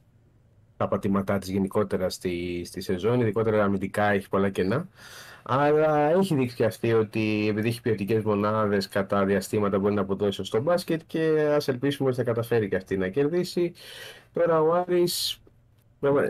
τα 0.77 0.89
πατήματά 0.89 1.39
της 1.39 1.49
γενικότερα 1.49 2.11
στη, 2.11 2.63
στη 2.65 2.81
σεζόν, 2.81 3.21
ειδικότερα 3.21 3.65
αμυντικά 3.65 4.11
έχει 4.11 4.29
πολλά 4.29 4.51
κενά. 4.51 4.89
Αλλά 5.43 6.11
έχει 6.11 6.35
δείξει 6.35 6.57
και 6.57 6.65
αυτή 6.65 6.93
ότι 6.93 7.47
επειδή 7.49 7.69
έχει 7.69 7.81
ποιοτικές 7.81 8.23
μονάδες 8.23 8.89
κατά 8.89 9.25
διαστήματα 9.25 9.79
μπορεί 9.79 9.95
να 9.95 10.01
αποδώσει 10.01 10.45
στο 10.45 10.61
μπάσκετ 10.61 11.01
και 11.07 11.51
ας 11.55 11.69
ελπίσουμε 11.69 12.09
ότι 12.09 12.19
θα 12.19 12.25
καταφέρει 12.25 12.69
και 12.69 12.77
αυτή 12.77 12.97
να 12.97 13.09
κερδίσει. 13.09 13.73
Τώρα 14.33 14.61
ο 14.61 14.73
Άρης 14.73 15.43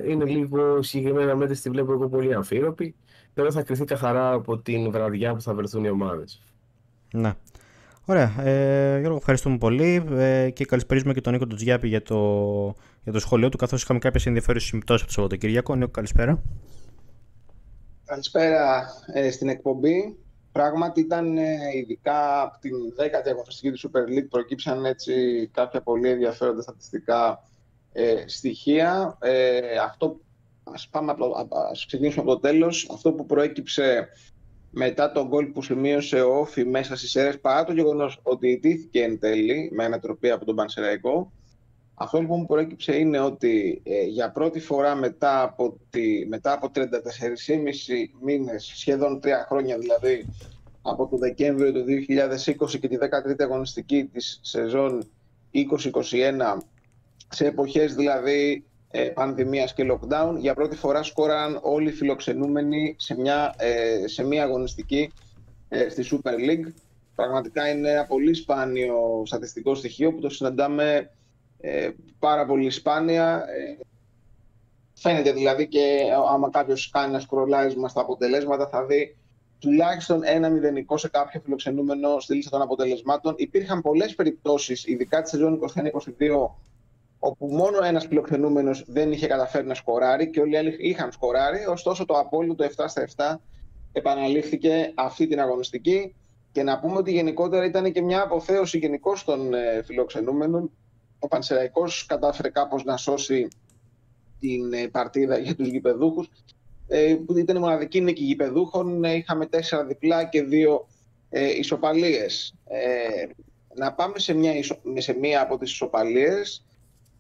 είναι 0.09 0.25
λίγο 0.25 0.83
συγκεκριμένα 0.83 1.37
μέτρη, 1.37 1.57
τη 1.59 1.71
βλέπω 1.71 1.93
εγώ 1.93 2.09
πολύ 2.09 2.35
αμφίροπη. 2.35 2.95
Τώρα 3.35 3.51
θα 3.51 3.63
κρυθεί 3.63 3.85
καθαρά 3.85 4.33
από 4.33 4.59
την 4.59 4.91
βραδιά 4.91 5.35
που 5.35 5.41
θα 5.41 5.55
βρεθούν 5.55 5.85
οι 5.85 5.91
ομάδες. 5.91 6.43
Ναι. 7.13 7.33
Ωραία. 8.05 8.43
Ε, 8.43 8.99
Γιώργο, 8.99 9.17
ευχαριστούμε 9.17 9.59
πολύ 9.59 10.05
ε, 10.11 10.51
και 10.51 10.65
καλησπέριζουμε 10.65 11.13
και 11.13 11.21
τον 11.21 11.33
Νίκο 11.33 11.47
Τζιάπη 11.47 11.89
για 11.89 12.03
το, 12.03 12.17
για 13.03 13.13
το 13.13 13.19
σχολείο 13.19 13.49
του, 13.49 13.57
καθώς 13.57 13.83
είχαμε 13.83 13.99
κάποιες 13.99 14.27
ενδιαφέρουσες 14.27 14.69
συμπτώσεις 14.69 15.03
από 15.03 15.07
το 15.07 15.13
Σαββατοκύριακο. 15.13 15.75
Νίκο, 15.75 15.91
καλησπέρα. 15.91 16.43
Καλησπέρα 18.11 18.87
ε, 19.13 19.31
στην 19.31 19.49
εκπομπή. 19.49 20.19
Πράγματι 20.53 21.01
ήταν 21.01 21.39
ε, 21.39 21.57
ειδικά 21.75 22.43
από 22.43 22.59
την 22.61 22.73
10η 22.99 23.29
αγωνιστική 23.29 23.71
του 23.71 23.91
Super 23.91 24.19
League 24.19 24.29
προκύψαν 24.31 24.85
έτσι 24.85 25.47
κάποια 25.53 25.83
πολύ 25.83 26.09
ενδιαφέροντα 26.09 26.63
στατιστικά 26.63 27.49
ε, 27.93 28.25
στοιχεία. 28.27 29.19
Ε, 29.21 29.77
αυτό, 29.79 30.21
ας, 30.63 30.89
πάμε, 30.89 31.15
ας 31.71 31.87
ξεκινήσουμε 31.87 32.23
από 32.23 32.33
το 32.35 32.41
τέλος. 32.41 32.91
Αυτό 32.93 33.13
που 33.13 33.27
προέκυψε 33.27 34.09
μετά 34.71 35.13
τον 35.13 35.27
γκολ 35.29 35.47
που 35.47 35.63
σημείωσε 35.63 36.21
ο 36.21 36.39
Όφη 36.39 36.65
μέσα 36.65 36.97
στις 36.97 37.15
αίρες, 37.15 37.41
παρά 37.41 37.65
το 37.65 37.73
γεγονός 37.73 38.21
ότι 38.23 38.49
ιτήθηκε 38.49 39.03
εν 39.03 39.19
τέλει 39.19 39.71
με 39.73 39.85
ανατροπή 39.85 40.31
από 40.31 40.45
τον 40.45 40.57
Πανσεραϊκό, 40.57 41.33
αυτό 42.03 42.21
λοιπόν 42.21 42.41
που 42.41 42.47
προέκυψε 42.47 42.97
είναι 42.97 43.21
ότι 43.21 43.83
ε, 43.85 44.03
για 44.03 44.31
πρώτη 44.31 44.61
φορά 44.61 44.95
μετά 44.95 45.43
από, 45.43 45.77
τη, 45.91 46.27
μετά 46.27 46.53
από 46.53 46.71
34,5 46.75 46.83
μήνες, 48.21 48.73
σχεδόν 48.75 49.21
τρία 49.21 49.47
χρόνια 49.49 49.79
δηλαδή, 49.79 50.27
από 50.83 51.07
το 51.07 51.17
Δεκέμβριο 51.17 51.73
του 51.73 51.85
2020 52.69 52.79
και 52.81 52.89
τη 52.89 52.97
13η 53.01 53.43
αγωνιστική 53.43 54.05
της 54.05 54.39
σεζόν 54.43 55.11
2021, 55.55 56.59
σε 57.29 57.47
εποχές 57.47 57.95
δηλαδή 57.95 58.65
ε, 58.91 59.03
πανδημίας 59.03 59.75
και 59.75 59.87
lockdown, 59.93 60.37
για 60.39 60.55
πρώτη 60.55 60.77
φορά 60.77 61.03
σκόραν 61.03 61.59
όλοι 61.63 61.89
οι 61.89 61.93
φιλοξενούμενοι 61.93 62.95
σε 62.99 63.21
μια, 63.21 63.55
ε, 63.59 64.07
σε 64.07 64.25
μια 64.25 64.43
αγωνιστική 64.43 65.13
ε, 65.69 65.89
στη 65.89 66.05
Super 66.11 66.51
League. 66.51 66.73
Πραγματικά 67.15 67.69
είναι 67.69 67.91
ένα 67.91 68.07
πολύ 68.07 68.35
σπάνιο 68.35 69.23
στατιστικό 69.27 69.75
στοιχείο 69.75 70.13
που 70.13 70.21
το 70.21 70.29
συναντάμε 70.29 71.11
ε, 71.61 71.91
πάρα 72.19 72.47
πολύ 72.47 72.71
σπάνια. 72.71 73.45
Ε, 73.49 73.79
φαίνεται 74.95 75.33
δηλαδή 75.33 75.69
και 75.69 76.03
άμα 76.31 76.51
κάποιος 76.51 76.91
κάνει 76.91 77.09
ένα 77.09 77.21
σκρολάρισμα 77.21 77.89
στα 77.89 78.01
αποτελέσματα 78.01 78.69
θα 78.69 78.85
δει 78.85 79.17
τουλάχιστον 79.59 80.21
ένα 80.25 80.49
μηδενικό 80.49 80.97
σε 80.97 81.09
κάποιο 81.09 81.41
φιλοξενούμενο 81.41 82.21
στη 82.21 82.35
λίστα 82.35 82.51
των 82.51 82.63
αποτελεσμάτων. 82.63 83.35
Υπήρχαν 83.37 83.81
πολλές 83.81 84.15
περιπτώσεις, 84.15 84.87
ειδικά 84.87 85.23
τη 85.23 85.29
σεζόν 85.29 85.61
21-22, 85.75 86.51
όπου 87.19 87.47
μόνο 87.47 87.85
ένας 87.85 88.07
φιλοξενούμενος 88.07 88.85
δεν 88.87 89.13
είχε 89.13 89.27
καταφέρει 89.27 89.67
να 89.67 89.75
σκοράρει 89.75 90.31
και 90.31 90.41
όλοι 90.41 90.53
οι 90.53 90.57
άλλοι 90.57 90.77
είχαν 90.79 91.13
σκοράρει. 91.13 91.67
Ωστόσο, 91.67 92.05
το 92.05 92.15
απόλυτο 92.19 92.65
7 92.65 92.85
στα 92.87 93.09
7 93.17 93.41
επαναλήφθηκε 93.93 94.93
αυτή 94.95 95.27
την 95.27 95.41
αγωνιστική. 95.41 96.15
Και 96.53 96.63
να 96.63 96.81
πούμε 96.81 96.97
ότι 96.97 97.13
γενικότερα 97.13 97.65
ήταν 97.65 97.93
και 97.93 98.03
μια 98.03 98.23
αποθέωση 98.23 98.79
γενικώ 98.79 99.13
των 99.25 99.55
ε, 99.55 99.83
φιλοξενούμενων 99.85 100.71
ο 101.21 101.29
Πανσεραϊκός 101.29 102.07
κατάφερε 102.07 102.49
κάπως 102.49 102.85
να 102.85 102.97
σώσει 102.97 103.49
την 104.41 104.73
ε, 104.73 104.89
παρτίδα 104.89 105.39
για 105.39 105.55
τους 105.55 105.69
γηπεδούχους 105.69 106.31
ε, 106.93 107.15
που 107.27 107.39
ήταν 107.39 107.57
η 107.57 107.59
μοναδική 107.59 108.01
νίκη 108.01 108.25
γηπεδούχων. 108.25 109.05
Ε, 109.05 109.15
είχαμε 109.15 109.47
τέσσερα 109.47 109.85
διπλά 109.85 110.25
και 110.25 110.43
δύο 110.43 110.89
ε, 111.31 111.59
ισοπαλίες. 111.59 112.55
να 113.75 113.93
πάμε 113.93 114.19
σε 114.19 114.35
μια, 114.35 114.53
σε 114.97 115.13
μια 115.13 115.43
από 115.43 115.59
τις 115.59 115.71
ισοπαλίες, 115.71 116.65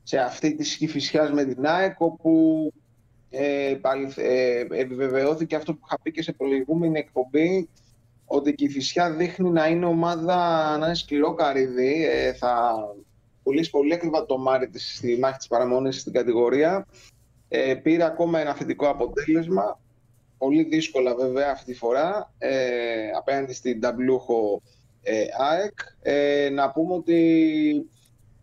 σε 0.03 0.19
αυτή 0.19 0.55
τη 0.55 0.65
σκηφισιάς 0.65 1.31
με 1.31 1.45
την 1.45 1.67
ΑΕΚ, 1.67 2.01
όπου 2.01 2.73
ε, 3.31 3.77
επιβεβαιώθηκε 4.71 5.57
αυτό 5.57 5.73
που 5.75 5.81
είχα 5.85 6.01
πει 6.03 6.11
και 6.11 6.23
σε 6.23 6.33
προηγούμενη 6.33 6.99
εκπομπή, 6.99 7.69
ότι 8.25 8.55
η 8.59 8.69
Φυσιά 8.69 9.11
δείχνει 9.11 9.51
να 9.51 9.69
είναι 9.69 9.87
ομάδα, 9.87 10.77
να 10.79 10.87
είναι 10.87 10.95
σκληρό 10.95 11.35
καρύδι. 11.35 12.07
θα 12.39 12.85
πολύ, 13.43 13.69
πολύ 13.71 13.95
ακριβά 13.95 14.27
το 14.27 14.39
Μάρι 14.39 14.69
της, 14.69 14.97
στη 14.97 15.19
μάχη 15.19 15.39
της 15.39 15.47
παραμονής 15.47 16.01
στην 16.01 16.13
κατηγορία. 16.13 16.87
Ε, 17.49 17.75
πήρε 17.75 18.05
ακόμα 18.05 18.41
ένα 18.41 18.55
θετικό 18.55 18.89
αποτέλεσμα. 18.89 19.81
Πολύ 20.39 20.63
δύσκολα 20.63 21.15
βέβαια 21.15 21.51
αυτή 21.51 21.73
τη 21.73 21.79
φορά 21.79 22.33
ε, 22.39 23.11
απέναντι 23.17 23.53
στην 23.53 23.81
ταμπλούχο 23.81 24.63
ε, 25.03 25.25
ΑΕΚ. 25.39 25.79
Ε, 26.03 26.49
να 26.53 26.71
πούμε 26.71 26.95
ότι 26.95 27.21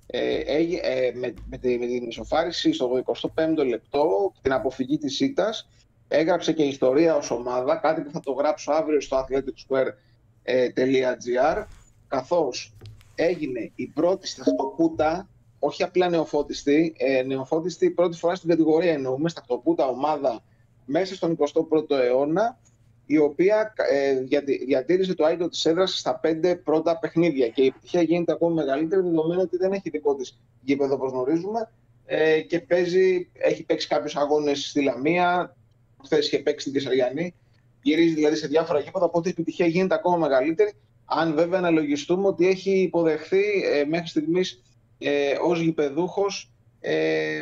ε, 0.07 0.37
ε, 0.37 1.11
με, 1.13 1.33
με, 1.49 1.57
τη, 1.57 1.77
με 1.77 1.85
την 1.85 2.07
ισοφάριση 2.07 2.73
στο 2.73 3.03
25ο 3.05 3.65
λεπτό, 3.67 4.33
την 4.41 4.51
αποφυγή 4.51 4.97
της 4.97 5.19
ήττας, 5.19 5.69
έγραψε 6.07 6.53
και 6.53 6.63
ιστορία 6.63 7.15
ως 7.15 7.31
ομάδα, 7.31 7.75
κάτι 7.75 8.01
που 8.01 8.11
θα 8.11 8.19
το 8.19 8.31
γράψω 8.31 8.71
αύριο 8.71 9.01
στο 9.01 9.25
athleticsquare.gr, 9.25 11.63
καθώς 12.07 12.73
έγινε 13.17 13.71
η 13.75 13.87
πρώτη 13.87 14.27
σταχτοπούτα, 14.27 15.29
όχι 15.59 15.83
απλά 15.83 16.09
νεοφώτιστη, 16.09 16.95
ε, 16.97 17.23
νεοφώτιστη 17.23 17.89
πρώτη 17.89 18.17
φορά 18.17 18.35
στην 18.35 18.49
κατηγορία 18.49 18.91
εννοούμε, 18.91 19.29
σταχτοπούτα 19.29 19.87
ομάδα 19.87 20.43
μέσα 20.85 21.15
στον 21.15 21.37
21ο 21.39 21.95
αιώνα, 21.95 22.59
η 23.05 23.17
οποία 23.17 23.73
ε, 23.91 24.19
διατήρησε 24.65 25.13
το 25.13 25.25
άϊντο 25.25 25.49
της 25.49 25.65
έδρας 25.65 25.97
στα 25.97 26.19
πέντε 26.19 26.55
πρώτα 26.55 26.99
παιχνίδια 26.99 27.47
και 27.47 27.61
η 27.61 27.65
επιτυχία 27.65 28.01
γίνεται 28.01 28.31
ακόμη 28.31 28.53
μεγαλύτερη 28.53 29.01
δεδομένου 29.01 29.41
ότι 29.41 29.57
δεν 29.57 29.71
έχει 29.71 29.89
δικό 29.89 30.15
της 30.15 30.39
γήπεδο 30.61 30.93
όπως 30.93 31.11
γνωρίζουμε 31.11 31.71
ε, 32.05 32.41
και 32.41 32.59
παίζει, 32.59 33.29
έχει 33.33 33.63
παίξει 33.63 33.87
κάποιους 33.87 34.15
αγώνες 34.15 34.69
στη 34.69 34.81
Λαμία, 34.83 35.55
χθες 36.03 36.27
είχε 36.27 36.39
παίξει 36.39 36.69
στην 36.69 36.73
Κεσαριανή, 36.73 37.33
γυρίζει 37.81 38.13
δηλαδή 38.13 38.35
σε 38.35 38.47
διάφορα 38.47 38.79
γήπεδα, 38.79 39.05
οπότε 39.05 39.27
η 39.27 39.31
επιτυχία 39.31 39.65
γίνεται 39.65 39.95
ακόμα 39.95 40.17
μεγαλύτερη. 40.17 40.71
Αν 41.09 41.35
βέβαια 41.35 41.59
αναλογιστούμε 41.59 42.27
ότι 42.27 42.47
έχει 42.47 42.81
υποδεχθεί 42.81 43.63
ε, 43.73 43.85
μέχρι 43.85 44.07
στιγμής 44.07 44.61
ε, 44.97 45.35
ως 45.41 45.59
γηπεδούχος 45.59 46.51
ε, 46.79 47.41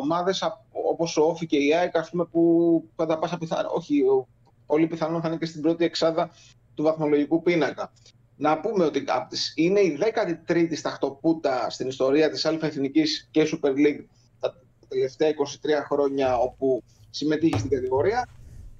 ομάδες 0.00 0.42
όπως 0.90 1.16
ο 1.16 1.22
Όφη 1.22 1.46
και 1.46 1.56
η 1.56 1.74
ΑΕΚ, 1.74 1.96
ας 1.96 2.10
πούμε, 2.10 2.24
που 2.24 2.84
κατά 2.96 3.18
πάσα 3.18 3.38
πιθανότητα, 3.38 3.74
όχι, 3.74 4.02
πολύ 4.66 4.86
πιθανόν 4.86 5.20
θα 5.20 5.28
είναι 5.28 5.36
και 5.36 5.46
στην 5.46 5.60
πρώτη 5.60 5.84
εξάδα 5.84 6.30
του 6.74 6.82
βαθμολογικού 6.82 7.42
πίνακα. 7.42 7.92
Να 8.36 8.60
πούμε 8.60 8.84
ότι 8.84 9.04
είναι 9.54 9.80
η 9.80 9.98
13η 10.46 10.76
σταχτοπούτα 10.76 11.70
στην 11.70 11.88
ιστορία 11.88 12.30
της 12.30 12.44
Α 12.44 12.58
Εθνικής 12.60 13.28
και 13.30 13.48
Super 13.52 13.70
League 13.70 14.04
τα 14.40 14.54
τελευταία 14.88 15.30
23 15.30 15.34
χρόνια 15.88 16.36
όπου 16.36 16.82
συμμετείχε 17.10 17.58
στην 17.58 17.70
κατηγορία. 17.70 18.28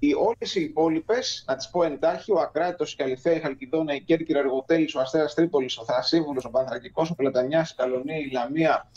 Οι 0.05 0.15
όλες 0.15 0.55
οι 0.55 0.63
υπόλοιπες, 0.63 1.45
να 1.47 1.57
τις 1.57 1.71
πω 1.71 1.83
εντάχει, 1.83 2.33
ο 2.33 2.41
Ακράτητος, 2.41 2.93
η 2.93 2.97
Καλυθέα, 2.97 3.35
η 3.35 3.41
Χαλκιδόνα, 3.41 3.95
η 3.95 4.01
Κέρκυρα, 4.01 4.39
ο 4.39 4.43
Εργοτέλη, 4.43 4.89
ο 4.97 5.01
Αστέρας 5.01 5.35
Τρίπολης, 5.35 5.79
ο 5.79 5.85
Θρασίβουλος, 5.85 6.45
ο 6.45 6.51
Πανθρακικός, 6.51 7.11
ο 7.11 7.15
Πλατανιάς, 7.15 7.71
η 7.71 7.75
Καλονία, 7.75 8.17
η 8.17 8.31
Λαμία 8.33 8.91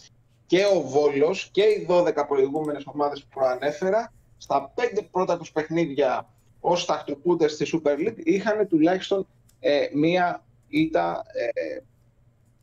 και 0.46 0.66
ο 0.76 0.82
Βόλος 0.82 1.50
και 1.52 1.62
οι 1.62 1.86
12 1.90 2.26
προηγούμενες 2.28 2.84
ομάδες 2.86 3.22
που 3.22 3.28
προανέφερα, 3.34 4.14
στα 4.38 4.72
πέντε 4.76 5.02
πρώτα 5.02 5.38
τους 5.38 5.52
παιχνίδια 5.52 6.30
ως 6.60 6.86
τακτοπούτε 6.86 7.48
στη 7.48 7.66
Super 7.74 8.08
League 8.08 8.24
είχαν 8.24 8.68
τουλάχιστον 8.68 9.28
ε, 9.60 9.88
μία 9.94 10.44
ήττα 10.68 11.26
ε, 11.34 11.80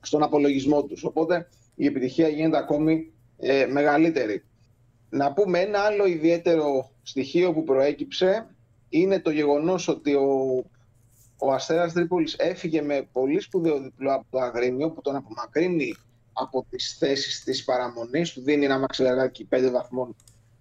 στον 0.01 0.23
απολογισμό 0.23 0.83
τους. 0.83 1.05
Οπότε 1.05 1.49
η 1.75 1.87
επιτυχία 1.87 2.29
γίνεται 2.29 2.59
ακόμη 2.59 3.13
ε, 3.39 3.67
μεγαλύτερη. 3.67 4.45
Να 5.15 5.33
πούμε 5.33 5.61
ένα 5.61 5.81
άλλο 5.81 6.07
ιδιαίτερο 6.07 6.91
στοιχείο 7.03 7.53
που 7.53 7.65
προέκυψε 7.65 8.47
είναι 8.89 9.21
το 9.21 9.31
γεγονός 9.31 9.89
ότι 9.89 10.15
ο, 10.15 10.65
ο 11.39 11.53
Αστέρας 11.53 11.93
Τρίπολης 11.93 12.35
έφυγε 12.39 12.83
με 12.83 13.09
πολύ 13.13 13.41
σπουδαίο 13.41 13.81
διπλό 13.81 14.15
από 14.15 14.27
το 14.31 14.39
Αγρίνιο 14.39 14.91
που 14.91 15.01
τον 15.01 15.17
απομακρύνει 15.17 15.95
από 16.33 16.67
τις 16.71 16.97
θέσεις 16.99 17.45
της 17.45 17.65
παραμονής, 17.65 18.33
του 18.33 18.43
δίνει 18.43 18.65
ένα 18.65 18.79
μαξιλαράκι 18.79 19.49
5 19.51 19.69
βαθμών 19.73 20.17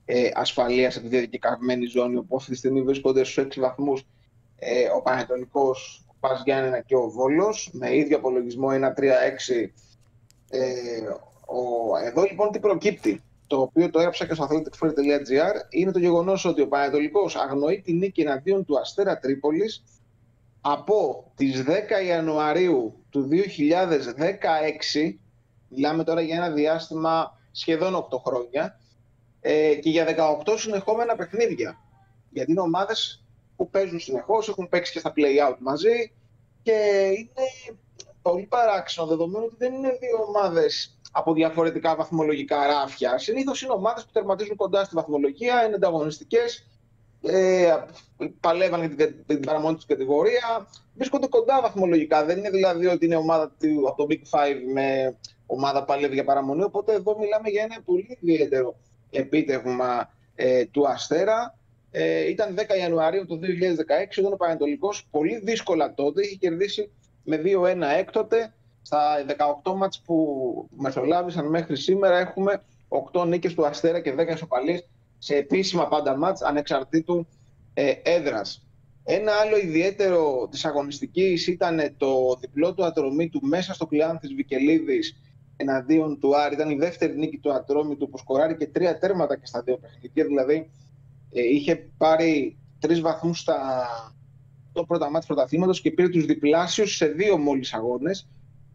ε, 0.06 0.30
ασφαλείας 0.34 0.95
από 0.95 1.04
τη 1.06 1.10
διαδικευμένη 1.10 1.86
ζώνη, 1.86 2.16
όπου 2.16 2.36
αυτή 2.36 2.52
τη 2.52 2.58
στιγμή 2.58 2.82
βρίσκονται 2.82 3.24
στους 3.24 3.45
6 3.45 3.60
βαθμούς 3.60 4.06
ε, 4.60 4.88
ο 4.95 5.02
Πανετολικός, 5.02 6.06
ο 6.08 6.16
Πας 6.20 6.41
Γιάννενα 6.43 6.80
και 6.80 6.95
ο 6.95 7.10
Βόλος, 7.10 7.70
με 7.74 7.95
ίδιο 7.95 8.18
απολογισμό 8.18 8.68
1-3-6. 8.70 8.74
Ε, 10.49 11.02
εδώ 12.06 12.24
λοιπόν 12.24 12.52
τι 12.52 12.60
προκύπτει 12.60 13.22
το 13.52 13.62
οποίο 13.62 13.89
το 13.89 13.99
έγραψα 13.99 14.28
και 14.28 14.34
στο 14.34 14.47
athleticfree.gr, 14.49 15.56
είναι 15.70 15.91
το 15.91 15.99
γεγονός 15.99 16.45
ότι 16.45 16.62
ο 16.62 16.68
Πανατολικό 16.68 17.30
αγνοεί 17.34 17.82
τη 17.82 17.93
νίκη 17.93 18.22
εναντίον 18.22 18.66
του 18.66 18.80
Αστέρα 18.80 19.20
Τρίπολης 19.20 19.84
από 20.62 21.32
τις 21.36 21.64
10 21.68 22.06
Ιανουαρίου 22.08 23.04
του 23.10 23.30
2016, 23.32 25.18
μιλάμε 25.68 26.04
τώρα 26.04 26.22
για 26.22 26.36
ένα 26.36 26.49
διάστημα 26.49 27.39
σχεδόν 27.52 27.95
8 27.95 28.18
χρόνια, 28.26 28.80
ε, 29.41 29.76
και 29.76 29.89
για 29.89 30.06
18 30.45 30.58
συνεχόμενα 30.58 31.16
παιχνίδια. 31.16 31.78
Γιατί 32.30 32.52
είναι 32.52 32.62
ομάδες 32.62 33.26
που 33.56 33.70
παίζουν 33.70 33.99
συνεχώς, 33.99 34.49
έχουν 34.49 34.70
παίξει 34.70 34.91
και 34.91 34.99
στα 34.99 35.14
play-out 35.16 35.58
μαζί 35.60 36.14
και 36.64 36.72
είναι 37.18 37.47
πολύ 38.22 38.45
παράξενο 38.45 39.08
δεδομένου 39.08 39.45
ότι 39.45 39.56
δεν 39.58 39.74
είναι 39.74 39.97
δύο 39.99 40.24
ομάδες 40.28 40.99
από 41.12 41.34
διαφορετικά 41.34 41.95
βαθμολογικά 41.95 42.68
ράφια. 42.68 43.18
Συνήθως 43.18 43.62
είναι 43.62 43.72
ομάδες 43.72 44.05
που 44.05 44.12
τερματίζουν 44.12 44.55
κοντά 44.55 44.84
στη 44.84 44.95
βαθμολογία, 44.95 45.66
είναι 45.66 45.76
ανταγωνιστικές, 45.76 46.66
ε, 47.22 47.76
παλεύαν 48.39 48.93
για 48.93 49.14
την 49.14 49.39
παραμονή 49.39 49.76
τους 49.76 49.86
κατηγορία, 49.86 50.68
βρίσκονται 50.95 51.28
κοντά 51.28 51.62
βαθμολογικά. 51.62 52.26
Δεν 52.26 52.38
είναι 52.38 52.49
δηλαδή 52.49 52.86
ότι 52.86 53.05
είναι 53.05 53.16
ομάδα 53.16 53.51
του, 53.59 53.88
από 53.88 53.97
το 53.97 54.07
Big 54.09 54.38
Five 54.38 54.55
με 54.74 55.16
ομάδα 55.45 55.80
που 55.80 55.86
παλεύει 55.86 56.14
για 56.14 56.24
παραμονή. 56.24 56.64
Οπότε 56.64 56.93
εδώ 56.93 57.18
μιλάμε 57.20 57.49
για 57.49 57.64
ένα 57.64 57.82
πολύ 57.86 58.18
ιδιαίτερο 58.22 58.76
επίτευγμα 59.12 60.14
ε, 60.36 60.66
του 60.66 60.88
Αστέρα. 60.88 61.57
Ε, 61.91 62.30
ήταν 62.30 62.55
10 62.57 62.78
Ιανουαρίου 62.80 63.26
του 63.26 63.39
2016, 63.39 63.43
όταν 64.18 64.34
ο 64.34 64.36
Πανατολικός 64.36 65.07
πολύ 65.12 65.39
δύσκολα 65.43 65.93
τότε 65.93 66.22
είχε 66.22 66.36
κερδίσει 66.36 66.91
με 67.24 67.41
2-1 67.45 67.82
έκτοτε 67.97 68.53
στα 68.82 69.25
18 69.63 69.75
μάτς 69.75 70.01
που 70.01 70.67
μεσολάβησαν 70.77 71.47
μέχρι 71.47 71.77
σήμερα 71.77 72.17
έχουμε 72.17 72.61
8 73.13 73.27
νίκες 73.27 73.53
του 73.53 73.65
Αστέρα 73.65 73.99
και 73.99 74.13
10 74.17 74.27
ισοπαλίες 74.34 74.88
σε 75.17 75.36
επίσημα 75.36 75.88
πάντα 75.88 76.17
μάτς 76.17 76.41
ανεξαρτήτου 76.41 77.27
ε, 77.73 77.93
έδρας. 78.03 78.65
Ένα 79.03 79.32
άλλο 79.32 79.57
ιδιαίτερο 79.57 80.47
της 80.51 80.65
αγωνιστικής 80.65 81.47
ήταν 81.47 81.93
το 81.97 82.38
διπλό 82.39 82.73
του 82.73 82.86
ατρωμί 82.86 83.29
του 83.29 83.39
μέσα 83.43 83.73
στο 83.73 83.88
της 84.21 84.34
Βικελίδης 84.34 85.15
εναντίον 85.55 86.19
του 86.19 86.38
Άρη. 86.38 86.53
Ήταν 86.53 86.69
η 86.69 86.75
δεύτερη 86.75 87.17
νίκη 87.17 87.38
του 87.38 87.53
ατρώμη 87.53 87.95
του 87.95 88.09
που 88.09 88.17
σκοράρει 88.17 88.55
και 88.55 88.67
τρία 88.67 88.97
τέρματα 88.97 89.38
και 89.38 89.45
στα 89.45 89.61
δύο 89.61 89.77
παιχνίδια. 89.77 90.25
Δηλαδή 90.25 90.71
ε, 91.32 91.41
είχε 91.41 91.75
πάρει 91.97 92.57
τρεις 92.79 93.01
βαθμούς 93.01 93.39
στα 93.39 93.57
το 94.71 94.84
πρώτα 94.86 95.09
μάτι 95.09 95.25
πρωταθλήματος 95.25 95.82
και 95.82 95.91
πήρε 95.91 96.09
τους 96.09 96.25
διπλάσιους 96.25 96.95
σε 96.95 97.05
δύο 97.05 97.38
μόλις 97.38 97.73
αγώνες 97.73 98.27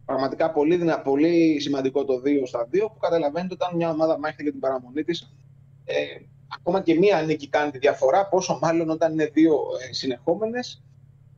πραγματικά 0.07 0.51
πολύ, 0.51 0.75
δυνα, 0.75 1.01
πολύ 1.01 1.59
σημαντικό 1.59 2.05
το 2.05 2.21
2 2.25 2.41
στα 2.45 2.67
2 2.73 2.79
που 2.93 2.97
καταλαβαίνετε 2.99 3.53
όταν 3.53 3.75
μια 3.75 3.89
ομάδα 3.89 4.19
μάχεται 4.19 4.43
για 4.43 4.51
την 4.51 4.59
παραμονή 4.59 5.03
της 5.03 5.33
ε, 5.85 5.95
ακόμα 6.57 6.81
και 6.81 6.93
μία 6.93 7.21
νίκη 7.21 7.49
κάνει 7.49 7.71
τη 7.71 7.77
διαφορά 7.77 8.27
πόσο 8.27 8.59
μάλλον 8.61 8.89
όταν 8.89 9.11
είναι 9.11 9.25
δύο 9.25 9.57
ε, 9.89 9.93
συνεχόμενες. 9.93 10.83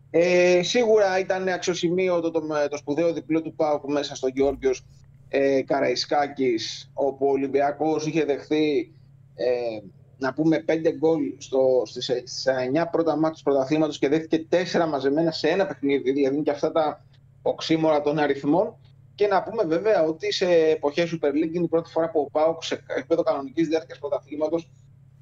Ε, 0.09 0.59
σίγουρα 0.63 1.19
ήταν 1.19 1.47
αξιοσημείωτο 1.47 2.31
το, 2.31 2.39
το, 2.39 2.67
το 2.69 2.77
σπουδαίο 2.77 3.13
διπλό 3.13 3.41
του 3.41 3.55
Πάουκ 3.55 3.89
μέσα 3.89 4.15
στο 4.15 4.27
Γιώργιος 4.27 4.85
ε, 5.29 5.61
Καραϊσκάκης 5.61 6.91
όπου 6.93 7.27
ο 7.27 7.31
Ολυμπιακός 7.31 8.05
είχε 8.05 8.25
δεχθεί 8.25 8.93
ε, 9.35 9.79
να 10.17 10.33
πούμε 10.33 10.65
5 10.67 10.93
γκολ 10.97 11.21
στο, 11.37 11.81
στις, 11.85 12.05
στις 12.05 12.47
9 12.73 12.83
πρώτα 12.91 13.15
μάτια 13.17 13.37
του 13.37 13.43
πρωταθλήματος 13.43 13.99
και 13.99 14.09
δέχτηκε 14.09 14.47
4 14.81 14.87
μαζεμένα 14.89 15.31
σε 15.31 15.47
ένα 15.47 15.65
παιχνίδι. 15.65 16.11
Δηλαδή 16.11 16.41
και 16.41 16.51
αυτά 16.51 16.71
τα 16.71 17.05
οξύμορα 17.41 18.01
των 18.01 18.19
αριθμών. 18.19 18.75
Και 19.15 19.27
να 19.27 19.43
πούμε 19.43 19.63
βέβαια 19.63 20.03
ότι 20.03 20.33
σε 20.33 20.45
εποχές 20.51 21.17
Super 21.17 21.29
League 21.29 21.53
είναι 21.53 21.63
η 21.63 21.67
πρώτη 21.67 21.89
φορά 21.89 22.09
που 22.09 22.19
ο 22.19 22.29
Πάοκ 22.31 22.63
σε 22.63 22.83
επίπεδο 22.87 23.23
κανονικής 23.23 23.67
διάρκειας 23.67 23.99
πρωταθλήματος 23.99 24.71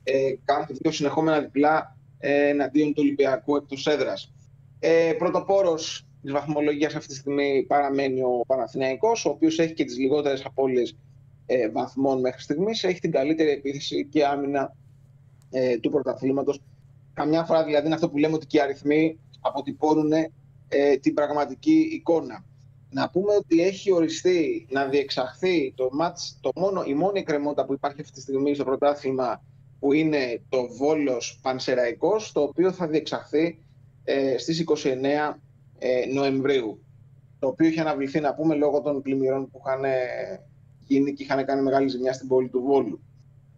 ε, 0.04 0.34
κάνει 0.46 0.66
δύο 0.70 0.92
συνεχόμενα 0.92 1.40
διπλά 1.40 1.98
ε, 2.20 2.48
εναντίον 2.48 2.88
του 2.88 3.02
Ολυμπιακού 3.04 3.56
εκτός 3.56 3.88
έδρας. 3.88 4.34
Ε, 4.80 5.14
Πρωτοπόρος 5.18 6.08
της 6.22 6.32
βαθμολογίας 6.32 6.96
αυτή 6.96 7.08
τη 7.08 7.16
στιγμή 7.16 7.66
παραμένει 7.68 8.22
ο 8.22 8.42
Παναθηναϊκός, 8.48 9.26
ο 9.26 9.30
οποίος 9.30 9.60
έχει 9.60 9.74
και 9.74 9.84
τις 9.84 9.98
λιγότερες 9.98 10.46
απώλειες 10.46 10.98
ε, 11.46 11.70
βαθμών 11.70 12.20
μέχρι 12.20 12.42
στιγμής. 12.42 12.84
Έχει 12.84 13.00
την 13.00 13.12
καλύτερη 13.12 13.50
επίθεση 13.50 14.06
και 14.06 14.26
άμυνα 14.26 14.76
ε, 15.52 15.78
του 15.78 15.90
πρωταθλήματος. 15.90 16.62
Καμιά 17.14 17.44
φορά 17.44 17.64
δηλαδή 17.64 17.86
είναι 17.86 17.96
αυτό 17.96 18.10
που 18.10 18.18
λέμε 18.18 18.36
ότι 18.36 18.46
και 18.46 18.58
οι 18.58 18.62
αριθμοί 18.62 19.20
αποτυπώνουν 19.42 20.12
ε, 20.70 20.98
την 20.98 21.14
πραγματική 21.14 21.90
εικόνα. 21.92 22.46
Να 22.90 23.10
πούμε 23.10 23.34
ότι 23.36 23.62
έχει 23.62 23.92
οριστεί 23.92 24.68
να 24.70 24.86
διεξαχθεί 24.86 25.74
το 25.76 25.90
μάτς, 25.92 26.38
το 26.42 26.52
μόνο, 26.56 26.84
η 26.88 26.94
μόνη 26.94 27.20
εκκρεμότητα 27.20 27.66
που 27.66 27.74
υπάρχει 27.74 28.02
αυτή 28.02 28.14
τη 28.14 28.22
στιγμή 28.22 28.54
στο 28.54 28.64
πρωτάθλημα 28.64 29.44
που 29.80 29.94
είναι 29.94 30.42
το 30.50 30.68
Βόλος 30.78 31.40
Πανσεραϊκός, 31.42 32.32
το 32.32 32.42
οποίο 32.42 32.72
θα 32.72 32.88
διεξαχθεί 32.88 33.60
ε, 34.04 34.38
στις 34.38 34.64
29 34.84 34.86
ε, 35.78 36.06
Νοεμβρίου. 36.14 36.82
Το 37.40 37.48
οποίο 37.48 37.68
είχε 37.68 37.82
αναβληθεί, 37.82 38.20
να 38.20 38.34
πούμε, 38.34 38.56
λόγω 38.56 38.82
των 38.82 39.02
πλημμυρών 39.02 39.50
που 39.52 39.62
είχαν 39.66 39.84
ε, 39.84 39.96
γίνει 40.88 41.14
και 41.14 41.24
είχαν 41.24 41.46
κάνει 41.46 41.62
μεγάλη 41.62 41.88
ζημιά 41.88 42.14
στην 42.14 42.28
πόλη 42.28 42.50
του 42.50 42.62
Βόλου. 42.62 43.00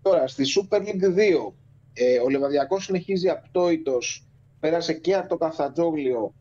Τώρα, 0.02 0.28
στη 0.28 0.44
Super 0.56 0.78
League 0.78 1.16
2, 1.16 1.54
ε, 1.94 2.20
ο 2.20 2.30
Λεβαδιακός 2.30 2.84
συνεχίζει 2.84 3.30
απτόητος, 3.30 4.28
πέρασε 4.60 4.94
και 4.94 5.16
από 5.16 5.30
το 5.30 5.38
Καθατζόγλιο 5.38 6.34
ε, 6.34 6.39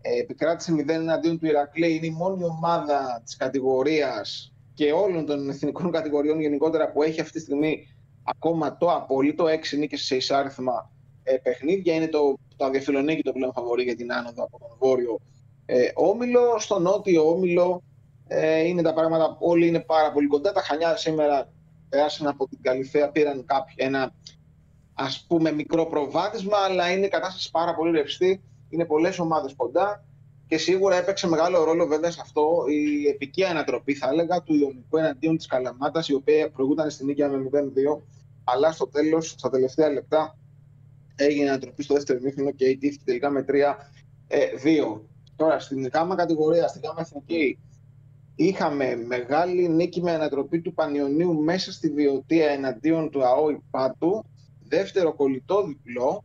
επικράτησε 0.00 0.72
0 0.72 0.88
εναντίον 0.88 1.38
του 1.38 1.46
Ηρακλή. 1.46 1.94
Είναι 1.94 2.06
η 2.06 2.10
μόνη 2.10 2.44
ομάδα 2.44 3.22
της 3.24 3.36
κατηγορίας 3.36 4.52
και 4.74 4.92
όλων 4.92 5.26
των 5.26 5.48
εθνικών 5.48 5.90
κατηγοριών 5.90 6.40
γενικότερα 6.40 6.92
που 6.92 7.02
έχει 7.02 7.20
αυτή 7.20 7.32
τη 7.32 7.40
στιγμή 7.40 7.86
ακόμα 8.22 8.76
το 8.76 8.92
απόλυτο 8.92 9.44
6 9.44 9.78
νίκες 9.78 10.02
σε 10.02 10.16
εισάριθμα 10.16 10.90
ε, 11.22 11.36
παιχνίδια. 11.36 11.94
Είναι 11.94 12.08
το, 12.08 12.38
το 12.56 12.64
αδιαφιλονίκη 12.64 13.22
το 13.22 13.32
πλέον 13.32 13.52
φαβορή 13.52 13.82
για 13.82 13.96
την 13.96 14.12
άνοδο 14.12 14.44
από 14.44 14.58
τον 14.58 14.76
βόρειο 14.78 15.20
ε, 15.66 15.90
όμιλο. 15.94 16.58
Στο 16.58 16.78
νότιο 16.78 17.30
όμιλο 17.30 17.82
ε, 18.28 18.60
είναι 18.60 18.82
τα 18.82 18.92
πράγματα, 18.92 19.36
όλοι 19.40 19.66
είναι 19.66 19.80
πάρα 19.80 20.12
πολύ 20.12 20.26
κοντά. 20.26 20.52
Τα 20.52 20.62
Χανιά 20.62 20.96
σήμερα 20.96 21.48
περάσαν 21.88 22.26
από 22.26 22.48
την 22.48 22.58
Καλυφαία, 22.62 23.10
πήραν 23.10 23.44
κάποιο, 23.44 23.74
ένα 23.76 24.12
ας 24.94 25.24
πούμε 25.28 25.52
μικρό 25.52 25.86
προβάδισμα, 25.86 26.56
αλλά 26.56 26.90
είναι 26.90 27.06
η 27.06 27.08
κατάσταση 27.08 27.50
πάρα 27.50 27.74
πολύ 27.74 27.90
ρευστή. 27.90 28.42
Είναι 28.68 28.84
πολλές 28.84 29.18
ομάδες 29.18 29.54
κοντά 29.56 30.04
και 30.46 30.58
σίγουρα 30.58 30.96
έπαιξε 30.96 31.28
μεγάλο 31.28 31.64
ρόλο 31.64 31.86
βέβαια 31.86 32.10
σε 32.10 32.20
αυτό 32.22 32.64
η 32.68 33.08
επική 33.08 33.44
ανατροπή, 33.44 33.94
θα 33.94 34.08
έλεγα, 34.08 34.42
του 34.42 34.54
Ιωνικού 34.54 34.96
εναντίον 34.96 35.36
της 35.36 35.46
Καλαμάτας, 35.46 36.08
η 36.08 36.14
οποία 36.14 36.50
προηγούταν 36.50 36.90
στην 36.90 37.06
νίκη 37.06 37.22
με 37.22 37.48
0-2, 37.52 38.02
αλλά 38.44 38.72
στο 38.72 38.86
τέλος, 38.86 39.30
στα 39.30 39.50
τελευταία 39.50 39.90
λεπτά, 39.90 40.38
έγινε 41.16 41.48
ανατροπή 41.48 41.82
στο 41.82 41.94
δεύτερο 41.94 42.20
μήχρονο 42.22 42.50
και 42.50 42.64
ιτήθηκε 42.64 43.02
τελικά 43.04 43.30
με 43.30 43.44
3-2. 43.48 45.00
Τώρα, 45.36 45.58
στην 45.58 45.88
γάμα 45.92 46.14
κατηγορία, 46.14 46.68
στην 46.68 46.80
γάμα 46.84 47.00
εθνική, 47.00 47.58
είχαμε 48.34 48.96
μεγάλη 48.96 49.68
νίκη 49.68 50.02
με 50.02 50.12
ανατροπή 50.12 50.60
του 50.60 50.74
Πανιωνίου 50.74 51.34
μέσα 51.34 51.72
στη 51.72 51.90
Βιωτία 51.90 52.50
εναντίον 52.50 53.10
του 53.10 53.26
ΑΟΗ 53.26 53.62
Πάτου. 53.70 54.24
Δεύτερο 54.68 55.14
κολλητό 55.14 55.66
διπλό, 55.66 56.24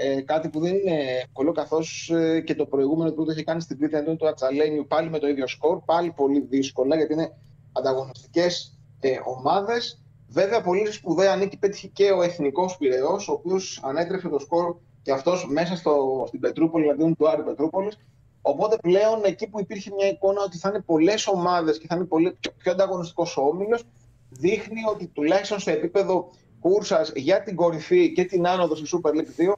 ε, 0.00 0.20
κάτι 0.20 0.48
που 0.48 0.60
δεν 0.60 0.74
είναι 0.74 0.96
εύκολο, 1.24 1.52
καθώς 1.52 2.10
ε, 2.10 2.40
και 2.40 2.54
το 2.54 2.66
προηγούμενο 2.66 3.12
που 3.12 3.24
το 3.24 3.32
είχε 3.32 3.42
κάνει 3.42 3.60
στην 3.60 3.78
Κρήτη 3.78 3.94
εναντίον 3.94 4.16
του 4.16 4.28
Ατσαλένιου 4.28 4.86
πάλι 4.86 5.10
με 5.10 5.18
το 5.18 5.28
ίδιο 5.28 5.46
σκορ. 5.46 5.78
Πάλι 5.84 6.12
πολύ 6.16 6.40
δύσκολα 6.40 6.96
γιατί 6.96 7.12
είναι 7.12 7.32
ανταγωνιστικές 7.72 8.78
ε, 9.00 9.10
ομάδες. 9.24 10.02
Βέβαια, 10.28 10.60
πολύ 10.60 10.92
σπουδαία 10.92 11.36
νίκη 11.36 11.58
πέτυχε 11.58 11.86
και 11.86 12.10
ο 12.10 12.22
Εθνικός 12.22 12.76
Πυραιό, 12.76 13.12
ο 13.28 13.32
οποίος 13.32 13.80
ανέτρεψε 13.82 14.28
το 14.28 14.38
σκορ 14.38 14.76
και 15.02 15.12
αυτός 15.12 15.46
μέσα 15.48 15.76
στο, 15.76 16.24
στην 16.26 16.40
Πετρούπολη, 16.40 16.84
εναντίον 16.84 17.16
του 17.16 17.28
Άρη 17.28 17.42
Πετρούπολης. 17.42 17.98
Οπότε 18.42 18.76
πλέον 18.76 19.20
εκεί 19.24 19.48
που 19.48 19.60
υπήρχε 19.60 19.90
μια 19.96 20.08
εικόνα 20.08 20.42
ότι 20.42 20.58
θα 20.58 20.68
είναι 20.68 20.80
πολλές 20.80 21.26
ομάδες 21.26 21.78
και 21.78 21.86
θα 21.86 21.96
είναι 21.96 22.04
πολύ 22.04 22.36
πιο, 22.40 22.52
πιο 22.56 22.72
ανταγωνιστικός 22.72 23.36
ο 23.36 23.42
όμιλος, 23.42 23.84
δείχνει 24.30 24.80
ότι 24.92 25.06
τουλάχιστον 25.06 25.60
σε 25.60 25.70
επίπεδο 25.70 26.30
κούρσας 26.60 27.12
για 27.14 27.42
την 27.42 27.56
κορυφή 27.56 28.12
και 28.12 28.24
την 28.24 28.46
άνοδο 28.46 28.74
στη 28.74 28.88
Super 28.96 29.10
League 29.10 29.40
2 29.40 29.52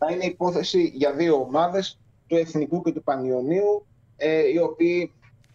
θα 0.00 0.12
είναι 0.12 0.24
υπόθεση 0.24 0.92
για 0.94 1.12
δύο 1.12 1.34
ομάδες, 1.34 1.98
του 2.26 2.36
Εθνικού 2.36 2.82
και 2.82 2.92
του 2.92 3.02
Πανιωνίου, 3.02 3.86
ε, 4.16 4.48
οι 4.48 4.58
οποίοι 4.58 5.12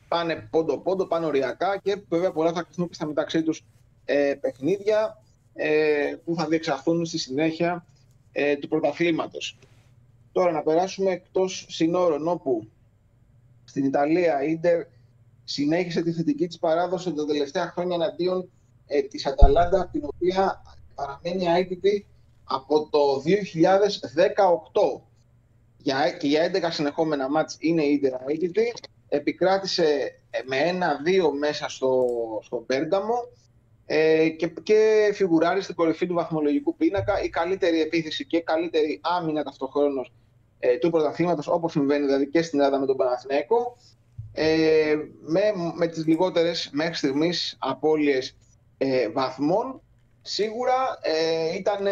πάνε 0.07 0.47
πόντο-πόντο, 0.49 1.05
πάνε 1.05 1.25
οριακά 1.25 1.77
και 1.83 1.97
βέβαια 2.09 2.31
πολλά 2.31 2.53
θα 2.53 2.61
κρυφθούν 2.61 2.87
και 2.87 2.93
στα 2.93 3.05
μεταξύ 3.05 3.43
τους 3.43 3.65
ε, 4.05 4.33
παιχνίδια 4.41 5.23
ε, 5.53 6.15
που 6.25 6.35
θα 6.35 6.47
διεξαχθούν 6.47 7.05
στη 7.05 7.17
συνέχεια 7.17 7.85
ε, 8.31 8.55
του 8.55 8.67
πρωταθλήματος. 8.67 9.57
Τώρα 10.31 10.51
να 10.51 10.61
περάσουμε 10.61 11.11
εκτός 11.11 11.65
συνόρων, 11.69 12.27
όπου 12.27 12.67
στην 13.63 13.85
Ιταλία 13.85 14.43
η 14.43 14.51
Ίντερ 14.51 14.85
συνέχισε 15.43 16.01
τη 16.01 16.11
θετική 16.11 16.47
της 16.47 16.59
παράδοση 16.59 17.13
τα 17.13 17.25
τελευταία 17.25 17.71
χρόνια 17.71 17.95
εναντίον 17.95 18.49
ε, 18.87 19.01
της 19.01 19.25
Αταλάντα, 19.25 19.89
την 19.91 20.01
οποία 20.03 20.61
παραμένει 20.95 21.45
αίτητη 21.45 22.05
από 22.45 22.89
το 22.89 23.23
2018. 23.25 25.01
Για, 25.77 26.11
και 26.11 26.27
για 26.27 26.51
11 26.53 26.67
συνεχόμενα 26.69 27.29
μάτς 27.29 27.57
είναι 27.59 27.83
η 27.83 27.91
Ίντερ 27.91 28.13
αίτητη. 28.27 28.73
Επικράτησε 29.07 29.83
ε, 30.29 30.39
με 30.45 30.57
ένα-δύο 30.57 31.31
μέσα 31.31 31.69
στο, 31.69 32.05
στο 32.43 32.57
Πέργαμο 32.57 33.15
ε, 33.85 34.29
και, 34.29 34.47
και 34.63 35.11
φιγουράρει 35.13 35.61
στην 35.61 35.75
κορυφή 35.75 36.07
του 36.07 36.13
βαθμολογικού 36.13 36.75
πίνακα 36.75 37.21
η 37.21 37.29
καλύτερη 37.29 37.81
επίθεση 37.81 38.25
και 38.25 38.41
καλύτερη 38.41 38.99
άμυνα 39.03 39.43
ταυτοχρόνως 39.43 40.13
ε, 40.59 40.77
του 40.77 40.89
πρωταθλήματος, 40.89 41.47
όπως 41.47 41.71
συμβαίνει 41.71 42.05
δηλαδή 42.05 42.27
και 42.27 42.41
στην 42.41 42.59
Ελλάδα 42.59 42.79
με 42.79 42.85
τον 42.85 42.95
Παναθηναίκο, 42.95 43.77
ε, 44.33 44.95
με, 45.21 45.41
με 45.75 45.87
τις 45.87 46.05
λιγότερες 46.05 46.69
μέχρι 46.73 46.93
στιγμής 46.93 47.57
απώλειες 47.59 48.35
ε, 48.77 49.09
βαθμών. 49.09 49.81
Σίγουρα 50.21 50.99
ε, 51.01 51.55
ήταν 51.55 51.87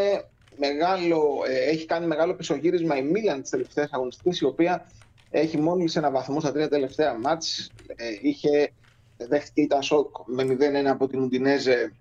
μεγάλο, 0.58 1.44
ε, 1.48 1.70
έχει 1.70 1.86
κάνει 1.86 2.08
μεγάλο 2.08 2.36
πισωγύρισμα 2.36 2.98
η 2.98 3.04
Μίλαν 3.04 3.42
τις 3.42 3.50
τελευταίες 3.50 3.90
αγωνιστικές, 3.92 4.40
η 4.40 4.46
οποία 4.46 4.92
έχει 5.30 5.58
μόλις 5.58 5.96
ένα 5.96 6.12
βαθμό 6.12 6.40
στα 6.40 6.52
τρία 6.52 6.70
τελευταία 6.70 7.18
μάτς. 7.20 7.72
Ε, 7.96 8.06
είχε 8.22 8.72
δέχτηκε 9.18 9.62
η 9.62 9.68
σοκ 9.82 10.16
με 10.26 10.44
0-1 10.44 10.90
από 10.90 11.08
την 11.08 11.20
Ουντινέζε 11.20 11.94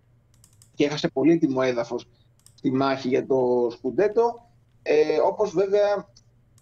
και 0.75 0.85
έχασε 0.85 1.09
πολύτιμο 1.09 1.61
έδαφος 1.65 2.07
στη 2.55 2.73
μάχη 2.73 3.09
για 3.09 3.27
το 3.27 3.69
Σκουντέτο. 3.71 4.51
Ε, 4.83 5.19
όπως 5.25 5.53
βέβαια 5.53 6.09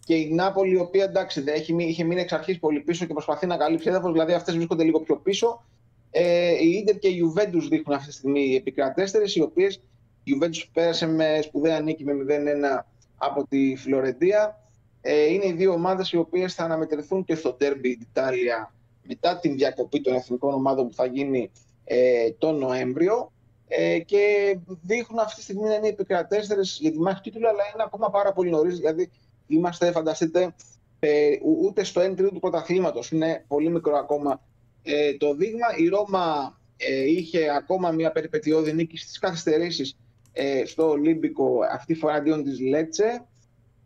και 0.04 0.14
η 0.14 0.32
Νάπολη, 0.32 0.72
η 0.72 0.78
οποία 0.78 1.04
εντάξει, 1.04 1.44
έχει, 1.46 1.74
είχε 1.78 2.04
μείνει 2.04 2.20
εξ 2.20 2.32
αρχής 2.32 2.58
πολύ 2.58 2.80
πίσω 2.80 3.06
και 3.06 3.12
προσπαθεί 3.12 3.46
να 3.46 3.56
καλύψει 3.56 3.88
έδαφος, 3.88 4.12
δηλαδή 4.12 4.32
αυτές 4.32 4.54
βρίσκονται 4.54 4.84
λίγο 4.84 5.00
πιο 5.00 5.16
πίσω. 5.16 5.64
Ε, 6.10 6.52
η 6.62 6.70
Ιντερ 6.70 6.98
και 6.98 7.08
η 7.08 7.14
Ιουβέντους 7.16 7.68
δείχνουν 7.68 7.96
αυτή 7.96 8.08
τη 8.08 8.14
στιγμή 8.14 8.40
οι 8.40 8.54
επικρατέστερες, 8.54 9.34
οι 9.34 9.40
οποίες 9.42 9.80
η 10.22 10.32
Ιουβέντου 10.32 10.58
πέρασε 10.72 11.06
με 11.06 11.40
σπουδαία 11.42 11.80
νίκη 11.80 12.04
με 12.04 12.12
0-1 12.12 12.84
από 13.16 13.46
τη 13.48 13.76
Φλωρεντία. 13.76 14.60
Ε, 15.00 15.24
είναι 15.24 15.46
οι 15.46 15.52
δύο 15.52 15.72
ομάδες 15.72 16.12
οι 16.12 16.16
οποίες 16.16 16.54
θα 16.54 16.64
αναμετρηθούν 16.64 17.24
και 17.24 17.34
στο 17.34 17.56
Derby 17.60 17.96
Ιταλία 18.00 18.74
μετά 19.02 19.38
την 19.38 19.56
διακοπή 19.56 20.00
των 20.00 20.14
εθνικών 20.14 20.54
ομάδων 20.54 20.88
που 20.88 20.94
θα 20.94 21.06
γίνει 21.06 21.50
ε, 21.84 22.30
τον 22.38 22.58
Νοέμβριο. 22.58 23.32
Ε, 23.68 23.98
και 23.98 24.56
δείχνουν 24.82 25.18
αυτή 25.18 25.34
τη 25.34 25.42
στιγμή 25.42 25.68
να 25.68 25.74
είναι 25.74 25.88
επικρατέστερες 25.88 26.78
για 26.80 26.90
τη 26.90 26.98
μάχη 26.98 27.20
τίτλου, 27.20 27.48
αλλά 27.48 27.62
είναι 27.74 27.82
ακόμα 27.82 28.10
πάρα 28.10 28.32
πολύ 28.32 28.50
νωρίς. 28.50 28.78
Δηλαδή, 28.78 29.10
είμαστε, 29.46 29.90
φανταστείτε, 29.90 30.54
ε, 30.98 31.30
ούτε 31.62 31.84
στο 31.84 32.00
1 32.00 32.14
του 32.14 32.40
πρωταθλήματος. 32.40 33.10
Είναι 33.10 33.44
πολύ 33.48 33.70
μικρό 33.70 33.96
ακόμα 33.96 34.40
ε, 34.82 35.14
το 35.14 35.34
δείγμα. 35.34 35.66
Η 35.76 35.88
Ρώμα 35.88 36.58
ε, 36.76 37.10
είχε 37.10 37.50
ακόμα 37.50 37.90
μια 37.90 38.12
περιπετειώδη 38.12 38.72
νίκη 38.72 38.96
στις 38.96 39.18
καθυστερήσεις 39.18 39.96
ε, 40.32 40.64
στο 40.66 40.88
Ολύμπικο, 40.88 41.58
αυτή 41.72 41.92
τη 41.92 41.98
φορά 41.98 42.14
αντίον 42.14 42.44
της 42.44 42.60
Λέτσε. 42.60 43.24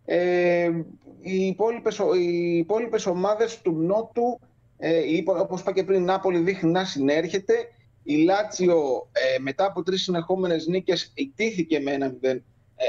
Ε, 0.05 0.71
οι 1.21 1.47
υπόλοιπες, 1.47 2.01
οι 2.19 2.57
υπόλοιπες 2.57 3.07
ομάδες 3.07 3.61
του 3.61 3.73
Νότου, 3.73 4.41
ε, 4.79 5.01
όπως 5.41 5.61
είπα 5.61 5.73
και 5.73 5.85
πριν, 5.85 6.01
η 6.01 6.05
Νάπολη 6.05 6.39
δείχνει 6.39 6.71
να 6.71 6.85
συνέρχεται. 6.85 7.55
Η 8.03 8.16
Λάτσιο 8.16 9.09
μετά 9.41 9.65
από 9.65 9.83
τρεις 9.83 10.03
συνεχόμενες 10.03 10.66
νίκες 10.66 11.12
ιτήθηκε 11.15 11.81
με 11.81 11.93
ένα 11.93 12.15
0 12.23 12.37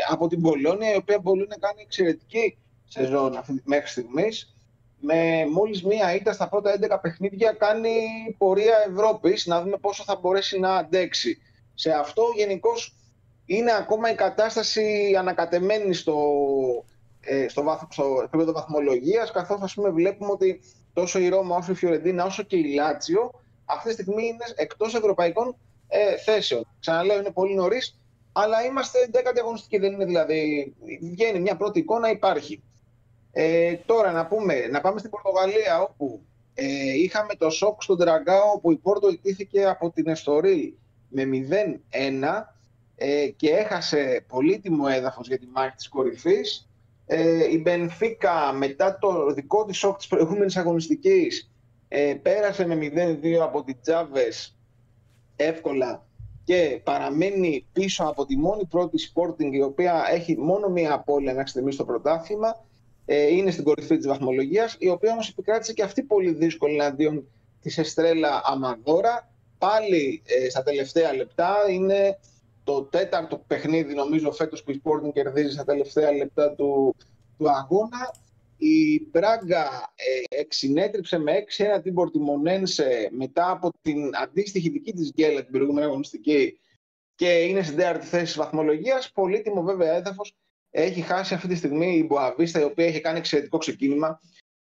από 0.09 0.27
την 0.27 0.41
Πολώνια, 0.41 0.93
η 0.93 0.95
οποία 0.95 1.19
μπορεί 1.19 1.45
να 1.49 1.55
κάνει 1.55 1.81
εξαιρετική 1.81 2.57
σεζόν 2.87 3.43
μέχρι 3.63 3.87
στιγμής. 3.87 4.55
Με 4.99 5.45
μόλις 5.51 5.83
μία 5.83 6.15
ήττα 6.15 6.33
στα 6.33 6.49
πρώτα 6.49 6.71
11 6.71 6.99
παιχνίδια 7.01 7.51
κάνει 7.51 7.89
πορεία 8.37 8.75
Ευρώπης, 8.89 9.45
να 9.45 9.61
δούμε 9.61 9.77
πόσο 9.77 10.03
θα 10.03 10.15
μπορέσει 10.15 10.59
να 10.59 10.75
αντέξει. 10.75 11.37
Σε 11.73 11.91
αυτό 11.91 12.23
γενικώς 12.35 12.95
είναι 13.45 13.71
ακόμα 13.71 14.11
η 14.11 14.15
κατάσταση 14.15 15.15
ανακατεμένη 15.19 15.93
στο, 15.93 16.17
ε, 17.21 17.47
στο, 17.47 17.63
βάθ, 17.63 17.81
στο 17.89 18.21
επίπεδο 18.23 18.51
βαθμολογίας, 18.51 19.31
καθώς 19.31 19.61
ας 19.61 19.73
πούμε 19.73 19.89
βλέπουμε 19.89 20.31
ότι 20.31 20.61
τόσο 20.93 21.19
η 21.19 21.29
Ρώμα 21.29 21.55
όσο 21.55 21.71
η 21.71 21.75
Φιωρεντίνα 21.75 22.25
όσο 22.25 22.43
και 22.43 22.57
η 22.57 22.73
Λάτσιο 22.73 23.31
αυτή 23.65 23.87
τη 23.87 23.93
στιγμή 23.93 24.25
είναι 24.25 24.45
εκτός 24.55 24.95
ευρωπαϊκών 24.95 25.55
ε, 25.87 26.17
θέσεων. 26.17 26.67
Ξαναλέω, 26.79 27.19
είναι 27.19 27.31
πολύ 27.31 27.55
νωρίς, 27.55 27.99
αλλά 28.31 28.63
είμαστε 28.63 29.09
10η 29.13 29.37
αγωνιστική, 29.39 29.77
δεν 29.77 29.93
είναι 29.93 30.05
δηλαδή. 30.05 30.73
Βγαίνει 31.01 31.39
μια 31.39 31.55
πρώτη 31.55 31.79
εικόνα, 31.79 32.09
υπάρχει. 32.09 32.63
Ε, 33.31 33.73
τώρα 33.85 34.11
να, 34.11 34.25
πούμε, 34.25 34.67
να 34.67 34.81
πάμε 34.81 34.99
στην 34.99 35.09
Πορτογαλία 35.11 35.81
όπου 35.81 36.21
ε, 36.53 36.93
είχαμε 36.93 37.33
το 37.37 37.49
σοκ 37.49 37.81
στον 37.81 37.97
Τραγκάο 37.97 38.51
όπου 38.51 38.71
η 38.71 38.75
Πόρτο 38.75 39.09
ιτήθηκε 39.09 39.65
από 39.65 39.91
την 39.91 40.07
Εστορίλ 40.07 40.73
με 41.09 41.23
0-1 41.91 42.54
ε, 42.95 43.27
και 43.27 43.49
έχασε 43.49 44.25
πολύτιμο 44.27 44.85
έδαφος 44.89 45.27
για 45.27 45.39
τη 45.39 45.45
μάχη 45.45 45.75
της 45.75 45.89
κορυφής. 45.89 46.69
Ε, 47.05 47.51
η 47.51 47.61
Μπενφίκα 47.61 48.53
μετά 48.53 48.97
το 48.97 49.33
δικό 49.33 49.65
της 49.65 49.77
σοκ 49.77 49.97
της 49.97 50.07
προηγούμενης 50.07 50.57
αγωνιστικής 50.57 51.51
ε, 51.87 52.13
πέρασε 52.21 52.65
με 52.65 52.75
0-2 53.21 53.33
από 53.33 53.63
την 53.63 53.77
Τζάβες 53.81 54.57
εύκολα 55.35 56.05
και 56.43 56.81
παραμένει 56.83 57.65
πίσω 57.73 58.03
από 58.03 58.25
τη 58.25 58.37
μόνη 58.37 58.65
πρώτη 58.65 58.97
Sporting 59.13 59.51
η 59.51 59.61
οποία 59.61 60.03
έχει 60.11 60.37
μόνο 60.37 60.69
μία 60.69 60.93
απώλεια 60.93 61.33
μέχρι 61.33 61.49
στιγμής 61.49 61.73
στο 61.73 61.85
πρωτάθλημα 61.85 62.65
ε, 63.05 63.27
είναι 63.27 63.51
στην 63.51 63.63
κορυφή 63.63 63.97
της 63.97 64.07
βαθμολογίας, 64.07 64.75
η 64.79 64.89
οποία 64.89 65.11
όμως 65.11 65.29
επικράτησε 65.29 65.73
και 65.73 65.83
αυτή 65.83 66.03
πολύ 66.03 66.31
δύσκολη 66.31 66.73
εναντίον 66.73 67.27
της 67.61 67.77
Εστρέλα 67.77 68.41
Αμαδόρα. 68.45 69.29
Πάλι 69.57 70.21
ε, 70.25 70.49
στα 70.49 70.63
τελευταία 70.63 71.13
λεπτά 71.13 71.55
είναι 71.69 72.19
το 72.65 72.83
τέταρτο 72.83 73.43
παιχνίδι 73.47 73.93
νομίζω 73.93 74.31
φέτος 74.31 74.63
που 74.63 74.71
η 74.71 74.81
Sporting 74.83 75.13
κερδίζει 75.13 75.51
στα 75.51 75.63
τελευταία 75.63 76.11
λεπτά 76.11 76.55
του, 76.55 76.95
του 77.37 77.49
αγώνα. 77.49 78.15
Η 78.57 79.07
Μπράγκα 79.11 79.93
ε, 79.95 80.39
εξυνέτριψε 80.39 81.17
με 81.17 81.43
6-1 81.77 81.81
την 81.83 81.93
Πορτιμονένσε 81.93 83.09
μετά 83.11 83.51
από 83.51 83.69
την 83.81 84.09
αντίστοιχη 84.21 84.69
δική 84.69 84.93
της 84.93 85.11
γκέλα 85.13 85.43
την 85.43 85.51
προηγούμενη 85.51 85.85
αγωνιστική 85.85 86.59
και 87.15 87.43
είναι 87.43 87.63
στην 87.63 87.77
τέταρτη 87.77 88.05
θέση 88.05 88.23
της 88.23 88.35
βαθμολογίας. 88.35 89.11
Πολύτιμο 89.11 89.61
βέβαια 89.61 89.93
έδαφος 89.93 90.35
έχει 90.69 91.01
χάσει 91.01 91.33
αυτή 91.33 91.47
τη 91.47 91.55
στιγμή 91.55 91.97
η 91.97 92.05
Μποαβίστα, 92.07 92.59
η 92.59 92.63
οποία 92.63 92.85
έχει 92.85 93.01
κάνει 93.01 93.17
εξαιρετικό 93.17 93.57
ξεκίνημα. 93.57 94.19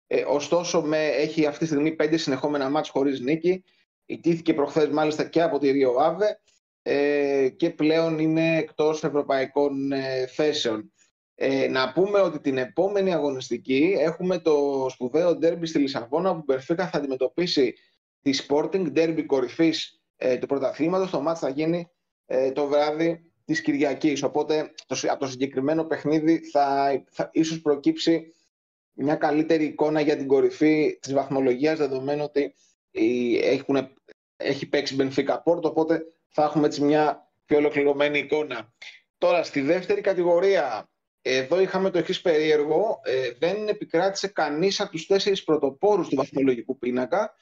Ε, 0.07 0.23
ωστόσο, 0.27 0.81
με, 0.81 1.07
έχει 1.07 1.45
αυτή 1.45 1.59
τη 1.59 1.65
στιγμή 1.65 1.91
πέντε 1.91 2.17
συνεχόμενα 2.17 2.69
μάτς 2.69 2.89
χωρίς 2.89 3.19
νίκη. 3.19 3.63
Ιτήθηκε 4.05 4.53
προχθές 4.53 4.89
μάλιστα 4.89 5.23
και 5.23 5.41
από 5.41 5.59
τη 5.59 5.71
Ρίο 5.71 5.95
Άβε. 5.99 6.39
Ε, 6.83 7.49
και 7.49 7.69
πλέον 7.69 8.19
είναι 8.19 8.57
εκτός 8.57 9.03
ευρωπαϊκών 9.03 9.91
ε, 9.91 10.27
θέσεων. 10.27 10.93
Ε, 11.35 11.67
να 11.67 11.91
πούμε 11.91 12.19
ότι 12.19 12.39
την 12.39 12.57
επόμενη 12.57 13.13
αγωνιστική 13.13 13.95
έχουμε 13.99 14.39
το 14.39 14.87
σπουδαίο 14.89 15.35
ντέρμπι 15.35 15.65
στη 15.65 15.79
Λισαβόνα 15.79 16.33
που 16.33 16.39
η 16.39 16.43
Μπερφίκα 16.45 16.87
θα 16.87 16.97
αντιμετωπίσει 16.97 17.73
τη 18.21 18.31
Sporting 18.47 18.91
Derby 18.95 19.23
κορυφής 19.25 20.01
ε, 20.15 20.37
του 20.37 20.45
πρωταθλήματος. 20.45 21.09
Το 21.09 21.21
μάτς 21.21 21.39
θα 21.39 21.49
γίνει 21.49 21.87
ε, 22.25 22.51
το 22.51 22.67
βράδυ 22.67 23.31
της 23.45 23.61
Κυριακής. 23.61 24.23
Οπότε 24.23 24.73
το, 24.87 24.99
από 25.09 25.19
το 25.19 25.27
συγκεκριμένο 25.27 25.83
παιχνίδι 25.83 26.49
θα, 26.51 26.91
θα 27.09 27.29
ίσως 27.33 27.61
προκύψει 27.61 28.33
μια 28.93 29.15
καλύτερη 29.15 29.65
εικόνα 29.65 30.01
για 30.01 30.17
την 30.17 30.27
κορυφή 30.27 30.97
της 31.01 31.13
βαθμολογίας 31.13 31.77
δεδομένου 31.77 32.23
ότι 32.23 32.53
έχουν, 33.41 33.89
έχει 34.37 34.65
παίξει 34.65 34.95
Benfica 34.99 35.35
Porto 35.43 35.63
οπότε 35.63 36.05
θα 36.33 36.43
έχουμε 36.43 36.65
έτσι 36.65 36.81
μια 36.81 37.31
πιο 37.45 37.57
ολοκληρωμένη 37.57 38.19
εικόνα. 38.19 38.73
Τώρα 39.17 39.43
στη 39.43 39.61
δεύτερη 39.61 40.01
κατηγορία 40.01 40.87
εδώ 41.25 41.61
είχαμε 41.61 41.89
το 41.89 41.97
εξής 41.97 42.21
περίεργο. 42.21 42.99
Ε, 43.03 43.31
δεν 43.39 43.67
επικράτησε 43.67 44.27
κανείς 44.27 44.79
από 44.79 44.91
τους 44.91 45.05
τέσσερις 45.05 45.43
πρωτοπόρους 45.43 46.07
του 46.07 46.15
βαθμολογικού 46.15 46.77
πίνακα. 46.77 47.33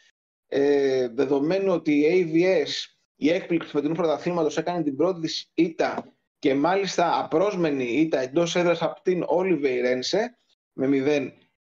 Ε, 0.48 1.08
δεδομένου 1.08 1.74
ότι 1.74 1.92
η 1.92 2.32
AVS, 2.32 2.70
η 3.16 3.30
έκπληξη 3.30 3.68
του 3.68 3.74
φετινού 3.74 3.94
πρωταθλήματο, 3.94 4.60
έκανε 4.60 4.84
την 4.84 4.96
πρώτη 4.96 5.20
της 5.20 5.52
ήττα 5.54 6.14
και 6.40 6.54
μάλιστα 6.54 7.20
απρόσμενη 7.20 7.84
ήττα 7.84 8.20
εντός 8.20 8.56
έδρας 8.56 8.82
από 8.82 9.02
την 9.02 9.24
Όλιβε 9.28 9.82
Ρένσε 9.82 10.38
με 10.74 10.88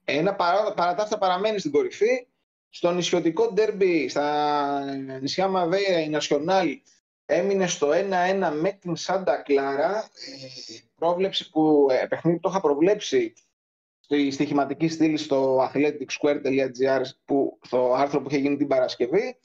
0-1. 0.05 0.35
Παρά, 0.37 0.73
παρά 0.73 0.95
τα 0.95 1.03
αυτά 1.03 1.17
παραμένει 1.17 1.59
στην 1.59 1.71
κορυφή. 1.71 2.27
Στο 2.69 2.91
νησιωτικό 2.91 3.51
ντέρμπι 3.51 4.09
στα 4.09 4.95
νησιά 5.21 5.47
Μαβέιρα, 5.47 5.99
η 5.99 6.09
Νασιονάλ 6.09 6.79
έμεινε 7.29 7.67
στο 7.67 7.89
1-1 7.89 8.51
με 8.53 8.71
την 8.71 8.95
Σάντα 8.95 9.41
Κλάρα. 9.41 9.97
Ε, 9.97 10.77
πρόβλεψη 10.95 11.49
που 11.49 11.87
ε, 11.89 12.05
παιχνίδι 12.05 12.39
το 12.39 12.49
είχα 12.49 12.61
προβλέψει 12.61 13.33
στη 13.99 14.31
στοιχηματική 14.31 14.87
στήλη 14.87 15.17
στο 15.17 15.69
athleticsquare.gr 15.71 17.01
που, 17.25 17.59
στο 17.61 17.93
άρθρο 17.93 18.21
που 18.21 18.27
είχε 18.29 18.39
γίνει 18.39 18.57
την 18.57 18.67
Παρασκευή. 18.67 19.37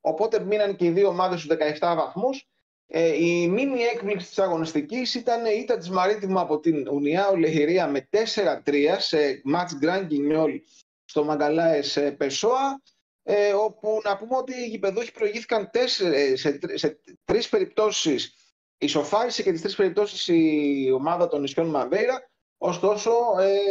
Οπότε 0.00 0.40
μείναν 0.40 0.76
και 0.76 0.84
οι 0.84 0.90
δύο 0.90 1.08
ομάδες 1.08 1.40
στους 1.40 1.56
17 1.56 1.94
βαθμούς. 1.96 2.48
Ε, 2.86 3.24
η 3.24 3.48
μήνυ 3.48 3.80
έκπληξη 3.80 4.26
της 4.26 4.38
αγωνιστικής 4.38 5.14
ήταν 5.14 5.44
η 5.44 5.58
ήττα 5.60 5.76
της 5.76 5.90
Μαρίτιμα 5.90 6.40
από 6.40 6.60
την 6.60 6.88
Ουνιά 6.88 7.28
Ολεχηρία 7.28 7.88
με 7.88 8.08
4-3 8.10 8.96
σε 8.98 9.42
match 9.54 9.84
Grand 9.84 10.06
Guignol 10.10 10.58
στο 11.04 11.24
Μαγκαλάες 11.24 11.98
Πεσόα 12.16 12.82
ε, 13.26 13.52
όπου 13.52 14.00
να 14.04 14.16
πούμε 14.16 14.36
ότι 14.36 14.52
οι 14.52 14.66
γηπεδούχοι 14.68 15.12
προηγήθηκαν 15.12 15.68
τέσσερι, 15.72 16.36
σε, 16.36 16.58
σε 16.74 16.98
τρεις 17.24 17.48
περιπτώσεις. 17.48 18.34
Ισοφάρισε 18.78 19.42
και 19.42 19.52
τις 19.52 19.60
τρεις 19.60 19.76
περιπτώσεις 19.76 20.28
η 20.28 20.90
ομάδα 20.94 21.28
των 21.28 21.40
νησιών 21.40 21.66
Μαβέιρα 21.66 22.30
ωστόσο 22.58 23.10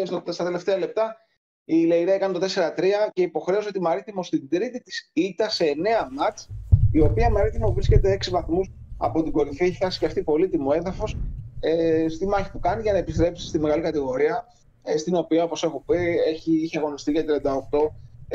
ε, 0.02 0.06
στο, 0.06 0.24
στα 0.28 0.44
τελευταία 0.44 0.78
λεπτά 0.78 1.18
η 1.66 1.86
Λεϊρέ 1.86 2.14
έκανε 2.14 2.40
το 2.40 2.46
4-3 2.56 2.84
και 3.14 3.22
υποχρέωσε 3.22 3.72
τη 3.72 3.82
Μαρίτιμο 3.82 4.24
στην 4.24 4.50
τρίτη 4.50 4.82
της 4.82 5.12
ήττα 5.14 5.50
σε 5.50 5.66
9 5.66 6.08
μάτς 6.12 6.50
η 6.92 7.02
οποία 7.02 7.30
Μαρίτιμο 7.30 7.74
βρίσκεται 7.74 8.18
6 8.26 8.30
βαθμούς 8.32 8.72
από 8.98 9.24
την 9.24 9.32
κορυφή. 9.32 9.64
Έχει 9.64 9.78
χάσει 9.84 10.00
και 10.00 10.06
αυτή 10.06 10.24
πολύτιμο 10.24 10.72
έδαφος 10.74 11.18
ε, 11.60 12.06
στη 12.10 12.28
μάχη 12.28 12.52
που 12.52 12.60
κάνει 12.60 12.82
για 12.82 12.92
να 12.92 12.98
επιστρέψει 12.98 13.48
στη 13.48 13.60
μεγάλη 13.60 13.82
κατηγορία 13.82 14.46
ε, 14.84 14.98
στην 14.98 15.16
οποία 15.16 15.44
όπως 15.44 15.64
έχω 15.64 15.84
πει 15.88 15.98
έχει, 16.28 16.52
είχε 16.52 16.78
αγωνιστεί 16.78 17.12
για 17.12 17.24
38 17.26 17.30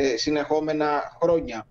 ε, 0.01 0.17
συνεχόμενα 0.17 1.17
χρόνια. 1.21 1.67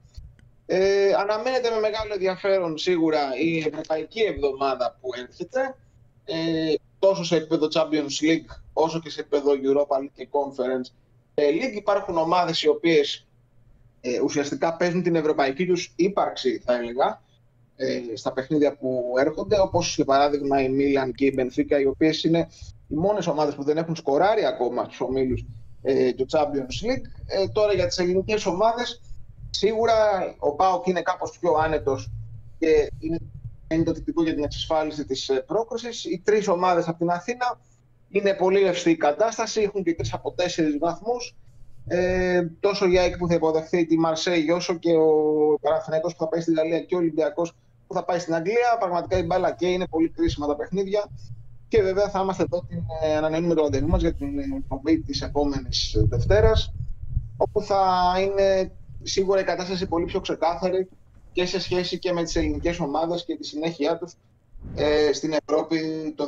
Ε, 0.66 1.14
αναμένεται 1.14 1.70
με 1.70 1.80
μεγάλο 1.80 2.14
ενδιαφέρον 2.14 2.78
σίγουρα 2.78 3.20
η 3.41 3.58
Ευρωπαϊκή 3.58 4.22
Εβδομάδα 4.22 4.98
που 5.02 5.10
έρχεται 5.16 5.76
ε, 6.26 6.74
τόσο 6.99 7.24
σε 7.24 7.36
επίπεδο 7.36 7.68
Champions 7.74 8.24
League 8.26 8.60
όσο 8.74 8.99
και 8.99 9.10
σε 9.10 9.20
επίπεδο 9.20 9.52
Europa 9.52 9.98
League 9.98 10.12
και 10.16 10.28
Conference 10.32 10.91
ε, 11.34 11.44
League. 11.49 11.76
Υπάρχουν 11.76 12.18
ομάδες 12.18 12.64
οι 12.64 12.68
οποίες 12.68 13.28
ε, 14.02 14.20
ουσιαστικά 14.20 14.76
παίζουν 14.76 15.04
την 15.04 15.16
ευρωπαϊκή 15.16 15.66
τους 15.66 15.94
ύπαρξη 15.95 16.62
θα 16.66 16.76
έλεγα 16.76 17.22
ε, 17.76 17.99
στα 18.14 18.34
παιχνίδια 18.34 18.78
που 18.78 19.14
έρχονται 19.18 19.60
όπως 19.60 19.95
για 19.95 20.06
παράδειγμα 20.06 20.62
η 20.62 20.70
Milan 20.78 21.12
και 21.16 21.26
η 21.26 21.36
Benfica 21.38 21.80
οι 21.82 21.86
οποίες 21.86 22.24
είναι 22.24 22.48
οι 22.88 22.95
μόνες 22.95 23.28
ομάδες 23.28 23.56
που 23.56 23.64
δεν 23.64 23.78
έχουν 23.78 23.95
σκοράρει 23.95 24.45
ακόμα 24.45 24.84
στους 24.84 25.02
ομίλους 25.02 25.45
ε, 25.82 26.14
του 26.14 26.26
Champions 26.32 26.86
League. 26.86 27.06
Ε, 27.26 27.48
τώρα 27.48 27.74
για 27.74 27.88
τις 27.88 27.98
ελληνικές 27.98 28.45
ομάδες, 28.45 29.02
σίγουρα 29.49 29.94
ο 30.40 30.52
ΠΑΟΚ 30.52 30.88
είναι 30.88 31.02
κάπως 31.02 31.38
πιο 31.40 31.54
άνετος 31.54 32.12
και 32.60 32.91
είναι, 32.99 33.20
είναι 33.68 33.84
το 33.84 33.91
τυπικό 33.91 34.24
για 34.24 34.34
την 34.34 34.44
εξασφάλιση 34.44 35.06
της 35.06 35.30
ε, 35.30 35.44
πρόκρισης. 35.48 36.06
Οι 36.06 36.22
τρεις 36.26 36.48
ομάδες 36.48 36.88
από 36.88 36.98
την 36.98 37.10
Αθήνα 37.10 37.60
είναι 38.10 38.34
πολύ 38.34 38.62
ρευστή 38.62 38.90
η 38.90 38.98
κατάσταση, 38.98 39.62
έχουν 39.62 39.84
και 39.84 39.95
τρεις 39.95 40.14
από 40.14 40.32
τέσσερις 40.32 40.78
βαθμούς. 40.78 41.36
Ε, 41.90 42.48
τόσο 42.60 42.86
η 42.86 42.99
ΑΕΚ 42.99 43.18
που 43.18 43.28
θα 43.28 43.34
υποδεχθεί 43.34 43.86
τη 43.86 43.98
Μαρσέη, 43.99 44.49
όσο 44.49 44.76
και 44.76 44.95
ο 44.95 45.60
Παναθηναϊκός 45.62 46.16
που 46.16 46.20
θα 46.24 46.28
πάει 46.28 46.41
στη 46.41 46.54
Γαλλία 46.54 46.80
και 46.80 46.95
ο 46.95 46.98
Ολυμπιακός 46.98 47.54
που 47.88 47.94
θα 47.94 48.04
πάει 48.04 48.20
στην 48.20 48.34
Αγγλία. 48.34 48.78
Πραγματικά 48.80 49.18
η 49.18 49.24
μπάλα 49.24 49.52
και 49.52 49.68
είναι 49.68 49.88
πολύ 49.88 50.10
κρίσιμα 50.10 50.48
τα 50.48 50.56
παιχνίδια. 50.56 51.10
Και 51.68 51.81
βέβαια 51.81 52.10
θα 52.10 52.19
είμαστε 52.22 52.44
εδώ 52.44 52.65
την 52.69 52.84
ε, 53.03 53.15
ανανεώνουμε 53.15 53.53
το 53.53 53.61
ραντεβού 53.61 53.88
μας 53.88 54.02
για 54.02 54.14
την 54.14 54.39
εκπομπή 54.57 54.99
της 54.99 55.22
επόμενης 55.22 55.95
Δευτέρας 56.10 56.73
όπου 57.38 57.61
θα 57.61 58.14
είναι 58.22 58.72
σίγουρα 59.03 59.39
η 59.39 59.44
κατάσταση 59.44 59.88
πολύ 59.88 60.06
πιο 60.06 60.19
ξεκάθαρη 60.19 60.88
και 61.31 61.45
σε 61.45 61.60
σχέση 61.60 61.99
και 61.99 62.11
με 62.11 62.23
τις 62.23 62.35
ελληνικές 62.35 62.80
ομάδες 62.80 63.26
και 63.26 63.35
τη 63.35 63.45
συνέχεια 63.45 63.98
τους 63.98 64.14
ε, 64.76 65.14
στην 65.14 65.34
Ευρώπη 65.45 65.77
το 66.15 66.27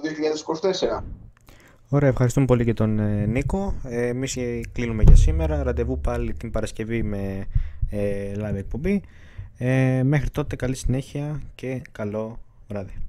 2024. 0.99 1.03
Ωραία, 1.89 2.09
ευχαριστούμε 2.09 2.45
πολύ 2.45 2.65
και 2.65 2.73
τον 2.73 2.99
ε, 2.99 3.25
Νίκο. 3.25 3.73
Ε, 3.83 4.07
εμείς 4.07 4.37
κλείνουμε 4.71 5.03
για 5.03 5.15
σήμερα. 5.15 5.63
Ραντεβού 5.63 5.99
πάλι 5.99 6.33
την 6.33 6.51
Παρασκευή 6.51 7.03
με 7.03 7.45
ε, 7.89 8.33
live 8.35 8.55
εκπομπή. 8.55 9.01
Ε, 9.57 10.03
μέχρι 10.03 10.29
τότε 10.29 10.55
καλή 10.55 10.75
συνέχεια 10.75 11.41
και 11.55 11.81
καλό 11.91 12.39
βράδυ. 12.67 13.08